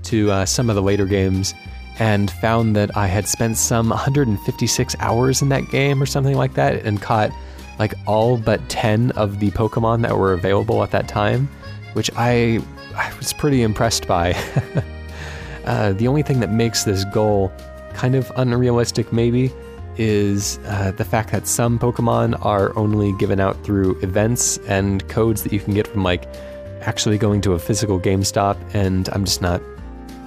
to 0.04 0.32
uh, 0.32 0.46
some 0.46 0.70
of 0.70 0.76
the 0.76 0.82
later 0.82 1.06
games, 1.06 1.54
and 2.00 2.30
found 2.30 2.76
that 2.76 2.96
I 2.96 3.08
had 3.08 3.28
spent 3.28 3.58
some 3.58 3.90
156 3.90 4.96
hours 5.00 5.42
in 5.42 5.50
that 5.50 5.70
game 5.70 6.02
or 6.02 6.06
something 6.06 6.36
like 6.36 6.54
that, 6.54 6.86
and 6.86 7.02
caught 7.02 7.32
like 7.80 7.94
all 8.06 8.38
but 8.38 8.68
10 8.70 9.12
of 9.12 9.40
the 9.40 9.52
Pokemon 9.52 10.02
that 10.02 10.18
were 10.18 10.34
available 10.34 10.84
at 10.84 10.92
that 10.92 11.08
time, 11.08 11.48
which 11.94 12.10
I 12.16 12.62
I 12.96 13.16
was 13.18 13.34
pretty 13.34 13.62
impressed 13.62 14.08
by. 14.08 14.34
uh, 15.66 15.94
the 15.94 16.08
only 16.08 16.24
thing 16.24 16.40
that 16.40 16.52
makes 16.52 16.84
this 16.84 17.06
goal 17.06 17.52
kind 17.94 18.16
of 18.16 18.32
unrealistic, 18.36 19.14
maybe, 19.14 19.52
is 19.98 20.60
uh, 20.66 20.92
the 20.92 21.06
fact 21.06 21.32
that 21.32 21.48
some 21.48 21.80
Pokemon 21.80 22.44
are 22.46 22.76
only 22.78 23.14
given 23.14 23.40
out 23.40 23.64
through 23.64 24.00
events 24.02 24.58
and 24.68 25.08
codes 25.10 25.44
that 25.44 25.52
you 25.52 25.60
can 25.60 25.74
get 25.74 25.88
from 25.88 26.04
like 26.04 26.28
actually 26.82 27.18
going 27.18 27.42
to 27.42 27.54
a 27.54 27.60
physical 27.60 28.00
GameStop, 28.00 28.58
and 28.74 29.10
I'm 29.10 29.26
just 29.26 29.42
not. 29.42 29.62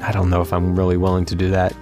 I 0.02 0.12
don't 0.12 0.30
know 0.30 0.40
if 0.40 0.52
I'm 0.52 0.76
really 0.76 0.96
willing 0.96 1.24
to 1.26 1.34
do 1.34 1.50
that. 1.50 1.74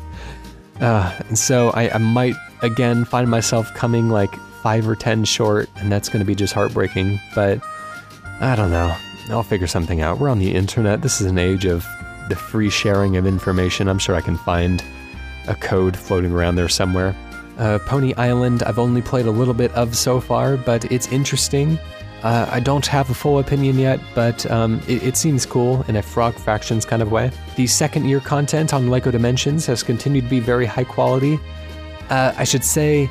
uh, 0.80 1.18
and 1.28 1.38
so 1.38 1.70
I, 1.70 1.90
I 1.90 1.98
might 1.98 2.34
again 2.62 3.04
find 3.04 3.28
myself 3.30 3.72
coming 3.74 4.08
like 4.08 4.34
five 4.62 4.88
or 4.88 4.94
ten 4.94 5.24
short, 5.24 5.68
and 5.76 5.90
that's 5.90 6.08
going 6.08 6.20
to 6.20 6.26
be 6.26 6.34
just 6.34 6.52
heartbreaking. 6.52 7.20
But 7.34 7.60
I 8.40 8.54
don't 8.56 8.70
know. 8.70 8.96
I'll 9.30 9.42
figure 9.42 9.66
something 9.66 10.00
out. 10.00 10.18
We're 10.18 10.28
on 10.28 10.38
the 10.38 10.54
internet. 10.54 11.02
This 11.02 11.20
is 11.20 11.26
an 11.26 11.38
age 11.38 11.64
of 11.64 11.86
the 12.28 12.36
free 12.36 12.70
sharing 12.70 13.16
of 13.16 13.26
information. 13.26 13.88
I'm 13.88 13.98
sure 13.98 14.14
I 14.14 14.20
can 14.20 14.36
find 14.38 14.82
a 15.48 15.54
code 15.54 15.96
floating 15.96 16.32
around 16.32 16.56
there 16.56 16.68
somewhere. 16.68 17.14
Uh, 17.58 17.78
Pony 17.80 18.14
Island, 18.14 18.62
I've 18.62 18.78
only 18.78 19.02
played 19.02 19.26
a 19.26 19.30
little 19.30 19.52
bit 19.54 19.70
of 19.72 19.94
so 19.96 20.20
far, 20.20 20.56
but 20.56 20.90
it's 20.90 21.08
interesting. 21.08 21.78
Uh, 22.22 22.46
I 22.50 22.60
don't 22.60 22.86
have 22.86 23.08
a 23.08 23.14
full 23.14 23.38
opinion 23.38 23.78
yet, 23.78 23.98
but 24.14 24.50
um, 24.50 24.82
it, 24.86 25.02
it, 25.02 25.16
seems 25.16 25.46
cool 25.46 25.82
in 25.88 25.96
a 25.96 26.02
Frog 26.02 26.34
Fractions 26.34 26.84
kind 26.84 27.00
of 27.00 27.10
way. 27.10 27.30
The 27.56 27.66
second 27.66 28.06
year 28.06 28.20
content 28.20 28.74
on 28.74 28.90
Lego 28.90 29.10
Dimensions 29.10 29.64
has 29.66 29.82
continued 29.82 30.24
to 30.24 30.30
be 30.30 30.40
very 30.40 30.66
high 30.66 30.84
quality. 30.84 31.40
Uh, 32.10 32.34
I 32.36 32.44
should 32.44 32.64
say 32.64 33.06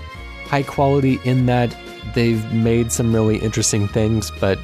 high 0.46 0.62
quality 0.62 1.20
in 1.24 1.48
that 1.48 1.76
they've 2.14 2.52
made 2.54 2.92
some 2.92 3.14
really 3.14 3.38
interesting 3.38 3.88
things, 3.88 4.32
but 4.40 4.60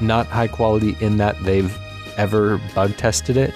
not 0.00 0.26
high 0.26 0.48
quality 0.48 0.96
in 1.00 1.16
that 1.16 1.42
they've 1.42 1.76
ever 2.16 2.60
bug 2.74 2.96
tested 2.96 3.36
it 3.36 3.54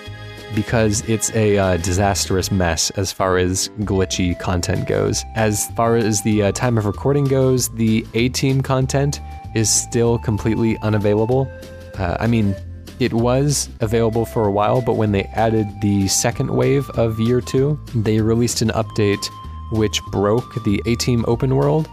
because 0.54 1.02
it's 1.08 1.34
a 1.34 1.58
uh, 1.58 1.76
disastrous 1.78 2.50
mess 2.50 2.90
as 2.90 3.12
far 3.12 3.36
as 3.36 3.68
glitchy 3.80 4.38
content 4.38 4.86
goes. 4.86 5.24
As 5.34 5.68
far 5.72 5.96
as 5.96 6.22
the 6.22 6.44
uh, 6.44 6.52
time 6.52 6.78
of 6.78 6.86
recording 6.86 7.24
goes, 7.24 7.68
the 7.70 8.06
A 8.14 8.28
Team 8.28 8.60
content 8.60 9.20
is 9.56 9.70
still 9.70 10.18
completely 10.18 10.76
unavailable. 10.82 11.50
Uh, 11.98 12.16
I 12.20 12.26
mean, 12.26 12.54
it 13.00 13.12
was 13.12 13.70
available 13.80 14.26
for 14.26 14.46
a 14.46 14.52
while, 14.52 14.82
but 14.82 14.96
when 14.96 15.12
they 15.12 15.24
added 15.34 15.66
the 15.80 16.08
second 16.08 16.50
wave 16.50 16.88
of 16.90 17.18
year 17.18 17.40
two, 17.40 17.80
they 17.94 18.20
released 18.20 18.60
an 18.62 18.68
update 18.68 19.24
which 19.72 20.00
broke 20.12 20.62
the 20.64 20.80
A 20.86 20.94
Team 20.96 21.24
open 21.26 21.56
world. 21.56 21.88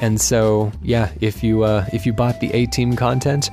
And 0.00 0.20
so, 0.20 0.72
yeah, 0.82 1.10
if 1.20 1.42
you 1.42 1.64
uh, 1.64 1.84
if 1.92 2.06
you 2.06 2.12
bought 2.12 2.40
the 2.40 2.50
A 2.52 2.66
Team 2.66 2.96
content, 2.96 3.50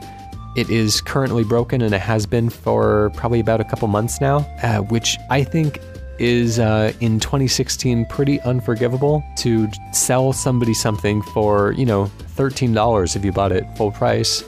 it 0.55 0.69
is 0.69 1.01
currently 1.01 1.43
broken 1.43 1.81
and 1.81 1.93
it 1.93 2.01
has 2.01 2.25
been 2.25 2.49
for 2.49 3.11
probably 3.15 3.39
about 3.39 3.59
a 3.59 3.65
couple 3.65 3.87
months 3.87 4.21
now, 4.21 4.37
uh, 4.63 4.79
which 4.79 5.17
I 5.29 5.43
think 5.43 5.79
is 6.19 6.59
uh, 6.59 6.93
in 6.99 7.19
2016 7.19 8.05
pretty 8.05 8.41
unforgivable 8.41 9.23
to 9.37 9.67
sell 9.93 10.33
somebody 10.33 10.73
something 10.73 11.21
for, 11.21 11.73
you 11.73 11.85
know, 11.85 12.05
$13 12.35 13.15
if 13.15 13.25
you 13.25 13.31
bought 13.31 13.51
it 13.51 13.65
full 13.77 13.91
price. 13.91 14.43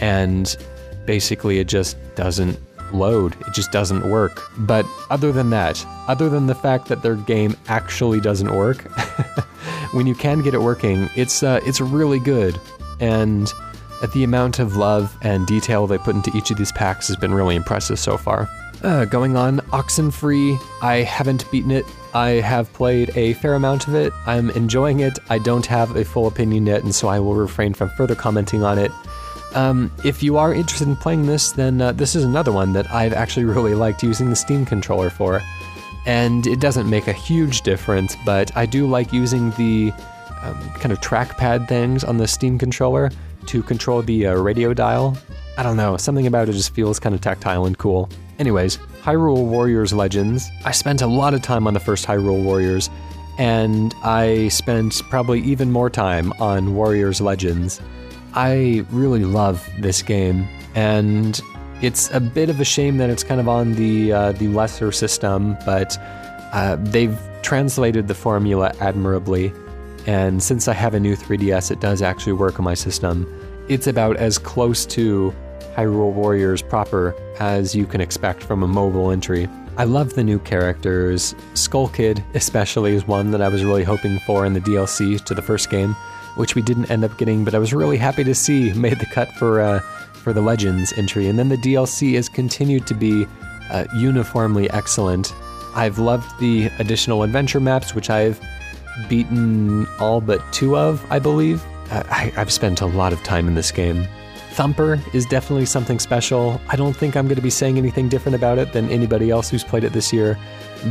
And 0.00 0.56
basically, 1.06 1.58
it 1.58 1.68
just 1.68 1.96
doesn't 2.16 2.58
load. 2.92 3.34
It 3.46 3.54
just 3.54 3.72
doesn't 3.72 4.08
work. 4.10 4.42
But 4.58 4.86
other 5.10 5.32
than 5.32 5.50
that, 5.50 5.84
other 6.08 6.28
than 6.28 6.46
the 6.46 6.54
fact 6.54 6.88
that 6.88 7.02
their 7.02 7.16
game 7.16 7.56
actually 7.68 8.20
doesn't 8.20 8.54
work, 8.54 8.82
when 9.92 10.06
you 10.06 10.14
can 10.14 10.42
get 10.42 10.54
it 10.54 10.62
working, 10.62 11.08
it's 11.14 11.42
uh, 11.42 11.60
it's 11.64 11.80
really 11.80 12.18
good. 12.18 12.58
And 13.00 13.52
the 14.12 14.24
amount 14.24 14.58
of 14.58 14.76
love 14.76 15.16
and 15.22 15.46
detail 15.46 15.86
they 15.86 15.98
put 15.98 16.14
into 16.14 16.30
each 16.36 16.50
of 16.50 16.58
these 16.58 16.72
packs 16.72 17.08
has 17.08 17.16
been 17.16 17.32
really 17.32 17.56
impressive 17.56 17.98
so 17.98 18.16
far. 18.16 18.48
Uh, 18.84 19.06
going 19.06 19.34
on, 19.34 19.60
Oxenfree, 19.72 20.62
I 20.82 20.96
haven't 20.96 21.50
beaten 21.50 21.70
it. 21.70 21.86
I 22.12 22.32
have 22.42 22.70
played 22.74 23.16
a 23.16 23.32
fair 23.32 23.54
amount 23.54 23.88
of 23.88 23.94
it. 23.94 24.12
I'm 24.26 24.50
enjoying 24.50 25.00
it. 25.00 25.18
I 25.30 25.38
don't 25.38 25.64
have 25.64 25.96
a 25.96 26.04
full 26.04 26.26
opinion 26.26 26.66
yet, 26.66 26.82
and 26.82 26.94
so 26.94 27.08
I 27.08 27.18
will 27.18 27.34
refrain 27.34 27.72
from 27.72 27.88
further 27.96 28.14
commenting 28.14 28.62
on 28.62 28.78
it. 28.78 28.92
Um, 29.54 29.90
if 30.04 30.22
you 30.22 30.36
are 30.36 30.52
interested 30.52 30.86
in 30.86 30.96
playing 30.96 31.24
this, 31.24 31.52
then 31.52 31.80
uh, 31.80 31.92
this 31.92 32.14
is 32.14 32.24
another 32.24 32.52
one 32.52 32.74
that 32.74 32.92
I've 32.92 33.14
actually 33.14 33.46
really 33.46 33.74
liked 33.74 34.02
using 34.02 34.28
the 34.28 34.36
Steam 34.36 34.66
controller 34.66 35.08
for. 35.08 35.40
And 36.04 36.46
it 36.46 36.60
doesn't 36.60 36.90
make 36.90 37.08
a 37.08 37.12
huge 37.14 37.62
difference, 37.62 38.18
but 38.26 38.54
I 38.54 38.66
do 38.66 38.86
like 38.86 39.14
using 39.14 39.50
the 39.52 39.94
um, 40.42 40.60
kind 40.74 40.92
of 40.92 41.00
trackpad 41.00 41.68
things 41.68 42.04
on 42.04 42.18
the 42.18 42.28
Steam 42.28 42.58
controller 42.58 43.10
to 43.46 43.62
control 43.62 44.02
the 44.02 44.26
uh, 44.26 44.34
radio 44.34 44.74
dial. 44.74 45.16
I 45.56 45.62
don't 45.62 45.78
know, 45.78 45.96
something 45.96 46.26
about 46.26 46.50
it 46.50 46.52
just 46.52 46.74
feels 46.74 47.00
kind 47.00 47.14
of 47.14 47.22
tactile 47.22 47.64
and 47.64 47.78
cool. 47.78 48.10
Anyways, 48.38 48.78
Hyrule 49.02 49.46
Warriors 49.46 49.92
Legends. 49.92 50.50
I 50.64 50.72
spent 50.72 51.02
a 51.02 51.06
lot 51.06 51.34
of 51.34 51.42
time 51.42 51.66
on 51.66 51.74
the 51.74 51.80
first 51.80 52.06
Hyrule 52.06 52.42
Warriors, 52.42 52.90
and 53.38 53.94
I 54.02 54.48
spent 54.48 55.02
probably 55.10 55.40
even 55.42 55.70
more 55.70 55.90
time 55.90 56.32
on 56.40 56.74
Warriors 56.74 57.20
Legends. 57.20 57.80
I 58.34 58.84
really 58.90 59.24
love 59.24 59.68
this 59.78 60.02
game, 60.02 60.48
and 60.74 61.40
it's 61.82 62.10
a 62.12 62.20
bit 62.20 62.50
of 62.50 62.60
a 62.60 62.64
shame 62.64 62.96
that 62.98 63.10
it's 63.10 63.22
kind 63.22 63.40
of 63.40 63.48
on 63.48 63.74
the 63.74 64.12
uh, 64.12 64.32
the 64.32 64.48
lesser 64.48 64.90
system, 64.90 65.56
but 65.64 65.96
uh, 66.52 66.76
they've 66.80 67.18
translated 67.42 68.08
the 68.08 68.14
formula 68.14 68.72
admirably. 68.80 69.52
And 70.06 70.42
since 70.42 70.68
I 70.68 70.74
have 70.74 70.94
a 70.94 71.00
new 71.00 71.16
3DS, 71.16 71.70
it 71.70 71.80
does 71.80 72.02
actually 72.02 72.34
work 72.34 72.58
on 72.58 72.64
my 72.64 72.74
system. 72.74 73.26
It's 73.68 73.86
about 73.86 74.16
as 74.16 74.38
close 74.38 74.84
to 74.86 75.34
Hyrule 75.74 76.12
Warriors 76.12 76.62
proper 76.62 77.14
as 77.40 77.74
you 77.74 77.86
can 77.86 78.00
expect 78.00 78.42
from 78.42 78.62
a 78.62 78.68
mobile 78.68 79.10
entry. 79.10 79.48
I 79.76 79.84
love 79.84 80.14
the 80.14 80.22
new 80.22 80.38
characters. 80.38 81.34
Skull 81.54 81.88
Kid, 81.88 82.22
especially, 82.34 82.94
is 82.94 83.06
one 83.08 83.32
that 83.32 83.42
I 83.42 83.48
was 83.48 83.64
really 83.64 83.82
hoping 83.82 84.20
for 84.20 84.46
in 84.46 84.52
the 84.52 84.60
DLC 84.60 85.22
to 85.24 85.34
the 85.34 85.42
first 85.42 85.68
game, 85.68 85.94
which 86.36 86.54
we 86.54 86.62
didn't 86.62 86.90
end 86.90 87.02
up 87.02 87.18
getting, 87.18 87.44
but 87.44 87.54
I 87.54 87.58
was 87.58 87.72
really 87.72 87.96
happy 87.96 88.22
to 88.22 88.34
see 88.34 88.72
made 88.74 89.00
the 89.00 89.06
cut 89.06 89.32
for 89.32 89.60
uh, 89.60 89.80
for 90.12 90.32
the 90.32 90.40
Legends 90.40 90.92
entry. 90.96 91.28
And 91.28 91.38
then 91.38 91.48
the 91.48 91.56
DLC 91.56 92.14
has 92.14 92.28
continued 92.28 92.86
to 92.86 92.94
be 92.94 93.26
uh, 93.70 93.84
uniformly 93.96 94.70
excellent. 94.70 95.34
I've 95.74 95.98
loved 95.98 96.38
the 96.38 96.66
additional 96.78 97.24
adventure 97.24 97.60
maps, 97.60 97.94
which 97.94 98.10
I've 98.10 98.40
beaten 99.08 99.86
all 99.98 100.20
but 100.20 100.40
two 100.52 100.76
of, 100.76 101.04
I 101.10 101.18
believe. 101.18 101.64
I, 101.90 102.32
I've 102.36 102.52
spent 102.52 102.80
a 102.80 102.86
lot 102.86 103.12
of 103.12 103.22
time 103.22 103.48
in 103.48 103.54
this 103.54 103.70
game. 103.70 104.06
Thumper 104.54 105.00
is 105.12 105.26
definitely 105.26 105.66
something 105.66 105.98
special. 105.98 106.60
I 106.68 106.76
don't 106.76 106.94
think 106.94 107.16
I'm 107.16 107.26
going 107.26 107.36
to 107.36 107.42
be 107.42 107.50
saying 107.50 107.76
anything 107.76 108.08
different 108.08 108.36
about 108.36 108.58
it 108.58 108.72
than 108.72 108.88
anybody 108.88 109.28
else 109.30 109.50
who's 109.50 109.64
played 109.64 109.82
it 109.82 109.92
this 109.92 110.12
year, 110.12 110.38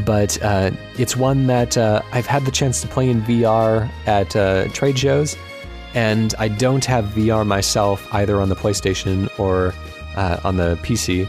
but 0.05 0.41
uh, 0.43 0.71
it's 0.97 1.15
one 1.15 1.47
that 1.47 1.77
uh, 1.77 2.01
I've 2.11 2.25
had 2.25 2.43
the 2.43 2.51
chance 2.51 2.81
to 2.81 2.87
play 2.89 3.09
in 3.09 3.21
VR 3.21 3.89
at 4.05 4.35
uh, 4.35 4.67
trade 4.73 4.99
shows, 4.99 5.37
and 5.93 6.35
I 6.37 6.49
don't 6.49 6.83
have 6.83 7.05
VR 7.05 7.47
myself 7.47 8.05
either 8.13 8.41
on 8.41 8.49
the 8.49 8.55
PlayStation 8.55 9.29
or 9.39 9.73
uh, 10.17 10.41
on 10.43 10.57
the 10.57 10.75
PC, 10.83 11.25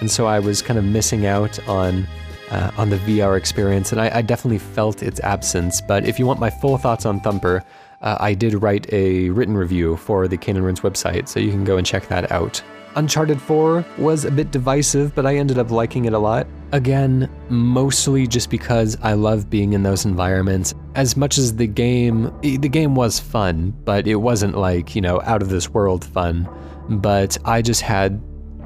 and 0.00 0.10
so 0.10 0.26
I 0.26 0.40
was 0.40 0.62
kind 0.62 0.78
of 0.78 0.84
missing 0.84 1.26
out 1.26 1.58
on. 1.68 2.06
Uh, 2.48 2.70
on 2.76 2.90
the 2.90 2.96
VR 2.98 3.36
experience, 3.36 3.90
and 3.90 4.00
I, 4.00 4.18
I 4.18 4.22
definitely 4.22 4.60
felt 4.60 5.02
its 5.02 5.18
absence. 5.18 5.80
But 5.80 6.06
if 6.06 6.20
you 6.20 6.26
want 6.26 6.38
my 6.38 6.48
full 6.48 6.78
thoughts 6.78 7.04
on 7.04 7.18
Thumper, 7.18 7.64
uh, 8.02 8.16
I 8.20 8.34
did 8.34 8.54
write 8.62 8.92
a 8.92 9.30
written 9.30 9.56
review 9.56 9.96
for 9.96 10.28
the 10.28 10.36
Cane 10.36 10.56
and 10.56 10.64
Rinse 10.64 10.80
website, 10.80 11.28
so 11.28 11.40
you 11.40 11.50
can 11.50 11.64
go 11.64 11.76
and 11.76 11.86
check 11.86 12.08
that 12.08 12.30
out. 12.30 12.62
Uncharted 12.96 13.40
4 13.42 13.84
was 13.98 14.24
a 14.24 14.30
bit 14.30 14.50
divisive, 14.50 15.14
but 15.14 15.26
I 15.26 15.36
ended 15.36 15.58
up 15.58 15.70
liking 15.70 16.06
it 16.06 16.14
a 16.14 16.18
lot. 16.18 16.46
Again, 16.72 17.30
mostly 17.50 18.26
just 18.26 18.48
because 18.48 18.96
I 19.02 19.12
love 19.12 19.50
being 19.50 19.74
in 19.74 19.82
those 19.82 20.06
environments. 20.06 20.74
As 20.94 21.14
much 21.14 21.36
as 21.36 21.56
the 21.56 21.66
game, 21.66 22.32
the 22.40 22.56
game 22.56 22.94
was 22.94 23.20
fun, 23.20 23.74
but 23.84 24.06
it 24.06 24.16
wasn't 24.16 24.56
like, 24.56 24.94
you 24.94 25.02
know, 25.02 25.20
out 25.24 25.42
of 25.42 25.50
this 25.50 25.68
world 25.68 26.06
fun. 26.06 26.48
But 26.88 27.36
I 27.44 27.60
just 27.60 27.82
had 27.82 28.18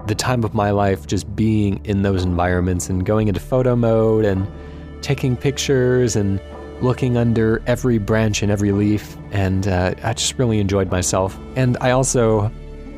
the 0.06 0.14
time 0.14 0.44
of 0.44 0.54
my 0.54 0.70
life 0.70 1.08
just 1.08 1.34
being 1.34 1.84
in 1.84 2.02
those 2.02 2.24
environments 2.24 2.88
and 2.88 3.04
going 3.04 3.26
into 3.26 3.40
photo 3.40 3.74
mode 3.74 4.24
and 4.24 4.48
taking 5.02 5.36
pictures 5.36 6.14
and 6.14 6.40
looking 6.82 7.16
under 7.16 7.62
every 7.66 7.98
branch 7.98 8.42
and 8.42 8.50
every 8.50 8.72
leaf, 8.72 9.16
and 9.30 9.68
uh, 9.68 9.94
I 10.02 10.14
just 10.14 10.38
really 10.38 10.58
enjoyed 10.58 10.90
myself. 10.90 11.38
And 11.56 11.76
I 11.80 11.90
also 11.90 12.50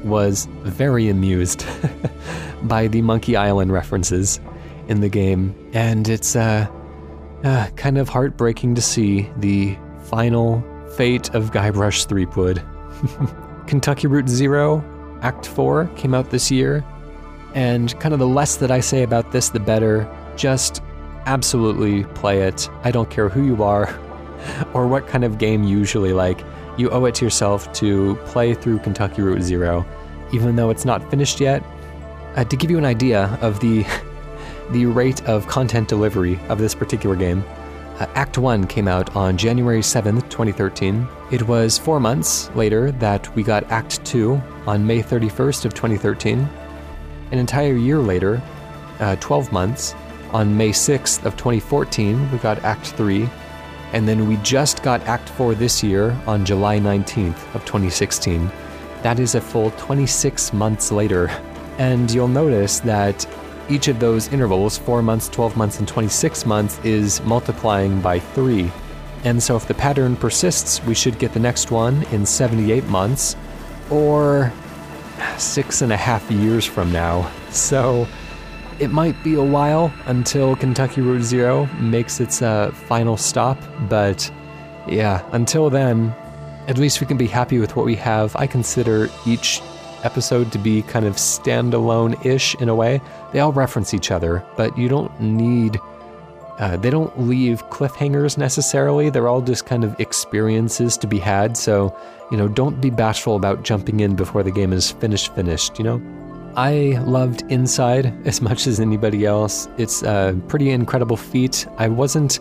was 0.05 0.47
very 0.63 1.09
amused 1.09 1.67
by 2.63 2.89
the 2.89 3.03
Monkey 3.03 3.37
Island 3.37 3.73
references 3.73 4.41
in 4.89 5.01
the 5.01 5.09
game, 5.09 5.55
and 5.73 6.09
it's 6.09 6.37
uh, 6.37 6.67
uh, 7.45 7.69
kind 7.77 7.99
of 7.99 8.09
heartbreaking 8.09 8.75
to 8.75 8.83
see 8.83 9.31
the 9.37 9.77
final 10.05 10.63
fate 10.97 11.35
of 11.35 11.51
Guybrush 11.51 12.07
Threepwood. 12.07 12.63
Kentucky 13.67 14.07
Route 14.07 14.29
Zero, 14.29 14.85
Act 15.23 15.47
4, 15.47 15.87
came 15.97 16.15
out 16.15 16.31
this 16.31 16.51
year, 16.51 16.85
and 17.55 17.99
kind 18.01 18.13
of 18.13 18.19
the 18.19 18.27
less 18.27 18.57
that 18.57 18.71
I 18.71 18.81
say 18.81 19.03
about 19.03 19.33
this, 19.33 19.51
the 19.51 19.61
better. 19.61 20.09
Just 20.37 20.83
absolutely 21.27 22.05
play 22.15 22.43
it. 22.43 22.69
I 22.85 22.91
don't 22.91 23.11
care 23.11 23.29
who 23.29 23.45
you 23.45 23.63
are 23.63 23.89
or 24.75 24.87
what 24.87 25.07
kind 25.07 25.25
of 25.25 25.39
game 25.39 25.65
you 25.65 25.79
usually 25.79 26.13
like. 26.13 26.45
You 26.77 26.91
owe 26.91 27.05
it 27.05 27.15
to 27.17 27.25
yourself 27.25 27.73
to 27.75 28.17
play 28.25 28.55
through 28.55 28.79
Kentucky 28.81 29.23
Route 29.23 29.43
Zero, 29.43 29.87
even 30.33 30.57
though 30.57 30.71
it's 30.71 30.85
not 30.85 31.09
finished 31.11 31.41
yet. 31.41 31.63
Uh, 32.35 32.45
to 32.45 32.57
give 32.57 32.71
you 32.71 32.79
an 32.79 32.87
idea 32.87 33.39
of 33.43 33.61
the 33.61 33.85
the 34.71 34.87
rate 34.87 35.23
of 35.27 35.47
content 35.47 35.89
delivery 35.89 36.41
of 36.49 36.59
this 36.59 36.75
particular 36.75 37.15
game, 37.15 37.45
uh, 37.99 38.07
Act 38.15 38.39
1 38.39 38.67
came 38.67 38.89
out 38.89 39.15
on 39.15 39.37
January 39.37 39.81
7th, 39.81 40.29
2013. 40.31 41.07
It 41.31 41.47
was 41.47 41.77
4 41.79 42.01
months 42.01 42.51
later 42.55 42.91
that 42.93 43.35
we 43.37 43.43
got 43.43 43.71
Act 43.71 44.03
2 44.07 44.41
on 44.67 44.87
May 44.87 45.03
31st 45.03 45.67
of 45.67 45.75
2013. 45.75 46.49
An 47.33 47.39
entire 47.39 47.75
year 47.75 47.99
later, 47.99 48.43
uh, 49.01 49.17
12 49.17 49.53
months, 49.53 49.95
on 50.33 50.57
May 50.57 50.71
6th 50.71 51.25
of 51.25 51.37
2014, 51.37 52.31
we 52.31 52.39
got 52.39 52.63
Act 52.65 52.89
3, 52.89 53.29
and 53.93 54.09
then 54.09 54.27
we 54.29 54.37
just 54.39 54.83
got 54.83 55.01
Act 55.03 55.29
4 55.29 55.55
this 55.55 55.83
year 55.83 56.17
on 56.27 56.45
July 56.45 56.79
19th 56.79 57.55
of 57.55 57.65
2016. 57.65 58.51
That 59.03 59.19
is 59.19 59.35
a 59.35 59.41
full 59.41 59.71
26 59.73 60.53
months 60.53 60.91
later. 60.91 61.29
And 61.79 62.11
you'll 62.11 62.29
notice 62.29 62.81
that 62.81 63.27
each 63.69 63.89
of 63.89 64.01
those 64.01 64.29
intervals, 64.33 64.79
4 64.79 65.03
months, 65.03 65.29
12 65.29 65.57
months, 65.57 65.79
and 65.79 65.87
26 65.87 66.47
months, 66.47 66.79
is 66.85 67.23
multiplying 67.23 68.01
by 68.01 68.19
3. 68.19 68.71
And 69.25 69.43
so 69.43 69.57
if 69.57 69.67
the 69.67 69.75
pattern 69.75 70.17
persists, 70.17 70.83
we 70.85 70.95
should 70.95 71.19
get 71.19 71.33
the 71.33 71.41
next 71.41 71.71
one 71.71 72.03
in 72.05 72.27
78 72.27 72.85
months, 72.85 73.37
or 73.91 74.53
six 75.39 75.83
and 75.83 75.93
a 75.93 75.97
half 75.97 76.29
years 76.31 76.65
from 76.65 76.91
now. 76.91 77.31
So 77.51 78.07
it 78.83 78.91
might 78.91 79.15
be 79.23 79.35
a 79.35 79.43
while 79.43 79.95
until 80.07 80.57
Kentucky 80.57 81.01
Route 81.01 81.23
Zero 81.23 81.67
makes 81.79 82.19
its 82.19 82.43
uh, 82.43 82.73
final 82.73 83.17
stop, 83.17 83.57
but 83.89 84.29
yeah, 84.89 85.25
until 85.31 85.71
then, 85.71 86.13
at 86.67 86.79
least 86.79 87.01
we 87.01 87.07
can 87.07 87.17
be 87.17 87.29
happy 87.29 87.61
with 87.61 87.77
what 87.77 87.87
we 87.87 87.95
have. 87.95 88.35
I 88.35 88.49
consider 88.49 89.09
each 89.25 89.63
episode 90.03 90.51
to 90.51 90.59
be 90.59 90.83
kind 90.83 91.07
of 91.07 91.15
standalone 91.15 92.27
ish 92.27 92.57
in 92.57 92.69
a 92.69 92.75
way. 92.75 93.01
They 93.33 93.39
all 93.39 93.53
reference 93.53 93.95
each 93.95 94.11
other, 94.11 94.45
but 94.57 94.77
you 94.77 94.89
don't 94.89 95.13
need. 95.21 95.79
Uh, 96.59 96.77
they 96.77 96.91
don't 96.91 97.17
leave 97.21 97.65
cliffhangers 97.71 98.37
necessarily. 98.37 99.11
They're 99.11 99.29
all 99.29 99.43
just 99.43 99.65
kind 99.65 99.85
of 99.85 99.99
experiences 100.01 100.97
to 100.99 101.07
be 101.07 101.21
had. 101.21 101.57
So, 101.57 101.97
you 102.33 102.37
know, 102.37 102.49
don't 102.49 102.81
be 102.81 102.91
bashful 102.91 103.37
about 103.37 103.63
jumping 103.63 104.01
in 104.01 104.17
before 104.17 104.43
the 104.43 104.51
game 104.51 104.73
is 104.73 104.91
finished, 104.91 105.33
finished, 105.37 105.79
you 105.79 105.85
know? 105.85 106.22
I 106.57 107.03
loved 107.05 107.43
Inside 107.51 108.15
as 108.27 108.41
much 108.41 108.67
as 108.67 108.81
anybody 108.81 109.25
else. 109.25 109.69
It's 109.79 110.03
a 110.03 110.39
pretty 110.49 110.71
incredible 110.71 111.17
feat. 111.17 111.67
I 111.79 111.89
wasn't 111.89 112.41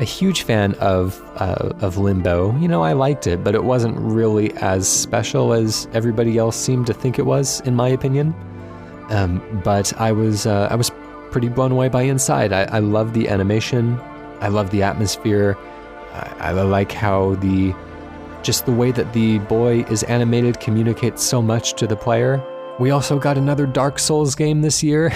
a 0.00 0.04
huge 0.04 0.42
fan 0.42 0.74
of 0.74 1.20
uh, 1.36 1.72
of 1.80 1.98
Limbo. 1.98 2.56
You 2.58 2.68
know, 2.68 2.82
I 2.82 2.92
liked 2.92 3.26
it, 3.26 3.42
but 3.42 3.54
it 3.54 3.64
wasn't 3.64 3.96
really 3.98 4.52
as 4.58 4.88
special 4.88 5.52
as 5.52 5.88
everybody 5.92 6.38
else 6.38 6.56
seemed 6.56 6.86
to 6.86 6.94
think 6.94 7.18
it 7.18 7.26
was, 7.26 7.60
in 7.62 7.74
my 7.74 7.88
opinion. 7.88 8.34
Um, 9.10 9.42
but 9.64 9.92
I 10.00 10.12
was 10.12 10.46
uh, 10.46 10.68
I 10.70 10.76
was 10.76 10.90
pretty 11.30 11.48
blown 11.48 11.72
away 11.72 11.88
by 11.88 12.02
Inside. 12.02 12.52
I, 12.52 12.64
I 12.64 12.78
love 12.78 13.12
the 13.12 13.28
animation. 13.28 13.98
I 14.40 14.48
love 14.48 14.70
the 14.70 14.84
atmosphere. 14.84 15.56
I, 16.12 16.50
I 16.50 16.52
like 16.52 16.92
how 16.92 17.34
the 17.36 17.74
just 18.42 18.66
the 18.66 18.72
way 18.72 18.92
that 18.92 19.12
the 19.14 19.40
boy 19.40 19.80
is 19.90 20.04
animated 20.04 20.60
communicates 20.60 21.24
so 21.24 21.42
much 21.42 21.74
to 21.74 21.88
the 21.88 21.96
player 21.96 22.40
we 22.78 22.90
also 22.90 23.18
got 23.18 23.36
another 23.36 23.66
Dark 23.66 23.98
Souls 23.98 24.34
game 24.34 24.62
this 24.62 24.82
year. 24.82 25.12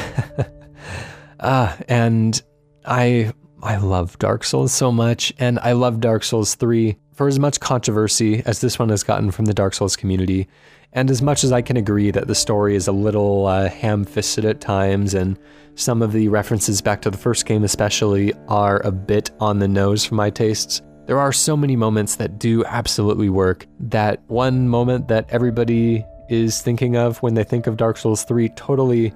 uh, 1.40 1.76
and 1.89 2.43
I 2.84 3.32
I 3.62 3.76
love 3.76 4.18
Dark 4.18 4.43
Souls 4.43 4.72
so 4.72 4.90
much, 4.90 5.32
and 5.39 5.59
I 5.60 5.72
love 5.72 6.01
Dark 6.01 6.24
Souls 6.24 6.56
3 6.56 6.97
for 7.12 7.28
as 7.28 7.39
much 7.39 7.60
controversy 7.60 8.43
as 8.44 8.60
this 8.60 8.78
one 8.78 8.89
has 8.89 9.05
gotten 9.05 9.30
from 9.30 9.44
the 9.44 9.55
Dark 9.55 9.74
Souls 9.74 9.94
community, 9.94 10.48
and 10.93 11.09
as 11.10 11.22
much 11.22 11.44
as 11.44 11.52
I 11.52 11.62
can 11.62 11.76
agree 11.76 12.10
that 12.10 12.26
the 12.26 12.34
story 12.34 12.74
is 12.74 12.89
a 12.89 12.93
little 12.93 13.47
uh, 13.47 13.68
ham 13.68 14.05
fisted 14.05 14.44
at 14.44 14.60
times, 14.60 15.14
and 15.14 15.39
some 15.76 16.02
of 16.02 16.12
the 16.12 16.26
references 16.28 16.82
back 16.82 17.02
to 17.02 17.10
the 17.10 17.16
first 17.16 17.47
game, 17.47 17.62
especially, 17.62 18.32
are 18.48 18.80
a 18.84 18.90
bit 18.90 19.30
on 19.39 19.60
the 19.60 19.68
nose 19.68 20.05
for 20.05 20.16
my 20.16 20.28
tastes. 20.28 20.82
There 21.06 21.20
are 21.20 21.32
so 21.32 21.56
many 21.56 21.76
moments 21.76 22.16
that 22.16 22.39
do 22.39 22.64
absolutely 22.64 23.28
work. 23.28 23.66
That 23.78 24.22
one 24.26 24.68
moment 24.68 25.09
that 25.09 25.26
everybody 25.30 26.05
is 26.33 26.63
thinking 26.63 26.97
of 26.97 27.19
when 27.23 27.35
they 27.35 27.45
think 27.45 27.67
of 27.67 27.77
Dark 27.77 27.99
Souls 27.99 28.25
3 28.25 28.49
totally 28.51 29.13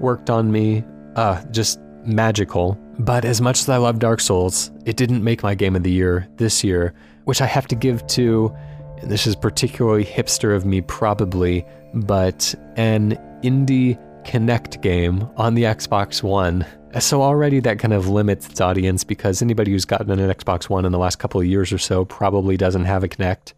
worked 0.00 0.30
on 0.30 0.50
me. 0.50 0.82
Uh, 1.14 1.42
just 1.50 1.78
magical. 2.04 2.78
But 2.98 3.24
as 3.24 3.40
much 3.40 3.60
as 3.60 3.68
I 3.68 3.76
love 3.76 3.98
Dark 3.98 4.20
Souls, 4.20 4.70
it 4.84 4.96
didn't 4.96 5.22
make 5.22 5.42
my 5.42 5.54
game 5.54 5.76
of 5.76 5.82
the 5.82 5.90
year 5.90 6.28
this 6.36 6.64
year, 6.64 6.94
which 7.24 7.40
I 7.40 7.46
have 7.46 7.66
to 7.68 7.74
give 7.74 8.06
to, 8.08 8.54
and 8.98 9.10
this 9.10 9.26
is 9.26 9.36
particularly 9.36 10.04
hipster 10.04 10.54
of 10.54 10.64
me 10.64 10.80
probably, 10.80 11.64
but 11.92 12.54
an 12.76 13.12
indie 13.42 13.98
Kinect 14.24 14.80
game 14.80 15.28
on 15.36 15.54
the 15.54 15.64
Xbox 15.64 16.22
One. 16.22 16.64
So 16.98 17.22
already 17.22 17.60
that 17.60 17.78
kind 17.78 17.92
of 17.92 18.08
limits 18.08 18.48
its 18.48 18.60
audience 18.60 19.04
because 19.04 19.42
anybody 19.42 19.72
who's 19.72 19.84
gotten 19.84 20.10
an 20.10 20.30
Xbox 20.30 20.70
One 20.70 20.84
in 20.84 20.92
the 20.92 20.98
last 20.98 21.18
couple 21.18 21.40
of 21.40 21.46
years 21.46 21.72
or 21.72 21.78
so 21.78 22.04
probably 22.04 22.56
doesn't 22.56 22.84
have 22.84 23.04
a 23.04 23.08
Kinect. 23.08 23.52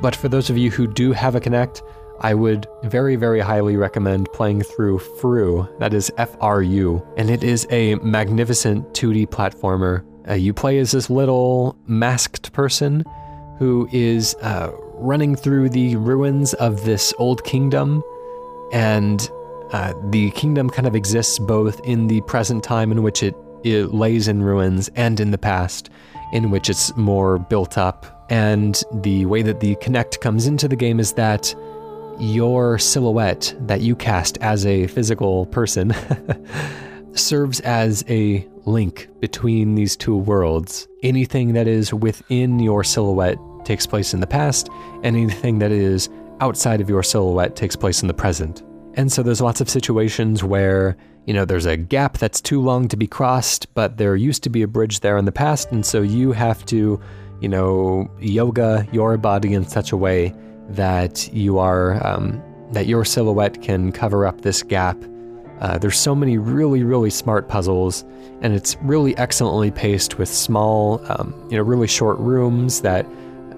But 0.00 0.14
for 0.14 0.28
those 0.28 0.50
of 0.50 0.58
you 0.58 0.70
who 0.70 0.86
do 0.86 1.12
have 1.12 1.34
a 1.34 1.40
Kinect, 1.40 1.80
I 2.24 2.32
would 2.32 2.66
very, 2.84 3.16
very 3.16 3.40
highly 3.40 3.76
recommend 3.76 4.32
playing 4.32 4.62
through 4.62 4.98
Fru, 4.98 5.68
that 5.78 5.92
is 5.92 6.10
F 6.16 6.34
R 6.40 6.62
U, 6.62 7.06
and 7.18 7.28
it 7.28 7.44
is 7.44 7.66
a 7.68 7.96
magnificent 7.96 8.88
2D 8.94 9.26
platformer. 9.26 10.02
Uh, 10.26 10.32
you 10.32 10.54
play 10.54 10.78
as 10.78 10.92
this 10.92 11.10
little 11.10 11.76
masked 11.86 12.54
person 12.54 13.04
who 13.58 13.86
is 13.92 14.34
uh, 14.36 14.72
running 14.94 15.36
through 15.36 15.68
the 15.68 15.96
ruins 15.96 16.54
of 16.54 16.86
this 16.86 17.12
old 17.18 17.44
kingdom, 17.44 18.02
and 18.72 19.30
uh, 19.72 19.92
the 20.08 20.30
kingdom 20.30 20.70
kind 20.70 20.88
of 20.88 20.94
exists 20.94 21.38
both 21.38 21.78
in 21.84 22.06
the 22.06 22.22
present 22.22 22.64
time 22.64 22.90
in 22.90 23.02
which 23.02 23.22
it, 23.22 23.36
it 23.64 23.92
lays 23.92 24.28
in 24.28 24.42
ruins 24.42 24.88
and 24.96 25.20
in 25.20 25.30
the 25.30 25.36
past 25.36 25.90
in 26.32 26.50
which 26.50 26.70
it's 26.70 26.96
more 26.96 27.38
built 27.38 27.76
up. 27.76 28.24
And 28.30 28.82
the 28.94 29.26
way 29.26 29.42
that 29.42 29.60
the 29.60 29.76
Kinect 29.76 30.20
comes 30.20 30.46
into 30.46 30.68
the 30.68 30.76
game 30.76 30.98
is 30.98 31.12
that 31.12 31.54
your 32.20 32.78
silhouette 32.78 33.54
that 33.60 33.80
you 33.80 33.96
cast 33.96 34.38
as 34.38 34.64
a 34.66 34.86
physical 34.88 35.46
person 35.46 35.94
serves 37.14 37.60
as 37.60 38.04
a 38.08 38.46
link 38.64 39.08
between 39.20 39.74
these 39.74 39.96
two 39.96 40.16
worlds. 40.16 40.88
Anything 41.02 41.52
that 41.54 41.66
is 41.66 41.92
within 41.92 42.58
your 42.58 42.84
silhouette 42.84 43.38
takes 43.64 43.86
place 43.86 44.14
in 44.14 44.20
the 44.20 44.26
past, 44.26 44.68
and 45.02 45.16
anything 45.16 45.58
that 45.58 45.72
is 45.72 46.08
outside 46.40 46.80
of 46.80 46.88
your 46.88 47.02
silhouette 47.02 47.56
takes 47.56 47.76
place 47.76 48.02
in 48.02 48.08
the 48.08 48.14
present. 48.14 48.62
And 48.94 49.10
so 49.12 49.22
there's 49.22 49.40
lots 49.40 49.60
of 49.60 49.68
situations 49.68 50.44
where, 50.44 50.96
you 51.26 51.34
know, 51.34 51.44
there's 51.44 51.66
a 51.66 51.76
gap 51.76 52.18
that's 52.18 52.40
too 52.40 52.60
long 52.60 52.88
to 52.88 52.96
be 52.96 53.06
crossed, 53.06 53.72
but 53.74 53.96
there 53.96 54.14
used 54.16 54.42
to 54.44 54.50
be 54.50 54.62
a 54.62 54.68
bridge 54.68 55.00
there 55.00 55.16
in 55.16 55.24
the 55.24 55.32
past, 55.32 55.72
and 55.72 55.84
so 55.84 56.02
you 56.02 56.32
have 56.32 56.64
to, 56.66 57.00
you 57.40 57.48
know, 57.48 58.10
yoga 58.20 58.86
your 58.92 59.16
body 59.16 59.54
in 59.54 59.64
such 59.64 59.92
a 59.92 59.96
way 59.96 60.34
that 60.68 61.32
you 61.32 61.58
are 61.58 62.04
um, 62.06 62.42
that 62.72 62.86
your 62.86 63.04
silhouette 63.04 63.62
can 63.62 63.92
cover 63.92 64.26
up 64.26 64.40
this 64.40 64.62
gap. 64.62 64.96
Uh, 65.60 65.78
there's 65.78 65.98
so 65.98 66.14
many 66.14 66.36
really, 66.36 66.82
really 66.82 67.10
smart 67.10 67.48
puzzles, 67.48 68.04
and 68.42 68.52
it's 68.52 68.76
really 68.82 69.16
excellently 69.16 69.70
paced 69.70 70.18
with 70.18 70.28
small, 70.28 71.00
um, 71.10 71.32
you 71.50 71.56
know, 71.56 71.62
really 71.62 71.86
short 71.86 72.18
rooms 72.18 72.80
that 72.82 73.06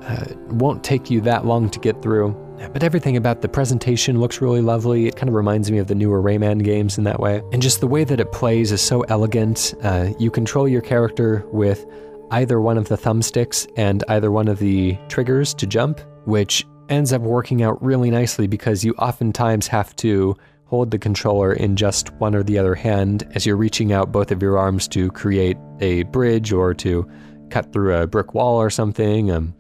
uh, 0.02 0.26
won't 0.48 0.84
take 0.84 1.10
you 1.10 1.20
that 1.20 1.46
long 1.46 1.70
to 1.70 1.80
get 1.80 2.00
through. 2.02 2.34
But 2.72 2.82
everything 2.82 3.16
about 3.16 3.42
the 3.42 3.48
presentation 3.48 4.20
looks 4.20 4.40
really 4.40 4.60
lovely. 4.60 5.06
It 5.06 5.16
kind 5.16 5.28
of 5.28 5.34
reminds 5.34 5.70
me 5.70 5.78
of 5.78 5.88
the 5.88 5.94
newer 5.94 6.22
Rayman 6.22 6.62
games 6.62 6.96
in 6.96 7.04
that 7.04 7.20
way. 7.20 7.42
And 7.52 7.60
just 7.60 7.80
the 7.80 7.86
way 7.86 8.04
that 8.04 8.20
it 8.20 8.32
plays 8.32 8.72
is 8.72 8.80
so 8.80 9.02
elegant. 9.02 9.74
Uh, 9.82 10.10
you 10.18 10.30
control 10.30 10.66
your 10.66 10.80
character 10.80 11.44
with 11.52 11.84
either 12.30 12.60
one 12.60 12.78
of 12.78 12.88
the 12.88 12.96
thumbsticks 12.96 13.70
and 13.76 14.04
either 14.08 14.30
one 14.30 14.48
of 14.48 14.58
the 14.58 14.96
triggers 15.08 15.54
to 15.54 15.66
jump, 15.66 16.00
which 16.24 16.66
ends 16.88 17.12
up 17.12 17.22
working 17.22 17.62
out 17.62 17.82
really 17.82 18.10
nicely 18.10 18.46
because 18.46 18.84
you 18.84 18.92
oftentimes 18.94 19.66
have 19.68 19.94
to 19.96 20.36
hold 20.66 20.90
the 20.90 20.98
controller 20.98 21.52
in 21.52 21.76
just 21.76 22.12
one 22.14 22.34
or 22.34 22.42
the 22.42 22.58
other 22.58 22.74
hand 22.74 23.26
as 23.34 23.46
you're 23.46 23.56
reaching 23.56 23.92
out 23.92 24.12
both 24.12 24.30
of 24.30 24.42
your 24.42 24.58
arms 24.58 24.88
to 24.88 25.10
create 25.12 25.56
a 25.80 26.02
bridge 26.04 26.52
or 26.52 26.74
to 26.74 27.08
cut 27.50 27.72
through 27.72 27.94
a 27.94 28.06
brick 28.06 28.34
wall 28.34 28.56
or 28.56 28.70
something. 28.70 29.30
Um, 29.30 29.54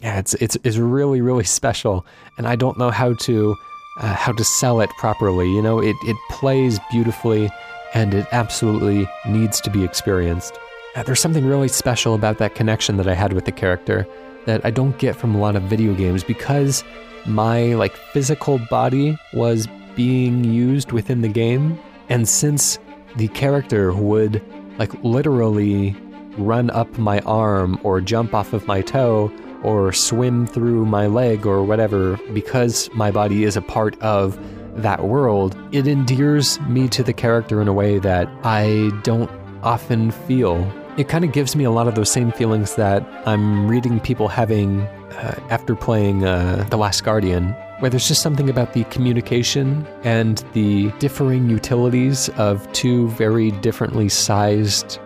yeah, 0.00 0.18
it's 0.18 0.34
it's 0.34 0.56
it's 0.64 0.76
really 0.76 1.20
really 1.20 1.44
special, 1.44 2.04
and 2.36 2.48
I 2.48 2.56
don't 2.56 2.78
know 2.78 2.90
how 2.90 3.14
to 3.14 3.56
uh, 3.98 4.14
how 4.14 4.32
to 4.32 4.44
sell 4.44 4.80
it 4.80 4.90
properly. 4.98 5.48
You 5.52 5.62
know, 5.62 5.80
it 5.80 5.96
it 6.02 6.16
plays 6.30 6.80
beautifully, 6.90 7.50
and 7.94 8.14
it 8.14 8.26
absolutely 8.32 9.08
needs 9.28 9.60
to 9.60 9.70
be 9.70 9.84
experienced. 9.84 10.58
Uh, 10.96 11.02
there's 11.04 11.20
something 11.20 11.46
really 11.46 11.68
special 11.68 12.14
about 12.14 12.38
that 12.38 12.54
connection 12.54 12.96
that 12.96 13.08
I 13.08 13.14
had 13.14 13.32
with 13.32 13.44
the 13.44 13.52
character 13.52 14.06
that 14.46 14.64
I 14.64 14.70
don't 14.70 14.98
get 14.98 15.16
from 15.16 15.34
a 15.34 15.38
lot 15.38 15.56
of 15.56 15.62
video 15.64 15.94
games 15.94 16.24
because 16.24 16.84
my 17.26 17.74
like 17.74 17.96
physical 18.12 18.58
body 18.58 19.18
was 19.32 19.68
being 19.94 20.44
used 20.44 20.92
within 20.92 21.20
the 21.22 21.28
game, 21.28 21.78
and 22.08 22.28
since 22.28 22.78
the 23.16 23.28
character 23.28 23.92
would 23.92 24.42
like 24.78 24.92
literally 25.04 25.96
run 26.38 26.70
up 26.70 26.98
my 26.98 27.20
arm 27.20 27.78
or 27.82 28.00
jump 28.00 28.34
off 28.34 28.52
of 28.52 28.66
my 28.66 28.80
toe 28.80 29.30
or 29.62 29.92
swim 29.92 30.46
through 30.46 30.86
my 30.86 31.06
leg 31.06 31.46
or 31.46 31.62
whatever 31.62 32.18
because 32.32 32.90
my 32.94 33.10
body 33.10 33.44
is 33.44 33.56
a 33.56 33.62
part 33.62 34.00
of 34.00 34.38
that 34.74 35.04
world, 35.04 35.56
it 35.72 35.86
endears 35.86 36.58
me 36.62 36.88
to 36.88 37.02
the 37.02 37.12
character 37.12 37.60
in 37.60 37.68
a 37.68 37.72
way 37.72 37.98
that 37.98 38.28
I 38.42 38.90
don't 39.02 39.30
often 39.62 40.10
feel. 40.10 40.56
It 40.98 41.08
kind 41.08 41.24
of 41.24 41.32
gives 41.32 41.56
me 41.56 41.64
a 41.64 41.70
lot 41.70 41.88
of 41.88 41.94
those 41.94 42.10
same 42.10 42.32
feelings 42.32 42.74
that 42.74 43.02
I'm 43.26 43.66
reading 43.66 43.98
people 43.98 44.28
having 44.28 44.82
uh, 44.82 45.40
after 45.48 45.74
playing 45.74 46.24
uh, 46.24 46.66
The 46.68 46.76
Last 46.76 47.02
Guardian, 47.02 47.52
where 47.78 47.90
there's 47.90 48.06
just 48.06 48.20
something 48.20 48.50
about 48.50 48.74
the 48.74 48.84
communication 48.84 49.86
and 50.04 50.44
the 50.52 50.90
differing 50.98 51.48
utilities 51.48 52.28
of 52.30 52.70
two 52.74 53.08
very 53.08 53.52
differently 53.52 54.10
sized 54.10 54.98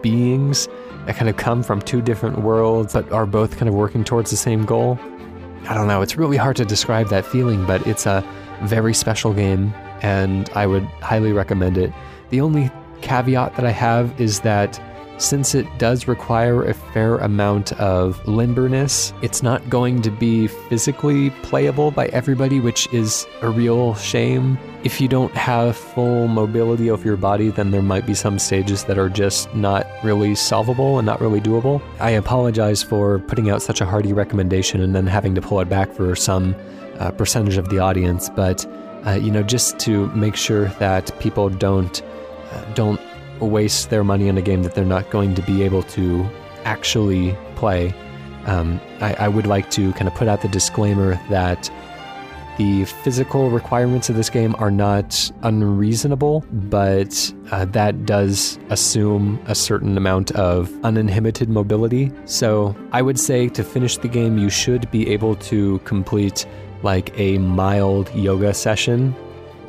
beings 0.00 0.66
that 1.04 1.16
kind 1.16 1.28
of 1.28 1.36
come 1.36 1.62
from 1.62 1.82
two 1.82 2.00
different 2.00 2.38
worlds 2.38 2.94
but 2.94 3.12
are 3.12 3.26
both 3.26 3.58
kind 3.58 3.68
of 3.68 3.74
working 3.74 4.02
towards 4.02 4.30
the 4.30 4.38
same 4.38 4.64
goal. 4.64 4.98
I 5.68 5.74
don't 5.74 5.88
know, 5.88 6.00
it's 6.00 6.16
really 6.16 6.38
hard 6.38 6.56
to 6.56 6.64
describe 6.64 7.08
that 7.08 7.26
feeling, 7.26 7.66
but 7.66 7.86
it's 7.86 8.06
a 8.06 8.26
very 8.62 8.94
special 8.94 9.34
game 9.34 9.74
and 10.00 10.48
I 10.54 10.66
would 10.66 10.84
highly 11.02 11.32
recommend 11.32 11.76
it. 11.76 11.92
The 12.30 12.40
only 12.40 12.70
caveat 13.02 13.56
that 13.56 13.66
I 13.66 13.72
have 13.72 14.18
is 14.18 14.40
that 14.40 14.80
since 15.24 15.54
it 15.54 15.66
does 15.78 16.06
require 16.06 16.62
a 16.62 16.74
fair 16.74 17.16
amount 17.18 17.72
of 17.72 18.22
limberness, 18.24 19.12
it's 19.22 19.42
not 19.42 19.68
going 19.70 20.02
to 20.02 20.10
be 20.10 20.46
physically 20.46 21.30
playable 21.42 21.90
by 21.90 22.06
everybody, 22.08 22.60
which 22.60 22.86
is 22.92 23.26
a 23.40 23.48
real 23.48 23.94
shame. 23.94 24.58
If 24.84 25.00
you 25.00 25.08
don't 25.08 25.34
have 25.34 25.76
full 25.76 26.28
mobility 26.28 26.88
of 26.88 27.04
your 27.04 27.16
body, 27.16 27.48
then 27.48 27.70
there 27.70 27.82
might 27.82 28.06
be 28.06 28.14
some 28.14 28.38
stages 28.38 28.84
that 28.84 28.98
are 28.98 29.08
just 29.08 29.52
not 29.54 29.86
really 30.02 30.34
solvable 30.34 30.98
and 30.98 31.06
not 31.06 31.20
really 31.20 31.40
doable. 31.40 31.80
I 32.00 32.10
apologize 32.10 32.82
for 32.82 33.18
putting 33.20 33.48
out 33.48 33.62
such 33.62 33.80
a 33.80 33.86
hearty 33.86 34.12
recommendation 34.12 34.82
and 34.82 34.94
then 34.94 35.06
having 35.06 35.34
to 35.34 35.40
pull 35.40 35.60
it 35.60 35.68
back 35.68 35.90
for 35.92 36.14
some 36.14 36.54
uh, 36.98 37.10
percentage 37.12 37.56
of 37.56 37.70
the 37.70 37.78
audience, 37.78 38.28
but 38.28 38.66
uh, 39.06 39.12
you 39.12 39.30
know, 39.30 39.42
just 39.42 39.78
to 39.80 40.06
make 40.08 40.36
sure 40.36 40.68
that 40.78 41.18
people 41.20 41.48
don't 41.48 42.02
uh, 42.02 42.64
don't 42.74 43.00
waste 43.40 43.90
their 43.90 44.04
money 44.04 44.28
on 44.28 44.38
a 44.38 44.42
game 44.42 44.62
that 44.62 44.74
they're 44.74 44.84
not 44.84 45.10
going 45.10 45.34
to 45.34 45.42
be 45.42 45.62
able 45.62 45.82
to 45.82 46.26
actually 46.64 47.36
play. 47.56 47.94
Um, 48.46 48.80
I, 49.00 49.14
I, 49.14 49.28
would 49.28 49.46
like 49.46 49.70
to 49.70 49.92
kind 49.94 50.06
of 50.06 50.14
put 50.14 50.28
out 50.28 50.42
the 50.42 50.48
disclaimer 50.48 51.14
that 51.30 51.70
the 52.58 52.84
physical 52.84 53.50
requirements 53.50 54.08
of 54.08 54.16
this 54.16 54.30
game 54.30 54.54
are 54.58 54.70
not 54.70 55.30
unreasonable, 55.42 56.44
but 56.52 57.32
uh, 57.50 57.64
that 57.66 58.06
does 58.06 58.58
assume 58.70 59.42
a 59.46 59.54
certain 59.54 59.96
amount 59.96 60.30
of 60.32 60.72
uninhibited 60.84 61.48
mobility. 61.48 62.12
So 62.26 62.76
I 62.92 63.02
would 63.02 63.18
say 63.18 63.48
to 63.48 63.64
finish 63.64 63.96
the 63.96 64.08
game, 64.08 64.38
you 64.38 64.50
should 64.50 64.90
be 64.90 65.08
able 65.10 65.36
to 65.36 65.78
complete 65.80 66.46
like 66.82 67.18
a 67.18 67.38
mild 67.38 68.14
yoga 68.14 68.52
session 68.54 69.14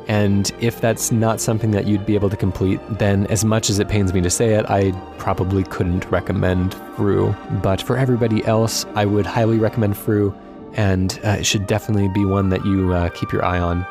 and 0.08 0.52
if 0.60 0.80
that's 0.80 1.10
not 1.10 1.40
something 1.40 1.72
that 1.72 1.86
you'd 1.86 2.06
be 2.06 2.14
able 2.14 2.30
to 2.30 2.36
complete, 2.36 2.80
then 2.88 3.26
as 3.26 3.44
much 3.44 3.68
as 3.68 3.80
it 3.80 3.88
pains 3.88 4.12
me 4.12 4.20
to 4.20 4.30
say 4.30 4.54
it, 4.54 4.64
I 4.68 4.92
probably 5.18 5.64
couldn't 5.64 6.08
recommend 6.10 6.74
Fru. 6.96 7.34
But 7.62 7.82
for 7.82 7.96
everybody 7.96 8.44
else, 8.44 8.86
I 8.94 9.04
would 9.04 9.26
highly 9.26 9.58
recommend 9.58 9.96
Fru, 9.96 10.32
and 10.74 11.18
uh, 11.24 11.30
it 11.40 11.46
should 11.46 11.66
definitely 11.66 12.08
be 12.08 12.24
one 12.24 12.50
that 12.50 12.64
you 12.64 12.92
uh, 12.92 13.08
keep 13.10 13.32
your 13.32 13.44
eye 13.44 13.58
on. 13.58 13.84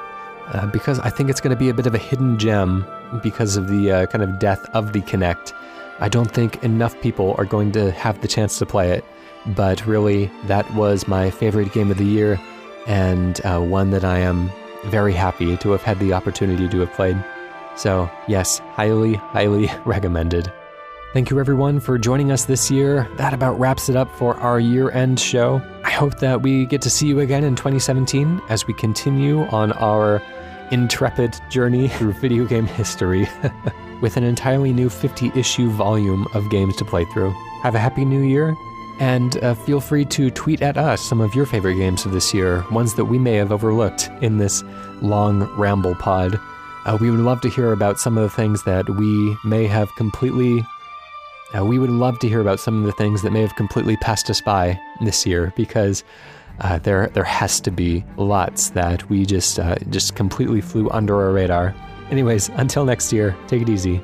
Uh, 0.47 0.67
because 0.67 0.99
I 0.99 1.09
think 1.09 1.29
it's 1.29 1.41
going 1.41 1.55
to 1.55 1.59
be 1.59 1.69
a 1.69 1.73
bit 1.73 1.87
of 1.87 1.95
a 1.95 1.97
hidden 1.97 2.37
gem 2.37 2.85
because 3.21 3.57
of 3.57 3.67
the 3.67 3.91
uh, 3.91 4.05
kind 4.05 4.23
of 4.23 4.39
death 4.39 4.63
of 4.73 4.93
the 4.93 5.01
Kinect. 5.01 5.53
I 5.99 6.07
don't 6.07 6.31
think 6.31 6.63
enough 6.63 6.99
people 7.01 7.35
are 7.37 7.45
going 7.45 7.71
to 7.73 7.91
have 7.91 8.21
the 8.21 8.27
chance 8.27 8.59
to 8.59 8.65
play 8.65 8.91
it, 8.91 9.03
but 9.47 9.85
really, 9.85 10.31
that 10.45 10.71
was 10.75 11.07
my 11.07 11.29
favorite 11.29 11.73
game 11.73 11.91
of 11.91 11.97
the 11.97 12.05
year, 12.05 12.39
and 12.87 13.43
uh, 13.45 13.59
one 13.59 13.89
that 13.89 14.05
I 14.05 14.19
am 14.19 14.49
very 14.85 15.13
happy 15.13 15.57
to 15.57 15.71
have 15.71 15.81
had 15.81 15.99
the 15.99 16.13
opportunity 16.13 16.67
to 16.69 16.79
have 16.79 16.93
played. 16.93 17.23
So, 17.75 18.09
yes, 18.27 18.59
highly, 18.73 19.15
highly 19.15 19.69
recommended. 19.85 20.51
Thank 21.13 21.29
you 21.29 21.39
everyone 21.39 21.79
for 21.79 21.97
joining 21.97 22.31
us 22.31 22.45
this 22.45 22.69
year. 22.69 23.07
That 23.15 23.33
about 23.33 23.57
wraps 23.57 23.87
it 23.87 23.95
up 23.95 24.13
for 24.15 24.35
our 24.35 24.59
year 24.59 24.91
end 24.91 25.19
show. 25.19 25.61
I 25.83 25.91
hope 25.91 26.19
that 26.19 26.41
we 26.41 26.65
get 26.65 26.81
to 26.81 26.89
see 26.89 27.07
you 27.07 27.21
again 27.21 27.43
in 27.43 27.55
2017 27.55 28.41
as 28.49 28.67
we 28.67 28.73
continue 28.73 29.43
on 29.45 29.71
our 29.73 30.21
intrepid 30.71 31.39
journey 31.49 31.87
through 31.97 32.13
video 32.13 32.45
game 32.45 32.65
history 32.65 33.29
with 34.01 34.17
an 34.17 34.23
entirely 34.23 34.73
new 34.73 34.89
50 34.89 35.31
issue 35.35 35.69
volume 35.69 36.27
of 36.33 36.49
games 36.49 36.75
to 36.77 36.85
play 36.85 37.05
through. 37.05 37.31
Have 37.61 37.75
a 37.75 37.79
happy 37.79 38.03
new 38.03 38.21
year 38.21 38.55
and 38.99 39.43
uh, 39.43 39.53
feel 39.53 39.79
free 39.79 40.05
to 40.05 40.29
tweet 40.31 40.61
at 40.61 40.77
us 40.77 41.01
some 41.01 41.21
of 41.21 41.35
your 41.35 41.45
favorite 41.45 41.75
games 41.75 42.05
of 42.05 42.11
this 42.11 42.33
year, 42.33 42.63
ones 42.71 42.95
that 42.95 43.05
we 43.05 43.19
may 43.19 43.35
have 43.35 43.51
overlooked 43.51 44.09
in 44.21 44.37
this 44.37 44.63
long 45.01 45.43
ramble 45.57 45.95
pod. 45.95 46.39
Uh, 46.85 46.97
we 47.01 47.09
would 47.09 47.19
love 47.19 47.41
to 47.41 47.49
hear 47.49 47.71
about 47.71 47.99
some 47.99 48.17
of 48.17 48.23
the 48.23 48.29
things 48.29 48.63
that 48.63 48.87
we 48.89 49.35
may 49.43 49.65
have 49.65 49.93
completely. 49.95 50.65
Uh, 51.55 51.65
we 51.65 51.79
would 51.79 51.89
love 51.89 52.19
to 52.19 52.27
hear 52.27 52.41
about 52.41 52.59
some 52.59 52.79
of 52.79 52.85
the 52.85 52.91
things 52.93 53.21
that 53.21 53.31
may 53.31 53.41
have 53.41 53.55
completely 53.55 53.97
passed 53.97 54.29
us 54.29 54.41
by 54.41 54.79
this 55.01 55.25
year, 55.25 55.53
because 55.55 56.03
uh, 56.61 56.77
there 56.79 57.07
there 57.07 57.23
has 57.23 57.59
to 57.61 57.71
be 57.71 58.03
lots 58.17 58.69
that 58.69 59.09
we 59.09 59.25
just 59.25 59.59
uh, 59.59 59.75
just 59.89 60.15
completely 60.15 60.61
flew 60.61 60.89
under 60.89 61.15
our 61.21 61.31
radar. 61.31 61.73
Anyways, 62.11 62.49
until 62.49 62.85
next 62.85 63.11
year, 63.11 63.35
take 63.47 63.61
it 63.61 63.69
easy. 63.69 64.01